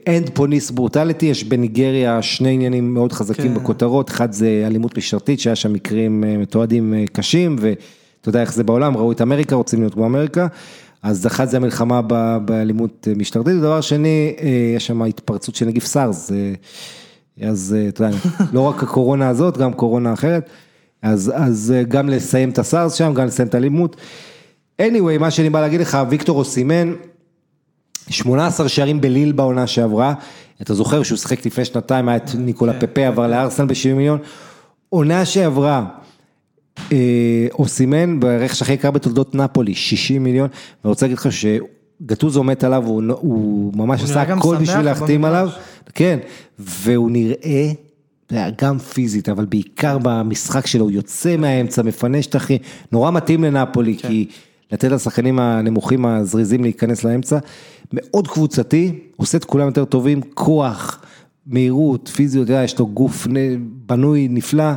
end 0.09 0.31
police 0.35 0.71
brutality, 0.71 1.27
יש 1.27 1.45
בניגריה 1.45 2.23
שני 2.23 2.51
עניינים 2.51 2.95
מאוד 2.95 3.13
חזקים 3.13 3.55
כן. 3.55 3.55
בכותרות, 3.55 4.11
אחד 4.11 4.33
זה 4.33 4.65
אלימות 4.67 4.99
משטרתית, 4.99 5.41
שהיה 5.41 5.57
שם 5.57 5.73
מקרים 5.73 6.25
אה, 6.25 6.37
מתועדים 6.37 6.95
קשים, 7.13 7.57
ואתה 7.59 8.29
יודע 8.29 8.41
איך 8.41 8.55
זה 8.55 8.65
בעולם, 8.65 8.97
ראו 8.97 9.13
את 9.13 9.23
אמריקה, 9.23 9.57
רוצים 9.57 9.81
להיות 9.81 9.95
כמו 9.95 10.07
אמריקה. 10.07 10.47
אז 11.03 11.27
אחד 11.27 11.49
זה 11.49 11.57
המלחמה 11.57 12.03
באלימות 12.45 13.09
משטרתית, 13.17 13.55
ודבר 13.55 13.81
שני, 13.81 14.35
אה, 14.41 14.73
יש 14.77 14.87
שם 14.87 15.03
התפרצות 15.03 15.55
של 15.55 15.67
נגיף 15.67 15.87
סארס, 15.87 16.33
אה, 16.33 16.53
אז 17.49 17.77
אה, 17.79 17.89
אתה 17.89 18.05
יודע, 18.05 18.17
לא 18.53 18.61
רק 18.61 18.83
הקורונה 18.83 19.29
הזאת, 19.29 19.59
גם 19.59 19.73
קורונה 19.73 20.13
אחרת, 20.13 20.51
אז, 21.03 21.33
אז 21.35 21.75
גם 21.89 22.09
לסיים 22.09 22.51
את 22.51 22.59
הסארס 22.59 22.95
שם, 22.95 23.15
גם 23.15 23.27
לסיים 23.27 23.49
את 23.49 23.55
האלימות. 23.55 23.97
anyway, 24.83 25.19
מה 25.21 25.31
שאני 25.31 25.51
בא 25.51 25.61
להגיד 25.61 25.81
לך, 25.81 25.99
ויקטור 26.11 26.39
אוסימן, 26.39 26.93
18 28.11 28.69
שערים 28.69 29.01
בליל 29.01 29.33
בעונה 29.33 29.67
שעברה, 29.67 30.15
אתה 30.63 30.75
זוכר 30.75 31.03
שהוא 31.03 31.19
שיחק 31.19 31.47
לפני 31.47 31.65
שנתיים, 31.65 32.09
היה 32.09 32.17
את 32.17 32.31
ניקולה 32.35 32.81
פפה, 32.81 33.07
עבר 33.07 33.27
לארסנל 33.27 33.67
ב-70 33.67 33.95
מיליון, 33.95 34.19
עונה 34.89 35.25
שעברה, 35.25 35.87
אוסימן 37.53 38.21
ברכש 38.21 38.63
הכי 38.63 38.73
יקר 38.73 38.91
בתולדות 38.91 39.35
נפולי, 39.35 39.75
60 39.75 40.23
מיליון, 40.25 40.49
ואני 40.85 40.91
רוצה 40.91 41.07
להגיד 41.07 41.19
לך 41.19 41.29
שגטוזו 41.33 42.45
מת 42.45 42.65
עליו, 42.65 42.87
הוא, 42.87 43.03
הוא 43.09 43.73
ממש 43.77 44.01
הוא 44.01 44.11
עשה 44.11 44.23
הכל 44.23 44.57
בשביל 44.57 44.83
להחתים. 44.83 45.25
עליו, 45.25 45.49
כן, 45.95 46.19
והוא 46.59 47.11
נראה, 47.11 47.73
גם 48.59 48.79
פיזית, 48.79 49.29
אבל 49.29 49.45
בעיקר 49.45 49.99
במשחק 50.03 50.67
שלו, 50.67 50.85
הוא 50.85 50.91
יוצא 50.91 51.37
מהאמצע, 51.37 51.83
מפנה 51.83 52.23
שטחים, 52.23 52.59
נורא 52.93 53.11
מתאים 53.11 53.45
לנפולי, 53.45 53.97
כן. 53.97 54.09
כי 54.09 54.27
לתת 54.73 54.89
לשחקנים 54.89 55.39
הנמוכים 55.39 56.07
הזריזים 56.07 56.63
להיכנס 56.63 57.05
לאמצע, 57.05 57.39
מאוד 57.93 58.29
קבוצתי, 58.29 58.93
עושה 59.17 59.39
את 59.39 59.45
כולם 59.45 59.67
יותר 59.67 59.85
טובים, 59.85 60.21
כוח, 60.35 61.03
מהירות, 61.47 62.09
פיזיות, 62.15 62.49
יש 62.51 62.79
לו 62.79 62.87
גוף 62.87 63.27
בנוי 63.87 64.29
נפלא, 64.31 64.73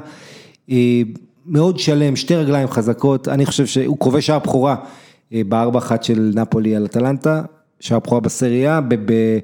אה, 0.71 1.01
מאוד 1.45 1.79
שלם, 1.79 2.15
שתי 2.15 2.35
רגליים 2.35 2.67
חזקות, 2.67 3.27
אני 3.27 3.45
חושב 3.45 3.65
שהוא 3.65 3.97
כובש 3.99 4.27
שער 4.27 4.39
בכורה 4.39 4.75
אה, 5.33 5.41
בארבע 5.47 5.79
אחת 5.79 6.03
של 6.03 6.31
נפולי 6.35 6.75
על 6.75 6.85
אטלנטה, 6.85 7.41
שער 7.79 7.99
בכורה 7.99 8.21
בסריה, 8.21 8.81
ב- 8.81 9.11
ב- 9.11 9.39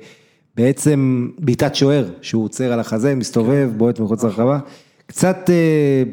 בעצם 0.55 1.29
בעיטת 1.39 1.75
שוער, 1.75 2.05
שהוא 2.21 2.43
עוצר 2.43 2.73
על 2.73 2.79
החזה, 2.79 3.15
מסתובב, 3.15 3.69
כן. 3.71 3.77
בועט 3.77 3.99
מחוץ 3.99 4.23
לרחבה, 4.23 4.59
קצת, 5.07 5.49
אה, 5.49 6.03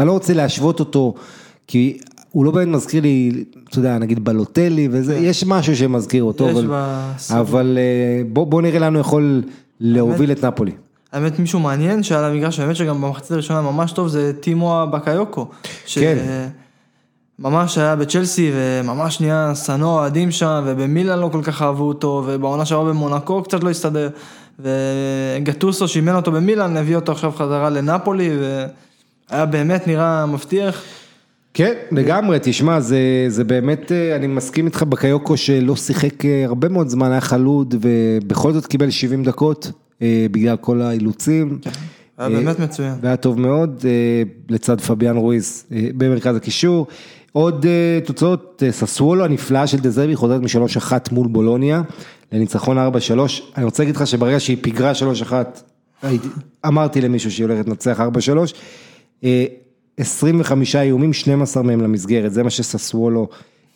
אני 0.00 0.06
לא 0.06 0.12
רוצה 0.12 0.34
להשוות 0.34 0.80
אותו, 0.80 1.14
כי 1.66 1.98
הוא 2.30 2.44
לא 2.44 2.50
באמת 2.50 2.68
מזכיר 2.68 3.02
לי, 3.02 3.44
אתה 3.70 3.78
יודע, 3.78 3.98
נגיד 3.98 4.24
בלוטלי 4.24 4.88
וזה, 4.90 5.16
יש 5.16 5.44
משהו 5.44 5.76
שמזכיר 5.76 6.24
אותו, 6.24 6.50
אבל. 6.50 6.70
אבל 7.30 7.78
אה, 7.80 8.22
בוא, 8.32 8.46
בוא 8.46 8.62
נראה 8.62 8.78
לאן 8.78 8.94
הוא 8.94 9.00
יכול 9.00 9.42
להוביל 9.80 10.32
את 10.32 10.44
נפולי. 10.44 10.72
האמת 11.12 11.38
מישהו 11.38 11.60
מעניין 11.60 12.02
שהיה 12.02 12.24
על 12.24 12.32
המגרש, 12.32 12.60
האמת 12.60 12.76
שגם 12.76 13.02
במחצית 13.02 13.30
הראשונה 13.30 13.60
ממש 13.60 13.92
טוב, 13.92 14.08
זה 14.08 14.32
טימו 14.40 14.86
בקיוקו. 14.92 15.46
כן. 15.94 16.18
ממש 17.38 17.78
היה 17.78 17.96
בצ'לסי 17.96 18.50
וממש 18.54 19.20
נהיה 19.20 19.54
שנוא 19.54 19.98
אוהדים 19.98 20.30
שם, 20.30 20.62
ובמילאן 20.66 21.18
לא 21.18 21.28
כל 21.32 21.42
כך 21.42 21.62
אהבו 21.62 21.84
אותו, 21.84 22.24
ובעונה 22.26 22.64
שעברה 22.64 22.84
במונקו 22.84 23.42
קצת 23.42 23.62
לא 23.64 23.70
הסתדר. 23.70 24.08
וגטוסו 24.58 25.88
שאימן 25.88 26.14
אותו 26.14 26.32
במילאן, 26.32 26.76
הביא 26.76 26.96
אותו 26.96 27.12
עכשיו 27.12 27.32
חזרה 27.32 27.70
לנפולי, 27.70 28.30
והיה 29.30 29.46
באמת 29.46 29.86
נראה 29.86 30.26
מבטיח. 30.26 30.82
כן, 31.54 31.72
לגמרי, 31.92 32.38
תשמע, 32.42 32.80
זה, 32.80 32.98
זה 33.28 33.44
באמת, 33.44 33.92
אה, 33.92 34.16
אני 34.16 34.26
מסכים 34.26 34.66
איתך 34.66 34.82
בקיוקו 34.82 35.36
שלא 35.36 35.76
שיחק 35.76 36.24
אה, 36.24 36.44
הרבה 36.44 36.68
מאוד 36.68 36.88
זמן, 36.88 37.10
היה 37.10 37.20
חלוד, 37.20 37.74
ובכל 37.80 38.52
זאת 38.52 38.66
קיבל 38.66 38.90
70 38.90 39.24
דקות, 39.24 39.70
בגלל 40.02 40.56
כל 40.56 40.82
האילוצים. 40.82 41.58
היה 42.18 42.28
באמת 42.28 42.58
מצוין. 42.58 42.94
והיה 43.00 43.16
טוב 43.16 43.40
מאוד, 43.40 43.84
לצד 44.48 44.80
פביאן 44.80 45.16
רויז 45.16 45.64
במרכז 45.70 46.36
הקישור. 46.36 46.86
עוד 47.32 47.66
תוצאות, 48.04 48.62
ססוולו 48.70 49.24
הנפלאה 49.24 49.66
של 49.66 49.78
דזרבי 49.78 50.16
חוזרת 50.16 50.42
משלוש 50.42 50.76
אחת 50.76 51.12
מול 51.12 51.28
בולוניה, 51.28 51.82
לניצחון 52.32 52.78
4-3. 52.78 52.80
אני 53.56 53.64
רוצה 53.64 53.82
להגיד 53.82 53.96
לך 53.96 54.06
שברגע 54.06 54.40
שהיא 54.40 54.56
פיגרה 54.60 54.92
3-1, 56.02 56.04
אמרתי 56.66 57.00
למישהו 57.00 57.30
שהיא 57.30 57.46
הולכת 57.46 57.68
לנצח 57.68 58.00
4-3. 59.22 59.24
25 59.96 60.76
איומים, 60.76 61.12
12 61.12 61.62
מהם 61.62 61.80
למסגרת, 61.80 62.32
זה 62.32 62.42
מה 62.42 62.50
שססוולו 62.50 63.28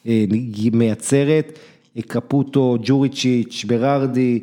אה, 0.07 0.25
מייצרת, 0.73 1.59
קפוטו, 2.07 2.79
ג'וריצ'יץ', 2.83 3.65
ברארדי, 3.69 4.41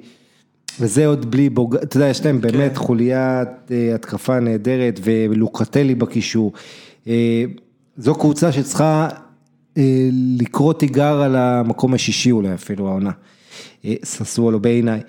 וזה 0.80 1.08
עוד 1.08 1.32
בלי 1.32 1.50
בוג... 1.50 1.76
אתה 1.76 1.98
יודע, 1.98 2.08
יש 2.08 2.26
להם 2.26 2.42
באמת 2.42 2.72
כן. 2.72 2.84
חוליית 2.84 3.50
אה, 3.72 3.96
התקפה 3.96 4.40
נהדרת 4.40 5.00
ולוקטלי 5.04 5.96
בקישור. 5.96 6.54
אה, 7.08 7.44
זו 7.98 8.16
קבוצה 8.16 8.52
שצריכה 8.52 9.10
לקרוא 10.40 10.74
תיגר 10.74 11.22
על 11.22 11.36
המקום 11.36 11.94
השישי 11.94 12.32
אולי 12.32 12.54
אפילו 12.54 12.88
העונה, 12.88 13.12
ססוולו 14.04 14.60
בעיניי. 14.60 15.02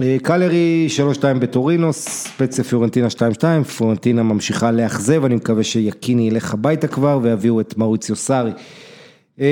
אה, 0.00 0.16
קלרי 0.22 0.88
3-2 1.20 1.24
בטורינוס, 1.38 2.08
ספציה 2.08 2.64
פיורנטינה 2.64 3.06
2-2, 3.06 3.64
פיורנטינה 3.64 4.22
ממשיכה 4.22 4.70
לאכזב, 4.70 5.24
אני 5.24 5.34
מקווה 5.34 5.64
שיקיני 5.64 6.28
ילך 6.28 6.54
הביתה 6.54 6.88
כבר 6.88 7.18
ויביאו 7.22 7.60
את 7.60 7.76
מאוריציו 7.76 8.16
סארי. 8.16 8.50
אה, 9.40 9.46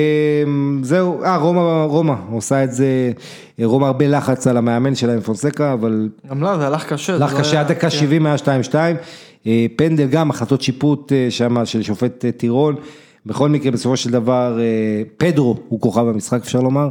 זהו, 0.83 1.25
אה 1.25 1.37
רומא, 1.37 1.85
רומא, 1.85 2.15
עושה 2.31 2.65
את 2.65 2.73
זה, 2.73 3.13
אה, 3.61 3.67
רומא 3.67 3.87
הרבה 3.87 4.09
לחץ 4.09 4.47
על 4.47 4.57
המאמן 4.57 4.95
שלהם 4.95 5.21
פונסקה, 5.21 5.73
אבל... 5.73 6.09
גם 6.31 6.43
לא, 6.43 6.59
זה 6.59 6.67
הלך 6.67 6.93
קשה. 6.93 7.15
הלך 7.15 7.41
קשה, 7.41 7.61
עד 7.61 7.69
דקה 7.69 7.91
70 7.91 8.27
היה 8.27 8.37
2-2, 8.37 8.75
פנדל 9.77 10.07
גם, 10.07 10.31
החלטות 10.31 10.63
שיפוט 10.63 11.13
שם 11.31 11.65
של 11.65 11.83
שופט 11.83 12.25
טירון, 12.37 12.75
בכל 13.27 13.49
מקרה 13.49 13.73
בסופו 13.73 13.97
של 13.97 14.11
דבר, 14.11 14.59
פדרו 15.17 15.57
הוא 15.69 15.81
כוכב 15.81 16.09
המשחק 16.09 16.41
אפשר 16.43 16.61
לומר. 16.61 16.89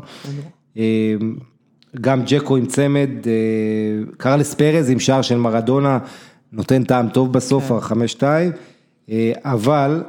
גם 2.01 2.21
ג'קו 2.25 2.57
עם 2.57 2.65
צמד, 2.65 3.09
אה, 3.27 4.13
קרלס 4.17 4.53
פרז 4.53 4.89
עם 4.89 4.99
שער 4.99 5.21
של 5.21 5.37
מרדונה, 5.37 5.99
נותן 6.53 6.83
טעם 6.83 7.09
טוב 7.09 7.33
בסוף, 7.33 7.67
כן. 7.67 7.75
החמש 7.75 8.11
שתיים, 8.11 8.51
אה, 9.09 9.31
אבל 9.43 10.03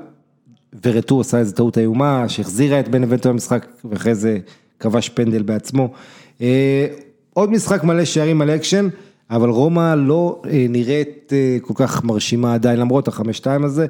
ורטו 0.85 1.21
עשה 1.21 1.39
איזה 1.39 1.53
טעות 1.53 1.79
איומה, 1.79 2.29
שהחזירה 2.29 2.81
את 2.81 2.89
בנבנטו 2.89 3.29
למשחק, 3.29 3.67
ואחרי 3.85 4.15
זה 4.15 4.39
כבש 4.81 5.09
פנדל 5.09 5.43
בעצמו. 5.43 5.93
אה, 6.41 6.87
עוד 7.35 7.51
משחק 7.51 7.85
מלא 7.85 8.05
שערים 8.05 8.39
מלא 8.39 8.55
אקשן, 8.55 8.89
אבל 9.31 9.49
רומא 9.49 9.95
לא 9.95 10.43
נראית 10.69 11.33
כל 11.63 11.75
כך 11.77 12.05
מרשימה 12.05 12.55
עדיין, 12.55 12.81
למרות 12.81 13.09
החמש 13.09 13.37
שתיים 13.37 13.65
הזה. 13.65 13.87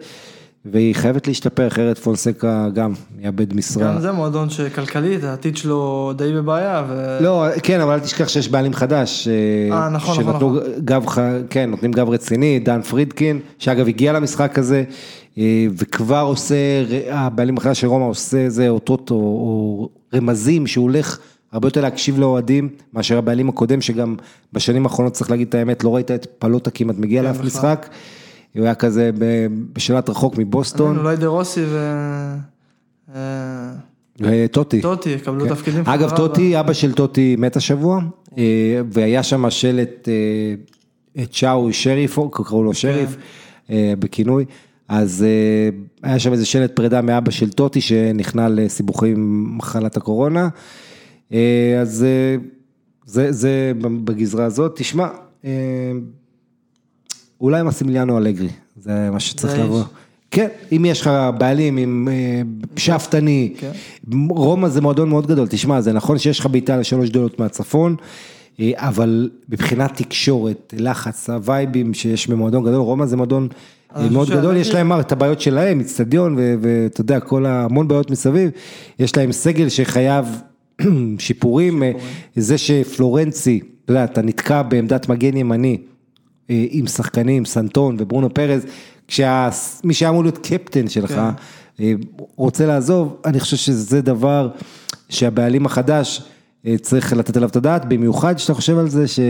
והיא 0.65 0.95
חייבת 0.95 1.27
להשתפר, 1.29 1.67
אחרת 1.67 1.99
פונסקה 1.99 2.69
גם 2.75 2.93
יאבד 3.21 3.55
משרה. 3.55 3.93
גם 3.93 4.01
זה 4.01 4.13
מועדון 4.13 4.51
שכלכלית, 4.51 5.25
העתיד 5.25 5.57
שלו 5.57 6.13
די 6.17 6.33
בבעיה. 6.33 6.85
ו... 6.89 7.19
לא, 7.21 7.47
כן, 7.63 7.81
אבל 7.81 7.93
אל 7.93 8.01
תשכח 8.01 8.29
שיש 8.29 8.49
בעלים 8.49 8.75
חדש. 8.75 9.29
אה, 9.29 9.89
נכון, 9.89 10.21
נכון, 10.21 10.35
נכון. 10.35 10.59
גב, 10.85 11.05
כן, 11.51 11.71
נותנים 11.71 11.93
גב 11.93 12.09
רציני, 12.09 12.59
דן 12.59 12.83
פרידקין, 12.83 13.41
שאגב 13.59 13.89
הגיע 13.89 14.13
למשחק 14.13 14.59
הזה, 14.59 14.77
אה, 14.79 14.85
וכבר 15.77 16.21
עושה, 16.21 16.55
הבעלים 17.11 17.57
החדש 17.57 17.81
של 17.81 17.87
רומא 17.87 18.05
עושה 18.05 18.39
איזה 18.39 18.69
אותות 18.69 19.11
או, 19.11 19.17
או 19.17 19.89
רמזים 20.15 20.67
שהוא 20.67 20.83
הולך 20.83 21.19
הרבה 21.53 21.69
יותר 21.69 21.81
להקשיב 21.81 22.19
לאוהדים, 22.19 22.69
מאשר 22.95 23.19
הבעלים 23.19 23.49
הקודם, 23.49 23.81
שגם 23.81 24.17
בשנים 24.53 24.85
האחרונות, 24.85 25.13
צריך 25.13 25.31
להגיד 25.31 25.49
את 25.49 25.55
האמת, 25.55 25.85
לא 25.85 25.95
ראית 25.95 26.11
את 26.11 26.27
פלוטה 26.39 26.71
כמעט 26.71 26.97
מגיע 26.99 27.23
כן, 27.23 27.29
לאף 27.29 27.41
משחק. 27.41 27.89
הוא 28.55 28.65
היה 28.65 28.75
כזה 28.75 29.11
בשלט 29.73 30.09
רחוק 30.09 30.39
מבוסטון. 30.39 30.99
אולי 30.99 31.17
דה 31.17 31.27
רוסי 31.27 31.65
ו... 31.65 31.97
אה, 33.15 33.73
וטוטי. 34.21 34.81
טוטי, 34.81 35.11
יקבלו 35.11 35.45
כן. 35.45 35.55
תפקידים. 35.55 35.83
אגב, 35.87 36.17
טוטי, 36.17 36.61
אבא 36.61 36.73
של 36.73 36.93
טוטי 36.93 37.37
מת 37.39 37.57
השבוע, 37.57 38.01
אה, 38.39 38.45
והיה 38.93 39.23
שם 39.23 39.51
שלט 39.51 40.09
אה, 41.19 41.25
צ'או 41.27 41.73
שריף, 41.73 42.19
קראו 42.33 42.65
לו 42.65 42.75
שריף, 42.75 43.17
כן. 43.69 43.75
בכינוי. 43.99 44.45
אז 44.91 45.25
היה 46.03 46.19
שם 46.19 46.33
איזה 46.33 46.47
שלט 46.47 46.77
פרידה 46.77 47.03
מאבא 47.03 47.31
של 47.31 47.51
טוטי 47.51 47.81
שנכנע 47.81 48.49
לסיבוכים 48.49 49.17
עם 49.17 49.57
מחלת 49.59 49.97
הקורונה. 49.97 50.49
אז 51.81 52.07
זה, 53.05 53.33
זה 53.33 53.73
בגזרה 54.05 54.45
הזאת. 54.45 54.73
תשמע, 54.77 55.09
אולי 57.41 57.63
מסימיליאנו 57.63 58.19
אלגרי, 58.19 58.49
זה 58.77 59.11
מה 59.13 59.21
שצריך 59.21 59.59
לבוא. 59.59 59.83
כן, 60.31 60.49
אם 60.73 60.85
יש 60.85 61.01
לך 61.01 61.11
בעלים 61.39 61.77
עם 61.77 62.09
אה, 62.11 62.43
שאפתני, 62.77 63.55
כן. 63.59 63.71
רומא 64.31 64.69
זה 64.69 64.81
מועדון 64.81 65.09
מאוד 65.09 65.27
גדול, 65.27 65.47
תשמע, 65.51 65.81
זה 65.81 65.93
נכון 65.93 66.19
שיש 66.19 66.41
לך 66.41 66.47
בעיטה 66.47 66.77
לשלוש 66.77 67.11
גדולות 67.11 67.39
מהצפון, 67.41 67.97
אה, 68.61 68.71
אבל 68.77 69.31
מבחינת 69.49 69.97
תקשורת, 69.97 70.75
לחץ, 70.79 71.31
הווייבים 71.31 71.95
שיש 71.95 72.29
במועדון 72.29 72.63
גדול, 72.63 72.81
רומא 72.81 73.07
זה 73.07 73.17
מועדון 73.17 73.49
אה, 73.51 73.80
מאוד 74.11 74.31
גדול, 74.31 74.57
יש 74.57 74.75
להם 74.75 75.01
את 75.01 75.13
הבעיות 75.13 75.41
שלהם, 75.41 75.81
אצטדיון, 75.81 76.37
ואתה 76.61 77.01
יודע, 77.01 77.21
כל 77.21 77.47
המון 77.47 77.89
בעיות 77.89 78.11
מסביב, 78.11 78.51
יש 78.99 79.17
להם 79.17 79.33
סגל 79.33 79.69
שחייב 79.69 80.43
שיפורים, 81.19 81.83
זה 82.37 82.59
שפלורנצי, 82.59 83.61
אתה 83.85 83.93
יודע, 83.93 84.05
אתה 84.05 84.23
נתקע 84.23 84.63
בעמדת 84.63 85.09
מגן 85.09 85.37
ימני. 85.37 85.79
אה, 86.51 86.67
עם 86.71 86.87
שחקנים, 86.87 87.45
סנטון 87.45 87.97
וברונו 87.99 88.35
פרז, 88.35 88.67
כשמי 89.09 89.95
שהיה 89.95 90.11
אמור 90.11 90.23
להיות 90.23 90.39
קפטן 90.39 90.89
שלך 90.89 91.11
כן. 91.11 91.21
אה, 91.81 91.93
רוצה 92.37 92.67
לעזוב, 92.67 93.17
אני 93.25 93.41
חושב 93.41 93.57
שזה 93.57 94.03
דבר 94.03 94.49
שהבעלים 95.09 95.67
החדש 95.67 96.23
אה, 96.67 96.75
צריך 96.79 97.13
לתת 97.13 97.37
עליו 97.37 97.49
את 97.49 97.57
הדעת, 97.57 97.85
במיוחד 97.85 98.39
שאתה 98.39 98.55
חושב 98.55 98.79
על 98.79 98.89
זה 98.89 99.09
ש... 99.09 99.21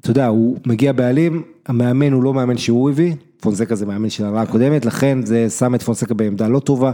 אתה 0.00 0.10
יודע, 0.10 0.26
הוא 0.26 0.56
מגיע 0.66 0.92
בעלים, 0.92 1.42
המאמן 1.66 2.12
הוא 2.12 2.22
לא 2.22 2.34
מאמן 2.34 2.58
שהוא 2.58 2.90
הביא, 2.90 3.14
פונסקה 3.40 3.74
זה 3.74 3.86
מאמן 3.86 4.10
של 4.10 4.24
העונה 4.24 4.42
הקודמת, 4.42 4.84
לכן 4.84 5.18
זה 5.24 5.50
שם 5.50 5.74
את 5.74 5.82
פונסקה 5.82 6.14
בעמדה 6.14 6.48
לא 6.48 6.58
טובה, 6.58 6.92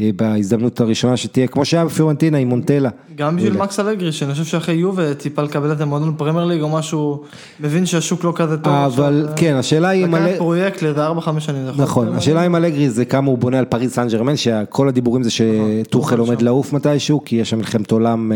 אה, 0.00 0.10
בהזדמנות 0.16 0.80
הראשונה 0.80 1.16
שתהיה, 1.16 1.46
כמו 1.46 1.64
שהיה 1.64 1.84
בפיורנטינה 1.84 2.38
עם 2.38 2.48
מונטלה. 2.48 2.90
גם 3.16 3.36
בשביל 3.36 3.56
מקס 3.56 3.80
אלגרי, 3.80 4.12
שאני 4.12 4.32
חושב 4.32 4.44
שאחרי 4.44 4.74
יובה 4.74 5.14
טיפה 5.14 5.42
לקבל 5.42 5.72
את 5.72 5.80
המועדון 5.80 6.14
פרמייר 6.16 6.44
ליג 6.44 6.60
או 6.60 6.68
משהו, 6.68 7.22
מבין 7.60 7.86
שהשוק 7.86 8.24
לא 8.24 8.32
כזה 8.36 8.56
טוב. 8.56 8.72
אבל 8.72 9.28
כן, 9.36 9.54
השאלה 9.54 9.88
היא 9.88 10.04
אם... 10.04 10.14
לקחת 10.14 10.38
פרויקט 10.38 10.82
לאיזה 10.82 11.08
4-5 11.08 11.40
שנים. 11.40 11.66
נכון, 11.76 12.08
השאלה 12.08 12.42
עם 12.42 12.56
אלגרי 12.56 12.90
זה 12.90 13.04
כמה 13.04 13.30
הוא 13.30 13.38
בונה 13.38 13.58
על 13.58 13.64
פריז 13.64 13.92
סן 13.92 14.08
ג'רמן, 14.08 14.36
שכל 14.36 14.88
הדיבורים 14.88 15.22
זה 15.22 15.30
נכון, 15.30 15.70
שטוחל 15.84 16.18
עומד 16.18 16.42
לעוף 16.42 16.72
מתישהו, 16.72 17.24
כי 17.24 17.36
יש 17.36 17.50
שם 17.50 17.58
מלחמת 17.58 17.90
עולם. 17.90 18.32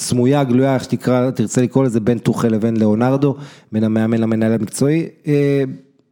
אה, 0.00 0.04
אה, 0.04 0.06
סמויה, 0.06 0.44
גלויה, 0.44 0.74
איך 0.74 0.84
שתקרא, 0.84 1.30
תרצה 1.30 1.62
לקרוא 1.62 1.84
לזה, 1.84 2.00
בין 2.00 2.18
טוחל 2.18 2.48
לבין 2.48 2.76
ליאונרדו, 2.76 3.36
בין 3.72 3.84
המאמן 3.84 4.18
למנהל 4.18 4.52
המקצועי. 4.52 5.08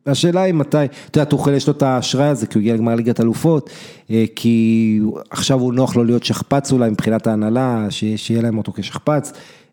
השאלה 0.09 0.43
היא 0.43 0.55
מתי, 0.55 0.85
אתה 1.11 1.19
יודע, 1.19 1.31
טוחל 1.31 1.53
יש 1.53 1.67
לו 1.67 1.73
את 1.73 1.83
האשראי 1.83 2.27
הזה, 2.27 2.47
כי 2.47 2.59
הוא 2.59 2.61
הגיע 2.61 2.75
לגמר 2.75 2.95
ליגת 2.95 3.21
אלופות, 3.21 3.71
אה, 4.11 4.25
כי 4.37 5.01
עכשיו 5.31 5.61
הוא 5.61 5.73
נוח 5.73 5.97
לו 5.97 6.05
להיות 6.05 6.25
שכפ"ץ 6.25 6.73
אולי 6.73 6.91
מבחינת 6.91 7.27
ההנהלה, 7.27 7.87
שיהיה 8.17 8.43
להם 8.43 8.59
אותו 8.59 8.73
כשכפ"ץ. 8.73 9.33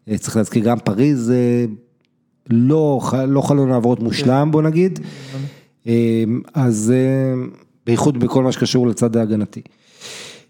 אה, 0.09 0.17
צריך 0.17 0.37
להזכיר 0.37 0.63
גם 0.63 0.79
פריז, 0.79 1.31
אה, 1.31 1.65
לא, 2.49 3.01
לא 3.27 3.41
חלון 3.41 3.71
העברות 3.71 3.99
מושלם 3.99 4.49
בוא 4.51 4.61
נגיד, 4.61 4.99
אז 6.53 6.93
בייחוד 7.85 8.19
בכל 8.19 8.43
מה 8.43 8.51
שקשור 8.51 8.87
לצד 8.87 9.17
ההגנתי. 9.17 9.61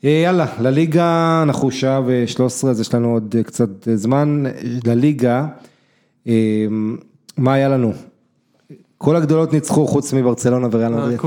יאללה, 0.10 0.46
לליגה 0.60 1.40
אנחנו 1.44 1.72
שעה 1.72 2.02
ושלוש 2.06 2.54
עשרה, 2.54 2.72
אז 2.72 2.80
יש 2.80 2.94
לנו 2.94 3.14
עוד 3.14 3.36
קצת 3.46 3.70
זמן, 3.96 4.44
לליגה, 4.86 5.46
מה 7.38 7.54
היה 7.54 7.70
לנו? 7.70 7.94
כל 8.98 9.16
הגדולות 9.16 9.54
ניצחו 9.54 9.88
חוץ 9.88 10.14
מברצלונה 10.14 10.68
וריאל 10.72 10.92
מדריד. 10.94 11.20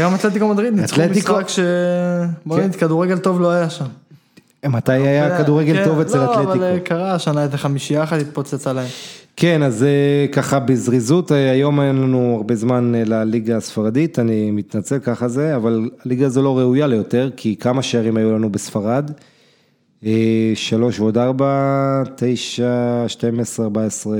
גם 0.00 0.14
אתלטיקו 0.14 0.48
מדריד 0.48 0.74
ניצחו 0.74 1.00
אתלטיקו- 1.00 1.32
משחק 1.32 1.48
ש... 1.48 1.58
בוא. 2.46 2.58
נגיד, 2.58 2.74
כדורגל 2.74 3.18
טוב 3.18 3.40
לא 3.40 3.50
היה 3.50 3.70
שם. 3.70 3.84
מתי 4.66 4.92
היה 4.92 5.38
כדורגל 5.38 5.76
כן, 5.76 5.84
טוב 5.84 6.00
אצל 6.00 6.18
לא, 6.18 6.34
אבל 6.34 6.42
אתלטיקו? 6.42 6.64
אה, 6.64 6.80
קרה 6.80 7.14
השנה 7.14 7.42
איזה 7.42 7.58
חמישייה 7.58 8.02
אחת 8.04 8.20
התפוצץ 8.20 8.66
עליהם. 8.66 8.88
כן, 9.36 9.62
אז 9.62 9.82
אה, 9.82 10.26
ככה 10.32 10.58
בזריזות, 10.58 11.32
אה, 11.32 11.50
היום 11.50 11.80
אין 11.80 11.96
לנו 11.96 12.34
הרבה 12.36 12.54
זמן 12.56 12.94
אה, 12.94 13.04
לליגה 13.04 13.56
הספרדית, 13.56 14.18
אני 14.18 14.50
מתנצל 14.50 14.98
ככה 14.98 15.28
זה, 15.28 15.56
אבל 15.56 15.90
הליגה 16.04 16.26
הזו 16.26 16.42
לא 16.42 16.58
ראויה 16.58 16.86
ליותר, 16.86 17.30
כי 17.36 17.56
כמה 17.56 17.82
שערים 17.82 18.16
היו 18.16 18.32
לנו 18.32 18.50
בספרד? 18.50 19.10
שלוש 20.54 21.00
ועוד 21.00 21.18
ארבע, 21.18 22.02
תשע, 22.16 23.04
שתים 23.08 23.40
עשרה, 23.40 23.66
ארבע 23.66 23.84
עשרה, 23.84 24.18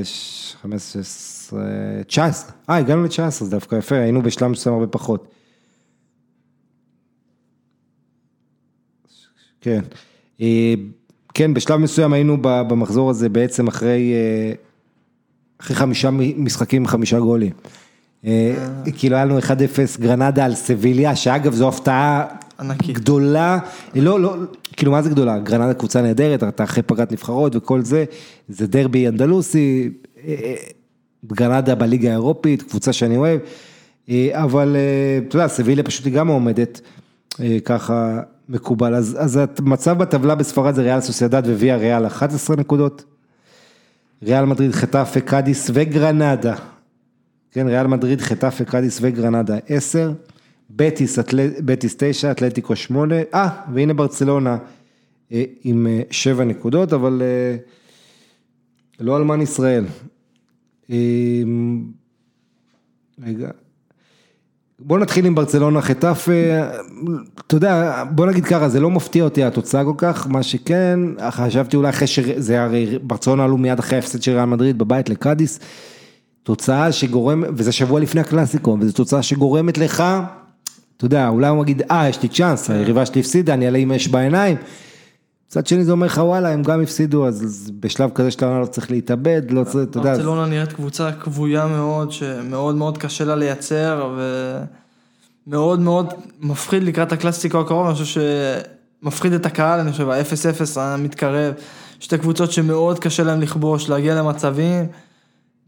חמש 0.63 0.97
עשרה, 0.97 1.63
תשע 2.07 2.25
עשרה. 2.25 2.51
אה, 2.71 2.77
הגענו 2.77 3.05
לתשע 3.05 3.27
עשרה, 3.27 3.49
זה 3.49 3.57
דווקא 3.57 3.77
יפה, 3.77 3.97
היינו 3.97 4.23
בשלב 4.23 4.49
מסוים 4.49 4.75
הרבה 4.75 4.87
פחות. 4.87 5.29
כן. 9.61 9.81
כן, 11.35 11.55
בשלב 11.55 11.77
מסוים 11.77 12.13
היינו 12.13 12.37
במחזור 12.43 13.11
הזה 13.11 13.29
בעצם 13.29 13.69
אחרי, 13.69 14.13
אחרי 15.61 15.77
חמישה 15.77 16.11
משחקים 16.37 16.87
חמישה 16.87 17.19
גולים. 17.19 17.53
אה, 18.27 18.55
כאילו 18.97 19.17
היה 19.17 19.25
לנו 19.25 19.39
1-0 19.39 19.43
גרנדה 20.01 20.45
על 20.45 20.55
סביליה, 20.55 21.17
שאגב 21.17 21.53
זו 21.53 21.69
הפתעה 21.69 22.25
ענקית. 22.61 22.99
גדולה, 22.99 23.59
לא, 23.95 24.21
לא, 24.21 24.37
כאילו 24.77 24.93
מה 24.93 25.03
זה 25.03 25.11
גדולה? 25.11 25.39
גרנדה 25.39 25.75
קבוצה 25.75 26.03
נהדרת, 26.03 26.43
אתה 26.43 26.65
אחרי 26.65 26.83
פגרת 26.83 27.13
נבחרות 27.13 27.57
וכל 27.57 27.83
זה, 27.83 28.05
זה 28.49 28.67
דרבי 28.67 29.09
אנדלוסי, 29.09 29.91
אה, 30.27 30.35
אה, 30.43 30.55
גרנדה 31.27 31.75
בליגה 31.75 32.09
האירופית, 32.09 32.63
קבוצה 32.63 32.93
שאני 32.93 33.17
אוהב, 33.17 33.41
אה, 34.11 34.43
אבל 34.43 34.77
אה, 34.77 35.19
אתה 35.29 35.37
יודע, 35.37 35.49
סביליה 35.49 35.85
פשוט 35.85 36.07
היא 36.07 36.13
גם 36.13 36.27
מועמדת, 36.27 36.81
אה, 37.41 37.57
ככה 37.65 38.21
מקובל, 38.49 38.95
אז, 38.95 39.17
אז 39.21 39.41
המצב 39.59 39.99
בטבלה 39.99 40.35
בספרד 40.35 40.75
זה 40.75 40.83
ריאל 40.83 41.01
סוסיידד 41.01 41.43
וויאריאל 41.47 42.07
11 42.07 42.57
נקודות, 42.57 43.05
ריאל 44.23 44.45
מדריד, 44.45 44.73
חטאפה, 44.73 45.21
קאדיס 45.21 45.71
וגרנדה, 45.75 46.57
כן, 47.51 47.67
ריאל 47.67 47.87
מדריד, 47.87 48.21
חטאפה, 48.21 48.65
קאדיס 48.65 48.99
וגרנדה 49.03 49.57
10, 49.69 50.13
בטיס, 50.71 51.19
אתל... 51.19 51.51
בטיס 51.65 51.97
9, 51.99 52.31
אתלטיקו 52.31 52.77
8, 52.77 53.15
אה, 53.35 53.49
והנה 53.73 53.95
ברצלונה 53.95 54.59
אה, 55.33 55.45
עם 55.65 55.87
7 56.11 56.45
נקודות, 56.45 56.93
אבל 56.93 57.23
אה, 57.23 57.57
לא 59.01 59.17
אלמן 59.17 59.41
ישראל. 59.41 59.85
אה, 60.91 60.97
רגע. 63.23 63.51
בוא 64.79 64.99
נתחיל 64.99 65.27
עם 65.27 65.35
ברצלונה 65.35 65.83
חטאפה, 65.83 66.33
אתה 67.47 67.57
יודע, 67.57 68.05
בוא 68.11 68.27
נגיד 68.27 68.45
ככה, 68.45 68.69
זה 68.69 68.81
לא 68.81 68.91
מפתיע 68.91 69.25
אותי 69.25 69.45
התוצאה 69.45 69.85
כל 69.85 69.95
כך, 69.97 70.27
מה 70.27 70.43
שכן, 70.43 71.01
חשבתי 71.31 71.77
אולי 71.77 71.89
אחרי 71.89 72.07
שזה 72.07 72.63
הרי, 72.63 72.99
ברצלונה 73.03 73.45
עלו 73.45 73.57
מיד 73.59 73.79
אחרי 73.79 73.97
ההפסד 73.97 74.23
של 74.23 74.33
ריאל 74.33 74.45
מדריד 74.45 74.79
בבית 74.79 75.09
לקאדיס, 75.09 75.61
תוצאה 76.43 76.93
שגורמת, 76.93 77.49
וזה 77.53 77.73
שבוע 77.73 78.01
לפני 78.01 78.21
הקלאסיקו, 78.21 78.77
וזו 78.81 78.93
תוצאה 78.93 79.23
שגורמת 79.23 79.79
לך, 79.79 80.05
אתה 80.97 81.05
יודע, 81.05 81.29
אולי 81.29 81.49
הוא 81.49 81.63
יגיד, 81.63 81.83
אה, 81.91 82.09
יש 82.09 82.23
לי 82.23 82.29
צ'אנס, 82.29 82.71
היריבה 82.71 83.07
שלי 83.07 83.21
הפסידה, 83.21 83.55
אני 83.55 83.67
אעלה 83.67 83.79
עם 83.79 83.93
אש 83.93 84.09
בעיניים. 84.09 84.57
מצד 85.49 85.67
שני 85.67 85.85
זה 85.85 85.93
אומר 85.93 86.07
לך, 86.07 86.19
וואלה, 86.19 86.49
הם 86.49 86.63
גם 86.63 86.83
הפסידו, 86.83 87.27
אז 87.27 87.71
בשלב 87.81 88.11
כזה 88.15 88.31
שאתה 88.31 88.59
לא 88.61 88.67
צריך 88.67 88.91
להתאבד, 88.91 89.43
לא 89.51 89.65
צריך, 89.65 89.91
אתה 89.91 89.99
יודע, 89.99 90.15
ברצלונה 90.15 90.47
נראית 90.47 90.73
קבוצה 90.73 91.13
כבויה 91.13 91.67
מאוד, 91.67 92.13
שמאוד 92.13 92.75
מאוד 92.75 92.99
קשה 92.99 93.25
לה 93.25 93.37
לייצר, 93.37 94.17
ומאוד 95.47 95.81
מאוד 95.81 96.15
מפחיד 96.41 96.83
לקראת 96.83 97.13
הקלאסיקו 97.13 97.61
הקרוב, 97.61 97.87
אני 97.87 97.95
חושב 97.95 98.21
שמפחיד 99.03 99.33
את 99.33 99.47
הקהל, 99.47 99.81
אני 99.81 99.93
חושב, 99.93 100.09
ה-0-0 100.09 100.81
המתקרב, 100.81 101.55
שתי 102.01 102.19
קבוצות 102.19 102.53
שמאוד 102.53 102.99
קשה 102.99 103.23
להם 103.23 103.41
לכבוש, 103.41 103.89
להגיע 103.89 104.15
למצבים, 104.15 104.85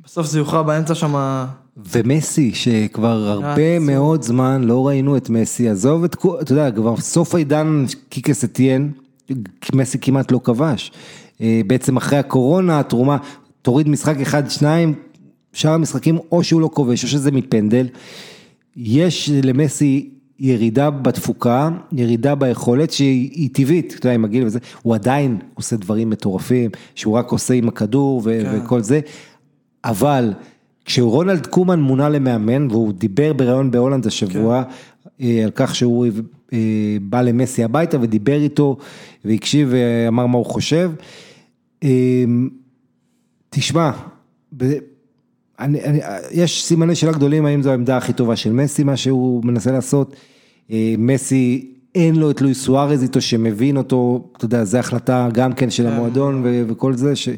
בסוף 0.04 0.26
זה 0.26 0.38
יוכרע 0.38 0.62
באמצע 0.62 0.94
שם, 0.94 1.44
ומסי, 1.92 2.54
שכבר 2.54 3.28
הרבה 3.28 3.76
עצוב. 3.76 3.86
מאוד 3.86 4.22
זמן 4.22 4.64
לא 4.64 4.86
ראינו 4.86 5.16
את 5.16 5.30
מסי, 5.30 5.68
עזוב 5.68 6.04
את, 6.04 6.16
אתה 6.40 6.52
יודע, 6.52 6.70
כבר 6.70 6.96
סוף 6.96 7.34
העידן 7.34 7.84
קיקס 8.08 8.44
אתיין, 8.44 8.92
מסי 9.74 9.98
כמעט 9.98 10.32
לא 10.32 10.40
כבש. 10.44 10.92
אה, 11.40 11.60
בעצם 11.66 11.96
אחרי 11.96 12.18
הקורונה, 12.18 12.80
התרומה, 12.80 13.16
תוריד 13.62 13.88
משחק 13.88 14.20
אחד, 14.20 14.50
שניים, 14.50 14.94
שאר 15.52 15.72
המשחקים 15.72 16.18
או 16.32 16.44
שהוא 16.44 16.60
לא 16.60 16.70
כובש 16.72 17.04
או 17.04 17.08
שזה 17.08 17.30
מפנדל. 17.30 17.88
יש 18.76 19.30
למסי 19.44 20.10
ירידה 20.38 20.90
בתפוקה, 20.90 21.68
ירידה 21.92 22.34
ביכולת 22.34 22.90
שהיא 22.90 23.30
היא 23.32 23.50
טבעית, 23.52 23.94
אתה 23.98 24.06
יודע, 24.06 24.14
עם 24.14 24.24
הגיל 24.24 24.46
וזה, 24.46 24.58
הוא 24.82 24.94
עדיין 24.94 25.38
עושה 25.54 25.76
דברים 25.76 26.10
מטורפים, 26.10 26.70
שהוא 26.94 27.14
רק 27.14 27.30
עושה 27.30 27.54
עם 27.54 27.68
הכדור 27.68 28.22
ו- 28.24 28.40
כן. 28.42 28.60
וכל 28.64 28.80
זה, 28.80 29.00
אבל 29.84 30.32
כשרונלד 30.84 31.46
קומן 31.46 31.80
מונה 31.80 32.08
למאמן, 32.08 32.68
והוא 32.70 32.92
דיבר 32.92 33.32
בריאיון 33.32 33.70
בהולנד 33.70 34.06
השבוע, 34.06 34.62
אה, 35.20 35.44
על 35.44 35.50
כך 35.54 35.74
שהוא 35.74 36.06
בא 37.02 37.22
למסי 37.22 37.64
הביתה 37.64 37.96
ודיבר 38.00 38.42
איתו, 38.42 38.76
והקשיב 39.24 39.68
ואמר 39.70 40.26
מה 40.26 40.38
הוא 40.38 40.46
חושב. 40.46 40.90
אה, 41.84 42.24
תשמע, 43.50 43.90
ב- 44.56 44.78
אני, 45.60 45.84
אני, 45.84 46.00
יש 46.32 46.64
סימני 46.64 46.94
שאלה 46.94 47.12
גדולים 47.12 47.46
האם 47.46 47.62
זו 47.62 47.70
העמדה 47.70 47.96
הכי 47.96 48.12
טובה 48.12 48.36
של 48.36 48.52
מסי, 48.52 48.84
מה 48.84 48.96
שהוא 48.96 49.44
מנסה 49.44 49.72
לעשות. 49.72 50.16
אה, 50.70 50.94
מסי, 50.98 51.70
אין 51.94 52.16
לו 52.16 52.30
את 52.30 52.40
לואיס 52.40 52.64
סוארז 52.64 53.02
איתו 53.02 53.20
שמבין 53.20 53.76
אותו, 53.76 54.28
אתה 54.36 54.44
יודע, 54.44 54.64
זו 54.64 54.78
החלטה 54.78 55.28
גם 55.32 55.52
כן 55.52 55.70
של 55.70 55.86
המועדון 55.86 56.40
ו- 56.44 56.62
וכל 56.68 56.94
זה, 56.94 57.16
ש... 57.16 57.28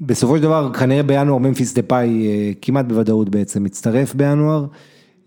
בסופו 0.00 0.36
של 0.36 0.42
דבר, 0.42 0.72
כנראה 0.72 1.02
בינואר 1.02 1.38
ממפיס 1.38 1.74
דה 1.74 1.82
פאי 1.82 2.26
אה, 2.26 2.52
כמעט 2.62 2.86
בוודאות 2.86 3.28
בעצם 3.28 3.64
מצטרף 3.64 4.14
בינואר 4.14 4.66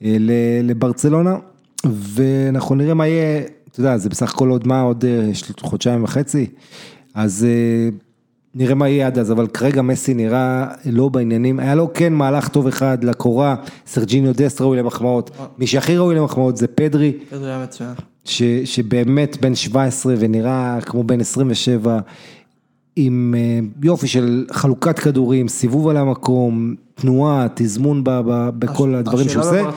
אה, 0.04 0.16
ל- 0.20 0.32
לברצלונה, 0.70 1.38
ואנחנו 1.86 2.76
נראה 2.76 2.94
מה 2.94 3.08
יהיה, 3.08 3.42
אתה 3.72 3.80
יודע, 3.80 3.98
זה 3.98 4.10
בסך 4.10 4.34
הכל 4.34 4.50
עוד 4.50 4.68
מה, 4.68 4.82
עוד 4.82 5.06
אה, 5.06 5.30
חודשיים 5.60 6.04
וחצי, 6.04 6.46
אז 7.14 7.46
אה, 7.50 7.90
נראה 8.56 8.76
מה 8.76 8.90
יהיה 8.90 9.08
עד 9.08 9.20
אז, 9.20 9.32
אבל 9.32 9.48
כרגע 9.48 9.82
מסי 9.82 10.14
נראה 10.14 10.68
לא 10.86 11.10
בעניינים, 11.10 11.60
היה 11.60 11.76
לו 11.76 11.94
כן 11.94 12.14
מהלך 12.14 12.48
טוב 12.48 12.68
אחד 12.68 13.04
לקורה, 13.04 13.56
סרג'יניו 13.88 14.34
דסט 14.36 14.62
ראוי 14.62 14.78
למחמאות, 14.78 15.32
מי 15.58 15.68
שהכי 15.68 15.98
ראוי 15.98 16.16
למחמאות 16.16 16.58
זה 16.58 16.68
פדרי, 16.68 17.14
פדרי 17.30 17.50
היה 17.50 17.64
מצוין. 17.64 17.94
ש, 18.26 18.44
שבאמת 18.44 19.38
בן 19.42 19.56
17 19.56 20.14
ונראה 20.20 20.82
כמו 20.82 21.04
בן 21.04 21.22
27, 21.22 22.00
עם 22.96 23.36
אה, 23.38 23.60
יופי 23.84 24.08
של 24.08 24.46
חלוקת 24.52 25.00
כדורים, 25.00 25.48
סיבוב 25.48 25.88
על 25.88 25.98
המקום, 25.98 26.76
תנועה, 27.02 27.48
תזמון 27.54 28.04
ב, 28.04 28.10
ב, 28.10 28.50
בכל 28.60 28.96
הדברים 28.96 29.30
שהוא 29.30 29.44
עושה, 29.44 29.72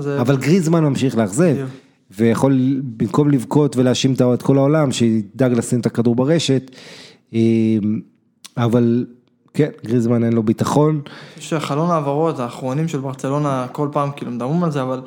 זה... 0.00 0.20
אבל 0.20 0.36
גריזמן 0.36 0.84
ממשיך 0.84 1.16
לאכזב. 1.16 1.56
ויכול 2.10 2.80
במקום 2.96 3.30
לבכות 3.30 3.76
ולהאשים 3.76 4.14
את 4.34 4.42
כל 4.42 4.58
העולם, 4.58 4.92
שידאג 4.92 5.52
לשים 5.52 5.80
את 5.80 5.86
הכדור 5.86 6.14
ברשת, 6.14 6.70
אה, 7.34 7.40
אבל 8.56 9.06
כן, 9.54 9.68
גריזמן 9.84 10.24
אין 10.24 10.32
לו 10.32 10.42
ביטחון. 10.42 11.00
שהחלון 11.38 11.90
העברות 11.90 12.38
האחרונים 12.38 12.88
של 12.88 12.98
ברצלונה, 12.98 13.66
כל 13.72 13.88
פעם 13.92 14.10
כאילו 14.16 14.30
מדברים 14.30 14.64
על 14.64 14.70
זה, 14.70 14.82
אבל 14.82 15.00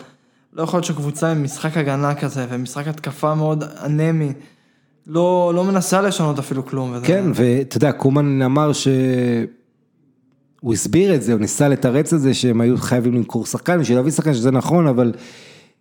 לא 0.54 0.64
יכול 0.64 0.78
להיות 0.78 0.86
שקבוצה 0.86 1.32
עם 1.32 1.44
משחק 1.44 1.78
הגנה 1.78 2.16
כזה 2.16 2.46
ומשחק 2.50 2.88
התקפה 2.88 3.36
מאוד 3.36 3.64
אנמי, 3.86 4.34
לא, 5.08 5.52
לא 5.56 5.64
מנסה 5.64 6.02
לשנות 6.02 6.40
אפילו 6.40 6.66
כלום. 6.66 6.94
כן, 7.04 7.26
ואתה 7.34 7.78
יודע, 7.78 7.92
קומן 7.92 8.42
אמר 8.42 8.74
ש... 8.74 8.88
הוא 10.62 10.74
הסביר 10.74 11.16
את 11.16 11.22
זה, 11.24 11.34
הוא 11.34 11.42
ניסה 11.42 11.68
לתרץ 11.68 12.14
את 12.14 12.22
זה 12.22 12.34
שהם 12.34 12.62
היו 12.62 12.78
חייבים 12.78 13.14
למכור 13.14 13.46
שחקן 13.46 13.80
בשביל 13.80 13.98
להביא 13.98 14.12
שחקן 14.12 14.34
שזה 14.34 14.52
נכון, 14.52 14.88
אבל 14.88 15.12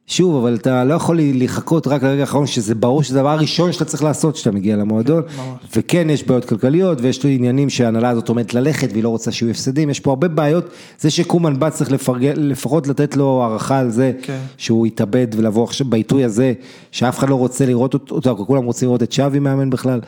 שוב, 0.07 0.36
אבל 0.36 0.55
אתה 0.55 0.85
לא 0.85 0.94
יכול 0.94 1.19
לחכות 1.20 1.86
רק 1.86 2.03
לרגע 2.03 2.20
האחרון 2.20 2.47
שזה 2.47 2.74
ברור 2.74 3.03
שזה 3.03 3.19
הדבר 3.19 3.31
הראשון 3.31 3.73
שאתה 3.73 3.85
צריך 3.85 4.03
לעשות 4.03 4.35
כשאתה 4.35 4.51
מגיע 4.51 4.77
למועדון, 4.77 5.23
ממש. 5.23 5.59
וכן 5.77 6.11
יש 6.11 6.24
בעיות 6.24 6.44
כלכליות 6.44 6.98
ויש 7.01 7.24
לו 7.24 7.31
עניינים 7.31 7.70
שההנהלה 7.70 8.09
הזאת 8.09 8.28
עומדת 8.28 8.55
ללכת 8.55 8.89
והיא 8.93 9.05
לא 9.05 9.09
רוצה 9.09 9.32
שיהיו 9.32 9.51
הפסדים, 9.51 9.90
יש 9.90 10.01
פה 10.01 10.11
הרבה 10.11 10.28
בעיות, 10.28 10.69
זה 10.98 11.11
שקומן 11.11 11.59
בא 11.59 11.70
צריך 11.70 11.93
לפרגן, 11.93 12.32
לפחות 12.36 12.86
לתת 12.86 13.16
לו 13.16 13.43
הערכה 13.43 13.78
על 13.78 13.90
זה, 13.90 14.12
כן. 14.23 14.39
שהוא 14.57 14.86
יתאבד 14.86 15.27
ולבוא 15.36 15.65
עכשיו 15.65 15.86
בעיתוי 15.86 16.24
הזה, 16.24 16.53
שאף 16.90 17.19
אחד 17.19 17.28
לא 17.28 17.35
רוצה 17.35 17.66
לראות 17.66 17.94
אותו, 17.94 18.36
כולם 18.47 18.65
רוצים 18.65 18.89
לראות 18.89 19.03
את 19.03 19.12
שווי 19.12 19.39
מאמן 19.39 19.70
בכלל. 19.70 20.01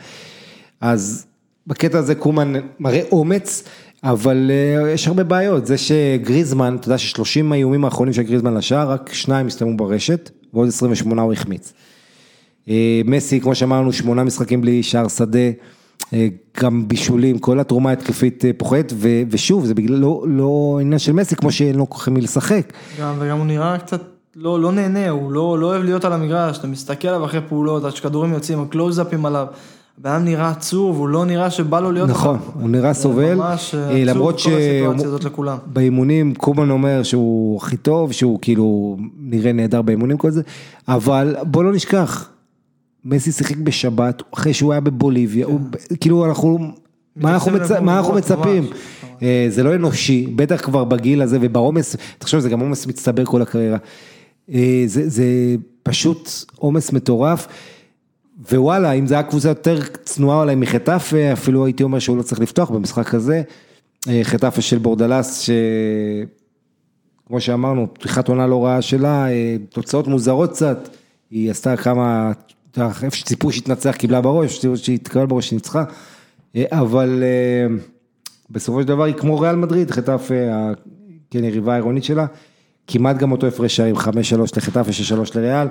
אז 0.81 1.25
בקטע 1.67 1.97
הזה 1.97 2.15
קומן 2.15 2.53
מראה 2.79 3.01
אומץ, 3.11 3.63
אבל 4.03 4.51
uh, 4.51 4.87
יש 4.87 5.07
הרבה 5.07 5.23
בעיות, 5.23 5.65
זה 5.65 5.75
שגריזמן, 5.77 6.75
אתה 6.79 6.87
יודע 6.87 6.97
ששלושים 6.97 7.51
האיומים 7.51 7.85
האחרונים 7.85 8.13
של 8.13 8.21
גריזמן 8.21 8.53
לשער, 8.53 8.91
רק 8.91 9.13
שניים 9.13 9.47
הסתיימו 9.47 9.77
ברשת, 9.77 10.29
ועוד 10.53 10.67
28 10.67 11.21
הוא 11.21 11.33
החמיץ. 11.33 11.73
Uh, 12.65 12.69
מסי, 13.05 13.39
כמו 13.41 13.55
שאמרנו, 13.55 13.93
שמונה 13.93 14.23
משחקים 14.23 14.61
בלי 14.61 14.83
שער 14.83 15.07
שדה, 15.07 15.39
אה, 16.13 16.27
גם 16.59 16.87
בישולים, 16.87 17.39
כל 17.39 17.59
התרומה 17.59 17.89
ההתקפית 17.89 18.43
פוחת, 18.57 18.93
ו- 18.95 19.21
ושוב, 19.29 19.65
זה 19.65 19.73
בגלל, 19.73 19.95
לא, 19.95 20.23
לא 20.27 20.77
עניין 20.81 20.99
של 20.99 21.11
מסי, 21.11 21.35
כמו 21.35 21.51
שאין 21.51 21.75
לו 21.75 21.89
כל 21.89 21.99
כך 21.99 22.07
מי 22.07 22.21
לשחק. 22.21 22.73
גם, 22.99 23.15
וגם 23.19 23.37
הוא 23.37 23.45
נראה 23.45 23.77
קצת 23.77 24.01
לא, 24.35 24.59
לא 24.59 24.71
נהנה, 24.71 25.09
הוא 25.09 25.31
לא, 25.31 25.59
לא 25.59 25.65
אוהב 25.65 25.83
להיות 25.83 26.05
על 26.05 26.13
המגרש, 26.13 26.57
אתה 26.57 26.67
מסתכל 26.67 27.07
עליו 27.07 27.25
אחרי 27.25 27.41
פעולות, 27.49 27.83
עד 27.83 27.95
שכדורים 27.95 28.33
יוצאים, 28.33 28.61
הקלוזאפים 28.61 29.25
עליו. 29.25 29.47
אדם 30.01 30.25
נראה 30.25 30.49
עצוב, 30.49 30.97
הוא 30.97 31.07
לא 31.07 31.25
נראה 31.25 31.49
שבא 31.49 31.79
לו 31.79 31.91
להיות... 31.91 32.09
נכון, 32.09 32.35
עליו. 32.35 32.61
הוא 32.61 32.69
נראה 32.69 32.93
סובל, 32.93 33.35
ממש 33.35 33.75
אה, 33.75 33.85
עצוב, 33.85 33.97
למרות 33.97 34.41
כל 34.43 34.51
הסיטואציה 34.51 35.07
הזאת 35.07 35.23
לכולם. 35.23 35.57
באימונים 35.65 36.35
קומן 36.35 36.69
אומר 36.69 37.03
שהוא 37.03 37.57
הכי 37.57 37.77
טוב, 37.77 38.11
שהוא 38.11 38.39
כאילו 38.41 38.97
נראה 39.19 39.51
נהדר 39.53 39.81
באימונים 39.81 40.17
כל 40.17 40.31
זה, 40.31 40.41
אבל 40.87 41.35
בוא 41.43 41.63
לא 41.63 41.73
נשכח, 41.73 42.29
מסי 43.05 43.31
שיחק 43.31 43.57
בשבת, 43.57 44.23
אחרי 44.33 44.53
שהוא 44.53 44.71
היה 44.71 44.81
בבוליביה, 44.81 45.45
הוא, 45.45 45.59
כאילו 45.99 46.25
אנחנו, 46.25 46.59
מה 47.15 47.33
אנחנו, 47.33 47.51
מצ... 47.51 47.71
מה 47.71 47.97
אנחנו 47.97 48.13
מצפים? 48.13 48.63
ממש. 48.63 48.73
אה, 49.21 49.47
זה 49.49 49.63
לא 49.63 49.75
אנושי, 49.75 50.27
בטח 50.35 50.61
כבר 50.61 50.83
בגיל 50.83 51.21
הזה 51.21 51.37
ובעומס, 51.41 51.95
תחשוב, 52.17 52.39
זה 52.39 52.49
גם 52.49 52.59
עומס 52.59 52.87
מצטבר 52.87 53.25
כל 53.25 53.41
הקריירה. 53.41 53.77
אה, 54.53 54.83
זה, 54.85 55.09
זה 55.09 55.25
פשוט 55.83 56.29
עומס 56.55 56.93
מטורף. 56.93 57.47
ווואלה, 58.51 58.91
אם 58.91 59.07
זו 59.07 59.15
הייתה 59.15 59.29
קבוצה 59.29 59.49
יותר 59.49 59.79
צנועה 60.03 60.41
אולי 60.41 60.55
מחטאפה, 60.55 61.33
אפילו 61.33 61.65
הייתי 61.65 61.83
אומר 61.83 61.99
שהוא 61.99 62.17
לא 62.17 62.21
צריך 62.21 62.41
לפתוח 62.41 62.69
במשחק 62.69 63.13
הזה. 63.13 63.41
אה, 64.07 64.19
חטאפה 64.23 64.61
של 64.61 64.77
בורדלס, 64.77 65.39
שכמו 67.25 67.41
שאמרנו, 67.41 67.93
פתיחת 67.93 68.27
עונה 68.27 68.47
לא 68.47 68.65
רעה 68.65 68.81
שלה, 68.81 69.29
אה, 69.31 69.55
תוצאות 69.69 70.07
מוזרות 70.07 70.51
קצת, 70.51 70.89
היא 71.31 71.51
עשתה 71.51 71.77
כמה, 71.77 72.31
יודע, 72.77 72.91
איפה 73.03 73.15
שציפו 73.15 73.51
שהתנצח 73.51 73.95
קיבלה 73.97 74.21
בראש, 74.21 74.65
שהיא 74.75 74.99
תקבל 74.99 75.25
בראש 75.25 75.49
שניצחה, 75.49 75.83
אה, 76.55 76.65
אבל 76.71 77.23
אה, 77.23 77.75
בסופו 78.49 78.81
של 78.81 78.87
דבר 78.87 79.03
היא 79.03 79.15
כמו 79.15 79.39
ריאל 79.39 79.55
מדריד, 79.55 79.91
חטאפה, 79.91 80.33
כן, 81.31 81.43
יריבה 81.43 81.73
העירונית 81.73 82.03
שלה, 82.03 82.25
כמעט 82.91 83.17
גם 83.17 83.31
אותו 83.31 83.47
הפרש 83.47 83.75
שערים, 83.75 83.95
5-3 83.95 83.99
לחטאפה, 84.57 84.91
6-3 84.91 85.31
לריאל, 85.35 85.67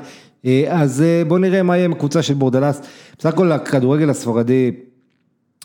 אה, 0.47 0.65
אז 0.69 1.03
אה, 1.03 1.23
בואו 1.29 1.39
נראה 1.39 1.63
מה 1.63 1.77
יהיה 1.77 1.85
עם 1.85 1.93
הקבוצה 1.93 2.23
של 2.23 2.35
בורדלס, 2.35 2.81
בסך 3.19 3.29
הכל 3.29 3.53
הכדורגל 3.53 4.11
הספרדי 4.11 4.71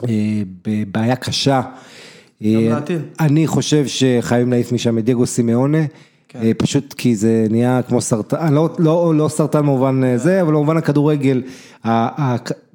אה, 0.03 0.41
בבעיה 0.67 1.15
קשה. 1.15 1.61
אני 3.19 3.47
חושב 3.47 3.87
שחייבים 3.87 4.51
להעיף 4.51 4.71
משם 4.71 4.97
את 4.97 5.05
דייגו 5.05 5.25
סימאונה, 5.25 5.77
כן. 6.27 6.51
פשוט 6.57 6.93
כי 6.97 7.15
זה 7.15 7.45
נהיה 7.49 7.81
כמו 7.87 8.01
סרטן, 8.01 8.53
לא, 8.53 8.69
לא, 8.79 9.13
לא 9.15 9.27
סרטן 9.27 9.59
במובן 9.59 10.17
זה, 10.17 10.41
אבל 10.41 10.53
במובן 10.53 10.77
הכדורגל, 10.77 11.41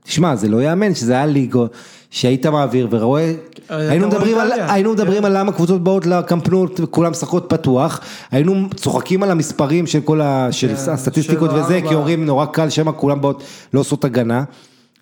תשמע, 0.05 0.37
זה 0.37 0.49
לא 0.49 0.63
יאמן 0.63 0.95
שזה 0.95 1.13
היה 1.13 1.27
ליגו, 1.27 1.67
שהיית 2.11 2.47
מעביר 2.47 2.89
ורואה, 2.91 3.35
אה, 3.71 3.91
היינו 3.91 4.09
מדברים 4.09 4.39
על. 4.39 4.53
היינו 4.53 4.93
מדברים 4.93 5.25
על 5.25 5.39
למה 5.39 5.53
קבוצות 5.53 5.85
באות 5.85 6.07
לקמפנות 6.07 6.81
וכולם 6.81 7.11
משחקות 7.11 7.47
פתוח, 7.49 8.01
היינו 8.31 8.69
צוחקים 8.75 9.23
על 9.23 9.31
המספרים 9.31 9.87
של 9.87 10.01
כל 10.01 10.21
ה... 10.21 10.49
של 10.53 10.69
כן, 10.69 10.91
הסטטיסטיקות 10.91 11.51
וזה. 11.53 11.81
כי 11.89 11.95
אומרים 11.95 12.27
נורא 12.27 12.47
קל 12.47 12.71
שם 12.71 12.93
כולם 12.93 13.21
באות, 13.21 13.43
לא 13.75 13.81
עושות 13.81 14.05
הגנה. 14.05 14.45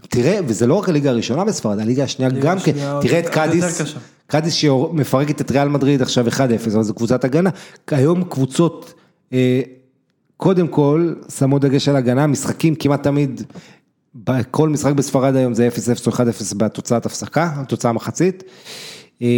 תראה, 0.09 0.39
וזה 0.47 0.66
לא 0.66 0.74
רק 0.74 0.89
הליגה 0.89 1.10
הראשונה 1.10 1.44
בספרד, 1.44 1.78
הליגה 1.78 2.05
השנייה 2.05 2.31
גם 2.31 2.59
כן, 2.59 2.73
תראה 3.01 3.18
את 3.18 3.28
קאדיס. 3.28 3.82
קאדיס 4.27 4.55
שמפרקת 4.55 5.40
את 5.40 5.51
ריאל 5.51 5.68
מדריד 5.68 6.02
עכשיו 6.02 6.28
1-0, 6.28 6.39
אבל 6.74 6.82
זו 6.82 6.94
קבוצת 6.94 7.24
הגנה. 7.24 7.51
היום 7.90 8.24
קבוצות, 8.24 8.94
אה, 9.32 9.60
קודם 10.36 10.68
כל, 10.68 11.12
שמות 11.39 11.62
דגש 11.62 11.89
על 11.89 11.97
הגנה, 11.97 12.27
משחקים 12.27 12.74
כמעט 12.74 13.02
תמיד, 13.02 13.43
כל 14.51 14.68
משחק 14.68 14.93
בספרד 14.93 15.36
היום 15.36 15.55
זה 15.55 15.68
0-0 15.68 16.06
או 16.06 16.12
1-0 16.12 16.18
בתוצאת 16.56 17.06
הפסקה, 17.06 17.51
תוצאה 17.68 17.93
מחצית. 17.93 18.44
אה, 19.22 19.28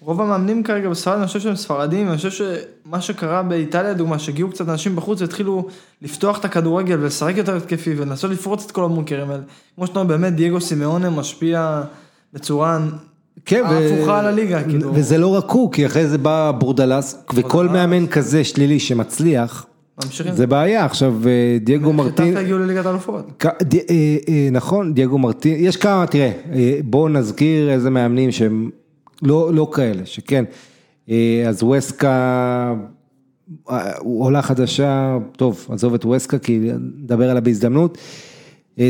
רוב 0.00 0.20
המאמנים 0.20 0.62
כרגע 0.62 0.88
בספרד, 0.88 1.18
אני 1.18 1.26
חושב 1.26 1.40
שהם 1.40 1.56
ספרדים, 1.56 2.08
אני 2.08 2.16
חושב 2.16 2.30
שמה 2.30 3.00
שקרה 3.00 3.42
באיטליה, 3.42 3.94
דוגמה, 3.94 4.18
שהגיעו 4.18 4.50
קצת 4.50 4.68
אנשים 4.68 4.96
בחוץ 4.96 5.20
והתחילו 5.20 5.66
לפתוח 6.02 6.38
את 6.38 6.44
הכדורגל 6.44 6.98
ולשחק 7.00 7.36
יותר 7.36 7.56
התקפי 7.56 7.94
ולנסות 7.96 8.30
לפרוץ 8.30 8.64
את 8.64 8.70
כל 8.70 8.84
הבונקרים 8.84 9.30
האלה. 9.30 9.42
כמו 9.74 9.86
שאתה 9.86 10.00
אומר, 10.00 10.16
באמת 10.16 10.34
דייגו 10.34 10.60
סימאונה 10.60 11.10
משפיע 11.10 11.82
בצורה 12.32 12.78
כן, 13.44 13.62
ו- 13.70 13.94
הפוכה 13.94 14.18
על 14.18 14.26
הליגה, 14.26 14.62
כאילו. 14.62 14.94
וזה 14.94 15.18
לא 15.18 15.26
רק 15.26 15.50
הוא, 15.50 15.72
כי 15.72 15.86
אחרי 15.86 16.06
זה 16.06 16.18
בא 16.18 16.52
בורדלס, 16.58 17.24
וכל 17.34 17.68
מאמן 17.68 18.06
כזה 18.06 18.44
שלילי 18.44 18.80
שמצליח, 18.80 19.66
ממשיכים. 20.04 20.34
זה 20.34 20.46
בעיה. 20.46 20.84
עכשיו, 20.84 21.14
אה, 21.28 21.58
דייגו 21.60 21.92
מרטין... 21.92 22.26
חטאפה 22.26 22.40
הגיעו 22.40 22.58
לליגת 22.58 22.86
האלופות. 22.86 23.44
אה, 23.44 23.50
אה, 24.28 24.48
נכון, 24.52 24.94
דייגו 24.94 25.18
מרטין, 25.18 25.56
יש 25.58 25.76
כמה, 25.76 26.06
תראה, 26.06 26.32
אה, 26.52 26.78
בואו 26.84 27.08
נזכיר 27.08 27.70
איזה 27.70 27.90
מאמנים 27.90 28.32
שהם 28.32 28.70
לא, 29.22 29.54
לא 29.54 29.70
כאלה, 29.72 30.06
שכן, 30.06 30.44
אז 31.48 31.62
ווסקה, 31.62 32.74
עולה 33.98 34.42
חדשה, 34.42 35.18
טוב, 35.36 35.66
עזוב 35.70 35.94
את 35.94 36.04
ווסקה, 36.04 36.38
כי 36.38 36.60
נדבר 37.02 37.30
עליה 37.30 37.40
בהזדמנות. 37.40 37.98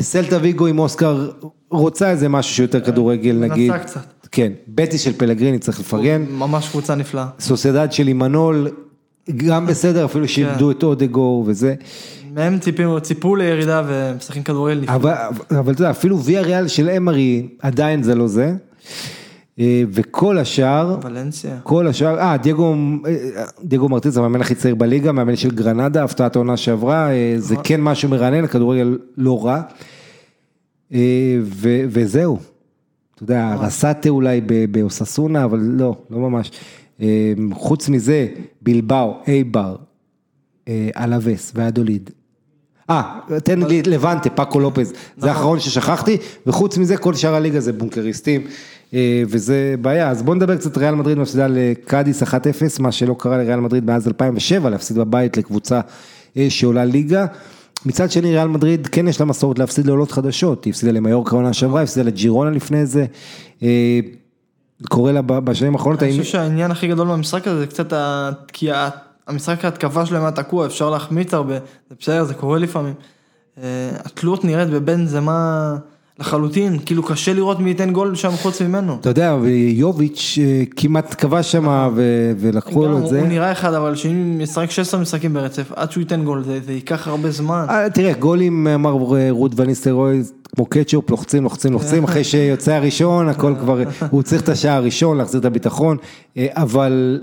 סלטה 0.01 0.39
ויגו 0.43 0.67
עם 0.67 0.79
אוסקר 0.79 1.31
רוצה 1.71 2.11
איזה 2.11 2.29
משהו 2.29 2.55
שיותר 2.55 2.81
כדורגל 2.81 3.37
נגיד. 3.37 3.73
קצת. 3.77 4.01
כן, 4.33 4.53
בטי 4.69 4.99
של 4.99 5.13
פלגריני 5.13 5.59
צריך 5.59 5.81
לפרגן. 5.81 6.25
ממש 6.31 6.69
קבוצה 6.69 6.95
נפלאה. 6.95 7.27
סוסיידד 7.41 7.93
של 7.93 8.09
אימנול, 8.09 8.69
גם 9.31 9.67
בסדר, 9.67 10.05
אפילו 10.05 10.29
שאיבדו 10.29 10.71
את 10.71 10.83
אודגו 10.83 11.45
וזה. 11.47 11.75
מהם 12.35 12.59
ציפו, 12.59 13.01
ציפו 13.01 13.37
לירידה 13.37 13.83
ומשחקים 13.87 14.43
כדורגל 14.43 14.81
נפלא. 14.81 14.95
אבל, 14.95 15.13
אבל 15.51 15.73
אתה 15.73 15.83
יודע, 15.83 15.91
אפילו 15.91 16.23
ויה 16.23 16.43
ריאל 16.43 16.69
של 16.69 16.89
אמרי, 16.91 17.49
עדיין 17.63 18.03
זה 18.03 18.15
לא 18.15 18.27
זה. 18.27 18.55
אה, 19.59 19.83
וכל 19.93 20.39
השאר, 20.39 20.99
ולנסיה. 21.03 21.57
כל 21.63 21.89
השאר, 21.89 22.19
אה, 22.19 22.37
דייגו, 22.37 22.75
אה, 23.07 23.45
דייגו 23.65 23.89
מרטיז, 23.89 24.17
המאמן 24.17 24.41
הכי 24.41 24.55
צעיר 24.55 24.75
בליגה, 24.75 25.13
מאמן 25.13 25.37
של 25.37 25.51
גרנדה, 25.51 26.05
הפתעת 26.05 26.37
העונה 26.37 26.57
שעברה, 26.57 27.11
אה, 27.11 27.35
זה 27.39 27.57
כן 27.65 27.81
משהו 27.81 28.09
מרענן, 28.09 28.45
הכדורגל 28.45 28.99
לא 29.17 29.45
רע. 29.47 29.61
ו- 31.43 31.85
וזהו, 31.89 32.39
אתה 33.15 33.23
יודע, 33.23 33.55
רסאטה 33.61 34.09
אולי 34.09 34.41
ב- 34.47 34.65
באוססונה, 34.79 35.45
אבל 35.45 35.59
לא, 35.63 35.97
לא 36.11 36.19
ממש. 36.19 36.51
אה, 37.01 37.33
חוץ 37.53 37.89
מזה, 37.89 38.29
בלבאו, 38.63 39.15
אייבר, 39.27 39.77
אה, 40.69 40.91
אלווס 40.97 41.53
ואדוליד. 41.55 42.11
אה, 42.91 43.19
תן 43.45 43.63
לי 43.63 43.83
לבנטה, 43.83 44.31
פאקו 44.31 44.61
לופז, 44.61 44.93
זה 45.17 45.29
האחרון 45.29 45.61
ששכחתי, 45.61 46.17
וחוץ 46.47 46.79
מזה 46.79 46.97
כל 46.97 47.15
שאר 47.15 47.35
הליגה 47.35 47.61
זה 47.61 47.73
בונקריסטים, 47.73 48.47
אה, 48.95 49.23
וזה 49.29 49.75
בעיה, 49.81 50.11
אז 50.11 50.23
בוא 50.23 50.35
נדבר 50.35 50.57
קצת, 50.57 50.79
ריאל 50.79 50.95
מדריד 50.95 51.19
מפסידה 51.19 51.47
לקאדיס 51.47 52.23
1-0, 52.23 52.27
מה 52.81 52.93
שלא 52.93 53.17
קרה 53.19 53.39
לריאל 53.39 53.61
מדריד 53.61 53.85
מאז 53.85 54.09
2007, 54.09 54.71
להפסיד 54.71 54.99
בבית 54.99 55.37
לקבוצה 55.37 55.81
אה, 56.37 56.47
שעולה 56.51 56.85
ליגה. 56.85 57.27
מצד 57.87 58.11
שני 58.11 58.31
ריאל 58.31 58.49
מדריד 58.49 58.87
כן 58.87 59.09
יש 59.09 59.21
לה 59.21 59.27
מסורת 59.27 59.59
להפסיד 59.59 59.87
לעולות 59.87 60.13
חדשות, 60.13 60.65
היא 60.65 60.71
הפסידה 60.71 60.93
למיורקה 60.93 61.37
העונה 61.37 61.53
שעברה, 61.53 61.83
הפסידה 61.83 62.07
לג'ירונה 62.07 62.51
לפני 62.51 62.87
זה, 62.87 63.07
אה, 63.63 64.01
קורה 64.89 65.13
לה 65.13 65.23
בשנים 65.23 65.75
האחרונות, 65.75 66.03
אני 66.03 66.11
חושב 66.11 66.25
שהעניין 66.25 66.71
הכי 66.71 66.89
גדול 66.89 67.09
במשחק 67.09 67.49
הזה 67.49 67.59
זה 67.59 67.67
קצת 67.67 67.93
ה... 67.93 68.31
כי 68.53 68.69
המשחק 69.27 69.65
ההתקפה 69.65 70.07
שלהם 70.07 70.23
היה 70.23 70.31
תקוע, 70.31 70.67
אפשר 70.67 70.91
להחמיץ 70.91 71.35
הרבה, 71.35 71.55
זה 71.91 71.97
בסדר, 72.01 72.25
זה 72.25 72.35
קורה 72.35 72.59
לפעמים. 72.59 72.95
אה, 73.63 73.91
התלות 74.05 74.45
נראית 74.45 74.69
בבנזמה 74.71 75.77
לחלוטין, 76.19 76.79
כאילו 76.87 77.03
קשה 77.03 77.33
לראות 77.33 77.61
מי 77.61 77.71
ייתן 77.71 77.93
גול 77.93 78.15
שם 78.15 78.31
חוץ 78.31 78.63
ממנו. 78.63 78.97
אתה 79.01 79.11
יודע, 79.11 79.37
ויוביץ' 79.41 80.39
אה, 80.43 80.63
כמעט 80.77 81.15
כבש 81.19 81.53
שם 81.53 81.91
ו- 81.95 82.33
ולקחו 82.39 82.87
לו 82.87 82.99
את 82.99 83.07
זה. 83.09 83.21
הוא 83.21 83.29
נראה 83.29 83.53
אחד, 83.53 83.75
אבל 83.75 83.95
שאם 83.95 84.41
ישחק 84.41 84.71
16 84.71 85.01
משחקים 85.01 85.35
ברצף, 85.35 85.73
עד 85.77 85.93
שהוא 85.93 86.01
ייתן 86.01 86.25
גול, 86.25 86.43
זה 86.45 86.61
זה 86.67 86.73
ייקח 86.73 87.09
הרבה 87.09 87.31
זמן. 87.31 87.67
אה, 87.71 87.91
תראה, 87.91 88.13
גולים, 88.13 88.67
אמר 88.67 88.97
רות 89.31 89.53
וניסטרוי, 89.57 90.23
כמו 90.57 90.67
קטשופ, 90.67 91.11
לוחצים, 91.11 91.43
לוחצים, 91.43 91.73
לוחצים, 91.73 92.05
אחרי 92.05 92.25
שיוצא 92.25 92.73
הראשון, 92.75 93.29
הכל 93.29 93.55
כבר, 93.61 93.83
הוא 94.11 94.23
צריך 94.23 94.43
את 94.43 94.49
השער 94.49 94.77
הראשון, 94.77 95.19
להחזיר 95.19 95.41
את 95.41 95.45
הביטחון, 95.45 95.97
אה, 96.37 96.47
אבל, 96.51 97.21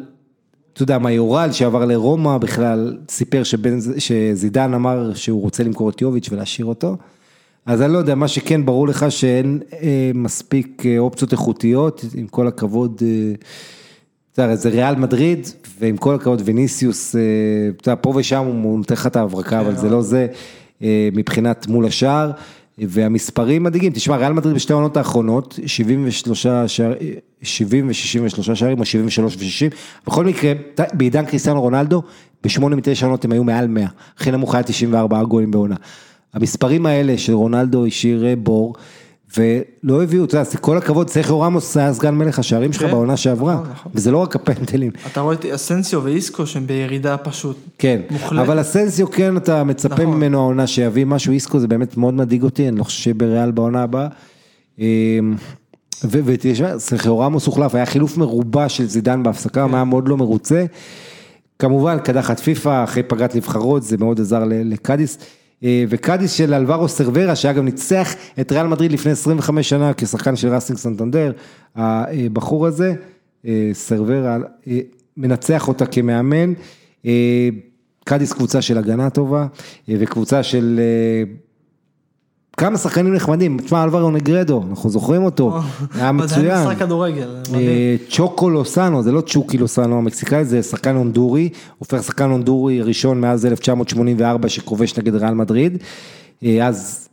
אתה 0.74 0.84
יודע, 0.84 0.98
מיורל 0.98 1.52
שעבר 1.52 1.86
לרומא 1.86 2.38
בכלל, 2.38 2.98
סיפר 3.10 3.44
שבן, 3.44 3.78
שזידן 3.98 4.74
אמר 4.74 5.14
שהוא 5.14 5.42
רוצה 5.42 5.64
למכור 5.64 5.90
את 5.90 6.02
יוביץ' 6.02 6.30
ולהשאיר 6.32 6.66
אותו, 6.66 6.98
אז 7.66 7.82
אני 7.82 7.94
לא 7.94 7.98
יודע, 7.98 8.16
מה 8.16 8.28
שכן 8.28 8.66
ברור 8.66 8.88
לך 8.88 9.06
שאין 9.10 9.60
אה, 9.82 10.12
מספיק 10.14 10.84
אה, 10.86 11.00
אופציות 11.00 11.32
איכותיות, 11.32 12.06
עם 12.16 12.28
כל 12.28 12.48
הכבוד, 12.48 13.02
אה, 13.02 13.34
אתה 14.34 14.42
יודע, 14.42 14.56
זה 14.56 14.70
ריאל 14.70 14.96
מדריד, 14.96 15.48
ועם 15.80 15.98
כל 15.98 16.16
הכבוד 16.16 16.42
ויניסיוס, 16.46 17.16
אה, 17.16 17.22
אתה 17.78 17.90
יודע, 17.90 18.02
פה 18.02 18.14
ושם 18.16 18.46
הוא 18.46 18.78
נותן 18.78 18.94
לך 18.94 19.08
את 19.08 19.16
ההברקה, 19.16 19.60
אבל 19.60 19.76
זה 19.76 19.90
לא 19.90 20.02
זה 20.02 20.28
אה, 20.82 21.10
מבחינת 21.14 21.68
מול 21.68 21.86
השער, 21.86 22.32
והמספרים 22.88 23.64
מדאיגים, 23.64 23.94
תשמע, 23.94 24.16
ריאל 24.16 24.34
מדריד 24.34 24.56
בשתי 24.56 24.74
העונות 24.74 24.98
האחרונות, 24.98 25.60
73 25.66 26.48
שער, 26.68 26.94
70 27.42 27.88
ו-63 27.88 28.56
שערים, 28.56 28.80
או 28.80 28.86
73 28.86 29.36
ו-60, 29.36 29.76
בכל 30.08 30.26
מקרה, 30.26 30.52
בעידן 30.94 31.26
קריסטיאנו 31.26 31.62
רונלדו, 31.62 32.02
בשמונה 32.44 32.76
מתשע 32.76 33.06
עונות 33.06 33.26
הם 33.26 33.32
היו 33.32 33.44
מעל 33.44 33.68
100, 33.68 33.88
הכי 34.18 34.32
נמוך 34.32 34.56
היה 34.56 34.64
94 34.64 35.24
גולים 35.24 35.52
בעונה. 35.52 35.76
המספרים 36.34 36.86
האלה 36.86 37.18
של 37.18 37.34
רונלדו 37.34 37.86
השאיר 37.86 38.26
בור, 38.44 38.76
ולא 39.38 40.04
הביאו, 40.04 40.26
אתה 40.26 40.38
יודע, 40.38 40.50
כל 40.62 40.78
הכבוד, 40.78 41.10
סרחיו 41.10 41.42
רמוס 41.42 41.78
היה 41.78 41.94
סגן 41.94 42.16
מלך 42.16 42.40
השערים 42.40 42.74
שלך 42.74 42.84
כן, 42.84 42.92
בעונה 42.92 43.18
שעברה, 43.18 43.54
נכון, 43.54 43.70
נכון. 43.72 43.92
וזה 43.96 44.12
לא 44.12 44.18
רק 44.18 44.36
הפנדלים. 44.36 44.92
אתה 45.12 45.22
רואה 45.22 45.36
את 45.36 45.46
אסנסיו 45.46 46.04
ואיסקו 46.04 46.48
שהם 46.48 46.68
בירידה 46.68 47.18
פשוט. 47.18 47.58
כן. 47.78 48.02
אבל 48.30 48.62
אסנסיו 48.62 49.12
כן, 49.12 49.38
אתה 49.38 49.64
מצפה 49.64 49.96
נכון. 49.96 50.06
ממנו 50.06 50.38
העונה 50.38 50.68
שיביא 50.68 51.06
משהו, 51.06 51.34
איסקו 51.34 51.60
זה 51.60 51.68
באמת 51.68 51.98
מאוד 51.98 52.14
מדאיג 52.14 52.44
אותי, 52.44 52.68
אני 52.68 52.78
לא 52.78 52.84
חושב 52.84 53.02
שיהיה 53.02 53.14
בריאל 53.14 53.52
בעונה 53.52 53.84
הבאה. 53.84 54.08
אמ, 54.80 55.36
ותשמע, 56.04 56.80
סרחיו 56.80 57.20
רמוס 57.20 57.46
הוחלף, 57.46 57.76
היה 57.76 57.86
חילוף 57.86 58.18
מרובע 58.18 58.70
של 58.70 58.86
זידן 58.86 59.24
בהפסקה, 59.24 59.68
היה 59.74 59.84
מאוד 59.84 60.08
לא 60.08 60.18
מרוצה. 60.18 60.66
כמובן, 61.60 62.00
קדחת 62.00 62.40
פיפא, 62.40 62.84
אחרי 62.84 63.04
פגרת 63.04 63.36
נבחרות, 63.36 63.84
זה 63.84 63.98
מאוד 63.98 64.20
עזר 64.20 64.44
לקאדיס. 64.48 65.18
אה, 65.64 65.84
וקאדיס 65.90 66.32
של 66.32 66.54
אלבארו 66.54 66.90
סרברה, 66.90 67.36
שאגב 67.36 67.64
ניצח 67.64 68.16
את 68.40 68.52
ריאל 68.52 68.68
מדריד 68.68 68.92
לפני 68.92 69.12
25 69.12 69.70
שנה 69.70 69.92
כשחקן 69.98 70.36
של 70.36 70.54
ראסינג 70.54 70.80
סנטנדר, 70.80 71.32
הבחור 71.76 72.68
הזה, 72.68 72.94
אה, 73.46 73.70
סרברה, 73.74 74.38
אה, 74.68 74.80
מנצח 75.18 75.68
אותה 75.68 75.86
כמאמן. 75.86 76.54
קאדיס 78.06 78.34
קבוצה 78.34 78.62
של 78.62 78.78
הגנה 78.78 79.10
טובה, 79.10 79.48
וקבוצה 79.88 80.44
של 80.44 80.80
כמה 82.60 82.78
שחקנים 82.78 83.14
נחמדים, 83.14 83.58
תשמע 83.58 83.84
אלבארו 83.84 84.12
נגרדו, 84.12 84.64
אנחנו 84.70 84.90
זוכרים 84.90 85.24
אותו, 85.24 85.60
היה 85.96 86.12
מצוין. 86.12 86.58
אה, 87.54 87.96
צ'וקו 88.10 88.50
לוסאנו, 88.50 89.04
זה 89.04 89.12
לא 89.12 89.22
צ'וקי 89.22 89.58
לוסאנו 89.58 89.98
המקסיקאי, 89.98 90.46
זה 90.46 90.64
שחקן 90.64 90.96
הונדורי, 90.96 91.50
הופך 91.78 92.04
שחקן 92.04 92.30
הונדורי 92.30 92.82
ראשון 92.82 93.22
מאז 93.22 93.46
1984 93.46 94.50
שכובש 94.50 94.98
נגד 94.98 95.16
ריאל 95.16 95.34
מדריד, 95.34 95.78
אה, 96.44 96.68
אז, 96.68 97.10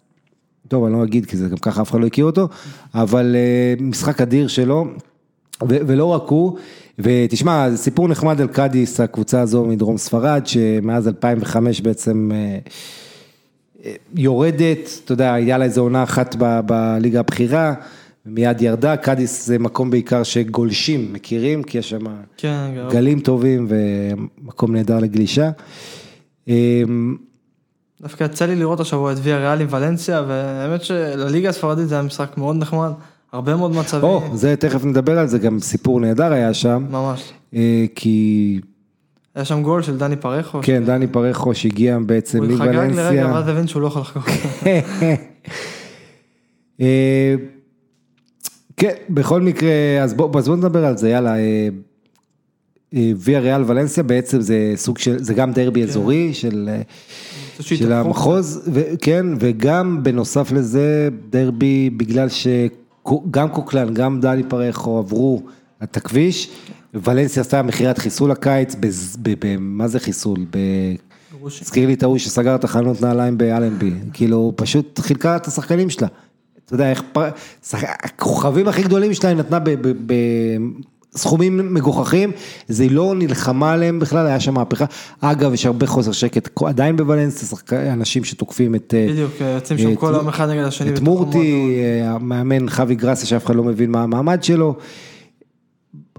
טוב 0.69 0.85
אני 0.85 0.93
לא 0.93 1.05
אגיד 1.05 1.27
כי 1.27 1.37
זה 1.37 1.49
גם 1.49 1.57
ככה 1.57 1.83
אף 1.83 1.91
אחד 1.91 2.01
לא 2.01 2.07
הכיר 2.07 2.25
אותו, 2.25 2.49
אבל 2.95 3.37
אה, 3.37 3.85
משחק 3.85 4.21
אדיר 4.21 4.49
שלו, 4.49 4.87
ו- 5.63 5.79
ולא 5.87 6.05
רק 6.05 6.29
הוא, 6.29 6.57
ותשמע, 6.99 7.71
זה 7.71 7.77
סיפור 7.77 8.09
נחמד 8.09 8.41
על 8.41 8.47
קאדיס, 8.47 9.01
הקבוצה 9.01 9.41
הזו 9.41 9.65
מדרום 9.65 9.99
ספרד, 9.99 10.47
שמאז 10.47 11.09
2005 11.09 11.81
בעצם 11.81 12.31
יורדת, 14.15 15.01
אתה 15.05 15.13
יודע, 15.13 15.35
היה 15.35 15.59
לה 15.59 15.65
איזו 15.65 15.81
עונה 15.81 16.03
אחת 16.03 16.37
ב- 16.39 16.61
בליגה 16.67 17.21
הבכירה, 17.21 17.75
מיד 18.27 18.63
ירדה, 18.63 18.97
קאדיס 18.97 19.47
זה 19.47 19.59
מקום 19.59 19.91
בעיקר 19.91 20.23
שגולשים, 20.23 21.13
מכירים? 21.13 21.63
כי 21.63 21.79
יש 21.79 21.91
שם 21.91 22.05
כן. 22.37 22.71
גלים 22.91 23.21
טובים 23.21 23.69
ומקום 23.69 24.77
נהדר 24.77 24.99
לגלישה. 24.99 25.51
אה, 26.49 26.83
דווקא 28.03 28.25
יצא 28.25 28.47
לי 28.47 28.57
לראות 28.57 28.81
השבוע 28.81 29.13
את 29.13 29.17
ויה 29.23 29.39
ריאל 29.39 29.61
עם 29.61 29.67
ולנסיה, 29.71 30.23
והאמת 30.29 30.85
שלליגה 30.85 31.49
הספרדית 31.49 31.89
זה 31.89 31.95
היה 31.95 32.05
משחק 32.05 32.39
מאוד 32.39 32.57
נחמד, 32.57 32.91
הרבה 33.33 33.57
מאוד 33.57 33.73
מצבים, 33.75 34.05
או, 34.05 34.23
זה 34.35 34.57
תכף 34.57 34.85
נדבר 34.85 35.19
על 35.19 35.27
זה, 35.27 35.39
גם 35.39 35.61
סיפור 35.61 36.01
נהדר 36.01 36.33
היה 36.33 36.55
שם, 36.55 36.87
ממש. 36.91 37.33
אה, 37.55 37.85
כי 37.95 38.61
היה 39.37 39.45
שם 39.45 39.63
גול 39.63 39.83
של 39.83 39.99
דני 39.99 40.17
פרחו, 40.17 40.59
כן, 40.63 40.85
דני 40.85 41.07
פרחו 41.07 41.55
שהגיע 41.55 41.99
בעצם 42.07 42.39
הוא 42.39 42.59
חגג 42.59 42.67
לרגע 42.67 42.89
מוולנסיה. 42.89 43.27
ואז 43.27 43.49
הבין 43.49 43.67
שהוא 43.67 43.83
לא 43.83 43.87
יכול 43.87 44.03
לחגוג. 44.03 44.25
אה, 46.81 47.35
כן, 48.77 48.95
בכל 49.11 49.41
מקרה, 49.41 49.71
אז 50.03 50.15
בוא, 50.15 50.39
אז 50.39 50.49
בוא 50.49 50.57
נדבר 50.57 50.85
על 50.85 50.97
זה, 50.97 51.11
יאללה. 51.11 51.37
אה, 51.39 51.69
אה, 52.95 53.13
ויה 53.17 53.41
ריאל 53.41 53.63
ולנסיה 53.67 54.03
בעצם 54.03 54.41
זה 54.41 54.73
סוג 54.77 54.99
של, 54.99 55.23
זה 55.23 55.35
גם 55.35 55.53
דרבי 55.53 55.83
אזורי 55.83 56.35
של, 56.35 56.69
של. 57.61 57.93
המחוז, 57.93 58.71
ו- 58.73 58.83
כן, 59.03 59.27
וגם 59.41 60.03
בנוסף 60.03 60.53
לזה 60.53 61.09
דרבי 61.31 61.91
בגלל 61.91 62.29
שגם 62.29 63.49
קוקלן, 63.49 63.95
גם 63.95 64.21
דני 64.21 64.43
פרחו 64.43 64.99
עברו 64.99 65.43
את 65.83 65.97
הכביש, 65.97 66.51
ולנסיה 67.05 67.41
עשתה 67.41 67.63
מכירת 67.63 67.99
חיסול 67.99 68.31
הקיץ, 68.31 68.77
מה 69.59 69.89
זה 69.89 70.01
חיסול? 70.01 70.47
הזכיר 71.45 71.87
לי 71.87 71.95
את 71.95 72.03
ההוא 72.03 72.19
שסגר 72.19 72.55
את 72.55 72.65
החנות 72.65 73.03
נעליים 73.03 73.39
באלנבי, 73.39 73.93
כאילו 74.13 74.53
פשוט 74.57 74.99
חילקה 74.99 75.37
את 75.37 75.47
השחקנים 75.47 75.91
שלה. 75.91 76.09
אתה 76.65 76.75
יודע 76.75 76.91
איך. 76.91 77.03
הכוכבים 78.03 78.69
הכי 78.69 78.83
גדולים 78.83 79.15
שלה 79.15 79.29
היא 79.29 79.39
נתנה 79.39 79.59
ב... 79.59 79.71
ב... 79.71 79.93
ב... 80.07 80.15
סכומים 81.17 81.75
מגוחכים, 81.75 82.33
זה 82.69 82.83
היא 82.83 82.91
לא 82.91 83.15
נלחמה 83.17 83.73
עליהם 83.73 83.99
בכלל, 83.99 84.27
היה 84.27 84.41
שם 84.41 84.55
מהפכה. 84.55 84.85
אגב, 85.21 85.55
יש 85.55 85.67
הרבה 85.67 85.87
חוסר 85.87 86.13
שקט, 86.13 86.63
עדיין 86.67 86.97
בוולנסיה, 86.97 87.59
אנשים 87.93 88.25
שתוקפים 88.25 88.75
את, 88.75 88.95
אה, 88.97 89.07
בדיוק, 89.13 89.33
יוצאים 89.41 89.79
שם 89.79 89.95
כל 89.95 90.13
יום 90.17 90.29
אחד 90.29 90.49
נגד 90.49 90.65
השני. 90.65 90.91
את 90.95 91.01
מורטי, 91.01 91.79
אה, 91.81 92.11
המאמן 92.11 92.69
חווי 92.71 92.95
גרסיה, 92.95 93.27
שאף 93.27 93.47
אחד 93.47 93.55
לא 93.55 93.65
מבין 93.65 93.91
מה 93.91 94.03
המעמד 94.03 94.43
שלו. 94.43 94.77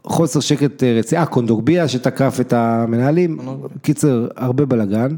חוסר 0.07 0.39
שקט 0.39 0.84
אה, 0.84 0.99
רציני, 0.99 1.21
אה, 1.21 1.25
קונדורביה 1.25 1.88
שתקף 1.88 2.38
את 2.41 2.53
המנהלים, 2.53 3.39
קיצר, 3.81 4.27
הרבה 4.35 4.65
בלאגן. 4.65 5.15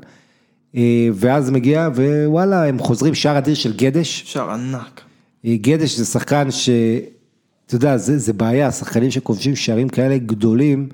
אה, 0.75 1.09
ואז 1.13 1.49
מגיע, 1.49 1.89
ווואלה, 1.95 2.65
הם 2.65 2.79
חוזרים 2.79 3.15
שער 3.15 3.37
אדיר 3.37 3.55
של 3.55 3.73
גדש. 3.77 4.23
שער 4.25 4.51
ענק. 4.51 5.01
אה, 5.45 5.55
גדש 5.61 5.97
זה 5.97 6.05
שחקן 6.05 6.51
ש... 6.51 6.69
אתה 7.65 7.75
יודע, 7.75 7.97
זה, 7.97 8.17
זה 8.17 8.33
בעיה, 8.33 8.71
שחקנים 8.71 9.11
שכובשים 9.11 9.55
שערים 9.55 9.89
כאלה 9.89 10.17
גדולים, 10.17 10.89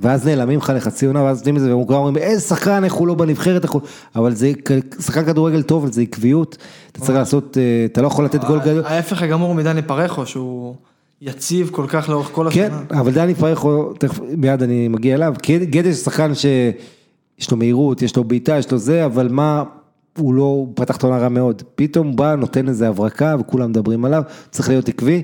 ואז 0.00 0.26
נעלמים 0.26 0.58
לך 0.58 0.72
לחצי 0.76 1.06
עונה, 1.06 1.22
ואז 1.22 1.38
נותנים 1.38 1.56
את 1.56 1.60
זה, 1.60 1.76
והם 1.76 1.86
כבר 1.86 1.96
אומרים, 1.96 2.16
איזה 2.16 2.40
שחקן, 2.40 2.84
איך 2.84 2.92
הוא 2.92 3.08
לא 3.08 3.14
בנבחרת, 3.14 3.62
איך 3.62 3.70
הוא... 3.70 3.82
אבל 4.16 4.34
זה 4.34 4.52
שחקן 5.00 5.24
כדורגל 5.24 5.62
טוב, 5.62 5.92
זה 5.92 6.02
עקביות, 6.02 6.56
אתה 6.92 7.00
צריך 7.00 7.18
לעשות, 7.18 7.58
אתה 7.92 8.02
לא 8.02 8.06
יכול 8.06 8.24
לתת 8.24 8.44
גול 8.44 8.60
גדול. 8.60 8.84
ההפך 8.84 9.22
הגמור 9.22 9.54
מדני 9.54 9.82
פרחו, 9.82 10.26
שהוא 10.26 10.74
יציב 11.20 11.70
כל 11.72 11.86
כך 11.88 12.08
לאורך 12.08 12.30
כל 12.32 12.48
כן, 12.50 12.72
השנה. 12.72 13.00
אבל 13.00 13.12
דני 13.12 13.34
פרחו, 13.34 13.92
תכף, 13.92 14.20
מיד 14.36 14.62
אני 14.62 14.88
מגיע 14.88 15.14
אליו, 15.14 15.34
גדש 15.48 15.94
זה 15.94 16.04
שחקן 16.04 16.34
שיש 16.34 17.50
לו 17.50 17.56
מהירות, 17.56 18.02
יש 18.02 18.16
לו 18.16 18.24
בעיטה, 18.24 18.58
יש 18.58 18.72
לו 18.72 18.78
זה, 18.78 19.04
אבל 19.04 19.28
מה, 19.28 19.62
הוא 20.18 20.34
לא, 20.34 20.42
הוא 20.42 20.68
פתח 20.74 20.96
את 20.96 21.04
העונה 21.04 21.18
רע 21.18 21.28
מאוד, 21.28 21.62
פתאום 21.74 22.16
בא, 22.16 22.34
נותן 22.34 22.68
איזה 22.68 22.88
הברקה 22.88 23.36
וכולם 23.40 23.70
מדברים 23.70 24.04
עליו, 24.04 24.22
צריך 24.50 24.68
להיות 24.68 24.88
עקבי, 24.88 25.22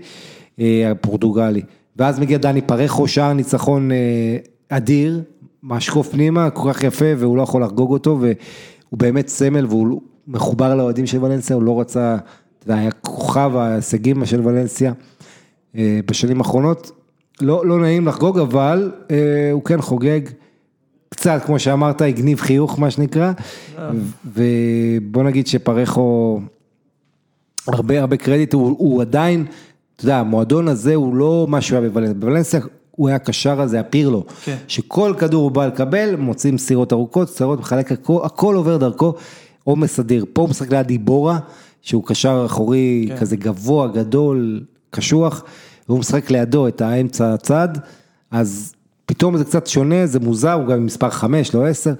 אה, 0.60 0.90
הפורטוגלי. 0.90 1.62
ואז 1.96 2.18
מגיע 2.18 2.38
דני 2.38 2.60
פרחו, 2.60 3.08
שער 3.08 3.32
ניצחון 3.32 3.92
אה, 3.92 3.96
אדיר, 4.68 5.22
משקוף 5.62 6.08
פנימה, 6.08 6.50
כל 6.50 6.72
כך 6.72 6.84
יפה, 6.84 7.04
והוא 7.18 7.36
לא 7.36 7.42
יכול 7.42 7.62
לחגוג 7.62 7.90
אותו, 7.90 8.18
והוא 8.20 8.98
באמת 8.98 9.28
סמל, 9.28 9.66
והוא 9.66 10.00
מחובר 10.28 10.74
לאוהדים 10.74 11.06
של 11.06 11.24
ולנסיה, 11.24 11.56
הוא 11.56 11.62
לא 11.62 11.80
רצה, 11.80 12.16
יודע, 12.62 12.80
היה 12.80 12.90
כוכב 12.90 13.56
ההישגים 13.56 14.26
של 14.26 14.40
ולנסיה. 14.46 14.92
אה, 15.76 16.00
בשנים 16.06 16.38
האחרונות. 16.38 16.90
לא, 17.40 17.66
לא 17.66 17.80
נעים 17.80 18.06
לחגוג, 18.06 18.38
אבל 18.38 18.92
אה, 19.10 19.50
הוא 19.52 19.64
כן 19.64 19.80
חוגג 19.80 20.20
קצת, 21.08 21.42
כמו 21.46 21.58
שאמרת, 21.58 22.00
הגניב 22.02 22.40
חיוך, 22.40 22.78
מה 22.78 22.90
שנקרא. 22.90 23.32
ובוא 24.24 25.22
נגיד 25.22 25.46
שפרחו, 25.46 26.40
הרבה 27.66 28.00
הרבה 28.00 28.16
קרדיט, 28.16 28.52
הוא, 28.52 28.76
הוא 28.78 29.02
עדיין, 29.02 29.46
אתה 29.96 30.04
יודע, 30.04 30.18
המועדון 30.18 30.68
הזה 30.68 30.94
הוא 30.94 31.16
לא 31.16 31.46
מה 31.48 31.60
שהוא 31.60 31.78
היה 31.78 31.88
בוולנסיה. 31.88 32.14
בוולנסיה 32.14 32.60
הוא 32.90 33.08
היה 33.08 33.18
קשר 33.18 33.60
הזה, 33.60 33.80
הפירלו, 33.80 34.24
כן. 34.44 34.56
שכל 34.68 35.14
כדור 35.18 35.42
הוא 35.42 35.50
בא 35.50 35.66
לקבל, 35.66 36.16
מוצאים 36.16 36.58
סירות 36.58 36.92
ארוכות, 36.92 37.28
סירות, 37.28 37.60
מחלק 37.60 37.92
הכל, 37.92 38.20
הכל 38.24 38.54
עובר 38.54 38.76
דרכו, 38.76 39.14
עומס 39.64 40.00
אדיר. 40.00 40.24
פה 40.32 40.42
הוא 40.42 40.50
משחק 40.50 40.70
ליד 40.70 40.86
דיבורה, 40.86 41.38
שהוא 41.82 42.04
קשר 42.04 42.42
אחורי 42.46 43.06
כן. 43.08 43.16
כזה 43.16 43.36
גבוה, 43.36 43.88
גדול, 43.88 44.60
קשוח, 44.94 45.44
והוא 45.88 45.98
משחק 45.98 46.30
לידו 46.30 46.68
את 46.68 46.80
האמצע 46.80 47.34
הצד, 47.34 47.68
אז 48.30 48.74
פתאום 49.06 49.36
זה 49.36 49.44
קצת 49.44 49.66
שונה, 49.66 50.06
זה 50.06 50.20
מוזר, 50.20 50.52
הוא 50.52 50.66
גם 50.66 50.86
מספר 50.86 51.10
5, 51.10 51.54
לא 51.54 51.66
10, 51.66 51.94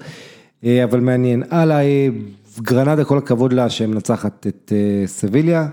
אה, 0.63 0.83
אבל 0.83 0.99
מעניין. 0.99 1.43
הלאה, 1.49 1.81
אה, 1.81 2.07
גרנדה, 2.61 3.05
כל 3.05 3.17
הכבוד 3.17 3.53
לה 3.53 3.69
שמנצחת 3.69 4.47
את 4.47 4.71
אה, 4.75 5.07
סביליה, 5.07 5.67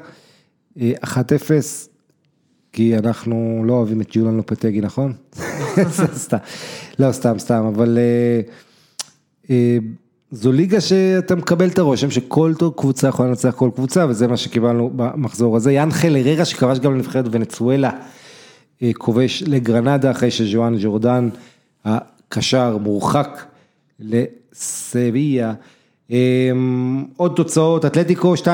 אה, 0.80 0.92
1-0, 1.04 1.88
כי 2.72 2.98
אנחנו 2.98 3.62
לא 3.66 3.72
אוהבים 3.72 4.00
את 4.00 4.06
ג'ולן 4.10 4.36
לופטגי, 4.36 4.80
נכון? 4.80 5.12
סתם, 6.14 6.36
לא, 6.98 7.12
סתם, 7.12 7.38
סתם, 7.38 7.64
אבל 7.74 7.98
זו 10.32 10.52
ליגה 10.52 10.80
שאתה 10.80 11.34
מקבל 11.36 11.68
את 11.68 11.78
הרושם 11.78 12.10
שכל 12.10 12.52
קבוצה 12.76 13.08
יכולה 13.08 13.28
לנצח 13.28 13.54
כל 13.56 13.70
קבוצה, 13.74 14.06
וזה 14.08 14.28
מה 14.28 14.36
שקיבלנו 14.36 14.90
במחזור 14.96 15.56
הזה. 15.56 15.72
יאנחל 15.72 16.16
הררה 16.16 16.44
שכבש 16.44 16.78
גם 16.78 16.94
לנבחרת 16.94 17.24
ונצואלה, 17.30 17.90
אה, 18.82 18.90
כובש 18.98 19.42
לגרנדה 19.46 20.10
אחרי 20.10 20.30
שז'ואן 20.30 20.74
ג'ורדן, 20.80 21.28
הקשר, 21.84 22.76
מורחק 22.76 23.42
לסביה. 24.00 25.52
אה, 26.10 26.50
עוד 27.16 27.32
תוצאות, 27.36 27.84
אתלטיקו 27.84 28.34
2-0, 28.36 28.44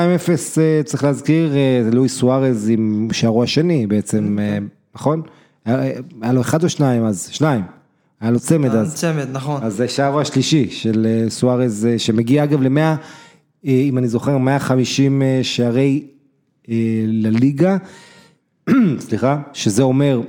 אה, 0.57 0.81
צריך 0.85 1.03
להזכיר, 1.03 1.55
אה, 1.55 1.81
זה 1.83 1.91
לואיס 1.91 2.17
סוארז 2.17 2.69
עם 2.69 3.07
שערו 3.11 3.43
השני 3.43 3.87
בעצם, 3.87 4.37
נכון? 4.95 5.21
היה 5.65 6.33
לו 6.33 6.41
אחד 6.41 6.63
או 6.63 6.69
שניים 6.69 7.05
אז? 7.05 7.29
שניים. 7.31 7.78
היה 8.21 8.31
לו 8.31 8.39
צמד 8.39 8.75
אז. 8.75 8.95
צמד, 8.95 9.27
נכון. 9.31 9.63
אז 9.63 9.75
זה 9.75 9.87
שער 9.87 10.19
השלישי 10.19 10.69
של 10.69 11.07
אה, 11.09 11.29
סוארז, 11.29 11.85
אה, 11.85 11.99
שמגיע 11.99 12.43
אגב 12.43 12.61
ל-100, 12.61 12.97
אם 13.65 13.97
אני 13.97 14.07
זוכר, 14.07 14.37
150 14.37 15.21
אה, 15.21 15.39
שערי 15.43 16.07
לליגה, 17.07 17.77
סליחה, 18.99 19.41
שזה 19.53 19.83
אומר 19.83 20.21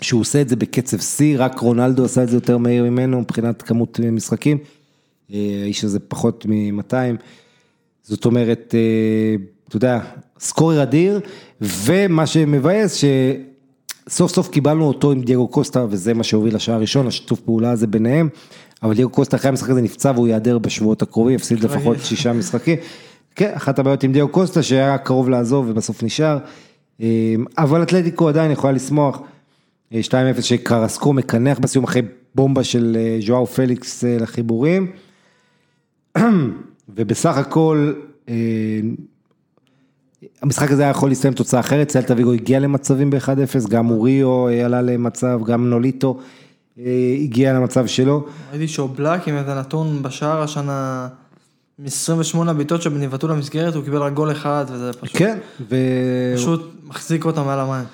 שהוא 0.00 0.20
עושה 0.20 0.40
את 0.40 0.48
זה 0.48 0.56
בקצב 0.56 0.98
שיא, 0.98 1.36
רק 1.38 1.58
רונלדו 1.58 2.04
עשה 2.04 2.22
את 2.22 2.28
זה 2.28 2.36
יותר 2.36 2.58
מהיר 2.58 2.84
ממנו 2.84 3.20
מבחינת 3.20 3.62
כמות 3.62 4.00
משחקים, 4.00 4.58
האיש 5.30 5.84
הזה 5.84 5.98
פחות 6.00 6.46
מ-200, 6.48 6.94
זאת 8.02 8.24
אומרת, 8.24 8.74
אתה 9.68 9.76
יודע, 9.76 10.00
סקורר 10.38 10.82
אדיר, 10.82 11.20
ומה 11.60 12.26
שמבאס 12.26 12.94
שסוף 12.94 13.53
סוף 14.08 14.48
קיבלנו 14.48 14.84
אותו 14.84 15.12
עם 15.12 15.22
דייגו 15.22 15.48
קוסטה, 15.48 15.86
וזה 15.90 16.14
מה 16.14 16.24
שהוביל 16.24 16.54
לשער 16.54 16.74
הראשון, 16.74 17.06
השיתוף 17.06 17.40
פעולה 17.40 17.70
הזה 17.70 17.86
ביניהם, 17.86 18.28
אבל 18.82 18.94
דייגו 18.94 19.10
קוסטה 19.10 19.36
אחרי 19.36 19.48
המשחק 19.48 19.70
הזה 19.70 19.82
נפצע 19.82 20.12
והוא 20.14 20.28
ייעדר 20.28 20.58
בשבועות 20.58 21.02
הקרובים, 21.02 21.34
הפסיד 21.34 21.64
לפחות 21.64 21.96
שישה 22.00 22.32
משחקים. 22.32 22.76
כן, 23.34 23.52
אחת 23.54 23.78
הבעיות 23.78 24.02
עם 24.02 24.12
דייגו 24.12 24.28
קוסטה 24.28 24.62
שהיה 24.62 24.98
קרוב 24.98 25.28
לעזוב 25.28 25.66
ובסוף 25.68 26.02
נשאר, 26.02 26.38
אבל 27.58 27.82
אתלטיקו 27.82 28.28
עדיין 28.28 28.50
יכולה 28.50 28.72
לשמוח, 28.72 29.20
2-0 29.92 29.94
שקרסקו 30.40 31.12
מקנח 31.12 31.58
בסיום 31.58 31.84
אחרי 31.84 32.02
בומבה 32.34 32.64
של 32.64 32.96
ז'ואר 33.26 33.44
פליקס 33.44 34.04
לחיבורים, 34.04 34.92
ובסך 36.96 37.36
הכל, 37.36 37.92
המשחק 40.42 40.70
הזה 40.70 40.82
היה 40.82 40.90
יכול 40.90 41.08
להסתיים 41.08 41.34
תוצאה 41.34 41.60
אחרת, 41.60 41.90
סלטה 41.90 42.14
ויגו 42.16 42.32
הגיע 42.32 42.60
למצבים 42.60 43.10
ב-1-0, 43.10 43.68
גם 43.68 43.90
אוריו 43.90 44.46
עלה 44.48 44.82
למצב, 44.82 45.40
גם 45.46 45.70
נוליטו 45.70 46.18
הגיע 47.24 47.52
למצב 47.52 47.86
שלו. 47.86 48.26
ראיתי 48.50 48.68
שאובלק 48.68 49.28
עם 49.28 49.36
איזה 49.36 49.54
נתון 49.54 50.02
בשער 50.02 50.42
השנה, 50.42 51.08
מ-28 51.78 52.52
בעיטות 52.52 52.82
שנבעטו 52.82 53.28
למסגרת, 53.28 53.74
הוא 53.74 53.84
קיבל 53.84 53.98
רק 53.98 54.12
גול 54.12 54.32
אחד, 54.32 54.64
וזה 54.72 54.92
פשוט, 54.92 55.16
כן, 55.16 55.38
ו... 55.70 55.76
פשוט 56.34 56.74
מחזיק 56.86 57.24
אותם 57.24 57.44
מעל 57.44 57.60
המים. 57.60 57.84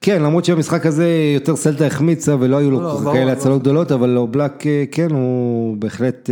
כן, 0.00 0.22
למרות 0.22 0.44
שבמשחק 0.44 0.86
הזה 0.86 1.08
יותר 1.34 1.56
סלטה 1.56 1.86
החמיצה 1.86 2.36
ולא 2.40 2.56
היו 2.56 2.70
לו 2.70 2.80
לא, 2.80 3.00
כאלה 3.04 3.24
ברור, 3.24 3.30
הצלות 3.30 3.62
גדולות, 3.62 3.92
אבל 3.92 4.16
אובלק 4.16 4.64
כן, 4.90 5.10
הוא 5.10 5.76
בהחלט 5.76 6.30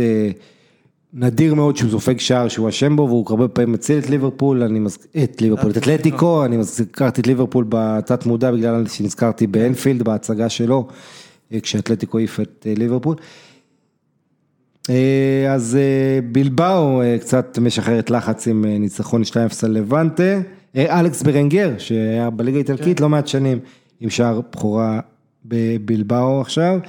נדיר 1.17 1.55
מאוד 1.55 1.77
שהוא 1.77 1.91
סופג 1.91 2.19
שער 2.19 2.47
שהוא 2.47 2.69
אשם 2.69 2.95
בו, 2.95 3.01
והוא 3.01 3.25
הרבה 3.29 3.47
פעמים 3.47 3.71
מציל 3.71 3.99
את 3.99 4.09
ליברפול, 4.09 4.63
אני 4.63 4.79
מזכיר, 4.79 5.23
את 5.23 5.41
ליברפול, 5.41 5.71
את 5.71 5.77
אתלטיקו, 5.77 6.45
אני 6.45 6.57
הזכרתי 6.57 7.21
את 7.21 7.27
ליברפול 7.27 7.65
בתת 7.69 8.25
מודע 8.25 8.51
בגלל 8.51 8.87
שנזכרתי 8.87 9.47
באנפילד 9.47 10.03
בהצגה 10.03 10.49
שלו, 10.49 10.87
כשאתלטיקו 11.61 12.17
העיף 12.17 12.39
את 12.39 12.67
ליברפול. 12.77 13.15
אז 15.49 15.77
בלבאו 16.31 17.01
קצת 17.19 17.59
משחררת 17.61 18.09
לחץ 18.09 18.47
עם 18.47 18.65
ניצחון 18.65 19.21
2-0 19.21 19.35
על 19.63 19.71
לבנטה, 19.71 20.39
אלכס 20.75 21.21
ברנגר 21.21 21.73
שהיה 21.77 22.29
בליגה 22.29 22.57
האיטלקית 22.57 22.99
לא 22.99 23.09
מעט 23.09 23.27
שנים 23.27 23.59
עם 23.99 24.09
שער 24.09 24.41
בכורה 24.51 24.99
בבלבאו 25.45 26.41
עכשיו. 26.41 26.79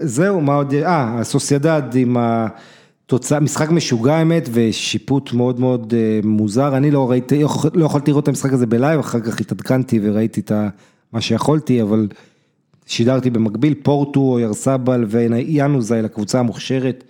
זהו, 0.00 0.40
מה 0.40 0.54
עוד, 0.54 0.74
אה, 0.74 1.20
הסוסיידד 1.20 1.82
עם 1.94 2.16
התוצאה, 2.18 3.40
משחק 3.40 3.70
משוגע 3.70 4.14
האמת 4.14 4.48
ושיפוט 4.52 5.32
מאוד 5.32 5.60
מאוד 5.60 5.94
מוזר, 6.24 6.76
אני 6.76 6.90
לא 6.90 7.10
ראיתי, 7.10 7.42
לא 7.74 7.84
יכולתי 7.84 8.10
לראות 8.10 8.24
את 8.24 8.28
המשחק 8.28 8.52
הזה 8.52 8.66
בלייב, 8.66 9.00
אחר 9.00 9.20
כך 9.20 9.40
התעדכנתי 9.40 10.00
וראיתי 10.02 10.40
את 10.40 10.52
מה 11.12 11.20
שיכולתי, 11.20 11.82
אבל 11.82 12.08
שידרתי 12.86 13.30
במקביל, 13.30 13.74
פורטו, 13.82 14.20
אויארסבל 14.20 15.04
ויאנוזה, 15.08 16.02
לקבוצה 16.02 16.38
המוכשרת, 16.38 17.04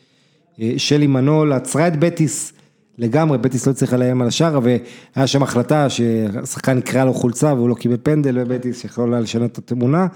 של 0.76 1.06
אימנול, 1.06 1.52
עצרה 1.52 1.88
את 1.88 1.98
בטיס 1.98 2.52
לגמרי, 2.98 3.38
בטיס 3.38 3.66
לא 3.66 3.72
הצליחה 3.72 3.96
לאיים 3.96 4.22
על 4.22 4.28
השער, 4.28 4.60
והיה 4.62 5.26
שם 5.26 5.42
החלטה 5.42 5.90
ששחקן 5.90 6.76
נקרעה 6.76 7.04
לו 7.04 7.14
חולצה 7.14 7.54
והוא 7.54 7.68
לא 7.68 7.74
קיבל 7.74 7.96
פנדל, 8.02 8.38
ובטיס 8.38 8.84
יכולה 8.84 9.20
לשנות 9.20 9.52
את 9.52 9.58
התמונה, 9.58 10.06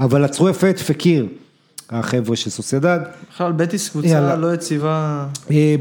אבל 0.00 0.24
עצרו 0.24 0.48
יפה 0.48 0.70
את 0.70 0.78
פקיר, 0.78 1.26
החבר'ה 1.90 2.36
של 2.36 2.50
סוסיידד. 2.50 2.98
בכלל 3.30 3.52
בטיס 3.52 3.88
קבוצה 3.88 4.36
לא 4.36 4.54
יציבה. 4.54 5.26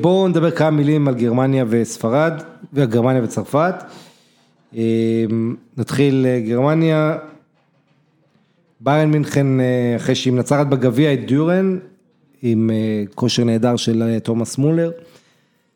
בואו 0.02 0.28
נדבר 0.28 0.52
כמה 0.52 0.72
מילים 0.72 1.08
על 1.08 1.16
גרמניה 1.16 1.66
וספרד, 1.70 2.34
וגרמניה 2.74 3.24
וצרפת. 3.24 3.76
נתחיל 5.78 6.26
גרמניה, 6.48 7.18
ביירן 8.80 9.12
מינכן 9.12 9.48
אחרי 9.96 10.16
שהיא 10.16 10.34
מנצחת 10.34 10.68
בגביע 10.68 11.14
את 11.14 11.26
דיורן, 11.28 11.78
עם 12.42 12.70
כושר 13.16 13.44
נהדר 13.44 13.76
של 13.76 14.18
תומאס 14.24 14.58
מולר. 14.58 14.92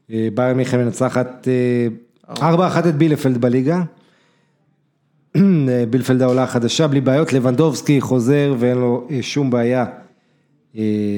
ביירן 0.10 0.58
מינכן 0.58 0.80
מנצחת 0.80 1.48
4-1 2.30 2.40
את 2.90 2.96
בילפלד 2.96 3.38
בליגה. 3.38 3.84
בילפלד 5.90 6.22
העולה 6.22 6.44
החדשה, 6.44 6.88
בלי 6.88 7.02
בעיות, 7.02 7.34
לבנדובסקי 7.34 8.02
חוזר 8.02 8.56
ואין 8.60 8.78
לו 8.78 9.08
שום 9.22 9.50
בעיה 9.50 9.86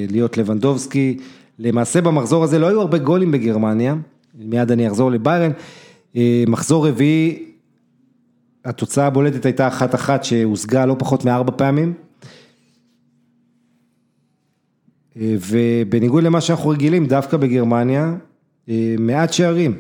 להיות 0.10 0.38
לבנדובסקי. 0.38 1.18
למעשה 1.60 2.02
במחזור 2.02 2.44
הזה 2.44 2.60
לא 2.60 2.68
היו 2.68 2.82
הרבה 2.82 2.98
גולים 2.98 3.32
בגרמניה, 3.32 3.96
מיד 4.36 4.72
אני 4.72 4.88
אחזור 4.88 5.12
לביירן. 5.12 5.52
מחזור 6.48 6.88
רביעי, 6.88 7.46
התוצאה 8.66 9.08
הבולטת 9.08 9.46
הייתה 9.46 9.68
אחת 9.68 9.96
אחת 9.96 10.24
שהושגה 10.24 10.86
לא 10.86 10.96
פחות 11.00 11.26
מארבע 11.26 11.52
פעמים. 11.58 11.94
ובניגוד 15.16 16.24
למה 16.24 16.42
שאנחנו 16.42 16.70
רגילים, 16.70 17.06
דווקא 17.06 17.38
בגרמניה, 17.38 18.16
מעט 19.00 19.34
שערים. 19.34 19.76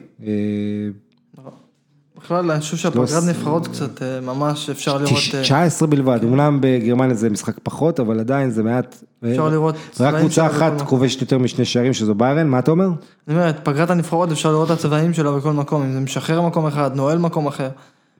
בכלל, 2.17 2.51
אני 2.51 2.59
חושב 2.59 2.77
שהפגרת 2.77 3.23
נבחרות 3.29 3.67
קצת 3.67 4.01
ממש 4.21 4.69
אפשר 4.69 4.97
לראות... 4.97 5.19
19 5.41 5.87
בלבד, 5.87 6.19
אמנם 6.23 6.57
בגרמניה 6.61 7.15
זה 7.15 7.29
משחק 7.29 7.53
פחות, 7.63 7.99
אבל 7.99 8.19
עדיין 8.19 8.49
זה 8.49 8.63
מעט. 8.63 9.03
אפשר 9.31 9.49
לראות... 9.49 9.75
רק 9.99 10.15
קבוצה 10.15 10.47
אחת 10.47 10.81
כובשת 10.81 11.21
יותר 11.21 11.37
משני 11.37 11.65
שערים, 11.65 11.93
שזו 11.93 12.15
ביירן, 12.15 12.47
מה 12.47 12.59
אתה 12.59 12.71
אומר? 12.71 12.89
אני 13.27 13.35
אומר, 13.35 13.51
פגרת 13.63 13.89
הנבחרות 13.89 14.31
אפשר 14.31 14.51
לראות 14.51 14.71
את 14.71 14.77
הצבעים 14.77 15.13
שלה 15.13 15.31
בכל 15.31 15.53
מקום, 15.53 15.83
אם 15.83 15.91
זה 15.91 15.99
משחרר 15.99 16.41
מקום 16.41 16.67
אחד, 16.67 16.95
נועל 16.95 17.17
מקום 17.17 17.47
אחר. 17.47 17.69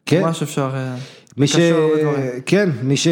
כן. 0.05 0.21
ממש 0.21 0.43
אפשר... 0.43 0.71
מי 1.37 1.47
ש... 1.47 1.55
כן, 2.45 2.69
מי 2.83 2.97
ש... 2.97 3.07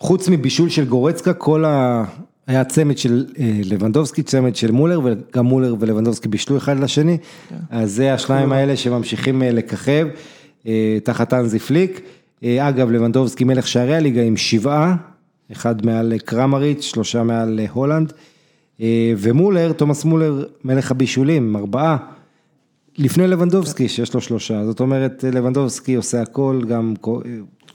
חוץ 0.00 0.28
מבישול 0.28 0.68
של 0.68 0.84
גורצקה, 0.84 1.32
כל 1.32 1.64
ה... 1.64 2.04
היה 2.46 2.64
צמד 2.64 2.98
של 2.98 3.26
לבנדובסקי, 3.64 4.22
צמד 4.22 4.56
של 4.56 4.70
מולר, 4.70 5.00
וגם 5.04 5.46
מולר 5.46 5.74
ולבנדובסקי 5.80 6.28
בישלו 6.28 6.56
אחד 6.56 6.80
לשני, 6.80 7.18
אז 7.70 7.92
זה 7.92 8.14
השניים 8.14 8.52
האלה 8.52 8.76
שממשיכים 8.76 9.42
לככב, 9.42 10.08
תחת 11.04 11.34
אנזי 11.34 11.58
פליק. 11.58 12.00
אגב, 12.44 12.90
לבנדובסקי 12.90 13.44
מלך 13.44 13.68
שערי 13.68 13.96
הליגה 13.96 14.22
עם 14.22 14.36
שבעה, 14.36 14.96
אחד 15.52 15.86
מעל 15.86 16.12
קרמריץ', 16.24 16.80
שלושה 16.80 17.22
מעל 17.22 17.60
הולנד, 17.72 18.12
ומולר, 19.18 19.72
תומאס 19.72 20.04
מולר, 20.04 20.44
מלך 20.64 20.90
הבישולים, 20.90 21.56
ארבעה, 21.56 21.96
לפני 22.98 23.26
לבנדובסקי 23.26 23.88
שיש 23.88 24.14
לו 24.14 24.20
שלושה, 24.20 24.64
זאת 24.64 24.80
אומרת 24.80 25.24
לבנדובסקי 25.32 25.94
עושה 25.94 26.22
הכל, 26.22 26.60
גם 26.68 26.94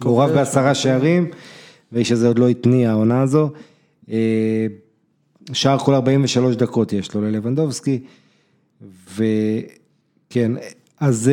מעורב 0.04 0.32
בעשרה 0.32 0.76
שערים, 0.76 1.28
והאיש 1.92 2.12
הזה 2.12 2.28
עוד 2.28 2.40
לא 2.40 2.50
התניע 2.50 2.92
העונה 2.92 3.22
הזו. 3.22 3.50
שער 5.54 5.78
כל 5.78 5.94
43 5.94 6.56
דקות 6.56 6.94
יש 6.94 7.16
לו 7.16 7.22
ללבנדובסקי, 7.22 8.00
וכן, 9.16 10.52
אז 11.00 11.32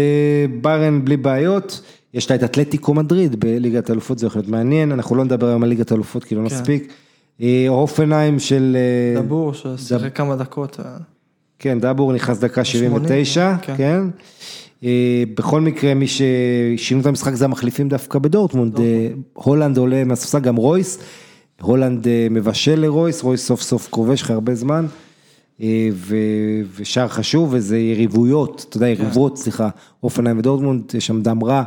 ביירן 0.61 1.05
בלי 1.05 1.16
בעיות, 1.16 1.82
יש 2.15 2.31
לה 2.31 2.36
את 2.36 2.45
אתלטיקו 2.45 2.95
מדריד 2.95 3.40
בליגת 3.40 3.90
האלופות, 3.90 4.19
זה 4.19 4.27
יכול 4.27 4.39
להיות 4.39 4.51
מעניין, 4.51 4.93
אנחנו 4.93 5.16
לא 5.16 5.24
נדבר 5.24 5.47
היום 5.47 5.62
על 5.62 5.69
ליגת 5.69 5.90
האלופות 5.90 6.24
כי 6.24 6.35
לא 6.35 6.43
נספיק, 6.43 6.93
אופנהיים 7.69 8.39
של... 8.39 8.77
דבור 9.16 9.53
ששיחק 9.55 10.16
כמה 10.16 10.36
דקות. 10.36 10.81
כן, 11.59 11.81
דבור 11.81 12.12
נכנס 12.12 12.39
דקה 12.39 12.65
79, 12.65 13.57
כן. 13.77 14.03
בכל 15.35 15.61
מקרה, 15.61 15.95
מי 15.95 16.07
ששינו 16.07 17.01
את 17.01 17.07
המשחק 17.07 17.35
זה 17.35 17.45
המחליפים 17.45 17.89
דווקא 17.89 18.19
בדורטמונד, 18.19 18.81
הולנד 19.32 19.77
עולה 19.77 20.05
מהספסל, 20.05 20.40
גם 20.40 20.57
רויס. 20.57 20.99
הולנד 21.60 22.06
מבשל 22.30 22.80
לרויס, 22.80 23.22
רויס 23.22 23.47
סוף 23.47 23.62
סוף 23.62 23.89
כובש 23.90 24.22
אחרי 24.22 24.35
הרבה 24.35 24.55
זמן, 24.55 24.86
ושער 26.76 27.09
חשוב, 27.09 27.48
וזה 27.52 27.78
יריבויות, 27.78 28.66
אתה 28.68 28.76
יודע, 28.76 28.89
יריבות, 28.89 29.39
סליחה, 29.39 29.68
אופנהיים 30.02 30.39
ודורטמונד, 30.39 30.94
יש 30.94 31.06
שם 31.06 31.22
דם 31.22 31.44
רע, 31.44 31.62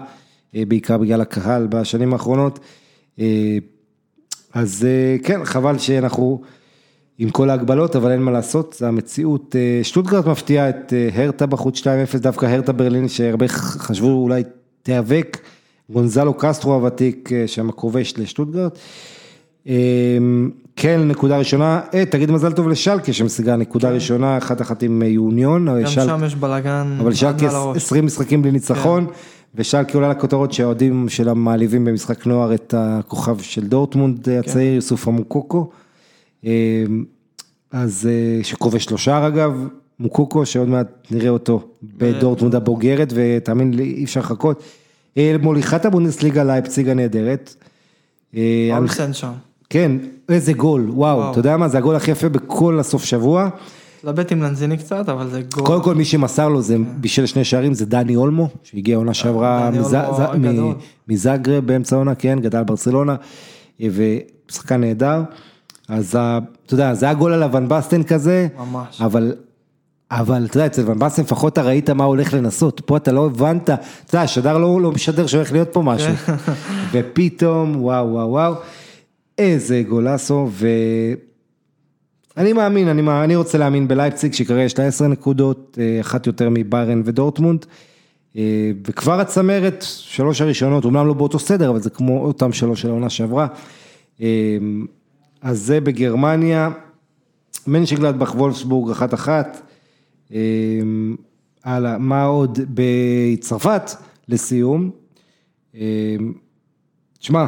בעיקר 0.53 0.97
בגלל 0.97 1.21
הקהל 1.21 1.67
בשנים 1.67 2.13
האחרונות, 2.13 2.59
אז 4.53 4.87
כן, 5.23 5.45
חבל 5.45 5.77
שאנחנו 5.77 6.41
עם 7.17 7.29
כל 7.29 7.49
ההגבלות, 7.49 7.95
אבל 7.95 8.11
אין 8.11 8.21
מה 8.21 8.31
לעשות, 8.31 8.75
זה 8.79 8.87
המציאות, 8.87 9.55
שטוטגרט 9.83 10.25
מפתיעה 10.25 10.69
את 10.69 10.93
הרטה 11.13 11.45
בחוץ 11.45 11.79
2-0, 11.79 11.83
דווקא 12.17 12.45
הרטה 12.45 12.71
ברלין, 12.71 13.07
שהרבה 13.07 13.47
חשבו 13.47 14.07
אולי 14.07 14.43
תיאבק, 14.83 15.37
גונזלו 15.89 16.33
קסטרו 16.33 16.73
הוותיק, 16.73 17.29
שם 17.47 17.69
הכובש 17.69 18.13
לשטוטגרט. 18.17 18.79
כן, 20.75 21.07
נקודה 21.07 21.37
ראשונה, 21.37 21.81
אה, 21.93 22.05
תגיד 22.05 22.31
מזל 22.31 22.51
טוב 22.51 22.69
לשלקה 22.69 23.13
שמשיגה 23.13 23.55
נקודה 23.55 23.89
ראשונה, 23.89 24.37
אחת 24.37 24.61
אחת 24.61 24.83
עם 24.83 25.01
יוניון. 25.01 25.67
גם 25.81 25.87
שם 25.87 26.21
יש 26.25 26.35
בלאגן. 26.35 26.97
אבל 26.99 27.13
שלקה 27.13 27.45
מעל 27.45 27.55
הראש. 27.55 27.77
20 27.77 28.05
משחקים 28.05 28.41
בלי 28.41 28.51
ניצחון, 28.51 29.07
ושלקה 29.55 29.93
עולה 29.93 30.09
לכותרות 30.09 30.53
שהאוהדים 30.53 31.09
שלה 31.09 31.33
מעליבים 31.33 31.85
במשחק 31.85 32.27
נוער 32.27 32.53
את 32.53 32.73
הכוכב 32.77 33.39
של 33.39 33.67
דורטמונד 33.67 34.29
הצעיר, 34.29 34.73
יוסוף 34.73 35.07
המוקוקו. 35.07 35.69
אה, 36.45 36.51
אז 37.71 38.09
אה, 38.11 38.43
שכובש 38.43 38.83
שלושה 38.83 39.27
אגב, 39.27 39.67
מוקוקו 39.99 40.45
שעוד 40.45 40.67
מעט 40.67 40.87
נראה 41.11 41.29
אותו 41.29 41.67
בדורטמונד 41.83 42.55
הבוגרת, 42.55 43.13
ותאמין 43.15 43.73
לי 43.73 43.83
אי 43.83 44.03
אפשר 44.03 44.19
לחכות. 44.19 44.63
אה, 45.17 45.35
מוליכת 45.41 45.85
הבונדסליגה 45.85 46.43
לייפציג 46.43 46.89
הנהדרת. 46.89 47.55
אה, 48.35 48.69
אולסן 48.77 49.13
שם. 49.13 49.31
כן, 49.71 49.91
איזה 50.29 50.53
גול, 50.53 50.89
וואו, 50.89 51.17
וואו. 51.17 51.31
אתה 51.31 51.39
יודע 51.39 51.57
מה, 51.57 51.67
זה 51.67 51.77
הגול 51.77 51.95
הכי 51.95 52.11
יפה 52.11 52.29
בכל 52.29 52.79
הסוף 52.79 53.03
שבוע. 53.05 53.49
התלבט 53.99 54.31
עם 54.31 54.41
לנזיני 54.43 54.77
קצת, 54.77 55.09
אבל 55.09 55.29
זה 55.29 55.41
גול. 55.55 55.65
קודם 55.65 55.83
כל 55.83 55.95
מי 55.95 56.05
שמסר 56.05 56.49
לו 56.49 56.61
זה 56.61 56.75
בישל 56.97 57.25
שני 57.25 57.43
שערים, 57.43 57.73
זה 57.73 57.85
דני 57.85 58.15
אולמו, 58.15 58.49
שהגיע 58.63 58.97
עונה 58.97 59.13
שעברה 59.13 59.69
דני 59.71 59.79
מז- 59.79 59.93
אולמו 59.95 60.15
ז- 60.17 60.19
מ- 60.19 60.45
הגדול. 60.45 60.75
מזאגרב 61.07 61.65
באמצע 61.65 61.95
העונה, 61.95 62.15
כן, 62.15 62.39
גדל 62.41 62.63
ברצלונה, 62.63 63.15
אה, 63.81 63.87
ושחקן 64.49 64.81
נהדר. 64.81 65.21
אז 65.89 66.09
אתה 66.09 66.39
יודע, 66.73 66.93
זה 66.93 67.05
היה 67.05 67.13
גול 67.13 67.33
על 67.33 67.43
הוון 67.43 67.67
בסטן 67.67 68.03
כזה, 68.03 68.47
ממש. 68.71 69.01
אבל, 69.01 69.33
אבל 70.11 70.45
אתה 70.45 70.57
יודע, 70.57 70.65
אצל 70.65 70.83
ון 70.91 70.99
בסטן 70.99 71.21
לפחות 71.21 71.53
אתה 71.53 71.61
ראית 71.61 71.89
מה 71.89 72.03
הולך 72.03 72.33
לנסות, 72.33 72.81
פה 72.85 72.97
אתה 72.97 73.11
לא 73.11 73.25
הבנת, 73.25 73.63
אתה 73.63 73.75
יודע, 74.09 74.21
השדר 74.21 74.57
לא, 74.57 74.81
לא 74.81 74.91
משדר 74.91 75.27
שהולך 75.27 75.51
להיות 75.51 75.69
פה 75.73 75.81
משהו. 75.81 76.15
כן. 76.15 76.33
ופתאום, 76.91 77.75
וואו, 77.83 78.07
וואו, 78.11 78.29
וואו, 78.29 78.53
איזה 79.41 79.83
גולסו, 79.89 80.47
ו... 80.51 80.67
אני 82.37 82.53
מאמין, 82.53 82.87
אני, 82.87 83.01
מא- 83.01 83.23
אני 83.23 83.35
רוצה 83.35 83.57
להאמין 83.57 83.87
בלייפציג, 83.87 84.33
שכרגע 84.33 84.61
יש 84.61 84.79
לה 84.79 84.85
10 84.87 85.07
נקודות, 85.07 85.77
אה, 85.81 86.01
אחת 86.01 86.27
יותר 86.27 86.49
מביירן 86.51 87.01
ודורטמונד, 87.05 87.65
אה, 88.35 88.71
וכבר 88.87 89.19
הצמרת, 89.19 89.85
שלוש 89.87 90.41
הראשונות, 90.41 90.85
אומנם 90.85 91.07
לא 91.07 91.13
באותו 91.13 91.39
סדר, 91.39 91.69
אבל 91.69 91.81
זה 91.81 91.89
כמו 91.89 92.25
אותם 92.25 92.53
שלוש 92.53 92.81
של 92.81 92.89
העונה 92.89 93.09
שעברה. 93.09 93.47
אה, 94.21 94.57
אז 95.41 95.59
זה 95.59 95.81
בגרמניה, 95.81 96.69
מנשגלדבך 97.67 98.35
וולפסבורג 98.35 98.91
אחת 98.91 99.13
אחת. 99.13 99.61
אה, 100.33 100.39
הלאה, 101.63 101.97
מה 101.97 102.23
עוד? 102.23 102.59
בצרפת, 102.73 103.91
לסיום. 104.27 104.89
תשמע, 107.19 107.45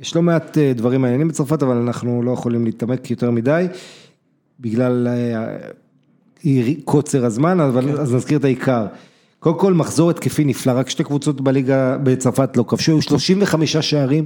יש 0.00 0.16
לא 0.16 0.22
מעט 0.22 0.58
אה, 0.58 0.72
דברים 0.76 1.02
מעניינים 1.02 1.28
בצרפת, 1.28 1.62
אבל 1.62 1.76
אנחנו 1.76 2.22
לא 2.22 2.30
יכולים 2.30 2.64
להתעמק 2.64 3.10
יותר 3.10 3.30
מדי, 3.30 3.66
בגלל 4.60 5.08
אה, 5.08 6.62
קוצר 6.84 7.24
הזמן, 7.24 7.60
אבל 7.60 8.00
אז 8.00 8.14
נזכיר 8.14 8.38
את 8.38 8.44
העיקר. 8.44 8.86
קודם 9.40 9.58
כל, 9.58 9.74
מחזור 9.74 10.10
התקפי 10.10 10.44
נפלא, 10.44 10.72
רק 10.72 10.90
שתי 10.90 11.04
קבוצות 11.04 11.40
בליגה 11.40 11.96
בצרפת 12.02 12.56
לא 12.56 12.64
כבשו, 12.68 12.92
היו 12.92 13.02
35 13.02 13.76
שערים, 13.76 14.24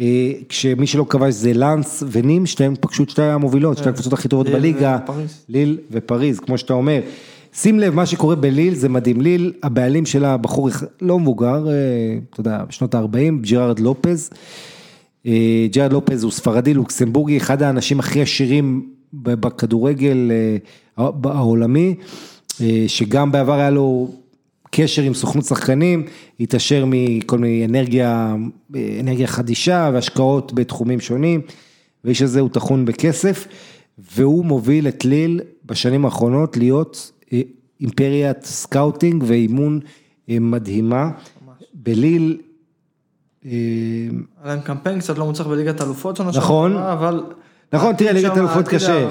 אה, 0.00 0.32
כשמי 0.48 0.86
שלא 0.86 1.06
כבש 1.08 1.34
זה 1.34 1.52
לאנס 1.52 2.02
ונים, 2.06 2.46
שתיהן 2.46 2.74
פגשו 2.80 3.02
את 3.02 3.10
שתי 3.10 3.22
המובילות, 3.22 3.78
שתי 3.78 3.88
הקבוצות 3.88 4.12
הכי 4.12 4.28
טובות 4.28 4.48
בליגה, 4.48 4.98
ופריז. 5.04 5.44
ליל 5.48 5.78
ופריז, 5.90 6.40
כמו 6.40 6.58
שאתה 6.58 6.72
אומר. 6.72 7.00
שים 7.54 7.78
לב, 7.80 7.94
מה 7.94 8.06
שקורה 8.06 8.36
בליל 8.36 8.74
זה 8.74 8.88
מדהים, 8.88 9.20
ליל, 9.20 9.52
הבעלים 9.62 10.06
שלה 10.06 10.36
בחור 10.36 10.68
לא 11.00 11.18
מבוגר, 11.18 11.66
אתה 12.30 12.40
יודע, 12.40 12.64
בשנות 12.68 12.94
ה-40, 12.94 13.42
ג'רארד 13.42 13.78
לופז. 13.78 14.30
אה, 15.26 15.66
ג'רארד 15.72 15.92
לופז 15.92 16.22
הוא 16.22 16.32
ספרדי 16.32 16.74
לוקסמבורגי, 16.74 17.36
אחד 17.36 17.62
האנשים 17.62 18.00
הכי 18.00 18.22
עשירים 18.22 18.88
בכדורגל 19.12 20.30
אה, 20.30 21.08
העולמי, 21.24 21.94
אה, 22.60 22.84
שגם 22.86 23.32
בעבר 23.32 23.52
היה 23.52 23.70
לו 23.70 24.10
קשר 24.70 25.02
עם 25.02 25.14
סוכנות 25.14 25.44
שחקנים, 25.44 26.06
התעשר 26.40 26.84
מכל 26.86 27.38
מיני 27.38 27.64
אנרגיה, 27.64 28.36
אנרגיה 29.00 29.26
חדישה 29.26 29.90
והשקעות 29.92 30.52
בתחומים 30.52 31.00
שונים, 31.00 31.40
והאיש 32.04 32.22
הזה 32.22 32.40
הוא 32.40 32.48
טחון 32.48 32.84
בכסף, 32.84 33.46
והוא 33.98 34.44
מוביל 34.44 34.88
את 34.88 35.04
ליל 35.04 35.40
בשנים 35.64 36.04
האחרונות 36.04 36.56
להיות 36.56 37.12
אימפריית 37.80 38.44
סקאוטינג 38.44 39.24
ואימון 39.26 39.80
מדהימה. 40.28 41.10
בליל 41.74 42.38
היה 43.44 43.52
להם 44.44 44.60
קמפיין 44.60 45.00
קצת 45.00 45.18
לא 45.18 45.26
מוצלח 45.26 45.46
בליגת 45.46 45.80
האלופות 45.80 46.16
שנה 46.16 46.30
נכון. 46.36 46.76
אבל... 46.76 47.24
נכון, 47.72 47.94
תראה, 47.94 48.12
ליגת 48.12 48.36
אלופות 48.36 48.68
קשה, 48.68 49.08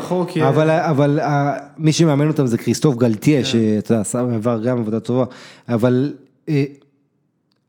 אבל, 0.48 0.70
אבל 0.70 1.20
אה, 1.20 1.54
מי 1.78 1.92
שמאמן 1.92 2.28
אותם 2.28 2.48
זה 2.48 2.58
כריסטוף 2.58 2.96
גלטיה, 2.96 3.46
שאתה 3.46 3.94
יודע, 3.94 4.02
עשה 4.02 4.24
בעבר 4.24 4.64
גם 4.64 4.80
עבודה 4.80 5.00
טובה, 5.00 5.26
אבל 5.70 6.14
אה, 6.50 6.64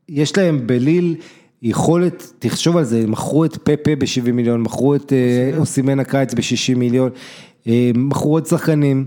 יש 0.09 0.37
להם 0.37 0.67
בליל 0.67 1.15
יכולת, 1.61 2.33
תחשוב 2.39 2.77
על 2.77 2.83
זה, 2.83 2.99
הם 3.03 3.11
מכרו 3.11 3.45
את 3.45 3.57
פפה 3.57 3.95
ב-70 3.95 4.31
מיליון, 4.31 4.61
מכרו 4.61 4.95
את 4.95 5.13
אה, 5.13 5.57
אוסימן. 5.57 5.99
הקיץ 5.99 6.33
ב-60 6.33 6.77
מיליון, 6.77 7.09
אה, 7.67 7.91
מכרו 7.95 8.33
עוד 8.33 8.45
שחקנים, 8.45 9.05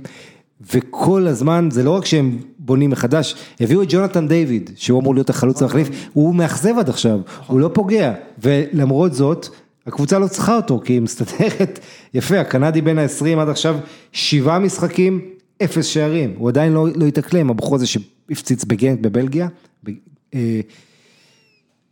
וכל 0.75 1.27
הזמן, 1.27 1.69
זה 1.71 1.83
לא 1.83 1.91
רק 1.91 2.05
שהם 2.05 2.39
בונים 2.65 2.91
מחדש, 2.91 3.35
הביאו 3.61 3.83
את 3.83 3.89
ג'ונתן 3.91 4.29
דיוויד, 4.29 4.71
שהוא 4.77 5.01
אמור 5.01 5.15
להיות 5.15 5.31
החלוץ 5.31 5.63
המחליף, 5.63 5.89
הוא 6.13 6.35
מאכזב 6.35 6.79
עד 6.79 6.89
עכשיו, 6.89 7.21
הוא 7.47 7.61
לא 7.61 7.71
פוגע, 7.73 8.13
ולמרות 8.39 9.15
זאת, 9.15 9.49
הקבוצה 9.87 10.19
לא 10.19 10.29
צריכה 10.29 10.57
אותו, 10.57 10.81
כי 10.85 10.93
היא 10.93 11.01
מסתדרת 11.01 11.81
יפה, 12.15 12.41
הקנדי 12.41 12.81
בין 12.81 12.99
ה-20 12.99 13.41
עד 13.41 13.49
עכשיו, 13.49 13.77
שבעה 14.13 14.59
משחקים, 14.59 15.21
אפס 15.65 15.87
שערים, 15.87 16.35
הוא 16.37 16.49
עדיין 16.49 16.73
לא, 16.73 16.89
לא 16.95 17.07
התאקלם, 17.07 17.51
הבחור 17.51 17.75
הזה 17.75 17.87
שהפציץ 17.87 18.65
בגנט 18.65 19.01
בבלגיה. 19.01 19.49
ב- 19.85 19.91
אה, 20.35 20.61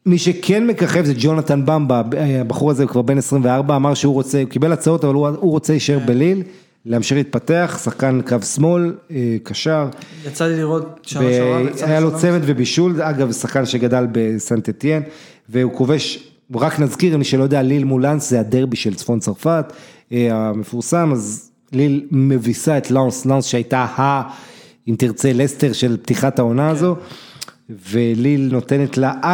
מי 0.06 0.18
שכן 0.18 0.66
מככב 0.66 1.04
זה 1.04 1.12
ג'ונתן 1.16 1.66
במבה, 1.66 2.02
הבחור 2.40 2.70
הזה 2.70 2.82
הוא 2.82 2.90
כבר 2.90 3.02
בן 3.02 3.18
24, 3.18 3.76
אמר 3.76 3.94
שהוא 3.94 4.14
רוצה, 4.14 4.42
הוא 4.42 4.48
קיבל 4.48 4.72
הצעות, 4.72 5.04
אבל 5.04 5.14
הוא, 5.14 5.28
הוא 5.28 5.50
רוצה 5.50 5.72
להישאר 5.72 5.98
בליל, 5.98 6.42
להמשיך 6.86 7.16
להתפתח, 7.16 7.80
שחקן 7.84 8.20
קו 8.28 8.42
שמאל, 8.42 8.94
אה, 9.10 9.36
קשר, 9.42 9.88
יצא 10.26 10.46
לי 10.46 10.56
לראות 10.56 11.00
שנה 11.02 11.22
שעברה. 11.22 11.62
והיה 11.86 12.00
לו. 12.00 12.18
צמד 12.18 12.40
ובישול, 12.42 13.02
אגב, 13.02 13.32
שחקן 13.32 13.66
שגדל 13.66 14.06
בסנט 14.12 14.68
אתיין, 14.68 15.02
והוא 15.48 15.72
כובש, 15.72 16.32
רק 16.54 16.80
נזכיר, 16.80 17.16
מי 17.16 17.24
שלא 17.24 17.42
יודע, 17.42 17.62
ליל 17.62 17.84
מולאנס 17.84 18.30
זה 18.30 18.40
הדרבי 18.40 18.76
של 18.76 18.94
צפון 18.94 19.20
צרפת, 19.20 19.72
אה, 20.12 20.28
המפורסם, 20.32 21.10
אז 21.12 21.50
ליל 21.72 22.06
מביסה 22.10 22.78
את 22.78 22.90
לאנס, 22.90 23.26
לאנס 23.26 23.44
שהייתה 23.44 23.78
ה, 23.78 24.22
אם 24.88 24.94
תרצה, 24.98 25.32
לסטר 25.32 25.72
של 25.72 25.96
פתיחת 25.96 26.38
העונה 26.38 26.70
הזו, 26.70 26.96
וליל 27.90 28.48
נותנת 28.52 28.98
לה 28.98 29.12
4-0 29.22 29.26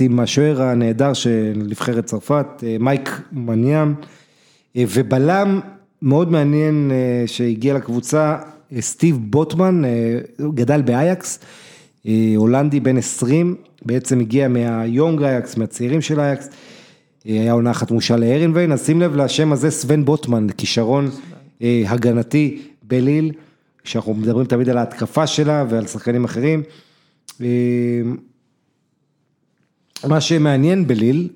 עם 0.00 0.20
השוער 0.20 0.62
הנהדר 0.62 1.12
של 1.12 1.52
נבחרת 1.56 2.04
צרפת, 2.04 2.46
אה, 2.62 2.76
מייק 2.80 3.20
מניאם, 3.32 3.94
ובלם 4.76 5.60
מאוד 6.02 6.30
מעניין 6.32 6.90
אה, 6.90 7.26
שהגיע 7.26 7.74
לקבוצה, 7.74 8.38
אה, 8.72 8.80
סטיב 8.80 9.18
בוטמן, 9.20 9.84
אה, 9.84 10.18
הוא 10.38 10.54
גדל 10.54 10.82
באייקס, 10.82 11.38
הולנדי 12.36 12.80
בן 12.80 12.96
20, 12.96 13.56
בעצם 13.82 14.20
הגיע 14.20 14.48
מהיונג 14.48 15.22
אייקס, 15.22 15.56
מהצעירים 15.56 16.00
של 16.00 16.20
אייקס, 16.20 16.48
היה 17.24 17.52
עונה 17.52 17.70
אחת 17.70 17.90
מושל 17.90 18.16
לארנביין, 18.16 18.72
אז 18.72 18.86
שים 18.86 19.00
לב 19.00 19.16
לשם 19.16 19.52
הזה 19.52 19.70
סוון 19.70 20.04
בוטמן, 20.04 20.46
כישרון 20.56 21.10
הגנתי 21.60 22.62
בליל, 22.82 23.32
שאנחנו 23.84 24.14
מדברים 24.14 24.46
תמיד 24.46 24.68
על 24.68 24.78
ההתקפה 24.78 25.26
שלה 25.26 25.64
ועל 25.68 25.86
שחקנים 25.86 26.24
אחרים. 26.24 26.62
מה 30.04 30.20
שמעניין 30.20 30.86
בליל, 30.86 31.28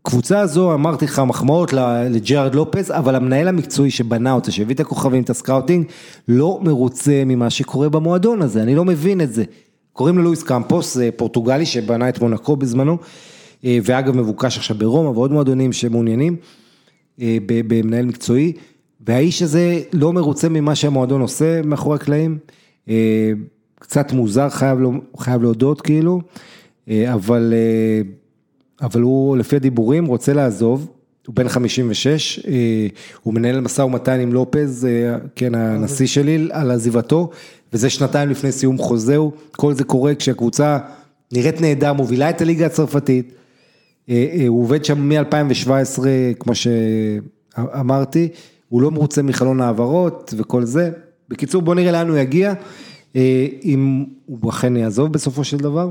הקבוצה 0.00 0.40
הזו, 0.40 0.74
אמרתי 0.74 1.04
לך, 1.04 1.18
מחמאות 1.26 1.72
לג'ארד 2.10 2.54
לופז, 2.54 2.90
אבל 2.90 3.14
המנהל 3.14 3.48
המקצועי 3.48 3.90
שבנה 3.90 4.32
אותה, 4.32 4.50
שהביא 4.50 4.74
את 4.74 4.80
הכוכבים, 4.80 5.22
את 5.22 5.30
הסקאוטינג, 5.30 5.86
לא 6.28 6.60
מרוצה 6.62 7.22
ממה 7.26 7.50
שקורה 7.50 7.88
במועדון 7.88 8.42
הזה, 8.42 8.62
אני 8.62 8.74
לא 8.74 8.84
מבין 8.84 9.20
את 9.20 9.32
זה. 9.32 9.44
קוראים 9.92 10.18
לו 10.18 10.24
לואיס 10.24 10.42
קמפוס, 10.42 10.94
זה 10.94 11.10
פורטוגלי 11.16 11.66
שבנה 11.66 12.08
את 12.08 12.20
מונקו 12.20 12.56
בזמנו, 12.56 12.98
אה, 13.64 13.78
ואגב 13.82 14.16
מבוקש 14.16 14.58
עכשיו 14.58 14.76
ברומא 14.78 15.08
ועוד 15.08 15.32
מועדונים 15.32 15.72
שמעוניינים 15.72 16.36
אה, 17.20 17.38
במנהל 17.46 18.06
מקצועי, 18.06 18.52
והאיש 19.06 19.42
הזה 19.42 19.80
לא 19.92 20.12
מרוצה 20.12 20.48
ממה 20.48 20.74
שהמועדון 20.74 21.20
עושה 21.20 21.62
מאחורי 21.62 21.96
הקלעים, 21.96 22.38
אה, 22.88 23.32
קצת 23.74 24.12
מוזר, 24.12 24.48
חייב, 24.48 24.78
חייב 25.18 25.42
להודות 25.42 25.80
כאילו, 25.80 26.20
אה, 26.88 27.14
אבל... 27.14 27.54
אה, 28.82 28.86
אבל 28.86 29.00
הוא 29.00 29.36
לפי 29.36 29.56
הדיבורים 29.56 30.06
רוצה 30.06 30.32
לעזוב, 30.32 30.88
הוא 31.26 31.34
בן 31.34 31.48
56, 31.48 32.38
אה, 32.38 32.52
הוא 33.22 33.34
מנהל 33.34 33.60
משא 33.60 33.82
ומתן 33.82 34.20
עם 34.20 34.32
לופז, 34.32 34.84
אה, 34.84 35.16
כן, 35.36 35.54
הנשיא 35.54 36.06
שלי, 36.06 36.48
על 36.52 36.70
עזיבתו, 36.70 37.30
וזה 37.72 37.90
שנתיים 37.90 38.28
לפני 38.28 38.52
סיום 38.52 38.78
חוזהו, 38.78 39.32
כל 39.52 39.74
זה 39.74 39.84
קורה 39.84 40.14
כשהקבוצה 40.14 40.78
נראית 41.32 41.60
נהדר, 41.60 41.92
מובילה 41.92 42.30
את 42.30 42.40
הליגה 42.40 42.66
הצרפתית, 42.66 43.34
אה, 44.10 44.26
אה, 44.32 44.48
הוא 44.48 44.62
עובד 44.62 44.84
שם 44.84 45.08
מ-2017, 45.08 46.02
כמו 46.38 46.52
שאמרתי, 46.54 48.28
הוא 48.68 48.82
לא 48.82 48.90
מרוצה 48.90 49.22
מחלון 49.22 49.60
העברות 49.60 50.34
וכל 50.36 50.64
זה. 50.64 50.90
בקיצור, 51.28 51.62
בוא 51.62 51.74
נראה 51.74 51.92
לאן 51.92 52.08
הוא 52.08 52.16
יגיע, 52.16 52.54
אה, 53.16 53.46
אם 53.64 54.04
הוא 54.26 54.50
אכן 54.50 54.76
יעזוב 54.76 55.12
בסופו 55.12 55.44
של 55.44 55.56
דבר. 55.56 55.90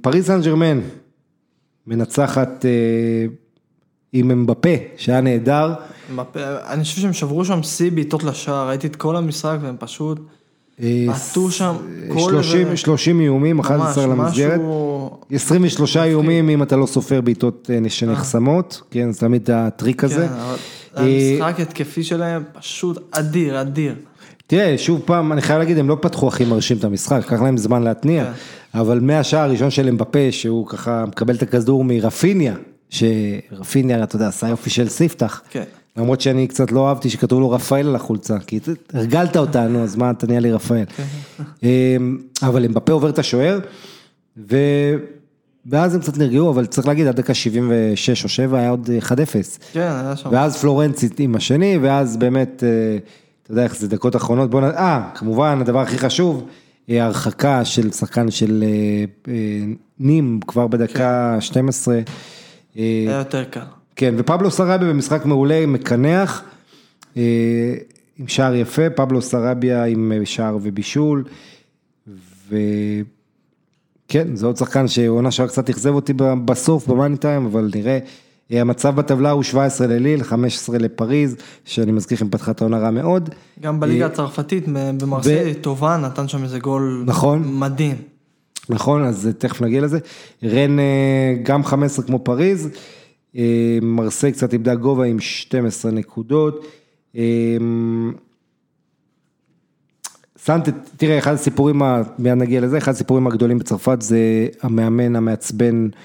פריס 0.00 0.26
סן 0.26 0.40
ג'רמן, 0.42 0.80
מנצחת 1.86 2.64
אה, 2.64 3.26
עם 4.12 4.30
אמבפה, 4.30 4.68
שהיה 4.96 5.20
נהדר. 5.20 5.74
אני 6.68 6.82
חושב 6.84 7.00
שהם 7.00 7.12
שברו 7.12 7.44
שם 7.44 7.62
שיא 7.62 7.90
בעיטות 7.92 8.24
לשער, 8.24 8.68
ראיתי 8.68 8.86
את 8.86 8.96
כל 8.96 9.16
המשחק 9.16 9.56
והם 9.62 9.76
פשוט 9.78 10.20
אה, 10.82 11.06
בעטו 11.08 11.50
שם 11.50 11.74
גול 12.08 12.32
30, 12.32 12.66
ו- 12.70 12.76
30 12.76 13.20
איומים, 13.20 13.58
11 13.60 14.06
ממש, 14.06 14.18
למסגרת. 14.18 14.60
משהו- 14.60 15.20
23 15.30 15.96
איומים 15.96 16.48
אם 16.48 16.62
אתה 16.62 16.76
לא 16.76 16.86
סופר 16.86 17.20
בעיטות 17.20 17.70
אה, 17.84 17.90
שנחסמות, 17.90 18.82
כן, 18.90 19.12
זה 19.12 19.20
תמיד 19.20 19.50
הטריק 19.50 20.04
הזה. 20.04 20.28
כן, 20.28 20.34
אה, 20.96 21.36
המשחק 21.40 21.60
התקפי 21.60 22.02
שלהם 22.02 22.42
פשוט 22.52 22.98
אדיר, 23.10 23.60
אדיר. 23.60 23.94
תראה, 24.46 24.78
שוב 24.78 25.02
פעם, 25.04 25.32
אני 25.32 25.42
חייב 25.42 25.58
להגיד, 25.58 25.78
הם 25.78 25.88
לא 25.88 25.96
פתחו 26.00 26.28
הכי 26.28 26.44
מרשים 26.44 26.76
את 26.76 26.84
המשחק, 26.84 27.18
לקח 27.18 27.42
להם 27.42 27.56
זמן 27.56 27.82
להתניע, 27.82 28.32
אבל 28.74 29.00
מהשער 29.00 29.40
הראשון 29.40 29.70
של 29.70 29.88
אמבפה, 29.88 30.18
שהוא 30.30 30.66
ככה 30.66 31.04
מקבל 31.06 31.34
את 31.34 31.42
הכדור 31.42 31.84
מרפיניה, 31.84 32.54
שרפיניה, 32.90 34.02
אתה 34.02 34.16
יודע, 34.16 34.28
עשה 34.28 34.48
יופי 34.48 34.70
של 34.70 34.88
ספתח. 34.88 35.42
כן. 35.50 35.62
למרות 35.96 36.20
שאני 36.20 36.46
קצת 36.46 36.72
לא 36.72 36.88
אהבתי 36.88 37.10
שכתוב 37.10 37.40
לו 37.40 37.50
רפאל 37.50 37.88
על 37.88 37.96
החולצה, 37.96 38.38
כי 38.38 38.60
הרגלת 38.92 39.36
אותנו, 39.36 39.82
אז 39.82 39.96
מה 39.96 40.10
אתה 40.10 40.26
נהיה 40.26 40.40
לי 40.40 40.52
רפאל. 40.52 40.84
אמ, 41.62 42.18
אבל 42.42 42.64
אמבפה 42.64 42.92
עובר 42.92 43.08
את 43.08 43.18
השוער, 43.18 43.58
ו... 44.50 44.56
ואז 45.66 45.94
הם 45.94 46.00
קצת 46.00 46.18
נרגעו, 46.18 46.50
אבל 46.50 46.66
צריך 46.66 46.86
להגיד, 46.86 47.06
עד 47.06 47.16
דקה 47.16 47.34
76 47.34 48.24
או 48.24 48.28
7 48.28 48.58
היה 48.58 48.70
עוד 48.70 48.90
1-0. 49.02 49.12
כן, 49.72 49.80
היה 49.80 50.16
שם. 50.16 50.28
ואז 50.32 50.56
פלורנצי 50.56 51.08
עם 51.18 51.34
השני, 51.34 51.78
ואז 51.82 52.16
באמת, 52.16 52.64
אה, 52.66 52.98
אתה 53.44 53.52
יודע 53.52 53.64
איך 53.64 53.76
זה 53.76 53.88
דקות 53.88 54.16
אחרונות, 54.16 54.50
בוא 54.50 54.60
נ... 54.60 54.64
אה, 54.64 55.10
כמובן, 55.14 55.58
הדבר 55.60 55.80
הכי 55.80 55.98
חשוב, 55.98 56.48
אה, 56.90 57.04
הרחקה 57.04 57.64
של 57.64 57.90
שחקן 57.90 58.30
של 58.30 58.64
אה, 58.66 59.32
אה, 59.32 59.64
נים 59.98 60.40
כבר 60.46 60.66
בדקה 60.66 61.36
12. 61.40 61.94
אה, 61.94 62.02
היה 62.76 63.18
יותר 63.18 63.44
קל. 63.44 63.60
כן, 63.96 64.14
ופבלו 64.18 64.50
סרביה 64.50 64.88
במשחק 64.88 65.24
מעולה, 65.24 65.66
מקנח, 65.66 66.42
אה, 67.16 67.74
עם 68.18 68.28
שער 68.28 68.54
יפה, 68.54 68.90
פבלו 68.90 69.22
סרביה 69.22 69.84
עם 69.84 70.12
שער 70.24 70.58
ובישול, 70.62 71.24
וכן, 72.48 74.36
זה 74.36 74.46
עוד 74.46 74.56
שחקן 74.56 74.88
שעונה 74.88 75.30
שער 75.30 75.46
קצת 75.46 75.70
אכזב 75.70 75.94
אותי 75.94 76.12
בסוף, 76.44 76.86
במאני 76.86 77.16
טיים, 77.16 77.46
אבל 77.46 77.70
נראה. 77.74 77.98
אה, 78.52 78.60
המצב 78.60 78.96
בטבלה 78.96 79.30
הוא 79.30 79.42
17 79.42 79.86
לליל, 79.86 80.22
15 80.22 80.78
לפריז, 80.78 81.36
שאני 81.64 81.92
מזכיר 81.92 82.16
לכם 82.16 82.28
פתחה 82.30 82.50
את 82.50 82.60
העונה 82.60 82.78
רע 82.78 82.90
מאוד. 82.90 83.30
גם 83.60 83.80
בליגה 83.80 84.06
הצרפתית, 84.06 84.64
במרסיי, 84.68 85.54
טובה, 85.54 85.96
נתן 85.96 86.28
שם 86.28 86.42
איזה 86.42 86.58
גול 86.58 87.02
נכון. 87.06 87.42
מדהים. 87.46 87.96
נכון, 88.68 89.04
אז 89.04 89.28
תכף 89.38 89.60
נגיע 89.60 89.80
לזה. 89.80 89.98
רן 90.44 90.78
אה, 90.78 91.34
גם 91.42 91.64
15 91.64 92.04
כמו 92.04 92.18
פריז, 92.18 92.68
אה, 93.36 93.78
מרסיי 93.82 94.32
קצת 94.32 94.52
איבדה 94.52 94.74
גובה 94.74 95.04
עם 95.04 95.20
12 95.20 95.90
נקודות. 95.90 96.66
אה, 97.16 97.56
סנטה, 100.38 100.70
תראה, 100.96 101.18
אחד 101.18 101.34
הסיפורים, 101.34 101.82
מיד 102.18 102.34
נגיע 102.38 102.60
לזה, 102.60 102.78
אחד 102.78 102.92
הסיפורים 102.92 103.26
הגדולים 103.26 103.58
בצרפת 103.58 104.02
זה 104.02 104.46
המאמן 104.62 105.16
המעצבן, 105.16 105.84
אה, 105.84 105.98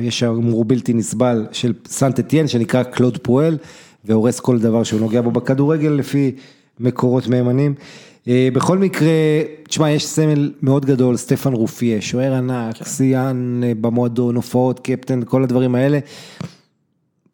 יש 0.00 0.22
אמרו 0.22 0.64
בלתי 0.64 0.92
נסבל 0.92 1.46
של 1.52 1.72
סנט 1.86 2.20
אתיין 2.20 2.48
שנקרא 2.48 2.82
קלוד 2.82 3.18
פואל, 3.18 3.58
והורס 4.04 4.40
כל 4.40 4.58
דבר 4.58 4.82
שהוא 4.82 5.00
נוגע 5.00 5.20
בו 5.20 5.30
בכדורגל 5.30 5.88
לפי 5.88 6.32
מקורות 6.80 7.28
מהימנים. 7.28 7.74
אה, 8.28 8.48
בכל 8.52 8.78
מקרה, 8.78 9.10
תשמע, 9.68 9.90
יש 9.90 10.06
סמל 10.06 10.52
מאוד 10.62 10.86
גדול, 10.86 11.16
סטפן 11.16 11.52
רופיה, 11.52 12.00
שוער 12.00 12.34
ענק, 12.34 12.76
שיאן 12.88 13.60
אה, 13.64 13.72
במועדון, 13.80 14.36
הופעות, 14.36 14.80
קפטן, 14.80 15.20
כל 15.24 15.42
הדברים 15.42 15.74
האלה. 15.74 15.98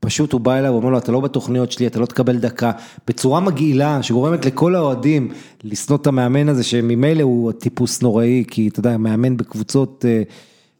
פשוט 0.01 0.33
הוא 0.33 0.41
בא 0.41 0.59
אליו, 0.59 0.71
הוא 0.71 0.79
אומר 0.79 0.91
לו, 0.91 0.99
אתה 0.99 1.13
לא 1.13 1.21
בתוכניות 1.21 1.73
שלי, 1.73 1.87
אתה 1.87 2.01
לא 2.01 2.07
תקבל 2.07 2.37
דקה, 2.37 2.73
בצורה 3.09 3.41
מגעילה, 3.41 4.03
שגורמת 4.03 4.45
לכל 4.45 4.75
האוהדים 4.75 5.29
לשנוא 5.65 5.99
את 5.99 6.07
המאמן 6.07 6.49
הזה, 6.49 6.65
שממילא 6.65 7.23
הוא 7.23 7.53
טיפוס 7.53 8.03
נוראי, 8.03 8.45
כי 8.51 8.69
אתה 8.69 8.81
יודע, 8.81 8.97
מאמן 8.97 9.37
בקבוצות, 9.37 10.05
אה, 10.09 10.23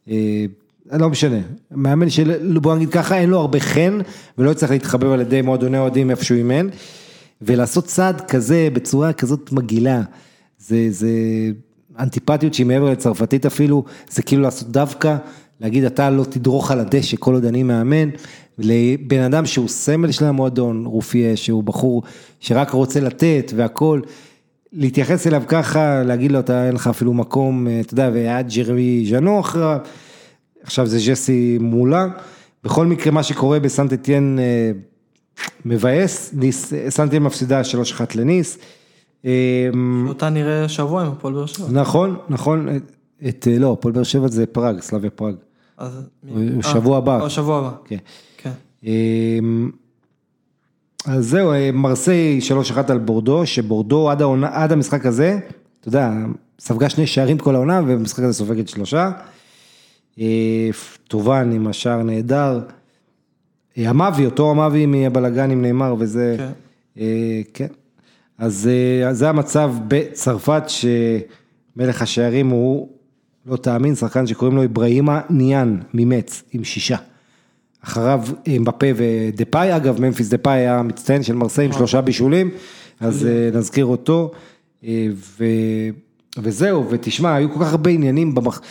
אה, 0.09 0.45
לא 0.91 1.09
משנה, 1.09 1.39
מאמן 1.71 2.09
של, 2.09 2.57
בוא 2.59 2.75
נגיד 2.75 2.89
ככה, 2.89 3.17
אין 3.17 3.29
לו 3.29 3.39
הרבה 3.39 3.59
חן, 3.59 3.99
ולא 4.37 4.53
צריך 4.53 4.71
להתחבב 4.71 5.11
על 5.11 5.21
ידי 5.21 5.41
מועדוני 5.41 5.77
אוהדים 5.77 6.11
איפה 6.11 6.23
שהוא 6.23 6.37
אימן, 6.37 6.67
ולעשות 7.41 7.85
צעד 7.85 8.21
כזה, 8.21 8.67
בצורה 8.73 9.13
כזאת 9.13 9.51
מגעילה, 9.51 10.01
זה, 10.59 10.87
זה 10.89 11.09
אנטיפטיות 11.99 12.53
שהיא 12.53 12.65
מעבר 12.65 12.91
לצרפתית 12.91 13.45
אפילו, 13.45 13.83
זה 14.09 14.21
כאילו 14.21 14.41
לעשות 14.41 14.71
דווקא, 14.71 15.15
להגיד 15.61 15.83
אתה 15.83 16.09
לא 16.09 16.23
תדרוך 16.23 16.71
על 16.71 16.79
הדשא 16.79 17.17
כל 17.19 17.33
עוד 17.33 17.45
אני 17.45 17.63
מאמן, 17.63 18.09
לבן 18.57 19.21
אדם 19.21 19.45
שהוא 19.45 19.67
סמל 19.67 20.11
של 20.11 20.25
המועדון, 20.25 20.85
רופיה, 20.85 21.37
שהוא 21.37 21.63
בחור 21.63 22.03
שרק 22.39 22.69
רוצה 22.69 22.99
לתת 22.99 23.51
והכל, 23.55 24.01
להתייחס 24.73 25.27
אליו 25.27 25.43
ככה, 25.47 26.03
להגיד 26.03 26.31
לו 26.31 26.39
אתה 26.39 26.65
אין 26.67 26.75
לך 26.75 26.87
אפילו 26.87 27.13
מקום, 27.13 27.67
אתה 27.79 27.93
יודע, 27.93 28.09
והיה 28.13 28.41
ג'רמי 28.41 29.05
ז'אנו 29.09 29.39
אחריו, 29.39 29.77
עכשיו 30.63 30.85
זה 30.85 30.97
ג'סי 31.07 31.57
מולה, 31.61 32.07
בכל 32.63 32.85
מקרה 32.85 33.11
מה 33.11 33.23
שקורה 33.23 33.59
בסנט 33.59 33.93
אטיין 33.93 34.39
אה, 34.41 34.71
מבאס, 35.65 36.33
ניס, 36.33 36.73
סנט 36.89 37.07
אטיין 37.07 37.23
מפסידה 37.23 37.61
3-1 37.97 38.01
לניס. 38.15 38.57
אה, 39.25 39.69
אותה 40.07 40.29
נראה 40.29 40.69
שבוע 40.69 41.01
עם 41.01 41.11
הפועל 41.11 41.33
באר 41.33 41.45
שבע. 41.45 41.67
נכון, 41.71 42.17
נכון, 42.29 42.67
את, 43.27 43.47
לא, 43.59 43.73
הפועל 43.73 43.93
באר 43.93 44.03
שבע 44.03 44.27
זה 44.27 44.45
פראג, 44.45 44.81
סלאביה 44.81 45.09
פראג. 45.09 45.35
אז 45.77 46.01
אה, 46.35 46.63
שבוע 46.63 46.97
הבא. 46.97 47.21
או 47.21 47.29
שבוע 47.29 47.57
הבא. 47.57 47.71
כן. 47.85 47.97
כן. 48.37 48.51
אז 51.05 51.25
זהו, 51.25 51.51
אה, 51.51 51.69
מרסיי 51.73 52.39
3-1 52.75 52.91
על 52.91 52.97
בורדו, 52.97 53.45
שבורדו 53.45 54.09
עד, 54.09 54.21
העונה, 54.21 54.49
עד 54.51 54.71
המשחק 54.71 55.05
הזה, 55.05 55.39
אתה 55.79 55.87
יודע, 55.87 56.11
ספגה 56.59 56.89
שני 56.89 57.07
שערים 57.07 57.37
כל 57.37 57.55
העונה, 57.55 57.81
ובמשחק 57.83 58.23
הזה 58.23 58.33
סופגת 58.33 58.67
שלושה. 58.67 59.11
אה, 60.19 60.69
טובן 61.07 61.51
עם 61.51 61.67
השער 61.67 62.03
נהדר. 62.03 62.59
אה, 63.77 63.89
המאבי, 63.89 64.25
אותו 64.25 64.51
המאבי 64.51 64.85
מהבלגן 64.85 65.51
עם 65.51 65.61
נאמר 65.61 65.95
וזה, 65.99 66.35
כן. 66.37 66.49
אה, 66.99 67.41
כן. 67.53 67.67
אז 68.37 68.69
אה, 68.71 69.13
זה 69.13 69.29
המצב 69.29 69.73
בצרפת, 69.87 70.63
שמלך 70.67 72.01
השערים 72.01 72.49
הוא, 72.49 72.89
לא 73.45 73.57
תאמין, 73.57 73.95
שחקן 73.95 74.27
שקוראים 74.27 74.57
לו 74.57 74.63
אברהימה 74.63 75.21
ניאן 75.29 75.77
ממץ, 75.93 76.43
עם 76.51 76.63
שישה. 76.63 76.97
אחריו 77.83 78.23
אמבפה 78.57 78.87
ודפאי, 78.95 79.75
אגב 79.75 80.01
ממפיס 80.01 80.29
דפאי 80.29 80.59
היה 80.59 80.81
מצטיין 80.81 81.23
של 81.23 81.35
מרסיי 81.35 81.65
עם 81.65 81.73
שלושה 81.73 82.01
בישולים, 82.01 82.49
אז 82.99 83.25
אה, 83.25 83.49
נזכיר 83.53 83.85
אותו, 83.85 84.31
אה, 84.83 85.07
ו... 85.39 85.45
וזהו, 86.37 86.85
ותשמע, 86.89 87.35
היו 87.35 87.53
כל 87.53 87.59
כך 87.59 87.71
הרבה 87.71 87.89
עניינים 87.89 88.35
במח... 88.35 88.61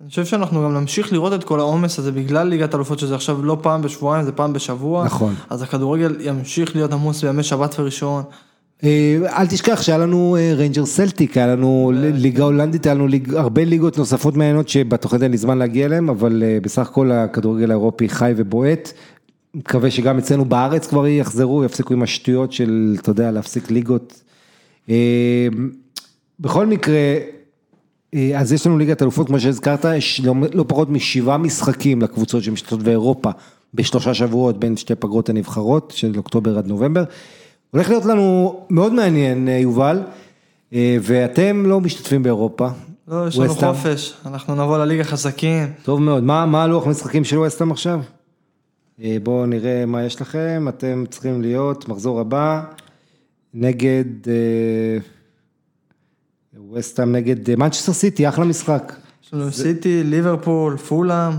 אני 0.00 0.08
חושב 0.08 0.24
שאנחנו 0.24 0.62
גם 0.62 0.74
נמשיך 0.74 1.12
לראות 1.12 1.32
את 1.32 1.44
כל 1.44 1.60
העומס 1.60 1.98
הזה 1.98 2.12
בגלל 2.12 2.48
ליגת 2.48 2.74
אלופות 2.74 2.98
שזה 2.98 3.14
עכשיו 3.14 3.44
לא 3.44 3.58
פעם 3.62 3.82
בשבועיים 3.82 4.24
זה 4.24 4.32
פעם 4.32 4.52
בשבוע. 4.52 5.04
נכון. 5.04 5.34
אז 5.50 5.62
הכדורגל 5.62 6.16
ימשיך 6.20 6.76
להיות 6.76 6.92
עמוס 6.92 7.24
בימי 7.24 7.42
שבת 7.42 7.74
וראשון. 7.78 8.22
אה, 8.84 9.16
אל 9.38 9.46
תשכח 9.46 9.82
שהיה 9.82 9.98
לנו 9.98 10.36
אה, 10.36 10.54
ריינג'רס 10.54 10.86
סלטיק, 10.86 11.36
היה 11.36 11.46
לנו 11.46 11.92
ליגה 11.94 12.44
הולנדית, 12.44 12.86
היה 12.86 12.94
לנו 12.94 13.06
ליג, 13.06 13.34
הרבה 13.34 13.64
ליגות 13.64 13.98
נוספות 13.98 14.36
מעניינות 14.36 14.68
שבתוכנית 14.68 15.22
אין 15.22 15.30
לי 15.30 15.36
זמן 15.36 15.58
להגיע 15.58 15.86
אליהן, 15.86 16.08
אבל 16.08 16.42
אה, 16.46 16.58
בסך 16.62 16.88
הכל 16.88 17.12
הכדורגל 17.12 17.70
האירופי 17.70 18.08
חי 18.08 18.32
ובועט. 18.36 18.92
מקווה 19.54 19.90
שגם 19.90 20.18
אצלנו 20.18 20.44
בארץ 20.44 20.86
כבר 20.86 21.06
יחזרו, 21.06 21.64
יפסיקו 21.64 21.94
עם 21.94 22.02
השטויות 22.02 22.52
של, 22.52 22.96
אתה 23.00 23.10
יודע, 23.10 23.30
להפסיק 23.30 23.70
ליגות. 23.70 24.22
בכל 26.40 26.66
מקרה, 26.66 26.98
אז 28.36 28.52
יש 28.52 28.66
לנו 28.66 28.78
ליגת 28.78 29.02
אלופות, 29.02 29.26
כמו 29.26 29.40
שהזכרת, 29.40 29.84
יש 29.84 30.20
לא, 30.20 30.34
לא 30.54 30.64
פחות 30.68 30.90
משבעה 30.90 31.38
משחקים 31.38 32.02
לקבוצות 32.02 32.42
שמשתתפות 32.42 32.82
באירופה 32.82 33.30
בשלושה 33.74 34.14
שבועות 34.14 34.58
בין 34.60 34.76
שתי 34.76 34.94
פגרות 34.94 35.28
הנבחרות, 35.28 35.92
של 35.96 36.12
אוקטובר 36.16 36.58
עד 36.58 36.66
נובמבר. 36.66 37.04
הולך 37.70 37.88
להיות 37.88 38.04
לנו 38.04 38.56
מאוד 38.70 38.92
מעניין, 38.92 39.48
אה, 39.48 39.52
יובל, 39.52 40.02
אה, 40.72 40.96
ואתם 41.02 41.66
לא 41.66 41.80
משתתפים 41.80 42.22
באירופה. 42.22 42.68
לא, 43.08 43.28
יש 43.28 43.38
לנו? 43.38 43.54
חופש, 43.54 44.14
אנחנו 44.26 44.54
נבוא 44.54 44.78
לליגה 44.78 45.04
חזקים. 45.04 45.72
טוב 45.82 46.00
מאוד, 46.00 46.22
מה, 46.22 46.46
מה 46.46 46.62
הלוח 46.62 46.86
משחקים 46.86 47.24
של 47.24 47.38
ווסטהאם 47.38 47.70
עכשיו? 47.70 48.00
אה, 49.02 49.16
בואו 49.22 49.46
נראה 49.46 49.86
מה 49.86 50.04
יש 50.04 50.20
לכם, 50.20 50.66
אתם 50.68 51.04
צריכים 51.10 51.42
להיות, 51.42 51.88
מחזור 51.88 52.20
הבא, 52.20 52.62
נגד, 53.54 54.04
אה, 54.28 54.98
ווסטהאם 56.66 57.12
נגד 57.12 57.56
מנצ'סטר 57.56 57.92
סיטי, 57.92 58.28
אחלה 58.28 58.44
משחק. 58.44 58.92
יש 59.24 59.34
לנו 59.34 59.52
סיטי, 59.52 60.02
ליברפול, 60.04 60.76
פולאם, 60.76 61.32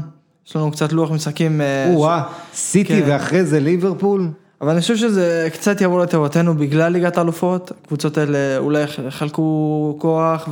יש 0.48 0.56
לנו 0.56 0.72
קצת 0.72 0.94
לוח 0.94 1.12
משחקים. 1.12 1.62
אה, 1.62 1.94
או-אה, 1.94 2.24
סיטי 2.54 3.02
כן. 3.02 3.04
ואחרי 3.08 3.46
זה 3.46 3.60
ליברפול. 3.60 4.28
אבל 4.62 4.72
אני 4.72 4.82
חושב 4.82 4.96
שזה 4.96 5.48
קצת 5.54 5.82
יבוא 5.82 6.04
לטובתנו 6.04 6.56
בגלל 6.58 6.92
ליגת 6.92 7.18
האלופות, 7.18 7.72
הקבוצות 7.72 8.18
האלה 8.18 8.58
אולי 8.58 8.84
חלקו 9.10 9.96
כוח 10.00 10.50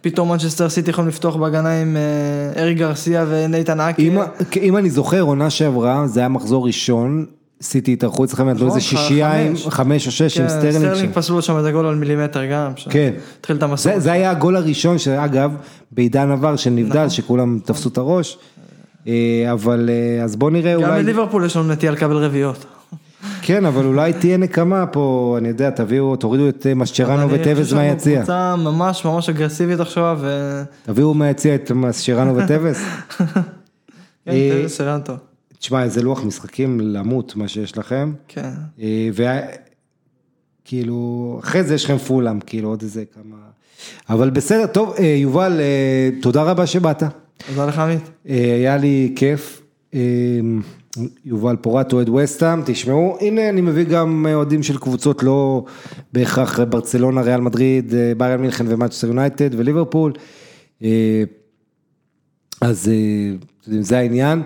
ופתאום 0.00 0.32
מנצ'סטר 0.32 0.68
סיטי 0.68 0.90
יכולים 0.90 1.08
לפתוח 1.08 1.36
בהגנה 1.36 1.80
עם 1.80 1.96
אה, 1.96 2.62
אריק 2.62 2.74
גרסיה 2.74 3.24
ונייתן 3.28 3.80
אקה. 3.80 4.08
אם, 4.08 4.18
אם 4.62 4.76
אני 4.76 4.90
זוכר, 4.90 5.20
עונה 5.20 5.50
שעברה, 5.50 6.06
זה 6.06 6.20
היה 6.20 6.28
מחזור 6.28 6.66
ראשון, 6.66 7.26
סיטי 7.62 7.92
התארחו 7.92 8.24
אצלכם, 8.24 8.48
נתנו 8.48 8.66
איזה 8.66 8.78
נכון, 8.78 8.80
שישייה 8.80 9.32
עם 9.32 9.56
חמש. 9.56 10.06
או 10.06 10.12
שש 10.12 10.38
עם 10.38 10.48
כן, 10.48 10.48
סטרלינג. 10.48 10.78
סטרלינג. 10.78 11.12
פסלו 11.12 11.42
שם 11.42 11.58
את 11.60 11.64
הגול 11.64 11.86
על 11.86 11.94
מילימטר 11.94 12.44
גם. 12.44 12.72
כן. 12.90 13.12
התחיל 13.40 13.56
את 13.56 13.62
המסורת. 13.62 14.02
זה, 14.02 14.12
היה 14.12 14.30
הגול 14.30 14.56
הראשון, 14.56 14.98
שאגב, 14.98 15.52
בעידן 15.92 16.30
ה-VAR 16.30 16.56
של 16.56 16.70
נבדל, 16.70 16.96
נכון. 16.98 17.10
שכולם 17.10 17.58
תפסו 17.64 17.88
את 17.88 17.98
הראש. 17.98 18.38
אה, 19.08 19.52
אבל 19.52 19.90
אה, 19.92 20.24
אז 20.24 20.36
בוא 20.36 20.50
נראה 20.50 20.74
גם 20.74 20.82
אולי, 20.82 21.02
בליברפול 21.02 21.44
יש 21.44 21.56
לנו 21.56 21.68
נטייה 21.68 21.92
לקבל 21.92 22.16
רביעיות. 22.16 22.64
כן, 23.42 23.64
אבל 23.64 23.84
אולי 23.84 24.12
תהיה 24.12 24.36
נקמה 24.36 24.86
פה, 24.86 25.36
אני 25.38 25.48
יודע, 25.48 25.70
תביאו, 25.70 26.16
תורידו 26.16 26.48
את 26.48 26.66
אה, 26.66 26.74
מסצ'רנו 26.74 27.22
אני 27.22 27.34
וטבס 27.34 27.48
חושב 27.48 27.64
שאנחנו 27.64 27.76
מהיציע. 27.76 28.18
קבוצה 28.18 28.56
ממש 28.56 29.04
ממש 29.04 29.28
אגרסיבית 29.28 29.80
עכשיו, 29.80 30.18
ו... 30.20 30.62
תביאו 30.82 31.14
מהיציע 31.14 31.54
את 31.54 31.70
מסצ'רנו 31.70 32.36
וטבס. 32.36 32.80
כן, 34.24 34.68
שחקן 34.68 35.00
טוב. 35.04 35.16
תשמע, 35.58 35.82
איזה 35.82 36.02
לוח 36.02 36.24
משחקים 36.24 36.80
למות 36.80 37.36
מה 37.36 37.48
שיש 37.48 37.78
לכם. 37.78 38.12
כן. 38.28 38.50
וכאילו, 40.62 41.40
אחרי 41.44 41.64
זה 41.64 41.74
יש 41.74 41.84
לכם 41.84 41.98
פולאם, 41.98 42.40
כאילו 42.40 42.68
עוד 42.68 42.82
איזה 42.82 43.04
כמה... 43.14 43.36
אבל 44.08 44.30
בסדר, 44.30 44.66
טוב, 44.66 44.94
אה, 44.98 45.04
יובל, 45.04 45.60
אה, 45.60 46.10
תודה 46.22 46.42
רבה 46.42 46.66
שבאת. 46.66 47.02
תודה 47.46 47.66
לך 47.66 47.78
עמית. 47.78 48.10
אה, 48.28 48.54
היה 48.54 48.76
לי 48.76 49.12
כיף. 49.16 49.62
אה, 49.94 50.00
יובל 51.24 51.56
פורט, 51.56 51.92
אוהד 51.92 52.08
ווסטהאם, 52.08 52.62
תשמעו, 52.66 53.16
הנה 53.20 53.48
אני 53.48 53.60
מביא 53.60 53.84
גם 53.84 54.26
אוהדים 54.34 54.62
של 54.62 54.78
קבוצות 54.78 55.22
לא 55.22 55.64
בהכרח 56.12 56.60
ברצלונה, 56.60 57.20
ריאל 57.20 57.40
מדריד, 57.40 57.94
אה, 57.94 58.12
ביירן 58.16 58.40
מינכן 58.40 58.64
ומנצ'סטר 58.68 59.06
יונייטד 59.06 59.50
וליברפול. 59.54 60.12
אה, 60.82 61.22
אז 62.60 62.88
אה, 62.88 63.36
זה 63.80 63.98
העניין. 63.98 64.42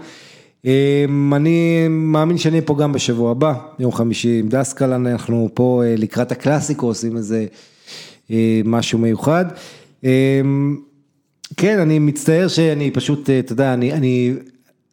אה, 0.66 1.04
אני 1.36 1.88
מאמין 1.88 2.38
שאני 2.38 2.56
אהיה 2.56 2.66
פה 2.66 2.76
גם 2.78 2.92
בשבוע 2.92 3.30
הבא, 3.30 3.54
יום 3.78 3.92
חמישי 3.92 4.40
עם 4.40 4.48
דסקל, 4.48 4.92
אנחנו 4.92 5.48
פה 5.54 5.82
אה, 5.84 5.94
לקראת 5.98 6.32
הקלאסיקו 6.32 6.86
עושים 6.86 7.16
איזה 7.16 7.46
אה, 8.30 8.60
משהו 8.64 8.98
מיוחד. 8.98 9.44
אה, 10.04 10.40
כן, 11.56 11.78
אני 11.78 11.98
מצטער 11.98 12.48
שאני 12.48 12.90
פשוט, 12.90 13.30
אה, 13.30 13.38
אתה 13.38 13.52
יודע, 13.52 13.74
אני, 13.74 13.92
אני, 13.92 14.34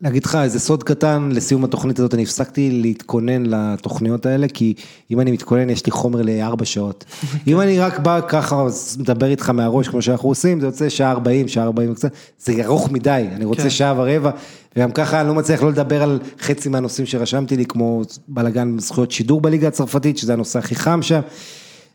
להגיד 0.02 0.26
לך 0.26 0.38
איזה 0.44 0.60
סוד 0.60 0.84
קטן 0.84 1.30
לסיום 1.34 1.64
התוכנית 1.64 2.00
הזאת, 2.00 2.14
אני 2.14 2.24
הפסקתי 2.24 2.72
להתכונן 2.72 3.46
לתוכניות 3.46 4.26
האלה, 4.26 4.48
כי 4.48 4.74
אם 5.12 5.20
אני 5.20 5.32
מתכונן 5.32 5.70
יש 5.70 5.86
לי 5.86 5.92
חומר 5.92 6.22
לארבע 6.22 6.66
שעות. 6.66 7.06
אם 7.48 7.62
אני 7.62 7.80
רק 7.80 8.00
בא 8.00 8.20
ככה, 8.28 8.66
מדבר 8.98 9.28
איתך 9.28 9.50
מהראש 9.50 9.88
כמו 9.88 10.02
שאנחנו 10.02 10.30
עושים, 10.30 10.60
זה 10.60 10.66
יוצא 10.66 10.90
שעה 10.90 11.12
ארבעים, 11.12 11.48
שעה 11.48 11.64
ארבעים 11.64 11.92
וקצת, 11.92 12.12
זה 12.40 12.54
ארוך 12.66 12.92
מדי, 12.92 13.26
אני 13.36 13.46
רוצה 13.46 13.64
כן. 13.64 13.70
שעה 13.70 13.94
ורבע, 13.98 14.32
וגם 14.76 14.92
ככה 14.92 15.22
אני 15.22 15.28
לא 15.28 15.34
מצליח 15.34 15.64
לא 15.64 15.70
לדבר 15.70 16.04
על 16.04 16.20
חצי 16.42 16.70
מהנושאים 16.70 17.06
שרשמתי 17.06 17.58
לי, 17.58 17.66
כמו 17.66 18.02
בלאגן 18.28 18.80
זכויות 18.80 19.12
שידור 19.12 19.42
בליגה 19.42 19.68
הצרפתית, 19.68 20.18
שזה 20.18 20.34
הנושא 20.34 20.60
הכי 20.60 20.76
חם 20.76 21.02
שם. 21.02 21.20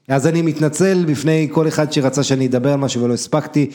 אז 0.08 0.26
אני 0.26 0.42
מתנצל 0.42 1.04
בפני 1.08 1.48
כל 1.52 1.68
אחד 1.68 1.92
שרצה 1.92 2.22
שאני 2.22 2.46
אדבר 2.46 2.72
על 2.72 2.78
משהו 2.78 3.02
ולא 3.02 3.14
הספקתי. 3.14 3.70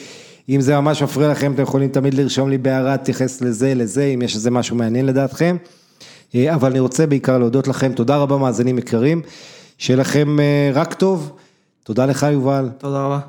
אם 0.49 0.61
זה 0.61 0.75
ממש 0.75 1.03
מפריע 1.03 1.31
לכם, 1.31 1.53
אתם 1.53 1.61
יכולים 1.61 1.89
תמיד 1.89 2.13
לרשום 2.13 2.49
לי 2.49 2.57
בהערה, 2.57 2.97
תתייחס 2.97 3.41
לזה, 3.41 3.73
לזה, 3.75 4.03
אם 4.03 4.21
יש 4.21 4.35
איזה 4.35 4.51
משהו 4.51 4.75
מעניין 4.75 5.05
לדעתכם. 5.05 5.57
אה, 6.35 6.55
אבל 6.55 6.69
אני 6.69 6.79
רוצה 6.79 7.07
בעיקר 7.07 7.37
להודות 7.37 7.67
לכם, 7.67 7.91
תודה 7.93 8.17
רבה 8.17 8.37
מאזינים 8.37 8.77
יקרים, 8.77 9.21
שיהיה 9.77 9.99
לכם 9.99 10.39
אה, 10.39 10.69
רק 10.73 10.93
טוב. 10.93 11.37
תודה 11.83 12.05
לך 12.05 12.27
יובל, 12.31 12.69
תודה 12.77 13.05
רבה. 13.05 13.19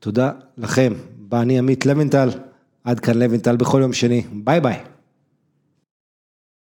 תודה 0.00 0.30
לכם. 0.58 0.92
בא 1.18 1.40
אני 1.40 1.58
עמית 1.58 1.86
לבנטל, 1.86 2.30
עד 2.84 3.00
כאן 3.00 3.18
לבנטל 3.18 3.56
בכל 3.56 3.80
יום 3.80 3.92
שני, 3.92 4.22
ביי 4.32 4.60
ביי. 4.60 4.93